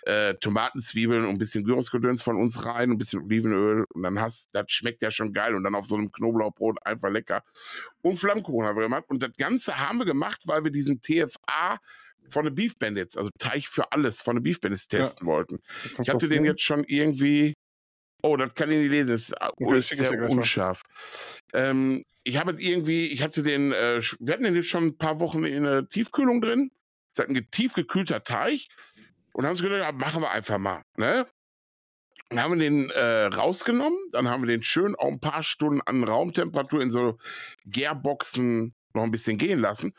äh, 0.06 0.34
Tomaten, 0.36 0.80
und 0.80 1.26
ein 1.30 1.38
bisschen 1.38 1.64
Gyrosgedöns 1.64 2.24
von 2.24 2.36
uns 2.36 2.66
rein, 2.66 2.92
ein 2.92 2.98
bisschen 2.98 3.22
Olivenöl. 3.22 3.86
Und 3.94 4.04
dann 4.04 4.20
hast, 4.20 4.50
das 4.54 4.66
schmeckt 4.70 5.04
ja 5.04 5.12
schon 5.12 5.34
geil. 5.34 5.54
Und 5.54 5.64
dann 5.64 5.76
auf 5.76 5.86
so 5.86 5.96
einem 5.96 6.12
Knoblauchbrot 6.12 6.84
einfach 6.84 7.10
lecker. 7.10 7.44
Und 8.02 8.18
Flammkuchen 8.18 8.68
haben 8.68 8.78
wir 8.78 8.84
gemacht. 8.84 9.06
Und 9.08 9.22
das 9.22 9.32
Ganze 9.38 9.78
haben 9.78 10.00
wir 10.00 10.06
gemacht, 10.06 10.42
weil 10.46 10.64
wir 10.64 10.72
diesen 10.72 11.00
TFA 11.00 11.80
von 12.30 12.46
den 12.46 12.56
Beef 12.56 12.78
Bandits, 12.78 13.18
also 13.18 13.30
Teich 13.38 13.68
für 13.68 13.92
alles 13.92 14.22
von 14.22 14.36
den 14.36 14.44
Beef 14.44 14.60
Bandits 14.62 14.88
testen 14.88 15.28
wollten. 15.28 15.60
Ich 16.02 16.10
hatte 16.10 16.28
den 16.28 16.46
jetzt 16.46 16.62
schon 16.62 16.84
irgendwie. 16.84 17.54
Oh, 18.24 18.38
das 18.38 18.54
kann 18.56 18.72
ich 18.72 18.80
nicht 18.80 18.90
lesen. 18.90 19.12
Das 19.12 19.30
ist, 19.30 19.36
Okay, 19.42 19.80
dir 19.80 19.82
sehr 19.82 20.30
unscharf. 20.30 20.82
Ähm, 21.54 22.04
ich 22.24 22.38
habe 22.38 22.60
irgendwie, 22.60 23.06
ich 23.08 23.22
hatte 23.22 23.44
den, 23.44 23.72
äh, 23.72 24.02
wir 24.20 24.34
hatten 24.34 24.44
den 24.44 24.56
jetzt 24.56 24.68
schon 24.68 24.88
ein 24.88 24.98
paar 24.98 25.20
Wochen 25.20 25.44
in 25.44 25.64
der 25.64 25.88
Tiefkühlung 25.88 26.42
drin. 26.42 26.72
Es 27.12 27.20
ist 27.20 27.28
halt 27.28 27.38
ein 27.38 27.48
tiefgekühlter 27.52 28.24
Teig. 28.24 28.68
Und 29.34 29.44
haben 29.44 29.52
uns 29.52 29.62
gedacht, 29.62 29.82
ja, 29.82 29.92
machen 29.92 30.22
wir 30.24 30.32
einfach 30.32 30.58
mal. 30.58 30.82
Ne? 30.98 31.26
Dann 32.30 32.40
haben 32.40 32.54
wir 32.54 32.60
den 32.60 32.90
äh, 32.90 33.26
rausgenommen, 33.26 34.00
dann 34.12 34.30
haben 34.30 34.44
wir 34.44 34.48
den 34.48 34.64
schön 34.64 34.96
auch 34.96 35.10
ein 35.10 35.20
paar 35.20 35.44
Stunden 35.44 35.82
an 35.82 36.04
Raumtemperatur 36.04 36.82
in 36.82 36.90
so 36.90 37.18
Gärboxen 37.66 38.74
noch 38.94 39.04
ein 39.04 39.12
bisschen 39.12 39.38
gehen 39.38 39.60
lassen. 39.60 39.94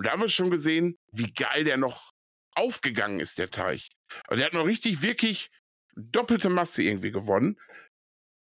Und 0.00 0.06
da 0.06 0.12
haben 0.12 0.22
wir 0.22 0.30
schon 0.30 0.50
gesehen, 0.50 0.98
wie 1.12 1.30
geil 1.30 1.64
der 1.64 1.76
noch 1.76 2.14
aufgegangen 2.56 3.20
ist, 3.20 3.36
der 3.36 3.50
Teich. 3.50 3.90
Aber 4.26 4.36
der 4.36 4.46
hat 4.46 4.54
noch 4.54 4.64
richtig, 4.64 5.02
wirklich 5.02 5.50
doppelte 5.94 6.48
Masse 6.48 6.82
irgendwie 6.82 7.10
gewonnen. 7.10 7.60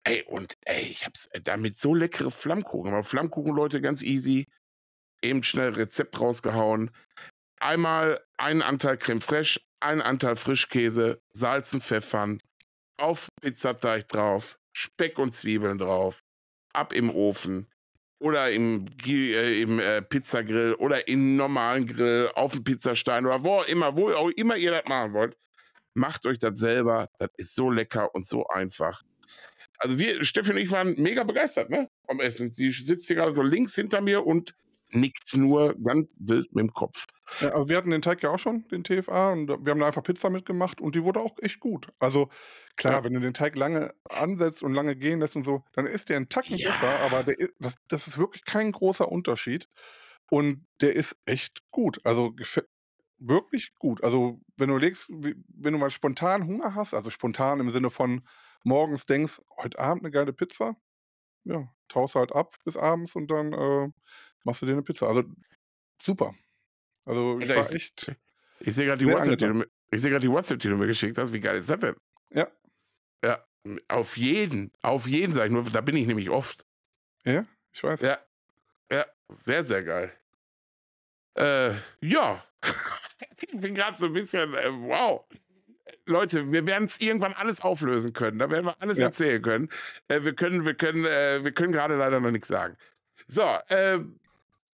Ey, 0.05 0.22
und 0.22 0.55
ey, 0.62 0.80
ich 0.84 1.05
hab's 1.05 1.26
äh, 1.32 1.42
damit 1.42 1.76
so 1.76 1.95
leckere 1.95 2.30
Flammkuchen. 2.30 2.95
Aber 2.95 3.05
Flammkuchen, 3.05 3.55
Leute, 3.55 3.82
ganz 3.82 4.01
easy. 4.01 4.47
Eben 5.22 5.42
schnell 5.42 5.74
Rezept 5.74 6.18
rausgehauen. 6.18 6.90
Einmal 7.61 8.24
einen 8.38 8.62
Anteil 8.62 8.97
Creme 8.97 9.20
Fraiche, 9.20 9.61
einen 9.80 10.01
Anteil 10.01 10.36
Frischkäse, 10.36 11.20
Salzen, 11.34 11.82
Pfeffern, 11.82 12.40
auf 12.99 13.28
Pizzateig 13.42 14.09
drauf, 14.09 14.59
Speck 14.74 15.18
und 15.18 15.32
Zwiebeln 15.32 15.76
drauf, 15.76 16.20
ab 16.72 16.95
im 16.95 17.11
Ofen 17.11 17.68
oder 18.25 18.51
im, 18.51 18.87
äh, 19.07 19.61
im 19.61 19.79
äh, 19.79 20.01
Pizzagrill 20.01 20.72
oder 20.75 21.07
im 21.07 21.37
normalen 21.37 21.87
Grill, 21.87 22.31
auf 22.35 22.53
dem 22.53 22.64
Pizzastein 22.64 23.27
oder 23.27 23.45
wo 23.45 23.57
auch 23.57 23.66
immer, 23.66 23.97
wo 23.99 24.11
auch 24.12 24.31
immer 24.31 24.57
ihr 24.57 24.70
das 24.70 24.85
machen 24.89 25.12
wollt. 25.12 25.37
Macht 25.93 26.25
euch 26.25 26.39
das 26.39 26.59
selber. 26.59 27.11
Das 27.18 27.29
ist 27.37 27.55
so 27.55 27.70
lecker 27.70 28.14
und 28.14 28.25
so 28.25 28.47
einfach. 28.47 29.03
Also 29.77 29.99
wir, 29.99 30.25
Steffi 30.25 30.53
und 30.53 30.57
ich 30.57 30.70
waren 30.70 30.95
mega 30.95 31.22
begeistert, 31.22 31.68
ne? 31.68 31.91
Vom 32.07 32.20
Essen. 32.20 32.51
Sie 32.51 32.70
sitzt 32.70 33.07
hier 33.07 33.16
gerade 33.16 33.35
so 33.35 33.43
links 33.43 33.75
hinter 33.75 34.01
mir 34.01 34.25
und 34.25 34.55
nickt 34.91 35.37
nur 35.37 35.75
ganz 35.83 36.16
wild 36.18 36.55
mit 36.55 36.62
dem 36.62 36.72
Kopf. 36.72 37.03
Ja, 37.41 37.51
also 37.53 37.68
wir 37.68 37.77
hatten 37.77 37.91
den 37.91 38.03
Teig 38.03 38.22
ja 38.22 38.31
auch 38.31 38.39
schon, 38.39 38.68
den 38.68 38.85
TFA, 38.85 39.33
und 39.33 39.49
wir 39.49 39.70
haben 39.70 39.81
da 39.81 39.87
einfach 39.87 40.03
Pizza 40.03 40.31
mitgemacht 40.31 40.81
und 40.81 40.95
die 40.95 41.03
wurde 41.03 41.20
auch 41.20 41.37
echt 41.41 41.59
gut. 41.61 41.89
Also 41.99 42.29
klar, 42.77 42.95
ja. 42.95 43.05
wenn 43.05 43.14
du 43.14 43.20
den 43.20 43.35
Teig 43.35 43.57
lange 43.57 43.95
ansetzt 44.09 44.62
und 44.62 44.75
lange 44.75 44.95
gehen 44.95 45.20
lässt 45.20 45.37
und 45.37 45.45
so, 45.45 45.64
dann 45.72 45.87
ist 45.87 46.11
der 46.11 46.18
ein 46.18 46.29
Tacken 46.29 46.57
ja. 46.57 46.70
besser, 46.70 47.01
aber 47.01 47.22
der, 47.22 47.37
das, 47.59 47.77
das 47.89 48.07
ist 48.09 48.18
wirklich 48.18 48.45
kein 48.45 48.72
großer 48.72 49.11
Unterschied. 49.11 49.68
Und 50.31 50.66
der 50.81 50.95
ist 50.95 51.16
echt 51.27 51.62
gut. 51.70 52.01
Also 52.05 52.35
wirklich 53.18 53.75
gut. 53.77 54.03
Also 54.03 54.41
wenn 54.57 54.68
du 54.68 54.77
legst, 54.77 55.11
wenn 55.11 55.72
du 55.72 55.79
mal 55.79 55.91
spontan 55.91 56.47
Hunger 56.47 56.75
hast, 56.75 56.95
also 56.95 57.11
spontan 57.11 57.61
im 57.61 57.70
Sinne 57.70 57.91
von 57.91 58.27
morgens 58.64 59.07
denkst, 59.07 59.41
heute 59.62 59.79
Abend 59.79 60.05
eine 60.05 60.11
geile 60.11 60.33
Pizza, 60.33 60.77
ja, 61.45 61.68
taust 61.89 62.14
halt 62.14 62.33
ab 62.33 62.57
bis 62.64 62.77
abends 62.77 63.14
und 63.16 63.31
dann 63.31 63.53
äh, 63.53 63.89
machst 64.45 64.62
du 64.62 64.66
dir 64.66 64.72
eine 64.72 64.83
Pizza. 64.83 65.07
Also 65.07 65.25
super. 66.03 66.35
Also 67.05 67.38
ich 67.40 67.48
ja, 67.48 67.57
war 67.57 67.70
echt. 67.74 68.12
Ich 68.61 68.74
sehe 68.74 68.86
gerade 68.86 69.05
die, 69.05 69.11
WhatsApp, 69.11 69.38
die, 69.38 69.46
du, 69.46 70.20
die 70.20 70.30
WhatsApp, 70.30 70.61
die 70.61 70.68
du 70.68 70.76
mir 70.76 70.86
geschickt 70.86 71.18
hast. 71.18 71.32
Wie 71.32 71.40
geil 71.40 71.57
ist 71.57 71.68
das 71.68 71.78
denn? 71.78 71.96
Ja. 72.30 72.48
Ja, 73.22 73.44
auf 73.88 74.16
jeden. 74.16 74.72
Auf 74.82 75.07
jeden, 75.07 75.32
sag 75.32 75.46
ich 75.46 75.52
nur. 75.52 75.64
Da 75.64 75.80
bin 75.80 75.96
ich 75.96 76.07
nämlich 76.07 76.30
oft. 76.30 76.64
Ja, 77.24 77.44
ich 77.72 77.82
weiß. 77.82 78.00
Ja. 78.00 78.18
Ja, 78.90 79.07
sehr, 79.28 79.64
sehr 79.64 79.82
geil. 79.82 80.12
Äh, 81.34 81.74
ja. 82.00 82.44
ich 83.40 83.61
bin 83.61 83.74
gerade 83.74 83.98
so 83.98 84.07
ein 84.07 84.12
bisschen, 84.12 84.55
äh, 84.55 84.70
wow. 84.70 85.24
Leute, 86.07 86.50
wir 86.52 86.66
werden 86.66 86.84
es 86.84 87.00
irgendwann 87.00 87.32
alles 87.32 87.61
auflösen 87.62 88.12
können. 88.12 88.38
Da 88.38 88.50
werden 88.50 88.66
wir 88.66 88.80
alles 88.80 88.98
ja. 88.98 89.07
erzählen 89.07 89.40
können. 89.40 89.70
Äh, 90.09 90.22
wir 90.22 90.34
können, 90.34 90.64
wir 90.64 90.74
können, 90.74 91.05
äh, 91.05 91.42
wir 91.42 91.52
können 91.52 91.72
gerade 91.72 91.96
leider 91.96 92.20
noch 92.20 92.30
nichts 92.30 92.48
sagen. 92.48 92.76
So, 93.26 93.42
äh, 93.68 94.00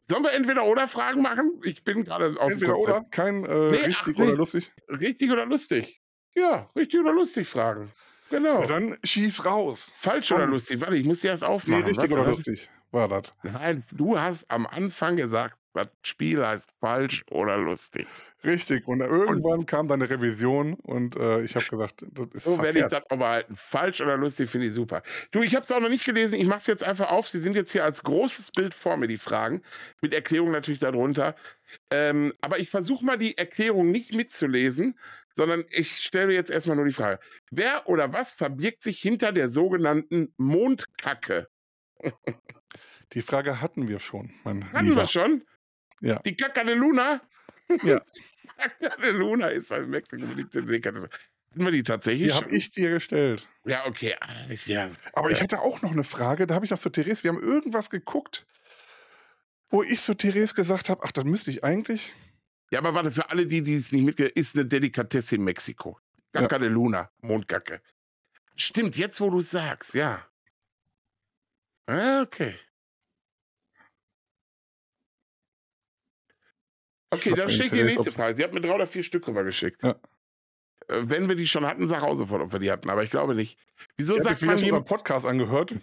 Sollen 0.02 0.24
wir 0.24 0.32
entweder 0.32 0.64
oder 0.64 0.88
Fragen 0.88 1.20
machen? 1.20 1.60
Ich 1.62 1.84
bin 1.84 2.04
gerade 2.04 2.34
aus 2.40 2.54
entweder 2.54 2.72
dem 2.72 2.80
oder, 2.80 3.04
kein 3.10 3.44
äh, 3.44 3.70
nee, 3.70 3.76
richtig 3.76 4.16
ach, 4.16 4.22
oder 4.22 4.34
lustig. 4.34 4.72
Richtig 4.88 5.30
oder 5.30 5.44
lustig? 5.44 6.00
Ja, 6.34 6.68
richtig 6.74 7.00
oder 7.00 7.12
lustig 7.12 7.46
Fragen. 7.46 7.92
Genau. 8.30 8.62
Ja, 8.62 8.66
dann 8.66 8.96
schieß 9.04 9.44
raus. 9.44 9.92
Falsch 9.94 10.32
oder 10.32 10.46
lustig? 10.46 10.80
Warte, 10.80 10.96
ich 10.96 11.04
muss 11.04 11.20
die 11.20 11.26
erst 11.26 11.44
aufmachen. 11.44 11.82
Nee, 11.82 11.88
richtig 11.88 12.10
Warte, 12.10 12.22
oder 12.22 12.30
lustig 12.30 12.70
war 12.92 13.08
das. 13.08 13.32
Nein, 13.42 13.82
du 13.92 14.18
hast 14.18 14.50
am 14.50 14.66
Anfang 14.66 15.16
gesagt, 15.16 15.58
das 15.74 15.88
Spiel 16.02 16.44
heißt 16.44 16.70
falsch 16.72 17.24
oder 17.30 17.58
lustig. 17.58 18.06
Richtig. 18.42 18.88
Und 18.88 19.00
irgendwann 19.00 19.58
und 19.58 19.66
kam 19.66 19.86
dann 19.86 20.00
eine 20.00 20.10
Revision 20.10 20.74
und 20.74 21.16
äh, 21.16 21.42
ich 21.42 21.54
habe 21.54 21.66
gesagt, 21.66 22.04
das 22.10 22.28
ist 22.32 22.44
So 22.44 22.60
werde 22.62 22.78
ich 22.78 22.86
das 22.86 23.02
auch 23.10 23.18
behalten. 23.18 23.54
Falsch 23.54 24.00
oder 24.00 24.16
lustig 24.16 24.48
finde 24.48 24.68
ich 24.68 24.72
super. 24.72 25.02
Du, 25.30 25.42
ich 25.42 25.54
habe 25.54 25.62
es 25.62 25.70
auch 25.70 25.80
noch 25.80 25.90
nicht 25.90 26.04
gelesen. 26.06 26.40
Ich 26.40 26.46
mache 26.46 26.60
es 26.60 26.66
jetzt 26.66 26.82
einfach 26.82 27.10
auf. 27.10 27.28
Sie 27.28 27.38
sind 27.38 27.54
jetzt 27.54 27.72
hier 27.72 27.84
als 27.84 28.02
großes 28.02 28.52
Bild 28.52 28.72
vor 28.72 28.96
mir, 28.96 29.08
die 29.08 29.18
Fragen. 29.18 29.62
Mit 30.00 30.14
Erklärung 30.14 30.52
natürlich 30.52 30.80
darunter. 30.80 31.34
Ähm, 31.90 32.32
aber 32.40 32.58
ich 32.58 32.70
versuche 32.70 33.04
mal 33.04 33.18
die 33.18 33.36
Erklärung 33.36 33.90
nicht 33.90 34.14
mitzulesen, 34.14 34.98
sondern 35.32 35.64
ich 35.70 35.98
stelle 35.98 36.32
jetzt 36.32 36.50
erstmal 36.50 36.76
nur 36.76 36.86
die 36.86 36.92
Frage. 36.92 37.20
Wer 37.50 37.88
oder 37.88 38.14
was 38.14 38.32
verbirgt 38.32 38.82
sich 38.82 39.00
hinter 39.00 39.32
der 39.32 39.48
sogenannten 39.48 40.32
Mondkacke? 40.38 41.48
Die 43.12 43.22
Frage 43.22 43.60
hatten 43.60 43.88
wir 43.88 43.98
schon. 43.98 44.32
hatten 44.44 44.86
Lieber. 44.86 45.02
wir 45.02 45.06
schon? 45.06 45.44
Ja. 46.00 46.20
Die 46.24 46.36
Kacke 46.36 46.72
Luna? 46.72 47.20
Ja. 47.82 48.02
Luna 49.12 49.48
ist 49.48 49.72
ein 49.72 49.88
Mexiko. 49.88 50.24
Hatten 50.26 51.64
wir 51.64 51.72
die 51.72 51.82
tatsächlich? 51.82 52.28
Die 52.28 52.34
habe 52.34 52.54
ich 52.54 52.70
dir 52.70 52.90
gestellt. 52.90 53.48
Ja, 53.64 53.86
okay. 53.86 54.14
Ja. 54.66 54.88
Aber 55.14 55.30
ich 55.30 55.42
hatte 55.42 55.60
auch 55.60 55.82
noch 55.82 55.92
eine 55.92 56.04
Frage. 56.04 56.46
Da 56.46 56.54
habe 56.54 56.64
ich 56.64 56.70
noch 56.70 56.78
zu 56.78 56.90
Therese. 56.90 57.24
Wir 57.24 57.32
haben 57.32 57.42
irgendwas 57.42 57.90
geguckt, 57.90 58.46
wo 59.68 59.82
ich 59.82 60.00
zu 60.00 60.14
Therese 60.14 60.54
gesagt 60.54 60.88
habe: 60.88 61.02
Ach, 61.04 61.10
dann 61.10 61.26
müsste 61.26 61.50
ich 61.50 61.64
eigentlich. 61.64 62.14
Ja, 62.70 62.78
aber 62.78 62.94
warte, 62.94 63.10
für 63.10 63.28
alle, 63.30 63.46
die, 63.46 63.62
die 63.62 63.74
es 63.74 63.90
nicht 63.90 64.04
mitgekriegt 64.04 64.36
ist 64.36 64.54
eine 64.54 64.64
Delikatesse 64.64 65.34
in 65.34 65.42
Mexiko. 65.42 65.98
Kacke 66.32 66.54
ja. 66.54 66.58
de 66.60 66.68
Luna, 66.68 67.10
Mondkacke. 67.20 67.82
Stimmt, 68.54 68.96
jetzt 68.96 69.20
wo 69.20 69.30
du 69.30 69.38
es 69.38 69.50
sagst, 69.50 69.94
ja. 69.94 70.24
Ah, 71.86 72.20
okay. 72.22 72.56
Okay, 77.10 77.34
dann 77.34 77.50
schickt 77.50 77.74
die 77.74 77.82
nächste 77.82 78.12
Frage. 78.12 78.34
Sie 78.34 78.44
hat 78.44 78.54
mir 78.54 78.60
drei 78.60 78.74
oder 78.74 78.86
vier 78.86 79.02
Stück 79.02 79.26
rübergeschickt. 79.26 79.82
Ja. 79.82 79.96
Äh, 80.88 81.02
wenn 81.02 81.28
wir 81.28 81.36
die 81.36 81.46
schon 81.46 81.66
hatten, 81.66 81.86
sag 81.86 82.02
auch 82.02 82.14
sofort, 82.14 82.42
ob 82.42 82.52
wir 82.52 82.60
die 82.60 82.70
hatten, 82.70 82.88
aber 82.90 83.02
ich 83.02 83.10
glaube 83.10 83.34
nicht. 83.34 83.58
Wieso 83.96 84.16
ich 84.16 84.22
sagt 84.22 84.42
man 84.42 84.58
jemand 84.58 84.86
Podcast 84.86 85.26
angehört? 85.26 85.74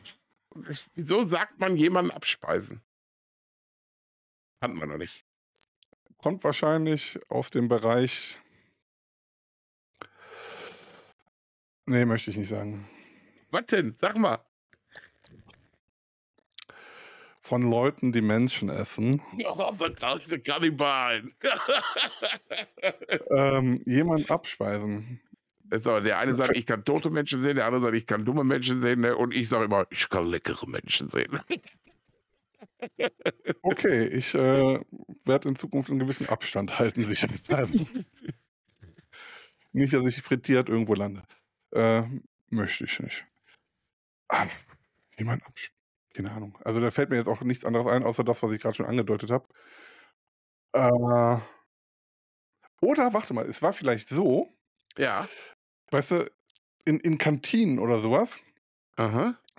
Wieso 0.54 1.24
sagt 1.24 1.60
man 1.60 1.76
jemanden 1.76 2.12
abspeisen? 2.12 2.82
Hatten 4.62 4.80
wir 4.80 4.88
noch 4.88 4.98
nicht. 4.98 5.24
Kommt 6.18 6.44
wahrscheinlich 6.44 7.20
aus 7.30 7.52
dem 7.52 7.68
Bereich. 7.68 8.40
Nee, 11.86 12.06
möchte 12.06 12.32
ich 12.32 12.38
nicht 12.38 12.50
sagen. 12.50 12.88
Was 13.52 13.66
denn? 13.66 13.94
Sag 13.94 14.18
mal. 14.18 14.40
Von 17.48 17.62
Leuten, 17.62 18.12
die 18.12 18.22
Menschen 18.22 18.70
essen. 18.70 19.22
Ja, 19.38 19.74
verkaufte 19.74 20.40
Kannibalen. 20.40 21.34
ähm, 23.32 23.82
jemand 23.86 24.30
abspeisen. 24.30 25.22
So, 25.72 26.00
der 26.00 26.20
eine 26.20 26.34
sagt, 26.34 26.56
ich 26.56 26.66
kann 26.66 26.84
tote 26.86 27.10
Menschen 27.10 27.42
sehen, 27.42 27.56
der 27.56 27.66
andere 27.66 27.82
sagt, 27.82 27.96
ich 27.96 28.06
kann 28.06 28.26
dumme 28.26 28.44
Menschen 28.44 28.80
sehen, 28.80 29.02
ne? 29.02 29.16
und 29.16 29.34
ich 29.34 29.50
sage 29.50 29.66
immer, 29.66 29.86
ich 29.90 30.08
kann 30.10 30.28
leckere 30.28 30.68
Menschen 30.68 31.10
sehen. 31.10 31.40
okay, 33.62 34.08
ich 34.08 34.34
äh, 34.36 34.80
werde 35.26 35.50
in 35.50 35.56
Zukunft 35.56 35.90
einen 35.90 36.00
gewissen 36.00 36.28
Abstand 36.28 36.80
halten, 36.80 37.06
sicherheitshalber. 37.06 37.86
nicht, 39.72 39.94
dass 39.94 40.18
ich 40.18 40.22
frittiert 40.22 40.70
irgendwo 40.70 40.96
lande. 40.96 41.24
Äh, 41.72 42.04
möchte 42.50 42.86
ich 42.86 43.00
nicht. 43.00 43.26
Ah, 44.30 44.48
jemand 45.18 45.46
abspeisen. 45.46 45.77
Keine 46.16 46.32
Ahnung. 46.32 46.58
Also 46.64 46.80
da 46.80 46.90
fällt 46.92 47.10
mir 47.10 47.18
jetzt 47.18 47.28
auch 47.28 47.42
nichts 47.42 47.66
anderes 47.66 47.88
ein, 47.88 48.04
außer 48.04 48.24
das, 48.24 48.42
was 48.42 48.52
ich 48.52 48.62
gerade 48.62 48.76
schon 48.76 48.86
angedeutet 48.86 49.30
habe. 49.32 49.48
Äh, 50.74 51.38
oder 52.82 53.14
warte 53.14 53.34
mal, 53.34 53.46
es 53.46 53.62
war 53.62 53.74
vielleicht 53.74 54.10
so, 54.10 54.56
Ja. 54.98 55.28
weißt 55.92 56.12
du, 56.12 56.32
in, 56.86 57.00
in 57.00 57.18
Kantinen 57.18 57.80
oder 57.80 58.00
sowas 58.00 58.40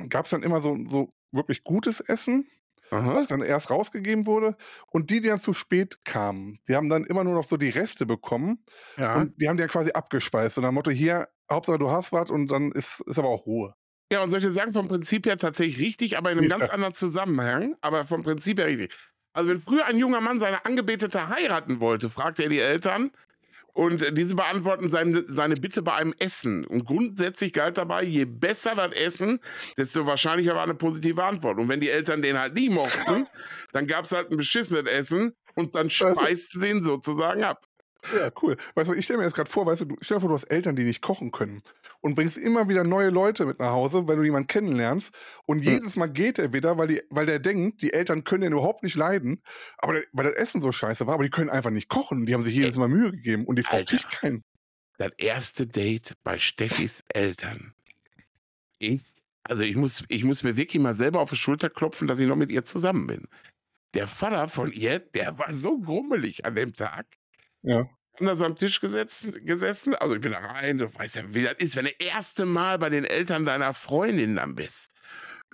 gab 0.09 0.25
es 0.25 0.31
dann 0.31 0.43
immer 0.43 0.61
so, 0.61 0.77
so 0.89 1.13
wirklich 1.33 1.65
gutes 1.65 2.01
Essen, 2.01 2.49
Aha. 2.91 3.15
was 3.17 3.27
dann 3.29 3.43
erst 3.43 3.71
rausgegeben 3.71 4.27
wurde. 4.27 4.57
Und 4.91 5.11
die, 5.11 5.21
die 5.21 5.29
dann 5.29 5.41
zu 5.41 5.55
spät 5.55 6.05
kamen, 6.05 6.59
die 6.69 6.77
haben 6.77 6.89
dann 6.89 7.05
immer 7.05 7.25
nur 7.25 7.35
noch 7.35 7.45
so 7.45 7.57
die 7.57 7.69
Reste 7.71 8.07
bekommen. 8.07 8.65
Ja. 8.97 9.17
Und 9.17 9.41
die 9.41 9.49
haben 9.49 9.57
die 9.57 9.63
ja 9.63 9.69
quasi 9.69 9.93
abgespeist. 9.93 10.57
Und 10.59 10.65
dann 10.65 10.75
Motto, 10.75 10.91
hier, 10.91 11.29
Hauptsache 11.51 11.79
du 11.79 11.91
hast 11.91 12.13
was 12.13 12.31
und 12.31 12.49
dann 12.49 12.73
ist, 12.73 13.01
ist 13.03 13.19
aber 13.19 13.29
auch 13.29 13.47
Ruhe. 13.47 13.75
Ja, 14.11 14.23
und 14.23 14.31
solche 14.31 14.51
sagen 14.51 14.73
vom 14.73 14.89
Prinzip 14.89 15.27
her 15.27 15.37
tatsächlich 15.37 15.79
richtig, 15.79 16.17
aber 16.17 16.33
in 16.33 16.39
einem 16.39 16.49
ganz 16.49 16.71
anderen 16.71 16.95
Zusammenhang. 16.95 17.77
Aber 17.83 18.07
vom 18.07 18.23
Prinzip 18.23 18.59
her 18.59 18.67
richtig. 18.67 18.95
Also, 19.35 19.51
wenn 19.51 19.59
früher 19.59 19.85
ein 19.87 19.99
junger 19.99 20.21
Mann 20.21 20.41
seine 20.41 20.65
Angebetete 20.65 21.29
heiraten 21.29 21.81
wollte, 21.81 22.09
fragte 22.09 22.45
er 22.45 22.49
die 22.49 22.61
Eltern 22.61 23.11
und 23.79 24.19
diese 24.19 24.35
beantworten 24.35 24.89
seine, 24.89 25.23
seine 25.29 25.55
Bitte 25.55 25.83
bei 25.83 25.95
einem 25.95 26.13
Essen. 26.19 26.67
Und 26.67 26.85
grundsätzlich 26.85 27.53
galt 27.53 27.79
dabei, 27.79 28.03
je 28.03 28.25
besser 28.25 28.75
das 28.75 28.93
Essen, 28.93 29.39
desto 29.77 30.05
wahrscheinlicher 30.05 30.57
war 30.57 30.65
eine 30.65 30.75
positive 30.75 31.23
Antwort. 31.23 31.59
Und 31.59 31.69
wenn 31.69 31.81
die 31.81 31.89
Eltern 31.91 32.21
den 32.21 32.37
halt 32.37 32.55
nie 32.55 32.71
mochten, 32.71 33.29
dann 33.73 33.87
gab 33.87 34.07
es 34.07 34.11
halt 34.11 34.33
ein 34.33 34.37
beschissenes 34.37 34.91
Essen 34.91 35.37
und 35.55 35.77
dann 35.77 35.91
speisten 35.91 36.61
sie 36.61 36.69
ihn 36.71 36.83
sozusagen 36.83 37.45
ab. 37.45 37.68
Ja, 38.17 38.31
cool. 38.43 38.57
Weißt 38.75 38.89
du, 38.91 38.95
ich 38.95 39.05
stelle 39.05 39.19
mir 39.19 39.25
jetzt 39.25 39.35
gerade 39.35 39.51
vor, 39.51 39.67
weißt 39.67 39.83
du, 39.83 39.97
stell 40.01 40.17
dir 40.17 40.21
vor, 40.21 40.29
du 40.31 40.35
hast 40.37 40.45
Eltern, 40.45 40.77
die 40.77 40.85
nicht 40.85 41.03
kochen 41.03 41.31
können 41.33 41.63
und 42.01 42.15
bringst 42.15 42.37
immer 42.39 42.69
wieder 42.69 42.85
neue 42.85 43.11
Leute 43.11 43.45
mit 43.45 43.59
nach 43.59 43.73
Hause, 43.73 44.07
weil 44.07 44.17
du 44.17 44.23
jemanden 44.23 44.47
kennenlernst 44.47 45.13
und 45.47 45.65
Hm. 45.65 45.73
jedes 45.75 45.97
Mal 45.97 46.07
geht 46.07 46.39
er 46.39 46.53
wieder, 46.53 46.79
weil, 46.79 46.89
die, 46.89 47.03
weil 47.11 47.27
der 47.27 47.39
denkt, 47.41 47.83
die 47.83 47.93
Eltern 47.93 48.25
können 48.25 48.43
den 48.43 48.53
überhaupt 48.53 48.83
nicht 48.85 48.95
leiden, 48.97 49.43
aber 49.79 49.95
der, 49.95 50.05
weil 50.13 50.27
das 50.27 50.37
Essen 50.37 50.63
so 50.63 50.73
scheiße 50.73 51.07
war, 51.07 51.15
aber 51.15 51.25
die 51.25 51.31
können 51.31 51.51
einfach 51.51 51.71
nicht 51.71 51.89
kochen. 51.89 52.25
Die 52.27 52.35
haben 52.35 52.45
sich 52.45 52.55
jedes 52.55 52.77
Mal 52.77 52.89
Mühe 52.89 53.11
gegeben 53.11 53.45
und 53.47 53.57
die 53.57 53.63
Frau 53.65 53.79
Alter. 53.79 53.97
kriegt 53.97 54.11
keinen. 54.11 54.45
Das 54.97 55.13
erste 55.19 55.67
Date 55.67 56.15
bei 56.25 56.39
Steffis 56.39 57.05
Eltern. 57.09 57.75
Ich, 58.79 59.03
also 59.45 59.63
ich 59.63 59.77
muss, 59.77 60.05
ich 60.09 60.25
muss 60.25 60.43
mir 60.43 60.57
wirklich 60.57 60.83
mal 60.83 60.95
selber 60.95 61.21
auf 61.21 61.31
die 61.31 61.37
Schulter 61.37 61.71
klopfen, 61.71 62.09
dass 62.09 62.19
ich 62.21 62.29
noch 62.29 62.37
mit 62.37 62.51
ihr 62.51 62.65
zusammen 62.65 63.07
bin. 63.07 63.29
Der 63.95 64.09
Vater 64.09 64.49
von 64.49 64.73
ihr, 64.73 65.01
der 65.01 65.39
war 65.39 65.53
so 65.55 65.81
grummelig 65.81 66.45
an 66.47 66.57
dem 66.57 66.75
Tag. 66.75 67.18
Ja. 67.63 67.79
haben 68.17 68.27
da 68.27 68.37
so 68.37 68.45
am 68.45 68.57
Tisch 68.57 68.81
gesetzt, 68.81 69.29
gesessen. 69.45 69.95
Also 69.95 70.15
ich 70.15 70.21
bin 70.21 70.33
da 70.33 70.39
rein, 70.39 70.79
du 70.79 70.93
weißt 70.93 71.17
ja, 71.17 71.35
wie 71.35 71.43
das 71.43 71.55
ist, 71.55 71.77
wenn 71.77 71.85
du 71.87 71.93
das 71.99 72.09
erste 72.09 72.47
Mal 72.47 72.79
bei 72.79 72.91
den 72.91 73.05
Eltern 73.05 73.45
deiner 73.45 73.75
Freundin 73.75 74.37
dann 74.37 74.55
bist. 74.55 74.93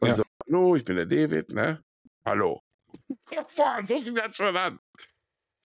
Und 0.01 0.09
Ja. 0.09 0.17
so, 0.17 0.23
hallo, 0.47 0.77
ich 0.77 0.85
bin 0.85 0.97
der 0.97 1.07
David, 1.07 1.51
ne? 1.51 1.83
Hallo. 2.27 2.61
Boah, 3.57 3.81
so 3.87 4.01
fing 4.01 4.15
das 4.15 4.37
schon 4.37 4.57
an. 4.57 4.79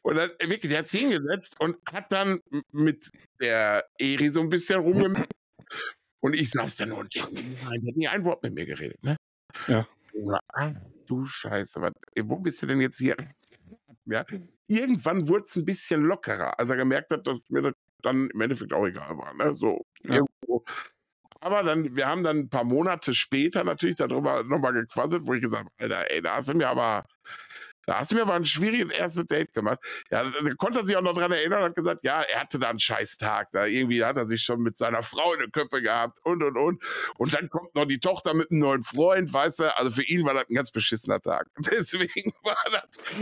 Und 0.04 0.16
dann, 0.16 0.30
äh, 0.38 0.48
wirklich, 0.48 0.70
der 0.70 0.80
hat 0.80 0.88
sich 0.88 1.00
hingesetzt 1.00 1.58
und 1.60 1.76
hat 1.90 2.12
dann 2.12 2.40
mit 2.72 3.08
der 3.40 3.84
Eri 3.98 4.30
so 4.30 4.40
ein 4.40 4.50
bisschen 4.50 4.80
rumgemacht. 4.80 5.30
Und 6.20 6.34
ich 6.34 6.50
saß 6.50 6.76
da 6.76 6.86
nur 6.86 6.98
und 6.98 7.14
der, 7.14 7.24
nein, 7.24 7.80
der 7.82 7.90
hat 7.90 7.96
nie 7.96 8.08
ein 8.08 8.24
Wort 8.24 8.42
mit 8.42 8.54
mir 8.54 8.66
geredet, 8.66 9.02
ne? 9.02 9.16
Ja, 9.66 9.86
Ach 10.52 10.72
du 11.06 11.24
Scheiße, 11.26 11.80
was, 11.82 11.92
wo 12.22 12.38
bist 12.38 12.62
du 12.62 12.66
denn 12.66 12.80
jetzt 12.80 12.98
hier? 12.98 13.16
Ja, 14.06 14.24
irgendwann 14.66 15.28
wurde 15.28 15.42
es 15.44 15.56
ein 15.56 15.64
bisschen 15.64 16.02
lockerer, 16.02 16.58
als 16.58 16.68
er 16.68 16.76
gemerkt 16.76 17.10
hat, 17.12 17.26
dass 17.26 17.42
mir 17.48 17.62
das 17.62 17.74
dann 18.02 18.28
im 18.30 18.40
Endeffekt 18.40 18.72
auch 18.72 18.86
egal 18.86 19.16
war. 19.16 19.34
Ne? 19.34 19.54
So, 19.54 19.84
Ja. 20.04 20.16
irgendwo. 20.16 20.64
Aber 21.40 21.62
dann, 21.62 21.94
wir 21.94 22.06
haben 22.06 22.22
dann 22.22 22.38
ein 22.38 22.48
paar 22.48 22.64
Monate 22.64 23.12
später 23.12 23.64
natürlich 23.64 23.96
darüber 23.96 24.42
nochmal 24.44 24.72
gequasselt, 24.72 25.26
wo 25.26 25.34
ich 25.34 25.42
gesagt 25.42 25.64
habe, 25.64 25.74
Alter, 25.78 26.10
ey, 26.10 26.22
da 26.22 26.36
hast 26.36 26.48
du 26.48 26.54
mir 26.56 26.68
aber, 26.68 27.04
da 27.86 27.98
hast 27.98 28.10
du 28.10 28.16
mir 28.16 28.22
aber 28.22 28.34
ein 28.34 28.44
schwieriges 28.44 28.96
erstes 28.96 29.26
Date 29.26 29.52
gemacht. 29.52 29.78
Ja, 30.10 30.24
da 30.24 30.54
konnte 30.56 30.80
er 30.80 30.84
sich 30.84 30.96
auch 30.96 31.02
noch 31.02 31.14
dran 31.14 31.32
erinnern 31.32 31.60
und 31.60 31.64
hat 31.70 31.76
gesagt, 31.76 32.04
ja, 32.04 32.22
er 32.22 32.40
hatte 32.40 32.58
da 32.58 32.70
einen 32.70 32.78
scheiß 32.80 33.16
Tag. 33.18 33.50
Da 33.52 33.66
irgendwie 33.66 34.04
hat 34.04 34.16
er 34.16 34.26
sich 34.26 34.42
schon 34.42 34.60
mit 34.60 34.76
seiner 34.76 35.02
Frau 35.02 35.32
in 35.34 35.40
der 35.40 35.50
Köppe 35.50 35.82
gehabt 35.82 36.18
und 36.24 36.42
und 36.42 36.56
und. 36.56 36.82
Und 37.18 37.34
dann 37.34 37.48
kommt 37.48 37.74
noch 37.74 37.86
die 37.86 37.98
Tochter 37.98 38.34
mit 38.34 38.50
einem 38.50 38.60
neuen 38.60 38.82
Freund, 38.82 39.32
weißt 39.32 39.60
du, 39.60 39.76
also 39.76 39.90
für 39.90 40.02
ihn 40.04 40.24
war 40.24 40.34
das 40.34 40.44
ein 40.48 40.54
ganz 40.54 40.70
beschissener 40.70 41.20
Tag. 41.20 41.48
Deswegen 41.58 42.32
war 42.42 42.56
das. 42.72 43.18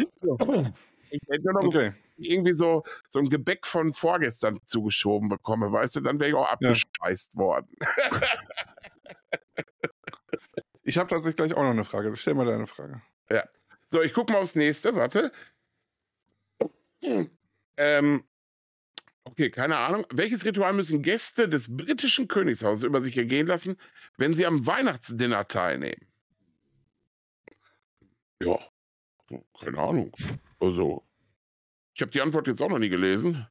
Ich 1.10 1.20
hätte 1.28 1.44
nur 1.44 1.54
noch 1.54 1.62
Okay. 1.64 1.92
irgendwie 2.16 2.52
so, 2.52 2.84
so 3.08 3.18
ein 3.18 3.28
Gebäck 3.28 3.66
von 3.66 3.92
vorgestern 3.92 4.58
zugeschoben 4.64 5.28
bekomme, 5.28 5.70
weißt 5.72 5.96
du, 5.96 6.00
dann 6.00 6.18
wäre 6.20 6.30
ich 6.30 6.36
auch 6.36 6.50
abgespeist 6.50 7.36
worden. 7.36 7.68
Ich 10.84 10.98
habe 10.98 11.08
tatsächlich 11.08 11.36
gleich 11.36 11.54
auch 11.54 11.62
noch 11.62 11.70
eine 11.70 11.84
Frage. 11.84 12.14
Stell 12.16 12.34
mal 12.34 12.46
deine 12.46 12.66
Frage. 12.66 13.02
So, 13.92 14.00
ich 14.00 14.14
gucke 14.14 14.32
mal 14.32 14.40
aufs 14.40 14.56
nächste, 14.56 14.94
warte. 14.94 15.30
Ähm, 17.76 18.24
okay, 19.24 19.50
keine 19.50 19.76
Ahnung. 19.76 20.06
Welches 20.10 20.46
Ritual 20.46 20.72
müssen 20.72 21.02
Gäste 21.02 21.46
des 21.46 21.76
britischen 21.76 22.26
Königshauses 22.26 22.84
über 22.84 23.02
sich 23.02 23.16
ergehen 23.18 23.46
lassen, 23.46 23.76
wenn 24.16 24.32
sie 24.32 24.46
am 24.46 24.66
Weihnachtsdinner 24.66 25.46
teilnehmen? 25.46 26.08
Ja, 28.42 28.58
keine 29.60 29.78
Ahnung. 29.78 30.16
Also, 30.58 31.06
ich 31.94 32.00
habe 32.00 32.10
die 32.10 32.22
Antwort 32.22 32.46
jetzt 32.46 32.62
auch 32.62 32.70
noch 32.70 32.78
nie 32.78 32.88
gelesen. 32.88 33.46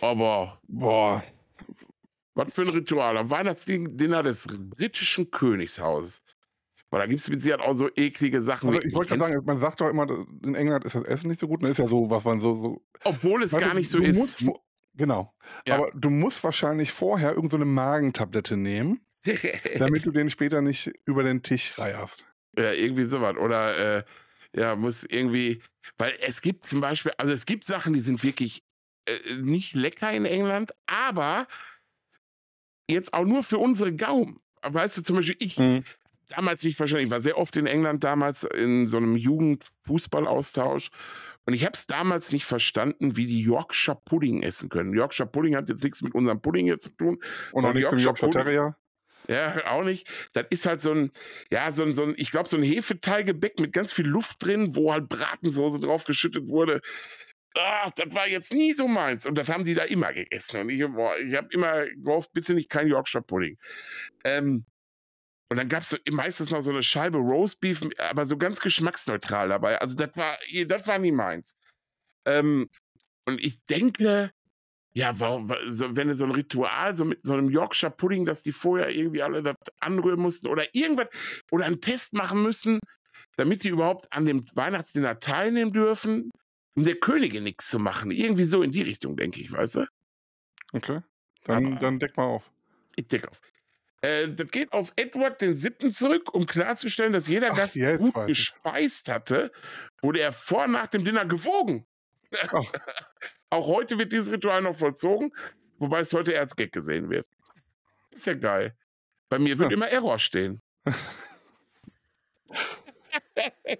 Aber 0.00 0.60
Boah. 0.66 1.22
Was 2.34 2.52
für 2.52 2.62
ein 2.62 2.68
Ritual 2.68 3.16
am 3.16 3.30
Weihnachtsdinner 3.30 4.22
des 4.22 4.46
britischen 4.46 5.30
Königshauses. 5.30 6.22
Weil 6.90 7.00
da 7.00 7.06
gibt 7.06 7.20
es 7.20 7.28
mit 7.28 7.40
Sicherheit 7.40 7.66
auch 7.66 7.74
so 7.74 7.90
eklige 7.96 8.40
Sachen. 8.40 8.70
Also 8.70 8.80
ich 8.82 8.94
wollte 8.94 9.18
sagen, 9.18 9.44
man 9.44 9.58
sagt 9.58 9.80
doch 9.80 9.88
immer, 9.88 10.08
in 10.42 10.54
England 10.54 10.84
ist 10.84 10.94
das 10.94 11.04
Essen 11.04 11.28
nicht 11.28 11.40
so 11.40 11.48
gut. 11.48 11.62
Das 11.62 11.70
ist 11.70 11.78
ja 11.78 11.86
so, 11.86 12.08
was 12.10 12.24
man 12.24 12.40
so. 12.40 12.54
so 12.54 12.82
obwohl 13.02 13.42
es 13.42 13.52
Weißt 13.52 13.62
du, 13.62 13.66
gar 13.66 13.74
nicht 13.74 13.88
so 13.88 13.98
ist. 13.98 14.42
musst 14.42 14.60
genau. 14.94 15.34
Ja. 15.66 15.74
Aber 15.74 15.90
du 15.94 16.10
musst 16.10 16.42
wahrscheinlich 16.44 16.92
vorher 16.92 17.30
irgendeine 17.30 17.64
so 17.64 17.70
Magentablette 17.70 18.56
nehmen, 18.56 19.00
damit 19.78 20.06
du 20.06 20.10
den 20.10 20.30
später 20.30 20.62
nicht 20.62 20.92
über 21.04 21.22
den 21.22 21.42
Tisch 21.42 21.76
reierst. 21.78 22.24
ja, 22.56 22.72
irgendwie 22.72 23.04
sowas. 23.04 23.36
Oder 23.36 23.98
äh, 23.98 24.04
ja, 24.54 24.76
muss 24.76 25.04
irgendwie. 25.04 25.62
Weil 25.98 26.16
es 26.20 26.40
gibt 26.40 26.64
zum 26.64 26.80
Beispiel, 26.80 27.12
also 27.18 27.32
es 27.32 27.46
gibt 27.46 27.66
Sachen, 27.66 27.92
die 27.94 28.00
sind 28.00 28.22
wirklich 28.22 28.64
äh, 29.06 29.34
nicht 29.40 29.74
lecker 29.74 30.12
in 30.12 30.24
England, 30.24 30.72
aber 30.86 31.46
jetzt 32.88 33.12
auch 33.12 33.24
nur 33.24 33.42
für 33.42 33.58
unsere 33.58 33.94
Gaumen. 33.94 34.40
Weißt 34.62 34.96
du, 34.98 35.02
zum 35.02 35.16
Beispiel, 35.16 35.36
ich 35.38 35.56
damals 36.28 36.62
nicht 36.62 36.76
verstanden. 36.76 37.06
Ich 37.06 37.10
war 37.10 37.20
sehr 37.20 37.38
oft 37.38 37.56
in 37.56 37.66
England 37.66 38.04
damals 38.04 38.44
in 38.44 38.86
so 38.86 38.96
einem 38.96 39.16
Jugendfußballaustausch. 39.16 40.90
Und 41.46 41.54
ich 41.54 41.64
habe 41.64 41.74
es 41.74 41.86
damals 41.86 42.32
nicht 42.32 42.44
verstanden, 42.44 43.16
wie 43.16 43.26
die 43.26 43.40
Yorkshire 43.40 44.00
Pudding 44.04 44.42
essen 44.42 44.68
können. 44.68 44.92
Yorkshire 44.92 45.28
Pudding 45.28 45.54
hat 45.54 45.68
jetzt 45.68 45.84
nichts 45.84 46.02
mit 46.02 46.14
unserem 46.14 46.40
Pudding 46.42 46.66
hier 46.66 46.78
zu 46.78 46.90
tun. 46.90 47.22
Und 47.52 47.62
noch 47.62 47.72
Ja, 47.72 47.74
nichts 47.74 47.92
mit 47.92 48.00
Yorkshire 48.00 48.30
Yorkshire 48.30 48.30
Terrier. 48.30 48.76
Ja, 49.28 49.70
auch 49.70 49.82
nicht. 49.82 50.08
Das 50.32 50.46
ist 50.50 50.66
halt 50.66 50.80
so 50.80 50.92
ein, 50.92 51.10
ja, 51.50 51.72
so 51.72 51.82
ein, 51.82 51.92
so 51.94 52.04
ein 52.04 52.14
ich 52.16 52.30
glaube, 52.30 52.48
so 52.48 52.56
ein 52.56 52.62
Hefeteilgebäck 52.62 53.58
mit 53.60 53.72
ganz 53.72 53.92
viel 53.92 54.06
Luft 54.06 54.44
drin, 54.44 54.76
wo 54.76 54.92
halt 54.92 55.08
Bratensoße 55.08 55.80
drauf 55.80 56.04
geschüttet 56.04 56.48
wurde. 56.48 56.80
Ah, 57.54 57.90
das 57.96 58.14
war 58.14 58.28
jetzt 58.28 58.52
nie 58.52 58.72
so 58.74 58.86
meins. 58.86 59.26
Und 59.26 59.36
das 59.36 59.48
haben 59.48 59.64
die 59.64 59.74
da 59.74 59.84
immer 59.84 60.12
gegessen. 60.12 60.60
Und 60.60 60.70
ich, 60.70 60.86
boah, 60.86 61.16
ich 61.18 61.34
habe 61.34 61.48
immer 61.52 61.86
gehofft, 61.86 62.32
bitte 62.32 62.54
nicht 62.54 62.68
kein 62.70 62.86
Yorkshire 62.86 63.22
Pudding. 63.24 63.58
Ähm, 64.24 64.66
und 65.50 65.56
dann 65.58 65.68
gab 65.68 65.82
es 65.82 65.96
meistens 66.10 66.50
noch 66.50 66.62
so 66.62 66.70
eine 66.70 66.82
Scheibe 66.82 67.18
Roastbeef, 67.18 67.82
aber 67.98 68.26
so 68.26 68.36
ganz 68.36 68.60
geschmacksneutral 68.60 69.48
dabei. 69.48 69.80
Also 69.80 69.94
das 69.94 70.16
war, 70.16 70.36
das 70.66 70.86
war 70.86 70.98
nie 70.98 71.12
meins. 71.12 71.54
Ähm, 72.24 72.68
und 73.26 73.40
ich 73.40 73.64
denke, 73.66 74.32
ja, 74.94 75.18
warum, 75.20 75.52
so, 75.68 75.94
wenn 75.94 76.08
du 76.08 76.14
so 76.14 76.24
ein 76.24 76.30
Ritual, 76.30 76.94
so 76.94 77.04
mit 77.04 77.20
so 77.22 77.34
einem 77.34 77.50
Yorkshire 77.50 77.90
Pudding, 77.92 78.24
dass 78.24 78.42
die 78.42 78.52
vorher 78.52 78.88
irgendwie 78.90 79.22
alle 79.22 79.42
das 79.42 79.56
anrühren 79.78 80.20
mussten 80.20 80.46
oder 80.46 80.64
irgendwas 80.74 81.08
oder 81.50 81.66
einen 81.66 81.80
Test 81.80 82.14
machen 82.14 82.42
müssen, 82.42 82.80
damit 83.36 83.62
die 83.62 83.68
überhaupt 83.68 84.10
an 84.12 84.24
dem 84.24 84.44
Weihnachtsdinner 84.54 85.18
teilnehmen 85.20 85.72
dürfen, 85.72 86.30
um 86.74 86.84
der 86.84 86.96
Königin 86.96 87.44
nichts 87.44 87.68
zu 87.68 87.78
machen. 87.78 88.10
Irgendwie 88.10 88.44
so 88.44 88.62
in 88.62 88.72
die 88.72 88.82
Richtung, 88.82 89.16
denke 89.16 89.40
ich, 89.40 89.52
weißt 89.52 89.76
du? 89.76 89.86
Okay. 90.72 91.02
Dann, 91.44 91.66
Aber- 91.66 91.80
dann 91.80 91.98
deck 91.98 92.16
mal 92.16 92.24
auf. 92.24 92.50
Ich 92.96 93.06
decke 93.06 93.30
auf. 93.30 93.40
Äh, 94.02 94.28
das 94.28 94.50
geht 94.50 94.72
auf 94.72 94.92
Edward 94.96 95.40
den 95.40 95.54
Siebten 95.56 95.90
zurück, 95.90 96.34
um 96.34 96.46
klarzustellen, 96.46 97.12
dass 97.12 97.26
jeder 97.28 97.52
Ach, 97.52 97.56
Gast 97.56 97.78
gut 97.98 98.26
gespeist 98.26 99.08
hatte, 99.08 99.50
wurde 100.02 100.20
er 100.20 100.32
vor 100.32 100.64
und 100.64 100.72
nach 100.72 100.86
dem 100.88 101.04
Dinner 101.04 101.24
gewogen. 101.26 101.86
Ach. 102.42 102.52
Auch 103.50 103.66
heute 103.68 103.98
wird 103.98 104.12
dieses 104.12 104.32
Ritual 104.32 104.60
noch 104.62 104.76
vollzogen, 104.76 105.32
wobei 105.78 106.00
es 106.00 106.12
heute 106.12 106.32
eher 106.32 106.40
als 106.40 106.56
Gag 106.56 106.72
gesehen 106.72 107.08
wird. 107.10 107.26
Ist 108.10 108.26
ja 108.26 108.34
geil. 108.34 108.74
Bei 109.28 109.38
mir 109.38 109.58
wird 109.58 109.70
Ja. 109.70 109.76
immer 109.76 109.88
Error 109.88 110.18
stehen. 110.18 110.60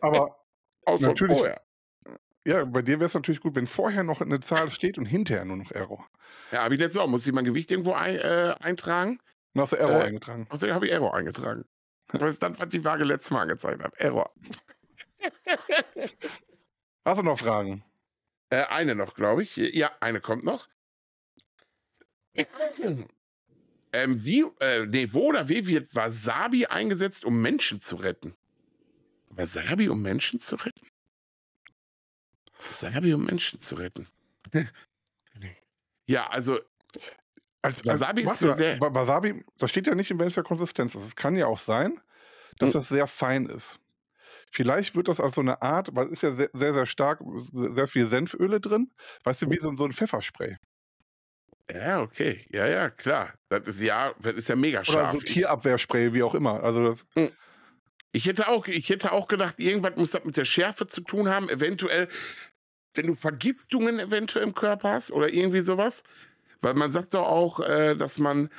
Aber 0.00 0.36
Natürlich. 1.00 1.38
vorher. 1.38 1.60
ja, 2.46 2.64
bei 2.64 2.82
dir 2.82 2.98
wäre 3.00 3.06
es 3.06 3.14
natürlich 3.14 3.40
gut, 3.40 3.54
wenn 3.56 3.66
vorher 3.66 4.04
noch 4.04 4.20
eine 4.20 4.40
Zahl 4.40 4.70
steht 4.70 4.98
und 4.98 5.06
hinterher 5.06 5.44
nur 5.44 5.56
noch 5.56 5.72
Error. 5.72 6.06
Ja, 6.52 6.62
habe 6.62 6.74
ich 6.74 6.80
letztes 6.80 7.00
auch. 7.00 7.08
Muss 7.08 7.26
ich 7.26 7.32
mein 7.32 7.44
Gewicht 7.44 7.70
irgendwo 7.70 7.92
ein, 7.92 8.16
äh, 8.16 8.54
eintragen? 8.60 9.18
Dann 9.56 9.62
hast 9.62 9.72
du 9.72 9.76
Error 9.76 10.02
Äh, 10.02 10.08
eingetragen. 10.08 10.46
Außerdem 10.50 10.74
habe 10.74 10.84
ich 10.84 10.92
Error 10.92 11.14
eingetragen. 11.14 11.64
Was 12.08 12.32
ist 12.32 12.42
dann, 12.42 12.58
was 12.58 12.68
die 12.68 12.84
Waage 12.84 13.04
letztes 13.04 13.30
Mal 13.30 13.40
angezeigt 13.40 13.82
hat? 13.82 13.94
Error. 13.96 14.30
Hast 17.06 17.18
du 17.18 17.22
noch 17.22 17.38
Fragen? 17.38 17.82
Äh, 18.50 18.64
eine 18.66 18.94
noch, 18.94 19.14
glaube 19.14 19.44
ich. 19.44 19.56
Ja, 19.56 19.90
eine 20.00 20.20
kommt 20.20 20.44
noch. 20.44 20.68
Ähm, 23.92 24.22
wie, 24.26 24.44
äh, 24.60 24.84
nee, 24.84 25.08
wo 25.12 25.28
oder 25.28 25.48
wie 25.48 25.66
wird 25.66 25.94
Wasabi 25.94 26.66
eingesetzt, 26.66 27.24
um 27.24 27.40
Menschen 27.40 27.80
zu 27.80 27.96
retten? 27.96 28.36
Wasabi, 29.30 29.88
um 29.88 30.02
Menschen 30.02 30.38
zu 30.38 30.56
retten? 30.56 30.86
Wasabi, 32.62 33.14
um 33.14 33.24
Menschen 33.24 33.58
zu 33.58 33.76
retten. 33.76 34.06
ja, 36.06 36.26
also, 36.28 36.58
Als, 37.66 37.84
Wasabi 37.86 38.22
ist 38.22 38.40
ja 38.40 38.52
sehr- 38.54 38.80
Wa- 38.80 38.94
Wasabi, 38.94 39.42
das 39.58 39.70
steht 39.70 39.86
ja 39.86 39.94
nicht 39.94 40.10
in 40.10 40.18
welcher 40.18 40.42
Konsistenz 40.42 40.94
ist. 40.94 41.04
Es 41.04 41.16
kann 41.16 41.36
ja 41.36 41.46
auch 41.46 41.58
sein, 41.58 42.00
dass 42.58 42.74
Hm. 42.74 42.80
das 42.80 42.88
sehr 42.88 43.06
fein 43.06 43.46
ist. 43.46 43.78
Vielleicht 44.50 44.94
wird 44.94 45.08
das 45.08 45.20
als 45.20 45.34
so 45.34 45.40
eine 45.40 45.60
Art, 45.62 45.90
weil 45.94 46.06
es 46.06 46.12
ist 46.12 46.22
ja 46.22 46.32
sehr, 46.32 46.50
sehr, 46.52 46.72
sehr 46.74 46.86
stark, 46.86 47.20
sehr 47.52 47.86
viel 47.88 48.06
Senföle 48.06 48.60
drin. 48.60 48.90
Weißt 49.24 49.42
du, 49.42 49.50
wie 49.50 49.56
so, 49.58 49.74
so 49.76 49.84
ein 49.84 49.92
Pfefferspray. 49.92 50.56
ja, 51.72 52.00
okay. 52.00 52.46
Ja, 52.52 52.66
ja, 52.66 52.90
klar. 52.90 53.34
Das 53.48 53.62
ist 53.66 53.80
ja, 53.80 54.14
das 54.20 54.34
ist 54.34 54.48
ja 54.48 54.56
mega 54.56 54.78
Oder 54.80 54.84
scharf. 54.92 55.12
so 55.12 55.18
Ich- 55.18 55.24
Tierabwehrspray, 55.24 56.12
wie 56.12 56.22
auch 56.22 56.34
immer. 56.34 56.62
Also 56.62 56.84
das, 56.92 57.06
Ich 58.12 58.26
hätte 58.26 58.48
auch, 58.48 58.66
ich 58.68 58.88
hätte 58.88 59.12
auch 59.12 59.26
gedacht, 59.28 59.58
irgendwas 59.60 59.96
muss 59.96 60.12
das 60.12 60.24
mit 60.24 60.36
der 60.36 60.44
Schärfe 60.46 60.86
zu 60.86 61.00
tun 61.02 61.28
haben. 61.28 61.48
Eventuell, 61.50 62.08
wenn 62.94 63.08
du 63.08 63.14
Vergiftungen 63.14 63.98
eventuell 63.98 64.44
im 64.44 64.54
Körper 64.54 64.92
hast 64.92 65.10
oder 65.12 65.28
irgendwie 65.28 65.60
sowas. 65.60 66.02
Weil 66.60 66.74
man 66.74 66.90
sagt 66.90 67.14
doch 67.14 67.26
auch, 67.26 67.60
äh, 67.60 67.96
dass 67.96 68.18
man 68.18 68.50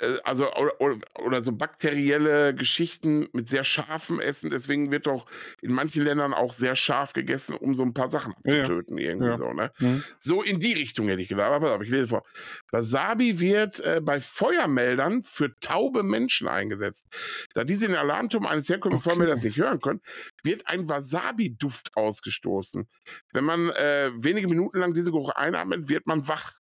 äh, 0.00 0.18
also 0.24 0.52
oder, 0.52 0.80
oder, 0.80 0.96
oder, 1.24 1.40
so 1.40 1.52
bakterielle 1.52 2.54
Geschichten 2.54 3.28
mit 3.32 3.48
sehr 3.48 3.64
scharfem 3.64 4.20
Essen. 4.20 4.50
Deswegen 4.50 4.90
wird 4.90 5.06
doch 5.06 5.26
in 5.62 5.72
manchen 5.72 6.04
Ländern 6.04 6.34
auch 6.34 6.52
sehr 6.52 6.76
scharf 6.76 7.12
gegessen, 7.12 7.56
um 7.56 7.74
so 7.74 7.82
ein 7.82 7.94
paar 7.94 8.08
Sachen 8.08 8.34
abzutöten. 8.34 8.98
Ja. 8.98 9.10
Irgendwie 9.10 9.28
ja. 9.28 9.36
so, 9.36 9.52
ne? 9.52 9.70
Mhm. 9.78 10.02
So 10.18 10.42
in 10.42 10.58
die 10.58 10.72
Richtung 10.72 11.08
hätte 11.08 11.22
ich 11.22 11.28
gedacht. 11.28 11.48
Aber 11.48 11.60
pass 11.60 11.76
auf, 11.76 11.82
ich 11.82 11.90
lese 11.90 12.08
vor. 12.08 12.24
Wasabi 12.72 13.38
wird 13.40 13.80
äh, 13.80 14.00
bei 14.02 14.20
Feuermeldern 14.20 15.22
für 15.22 15.54
taube 15.60 16.02
Menschen 16.02 16.48
eingesetzt. 16.48 17.06
Da 17.54 17.64
diese 17.64 17.86
den 17.86 17.96
Alarmturm 17.96 18.46
eines 18.46 18.68
herkömmlichen 18.68 19.00
okay. 19.00 19.10
Feuermelders 19.10 19.44
nicht 19.44 19.58
hören 19.58 19.80
können, 19.80 20.00
wird 20.42 20.66
ein 20.66 20.88
Wasabi-Duft 20.88 21.90
ausgestoßen. 21.94 22.88
Wenn 23.32 23.44
man 23.44 23.70
äh, 23.70 24.10
wenige 24.16 24.48
Minuten 24.48 24.78
lang 24.78 24.94
diese 24.94 25.10
Geruch 25.10 25.30
einatmet, 25.30 25.88
wird 25.88 26.06
man 26.06 26.26
wach. 26.26 26.52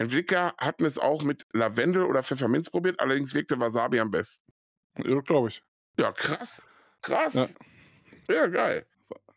Entwickler 0.00 0.54
hatten 0.56 0.86
es 0.86 0.96
auch 0.96 1.22
mit 1.22 1.46
Lavendel 1.52 2.04
oder 2.04 2.22
Pfefferminz 2.22 2.70
probiert, 2.70 2.98
allerdings 3.00 3.34
wirkte 3.34 3.60
Wasabi 3.60 4.00
am 4.00 4.10
besten. 4.10 4.50
Ja, 4.96 5.20
glaube 5.20 5.48
ich. 5.48 5.62
Ja, 5.98 6.10
krass. 6.10 6.62
Krass. 7.02 7.54
Ja, 8.26 8.34
ja 8.34 8.46
geil. 8.46 8.86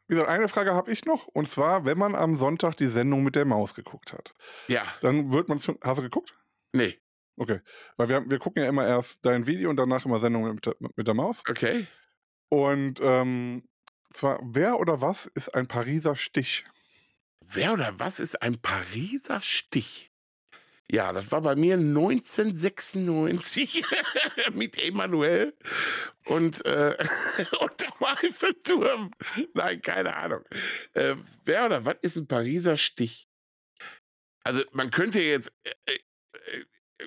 Wie 0.08 0.16
gesagt, 0.16 0.30
eine 0.30 0.48
Frage 0.48 0.74
habe 0.74 0.90
ich 0.90 1.04
noch. 1.04 1.28
Und 1.28 1.50
zwar, 1.50 1.84
wenn 1.84 1.98
man 1.98 2.16
am 2.16 2.38
Sonntag 2.38 2.78
die 2.78 2.88
Sendung 2.88 3.24
mit 3.24 3.36
der 3.36 3.44
Maus 3.44 3.74
geguckt 3.74 4.14
hat. 4.14 4.34
Ja. 4.70 4.84
Dann 5.02 5.34
wird 5.34 5.50
man 5.50 5.60
schon. 5.60 5.78
Hast 5.82 5.98
du 5.98 6.04
geguckt? 6.04 6.34
Nee. 6.72 6.98
Okay. 7.36 7.60
Weil 7.98 8.08
wir, 8.08 8.30
wir 8.30 8.40
gucken 8.40 8.64
ja 8.64 8.70
immer 8.70 8.88
erst 8.88 9.26
dein 9.26 9.46
Video 9.46 9.70
und 9.70 9.76
danach 9.76 10.06
immer 10.06 10.22
Sendung 10.22 10.56
mit 10.56 10.66
der, 10.66 10.76
mit 10.80 11.08
der 11.08 11.14
Maus. 11.14 11.44
Okay. 11.50 11.88
Und 12.48 13.02
ähm, 13.02 13.68
zwar, 14.14 14.40
wer 14.42 14.80
oder 14.80 15.02
was 15.02 15.26
ist 15.26 15.54
ein 15.56 15.68
Pariser 15.68 16.16
Stich? 16.16 16.64
Wer 17.42 17.74
oder 17.74 18.00
was 18.00 18.22
ist 18.22 18.42
ein 18.42 18.62
Pariser 18.62 19.42
Stich? 19.42 20.13
Ja, 20.94 21.12
das 21.12 21.30
war 21.32 21.42
bei 21.42 21.56
mir 21.56 21.74
1996 21.74 23.84
mit 24.54 24.80
Emanuel 24.80 25.58
und 26.26 26.64
äh, 26.66 26.96
unterm 27.60 28.04
Eiffelturm. 28.22 29.10
Nein, 29.56 29.82
keine 29.82 30.16
Ahnung. 30.16 30.42
Äh, 30.94 31.16
wer 31.46 31.66
oder 31.66 31.84
was 31.84 31.96
ist 32.04 32.18
ein 32.18 32.28
Pariser 32.28 32.78
Stich? 32.78 33.28
Also 34.44 34.62
man 34.72 34.92
könnte 34.92 35.20
jetzt, 35.20 35.52
äh, 35.64 35.72
äh, 35.88 35.98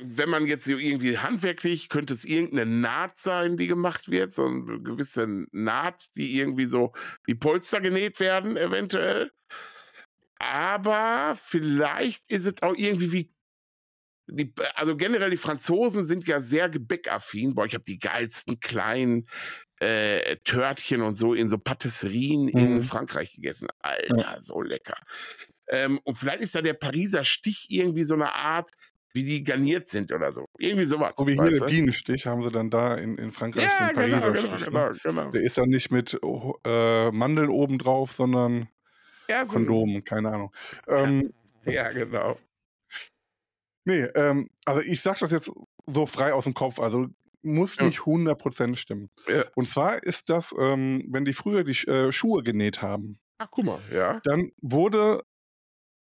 wenn 0.00 0.30
man 0.30 0.48
jetzt 0.48 0.66
irgendwie 0.66 1.18
handwerklich, 1.18 1.88
könnte 1.88 2.12
es 2.12 2.24
irgendeine 2.24 2.68
Naht 2.68 3.18
sein, 3.18 3.56
die 3.56 3.68
gemacht 3.68 4.10
wird, 4.10 4.32
so 4.32 4.46
eine 4.46 4.82
gewisse 4.82 5.46
Naht, 5.52 6.08
die 6.16 6.36
irgendwie 6.36 6.66
so 6.66 6.92
wie 7.24 7.36
Polster 7.36 7.80
genäht 7.80 8.18
werden, 8.18 8.56
eventuell. 8.56 9.30
Aber 10.40 11.36
vielleicht 11.40 12.32
ist 12.32 12.46
es 12.46 12.62
auch 12.62 12.74
irgendwie 12.76 13.12
wie 13.12 13.35
die, 14.28 14.52
also 14.74 14.96
generell 14.96 15.30
die 15.30 15.36
Franzosen 15.36 16.04
sind 16.04 16.26
ja 16.26 16.40
sehr 16.40 16.68
gebäckaffin. 16.68 17.54
Boah, 17.54 17.66
ich 17.66 17.74
habe 17.74 17.84
die 17.84 17.98
geilsten 17.98 18.60
kleinen 18.60 19.28
äh, 19.80 20.36
Törtchen 20.44 21.02
und 21.02 21.16
so 21.16 21.34
in 21.34 21.48
so 21.48 21.58
Patisserien 21.58 22.46
mhm. 22.46 22.58
in 22.58 22.80
Frankreich 22.82 23.34
gegessen. 23.34 23.68
Alter, 23.80 24.40
so 24.40 24.62
lecker. 24.62 24.96
Ähm, 25.68 26.00
und 26.04 26.16
vielleicht 26.16 26.40
ist 26.40 26.54
da 26.54 26.62
der 26.62 26.74
Pariser 26.74 27.24
Stich 27.24 27.66
irgendwie 27.70 28.04
so 28.04 28.14
eine 28.14 28.34
Art, 28.34 28.70
wie 29.12 29.22
die 29.22 29.42
garniert 29.44 29.88
sind 29.88 30.12
oder 30.12 30.30
so. 30.32 30.46
Irgendwie 30.58 30.84
sowas. 30.84 31.14
So 31.16 31.26
wie 31.26 31.34
hier 31.34 31.50
der 31.50 31.66
Bienenstich 31.66 32.26
haben 32.26 32.42
sie 32.42 32.50
dann 32.50 32.70
da 32.70 32.94
in, 32.94 33.16
in 33.18 33.32
Frankreich 33.32 33.64
ja, 33.64 33.88
den 33.88 33.94
Pariser 33.94 34.32
genau, 34.32 34.56
Stich. 34.56 34.66
Genau, 34.66 34.88
genau, 34.88 34.98
genau. 35.02 35.30
Der 35.30 35.42
ist 35.42 35.58
dann 35.58 35.68
nicht 35.68 35.90
mit 35.90 36.18
oh, 36.22 36.54
äh, 36.64 37.10
Mandeln 37.10 37.48
obendrauf, 37.48 38.12
sondern 38.12 38.68
ja, 39.28 39.44
so 39.44 39.54
Kondomen, 39.54 40.04
keine 40.04 40.32
Ahnung. 40.32 40.52
Ähm, 40.90 41.32
ja, 41.64 41.90
genau. 41.90 42.38
Nee, 43.86 44.02
ähm, 44.16 44.50
also 44.64 44.82
ich 44.82 45.00
sag 45.00 45.20
das 45.20 45.30
jetzt 45.30 45.48
so 45.86 46.06
frei 46.06 46.32
aus 46.32 46.44
dem 46.44 46.54
Kopf, 46.54 46.80
also 46.80 47.06
muss 47.42 47.78
nicht 47.78 48.00
100% 48.00 48.74
stimmen. 48.74 49.10
Ja. 49.28 49.44
Und 49.54 49.68
zwar 49.68 50.02
ist 50.02 50.28
das, 50.28 50.52
ähm, 50.58 51.06
wenn 51.08 51.24
die 51.24 51.32
früher 51.32 51.62
die 51.62 51.86
äh, 51.86 52.10
Schuhe 52.10 52.42
genäht 52.42 52.82
haben. 52.82 53.20
Ach, 53.38 53.46
guck 53.48 53.64
mal, 53.64 53.78
ja. 53.94 54.20
Dann 54.24 54.50
wurde 54.60 55.22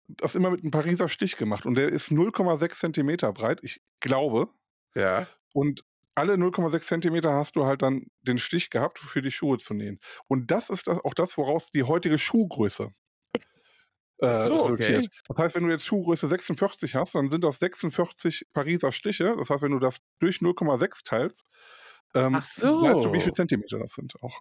das 0.08 0.34
immer 0.34 0.50
mit 0.50 0.62
einem 0.62 0.72
Pariser 0.72 1.08
Stich 1.08 1.36
gemacht 1.36 1.66
und 1.66 1.76
der 1.76 1.88
ist 1.88 2.10
0,6 2.10 2.80
Zentimeter 2.80 3.32
breit, 3.32 3.60
ich 3.62 3.80
glaube. 4.00 4.48
Ja. 4.96 5.28
Und 5.52 5.84
alle 6.16 6.34
0,6 6.34 6.80
Zentimeter 6.80 7.32
hast 7.32 7.54
du 7.54 7.64
halt 7.64 7.82
dann 7.82 8.06
den 8.22 8.38
Stich 8.38 8.70
gehabt, 8.70 8.98
für 8.98 9.22
die 9.22 9.30
Schuhe 9.30 9.58
zu 9.58 9.74
nähen. 9.74 10.00
Und 10.26 10.50
das 10.50 10.68
ist 10.68 10.88
das, 10.88 10.98
auch 11.04 11.14
das, 11.14 11.38
woraus 11.38 11.70
die 11.70 11.84
heutige 11.84 12.18
Schuhgröße 12.18 12.92
äh, 14.18 14.34
so, 14.34 14.56
resultiert. 14.56 15.06
Okay. 15.06 15.08
Das 15.28 15.38
heißt, 15.38 15.54
wenn 15.54 15.64
du 15.64 15.70
jetzt 15.70 15.86
Schuhgröße 15.86 16.28
46 16.28 16.94
hast, 16.94 17.14
dann 17.14 17.30
sind 17.30 17.44
das 17.44 17.58
46 17.58 18.46
Pariser 18.52 18.92
Stiche. 18.92 19.34
Das 19.38 19.50
heißt, 19.50 19.62
wenn 19.62 19.72
du 19.72 19.78
das 19.78 19.98
durch 20.18 20.38
0,6 20.38 21.04
teilst, 21.04 21.44
ähm, 22.14 22.34
Ach 22.34 22.42
so. 22.42 22.82
weißt 22.82 23.04
du, 23.04 23.12
wie 23.12 23.20
viele 23.20 23.34
Zentimeter 23.34 23.78
das 23.78 23.92
sind 23.92 24.14
auch. 24.22 24.40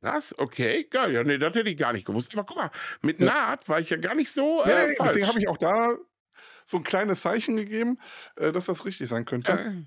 Krass, 0.00 0.34
okay, 0.38 0.86
geil. 0.90 1.12
Ja, 1.12 1.24
nee, 1.24 1.38
das 1.38 1.54
hätte 1.54 1.70
ich 1.70 1.76
gar 1.76 1.92
nicht 1.92 2.06
gewusst. 2.06 2.36
Aber 2.36 2.44
guck 2.44 2.56
mal, 2.56 2.70
mit 3.02 3.18
ja. 3.20 3.26
Naht 3.26 3.68
war 3.68 3.80
ich 3.80 3.90
ja 3.90 3.96
gar 3.96 4.14
nicht 4.14 4.30
so. 4.30 4.62
Äh, 4.64 4.94
ja, 4.94 5.04
deswegen 5.04 5.26
habe 5.26 5.38
ich 5.38 5.48
auch 5.48 5.56
da 5.56 5.96
so 6.66 6.76
ein 6.76 6.84
kleines 6.84 7.22
Zeichen 7.22 7.56
gegeben, 7.56 7.98
äh, 8.36 8.52
dass 8.52 8.66
das 8.66 8.84
richtig 8.84 9.08
sein 9.08 9.24
könnte. 9.24 9.86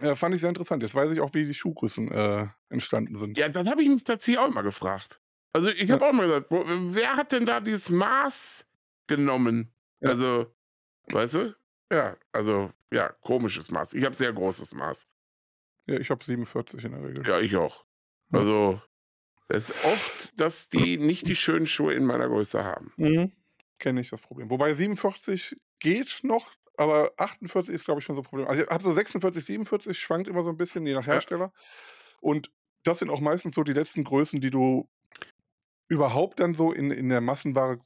Äh. 0.00 0.16
fand 0.16 0.34
ich 0.34 0.40
sehr 0.40 0.48
interessant. 0.48 0.82
Jetzt 0.82 0.94
weiß 0.94 1.12
ich 1.12 1.20
auch, 1.20 1.34
wie 1.34 1.44
die 1.44 1.54
Schuhgrößen 1.54 2.10
äh, 2.10 2.46
entstanden 2.68 3.16
sind. 3.16 3.36
Ja, 3.38 3.48
das 3.48 3.66
habe 3.68 3.82
ich 3.82 3.88
mich 3.88 4.04
tatsächlich 4.04 4.38
auch 4.38 4.48
immer 4.48 4.62
gefragt. 4.62 5.20
Also 5.52 5.70
ich 5.70 5.90
habe 5.90 6.06
auch 6.06 6.12
mal 6.12 6.26
gesagt, 6.26 6.50
wo, 6.50 6.64
wer 6.66 7.16
hat 7.16 7.32
denn 7.32 7.46
da 7.46 7.60
dieses 7.60 7.90
Maß 7.90 8.66
genommen? 9.06 9.72
Ja. 10.00 10.10
Also, 10.10 10.54
weißt 11.06 11.34
du? 11.34 11.56
Ja, 11.90 12.16
also, 12.32 12.70
ja, 12.92 13.08
komisches 13.20 13.70
Maß. 13.70 13.94
Ich 13.94 14.04
habe 14.04 14.14
sehr 14.14 14.32
großes 14.32 14.74
Maß. 14.74 15.06
Ja, 15.86 15.98
ich 15.98 16.10
habe 16.10 16.24
47 16.24 16.84
in 16.84 16.92
der 16.92 17.02
Regel. 17.02 17.26
Ja, 17.26 17.40
ich 17.40 17.56
auch. 17.56 17.84
Also, 18.30 18.80
es 19.48 19.70
ist 19.70 19.84
oft, 19.84 20.38
dass 20.38 20.68
die 20.68 20.98
nicht 20.98 21.26
die 21.26 21.36
schönen 21.36 21.66
Schuhe 21.66 21.94
in 21.94 22.04
meiner 22.04 22.28
Größe 22.28 22.62
haben. 22.62 22.92
Mhm. 22.96 23.32
Kenne 23.78 24.02
ich 24.02 24.10
das 24.10 24.20
Problem. 24.20 24.50
Wobei 24.50 24.74
47 24.74 25.58
geht 25.78 26.20
noch, 26.22 26.52
aber 26.76 27.12
48 27.16 27.74
ist, 27.74 27.86
glaube 27.86 28.00
ich, 28.00 28.04
schon 28.04 28.16
so 28.16 28.20
ein 28.20 28.26
Problem. 28.26 28.48
Also 28.48 28.62
ich 28.62 28.68
habe 28.68 28.84
so 28.84 28.92
46, 28.92 29.44
47, 29.44 29.98
schwankt 29.98 30.28
immer 30.28 30.42
so 30.42 30.50
ein 30.50 30.58
bisschen, 30.58 30.86
je 30.86 30.92
nach 30.92 31.06
Hersteller. 31.06 31.52
Ja. 31.54 31.62
Und 32.20 32.52
das 32.82 32.98
sind 32.98 33.10
auch 33.10 33.20
meistens 33.20 33.54
so 33.54 33.62
die 33.62 33.72
letzten 33.72 34.04
Größen, 34.04 34.40
die 34.40 34.50
du 34.50 34.88
überhaupt 35.88 36.40
dann 36.40 36.54
so 36.54 36.72
in, 36.72 36.90
in 36.90 37.08
der 37.08 37.20
Massenware 37.20 37.80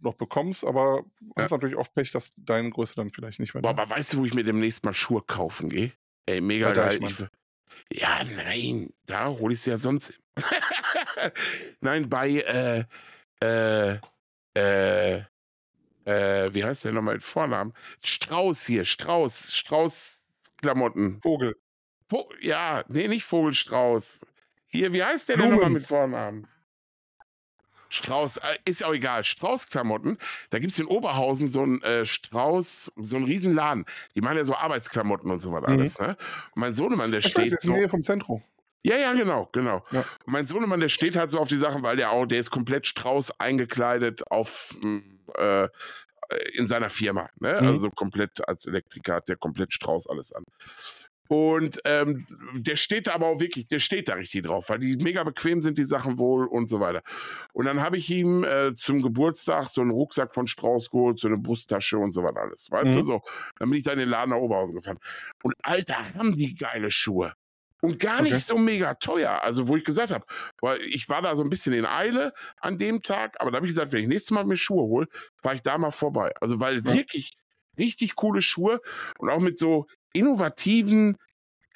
noch 0.00 0.14
bekommst, 0.14 0.64
aber 0.64 1.04
ja. 1.36 1.44
hast 1.44 1.50
natürlich 1.50 1.76
oft 1.76 1.94
Pech, 1.94 2.12
dass 2.12 2.30
deine 2.36 2.70
Größe 2.70 2.94
dann 2.94 3.10
vielleicht 3.10 3.40
nicht 3.40 3.54
mehr. 3.54 3.62
Boah, 3.62 3.70
aber 3.70 3.90
weißt 3.90 4.14
du, 4.14 4.18
wo 4.18 4.24
ich 4.24 4.34
mir 4.34 4.44
demnächst 4.44 4.84
mal 4.84 4.92
Schuhe 4.92 5.22
kaufen 5.22 5.68
gehe? 5.68 5.92
Ey, 6.26 6.40
mega 6.40 6.72
geil. 6.72 7.00
Ich, 7.02 8.00
ja, 8.00 8.22
nein, 8.36 8.90
da 9.06 9.28
hole 9.28 9.54
ich 9.54 9.60
es 9.60 9.66
ja 9.66 9.76
sonst. 9.76 10.20
nein, 11.80 12.08
bei 12.08 12.30
äh, 12.30 12.84
äh, 13.42 13.98
äh, 14.56 15.24
äh, 16.04 16.54
wie 16.54 16.64
heißt 16.64 16.84
der 16.84 16.92
nochmal 16.92 17.14
mit 17.14 17.24
Vornamen? 17.24 17.72
Strauß 18.04 18.66
hier, 18.66 18.84
Strauß, 18.84 19.52
Strauß-Klamotten. 19.54 21.20
Vogel. 21.20 21.56
Vo 22.08 22.28
ja, 22.40 22.84
nee, 22.88 23.08
nicht 23.08 23.24
Vogelstrauß. 23.24 24.26
Hier, 24.66 24.92
wie 24.92 25.02
heißt 25.02 25.28
der 25.28 25.36
denn 25.36 25.50
nochmal 25.50 25.70
mit 25.70 25.86
Vornamen? 25.86 26.48
Strauß, 27.90 28.38
äh, 28.38 28.56
ist 28.64 28.84
auch 28.84 28.94
egal, 28.94 29.24
Strauß-Klamotten. 29.24 30.16
Da 30.50 30.58
gibt 30.58 30.72
es 30.72 30.78
in 30.78 30.86
Oberhausen 30.86 31.48
so 31.48 31.62
einen 31.62 31.82
äh, 31.82 32.06
Strauß, 32.06 32.92
so 32.96 33.16
einen 33.16 33.26
Riesenladen. 33.26 33.84
Die 34.14 34.20
machen 34.20 34.38
ja 34.38 34.44
so 34.44 34.54
Arbeitsklamotten 34.54 35.30
und 35.30 35.40
so 35.40 35.52
was 35.52 35.62
mhm. 35.62 35.68
alles. 35.68 35.98
Ne? 35.98 36.16
Und 36.54 36.60
mein 36.60 36.72
Sohnemann, 36.72 37.10
der 37.10 37.20
das 37.20 37.30
steht 37.30 37.52
heißt, 37.52 37.62
so. 37.62 37.68
In 37.68 37.74
der 37.74 37.80
Nähe 37.82 37.88
vom 37.88 38.02
Zentrum. 38.02 38.42
Ja, 38.82 38.96
ja, 38.96 39.12
genau, 39.12 39.48
genau. 39.52 39.84
Ja. 39.90 40.04
Mein 40.24 40.46
Sohnemann, 40.46 40.80
der 40.80 40.88
steht 40.88 41.16
halt 41.16 41.30
so 41.30 41.38
auf 41.38 41.48
die 41.48 41.58
Sachen, 41.58 41.82
weil 41.82 41.96
der 41.96 42.12
auch, 42.12 42.24
der 42.24 42.38
ist 42.38 42.50
komplett 42.50 42.86
Strauß 42.86 43.38
eingekleidet 43.38 44.30
auf 44.30 44.74
äh, 45.36 45.68
in 46.54 46.66
seiner 46.66 46.90
Firma. 46.90 47.28
Ne? 47.40 47.58
Mhm. 47.60 47.66
Also 47.66 47.90
komplett 47.90 48.46
als 48.48 48.64
Elektriker 48.66 49.14
hat 49.14 49.28
der 49.28 49.36
komplett 49.36 49.72
Strauß 49.74 50.06
alles 50.06 50.32
an. 50.32 50.44
Und 51.30 51.80
ähm, 51.84 52.26
der 52.54 52.74
steht 52.74 53.06
da 53.06 53.14
aber 53.14 53.28
auch 53.28 53.38
wirklich, 53.38 53.68
der 53.68 53.78
steht 53.78 54.08
da 54.08 54.14
richtig 54.14 54.42
drauf, 54.42 54.68
weil 54.68 54.80
die 54.80 54.96
mega 54.96 55.22
bequem 55.22 55.62
sind, 55.62 55.78
die 55.78 55.84
Sachen 55.84 56.18
wohl 56.18 56.44
und 56.44 56.66
so 56.66 56.80
weiter. 56.80 57.02
Und 57.52 57.66
dann 57.66 57.80
habe 57.80 57.98
ich 57.98 58.10
ihm 58.10 58.42
äh, 58.42 58.74
zum 58.74 59.00
Geburtstag 59.00 59.68
so 59.68 59.80
einen 59.80 59.92
Rucksack 59.92 60.34
von 60.34 60.48
Strauß 60.48 60.90
geholt, 60.90 61.20
so 61.20 61.28
eine 61.28 61.38
Brusttasche 61.38 61.98
und 61.98 62.10
so 62.10 62.24
weiter 62.24 62.40
alles. 62.40 62.68
Weißt 62.72 62.90
mhm. 62.90 62.94
du 62.96 63.02
so? 63.04 63.22
Dann 63.60 63.70
bin 63.70 63.78
ich 63.78 63.84
da 63.84 63.92
in 63.92 64.00
den 64.00 64.08
Laden 64.08 64.30
nach 64.30 64.38
Oberhausen 64.38 64.74
gefahren. 64.74 64.98
Und 65.44 65.54
Alter, 65.62 65.98
haben 66.16 66.34
die 66.34 66.52
geile 66.56 66.90
Schuhe. 66.90 67.32
Und 67.80 68.00
gar 68.00 68.22
nicht 68.22 68.40
so 68.40 68.58
mega 68.58 68.94
teuer. 68.94 69.38
Also, 69.44 69.68
wo 69.68 69.76
ich 69.76 69.84
gesagt 69.84 70.10
habe, 70.10 70.26
weil 70.60 70.82
ich 70.82 71.08
war 71.08 71.22
da 71.22 71.36
so 71.36 71.44
ein 71.44 71.48
bisschen 71.48 71.74
in 71.74 71.86
Eile 71.86 72.32
an 72.58 72.76
dem 72.76 73.04
Tag, 73.04 73.40
aber 73.40 73.52
da 73.52 73.58
habe 73.58 73.66
ich 73.66 73.72
gesagt, 73.72 73.92
wenn 73.92 74.02
ich 74.02 74.08
nächstes 74.08 74.32
Mal 74.32 74.44
mir 74.44 74.56
Schuhe 74.56 74.82
hole, 74.82 75.06
fahre 75.40 75.54
ich 75.54 75.62
da 75.62 75.78
mal 75.78 75.92
vorbei. 75.92 76.32
Also, 76.40 76.58
weil 76.58 76.78
ja. 76.78 76.92
wirklich 76.92 77.36
richtig 77.78 78.16
coole 78.16 78.42
Schuhe 78.42 78.80
und 79.18 79.30
auch 79.30 79.38
mit 79.38 79.60
so 79.60 79.86
innovativen, 80.12 81.16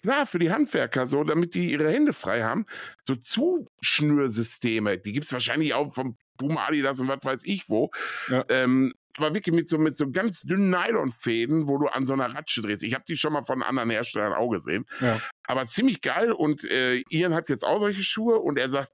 klar, 0.02 0.27
für 0.27 0.39
die 0.39 0.52
Handwerker 0.52 1.06
so, 1.06 1.24
damit 1.24 1.55
die 1.55 1.73
ihre 1.73 1.90
Hände 1.90 2.12
frei 2.12 2.43
haben, 2.43 2.66
so 3.02 3.16
Zuschnürsysteme, 3.16 4.98
die 4.98 5.12
gibt 5.12 5.27
es 5.27 5.32
wahrscheinlich 5.32 5.74
auch 5.74 5.93
vom 5.93 6.16
Puma 6.36 6.66
Adidas 6.66 7.01
und 7.01 7.09
was 7.09 7.24
weiß 7.24 7.44
ich 7.44 7.69
wo. 7.69 7.90
Ja. 8.28 8.44
Ähm, 8.48 8.93
aber 9.16 9.32
wirklich 9.35 9.55
mit 9.55 9.69
so, 9.69 9.78
mit 9.78 9.97
so 9.97 10.11
ganz 10.11 10.43
dünnen 10.43 10.70
Nylonfäden, 10.70 11.69
wo 11.69 11.78
du 11.78 11.86
an 11.86 12.05
so 12.05 12.15
einer 12.15 12.35
Ratsche 12.35 12.62
drehst. 12.62 12.82
Ich 12.82 12.94
habe 12.94 13.05
die 13.06 13.16
schon 13.16 13.32
mal 13.32 13.44
von 13.44 13.62
anderen 13.62 13.90
Herstellern 13.90 14.32
auch 14.32 14.51
gesehen. 14.51 14.86
Ja. 15.01 15.20
Aber 15.44 15.66
ziemlich 15.66 16.01
geil. 16.01 16.32
Und 16.32 16.65
äh, 16.65 17.02
Ian 17.11 17.35
hat 17.35 17.48
jetzt 17.48 17.65
auch 17.65 17.78
solche 17.78 18.02
Schuhe 18.02 18.40
und 18.40 18.59
er 18.59 18.69
sagt, 18.69 18.90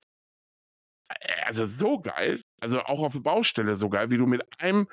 äh, 1.08 1.32
also 1.46 1.64
so 1.64 2.00
geil, 2.00 2.42
also 2.60 2.80
auch 2.80 3.02
auf 3.02 3.14
der 3.14 3.20
Baustelle 3.20 3.74
so 3.76 3.88
geil, 3.88 4.10
wie 4.10 4.18
du 4.18 4.26
mit 4.26 4.42
einem, 4.60 4.88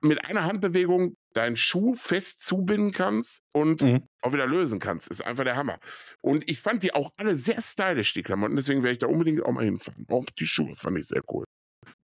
mit 0.00 0.24
einer 0.24 0.44
Handbewegung 0.44 1.16
deinen 1.36 1.56
Schuh 1.56 1.94
fest 1.94 2.44
zubinden 2.44 2.92
kannst 2.92 3.42
und 3.52 3.82
Mhm. 3.82 4.08
auch 4.22 4.32
wieder 4.32 4.46
lösen 4.46 4.78
kannst. 4.78 5.08
Ist 5.08 5.24
einfach 5.24 5.44
der 5.44 5.56
Hammer. 5.56 5.78
Und 6.20 6.48
ich 6.50 6.60
fand 6.60 6.82
die 6.82 6.94
auch 6.94 7.10
alle 7.16 7.36
sehr 7.36 7.60
stylisch, 7.60 8.14
die 8.14 8.22
Klamotten. 8.22 8.56
Deswegen 8.56 8.82
werde 8.82 8.92
ich 8.92 8.98
da 8.98 9.06
unbedingt 9.06 9.42
auch 9.44 9.52
mal 9.52 9.64
hinfahren. 9.64 10.06
Auch 10.08 10.24
die 10.38 10.46
Schuhe 10.46 10.74
fand 10.76 10.98
ich 10.98 11.06
sehr 11.06 11.22
cool. 11.32 11.44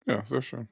Ja, 0.05 0.25
sehr 0.25 0.41
schön. 0.41 0.67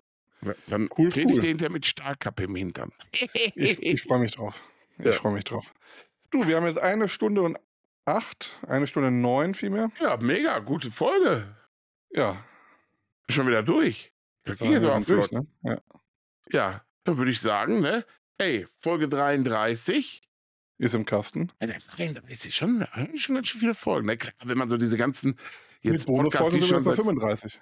Dann 0.68 0.90
Cool, 0.98 1.10
trete 1.10 1.28
ich 1.30 1.36
cool. 1.36 1.42
den 1.42 1.48
hinterher 1.50 1.72
mit 1.72 1.86
Stahlkappe 1.86 2.44
im 2.44 2.56
Hintern. 2.56 2.92
Ich, 3.12 3.82
ich 3.82 4.04
freue 4.04 4.20
mich 4.20 4.32
drauf. 4.34 4.64
Ich 4.98 5.06
Ja. 5.06 5.12
freue 5.14 5.34
mich 5.34 5.44
drauf. 5.44 5.74
Du, 6.32 6.48
wir 6.48 6.56
haben 6.56 6.66
jetzt 6.66 6.80
eine 6.80 7.10
Stunde 7.10 7.42
und 7.42 7.58
acht, 8.06 8.58
eine 8.68 8.88
Stunde 8.88 9.12
neun 9.12 9.54
vielmehr. 9.54 9.92
ja, 10.00 10.18
mega, 10.18 10.60
gute 10.60 10.92
Folge. 10.92 11.56
Ja. 12.12 12.44
Schon 13.30 13.48
wieder 13.48 13.64
durch. 13.64 14.12
Das 14.44 14.60
ging 14.60 14.72
jetzt 14.72 14.82
sind 14.84 15.10
durch, 15.10 15.32
ne? 15.32 15.46
ja. 15.64 15.82
Ja, 16.52 16.86
dann 17.04 17.18
würde 17.18 17.32
ich 17.32 17.40
sagen, 17.42 17.82
ne? 17.82 18.06
Hey, 18.42 18.68
Folge 18.76 19.08
33. 19.10 20.22
Ist 20.78 20.94
im 20.96 21.04
Kasten. 21.06 21.52
Ja, 21.62 21.68
33, 21.68 22.56
schon, 22.56 22.88
schon 23.18 23.36
ganz 23.36 23.48
schön 23.50 23.60
viele 23.60 23.74
Folgen. 23.74 24.08
Ne? 24.08 24.16
Klar, 24.16 24.34
wenn 24.46 24.58
man 24.58 24.70
so 24.70 24.78
diese 24.78 24.96
ganzen 24.98 25.38
jetzt 25.82 26.06
Podcasts, 26.06 26.06
Bonusfolgen 26.06 26.52
sind 26.62 26.68
schon 26.70 26.78
jetzt 26.78 26.86
bei 26.86 26.92
seit 26.92 27.06
35. 27.06 27.60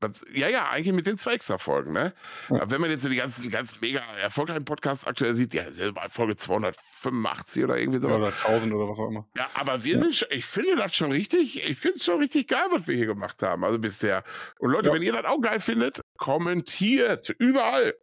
Was- 0.00 0.24
Ja, 0.32 0.48
ja, 0.48 0.68
eigentlich 0.68 0.94
mit 0.94 1.06
den 1.06 1.16
zwei 1.16 1.34
extra 1.34 1.58
Folgen, 1.58 1.92
ne? 1.92 2.12
Ja. 2.50 2.56
Aber 2.62 2.70
wenn 2.72 2.80
man 2.80 2.90
jetzt 2.90 3.02
so 3.04 3.08
die 3.08 3.16
ganzen 3.16 3.50
ganz 3.50 3.80
mega 3.80 4.00
erfolgreichen 4.16 4.64
Podcasts 4.64 5.04
aktuell 5.06 5.34
sieht, 5.34 5.54
ja, 5.54 5.70
sind 5.70 5.94
bei 5.94 6.08
Folge 6.08 6.34
285 6.34 7.62
oder 7.64 7.78
irgendwie 7.78 8.00
so. 8.00 8.08
Ja, 8.08 8.16
oder 8.16 8.28
1000 8.28 8.72
oder 8.74 8.88
was 8.88 8.98
auch 8.98 9.08
immer. 9.08 9.28
Ja, 9.36 9.48
aber 9.54 9.84
wir 9.84 9.98
sind 10.00 10.14
schon, 10.16 10.28
ich 10.32 10.44
finde 10.44 10.74
das 10.74 10.94
schon 10.96 11.12
richtig, 11.12 11.68
ich 11.68 11.78
finde 11.78 11.98
es 11.98 12.04
schon 12.04 12.18
richtig 12.18 12.48
geil, 12.48 12.66
was 12.72 12.86
wir 12.88 12.96
hier 12.96 13.06
gemacht 13.06 13.40
haben, 13.42 13.64
also 13.64 13.78
bisher. 13.78 14.24
Und 14.58 14.72
Leute, 14.72 14.88
Ja. 14.88 14.94
wenn 14.94 15.02
ihr 15.02 15.12
das 15.12 15.24
auch 15.24 15.40
geil 15.40 15.60
findet, 15.60 16.00
kommentiert 16.16 17.28
überall. 17.38 17.94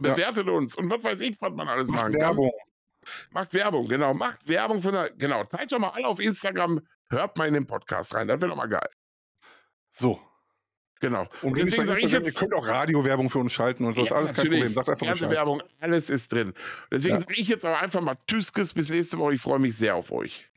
Ja. 0.00 0.12
Bewertet 0.12 0.48
uns 0.48 0.76
und 0.76 0.90
was 0.90 1.02
weiß 1.02 1.20
ich, 1.20 1.40
was 1.40 1.52
man 1.52 1.68
alles 1.68 1.88
Macht 1.88 2.02
machen 2.02 2.12
kann. 2.12 2.20
Werbung. 2.20 2.52
Macht 3.30 3.54
Werbung, 3.54 3.88
genau. 3.88 4.14
Macht 4.14 4.48
Werbung 4.48 4.80
für 4.80 4.88
eine, 4.88 5.10
genau. 5.16 5.44
Teilt 5.44 5.72
doch 5.72 5.78
mal 5.78 5.90
alle 5.90 6.06
auf 6.06 6.20
Instagram, 6.20 6.80
hört 7.10 7.36
mal 7.36 7.48
in 7.48 7.54
den 7.54 7.66
Podcast 7.66 8.14
rein, 8.14 8.28
das 8.28 8.40
wäre 8.40 8.50
doch 8.50 8.56
mal 8.56 8.68
geil. 8.68 8.88
So. 9.92 10.20
Genau. 11.00 11.26
Und, 11.42 11.56
deswegen 11.56 11.86
sage 11.86 11.98
ich 12.00 12.04
Instagram, 12.04 12.22
ihr 12.22 12.26
jetzt, 12.26 12.38
könnt 12.38 12.54
auch 12.54 12.66
Radiowerbung 12.66 13.30
für 13.30 13.38
uns 13.38 13.52
schalten 13.52 13.84
und 13.84 13.94
so. 13.94 14.04
Ja, 14.04 14.12
alles 14.12 14.28
kein 14.28 14.36
natürlich. 14.36 14.60
Problem. 14.60 14.74
Sagt 14.74 14.88
einfach. 14.88 15.06
Fernsehwerbung, 15.06 15.62
alles 15.78 16.10
ist 16.10 16.32
drin. 16.32 16.54
Deswegen 16.90 17.14
Ja. 17.14 17.20
sage 17.20 17.34
ich 17.34 17.48
jetzt 17.48 17.64
aber 17.64 17.80
einfach 17.80 18.00
mal 18.00 18.16
Tschüss, 18.26 18.52
bis 18.52 18.90
nächste 18.90 19.18
Woche. 19.18 19.34
Ich 19.34 19.40
freue 19.40 19.60
mich 19.60 19.76
sehr 19.76 19.94
auf 19.94 20.10
euch. 20.10 20.48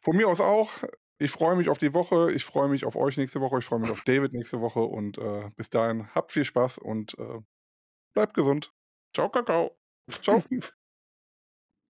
Von 0.00 0.16
mir 0.16 0.28
aus 0.28 0.40
auch. 0.40 0.70
Ich 1.18 1.30
freue 1.30 1.56
mich 1.56 1.68
auf 1.68 1.78
die 1.78 1.94
Woche. 1.94 2.32
Ich 2.32 2.44
freue 2.44 2.68
mich 2.68 2.84
auf 2.84 2.96
euch 2.96 3.16
nächste 3.16 3.40
Woche. 3.40 3.58
Ich 3.58 3.64
freue 3.64 3.78
mich 3.78 3.90
auf 3.90 4.02
David 4.02 4.32
nächste 4.32 4.60
Woche. 4.60 4.80
Und 4.80 5.16
äh, 5.18 5.50
bis 5.56 5.70
dahin, 5.70 6.08
habt 6.14 6.32
viel 6.32 6.44
Spaß 6.44 6.78
und 6.78 7.16
äh, 7.18 7.40
bleibt 8.12 8.34
gesund. 8.34 8.72
Ciao, 9.14 9.28
Kakao. 9.28 9.76
Ciao. 10.22 10.42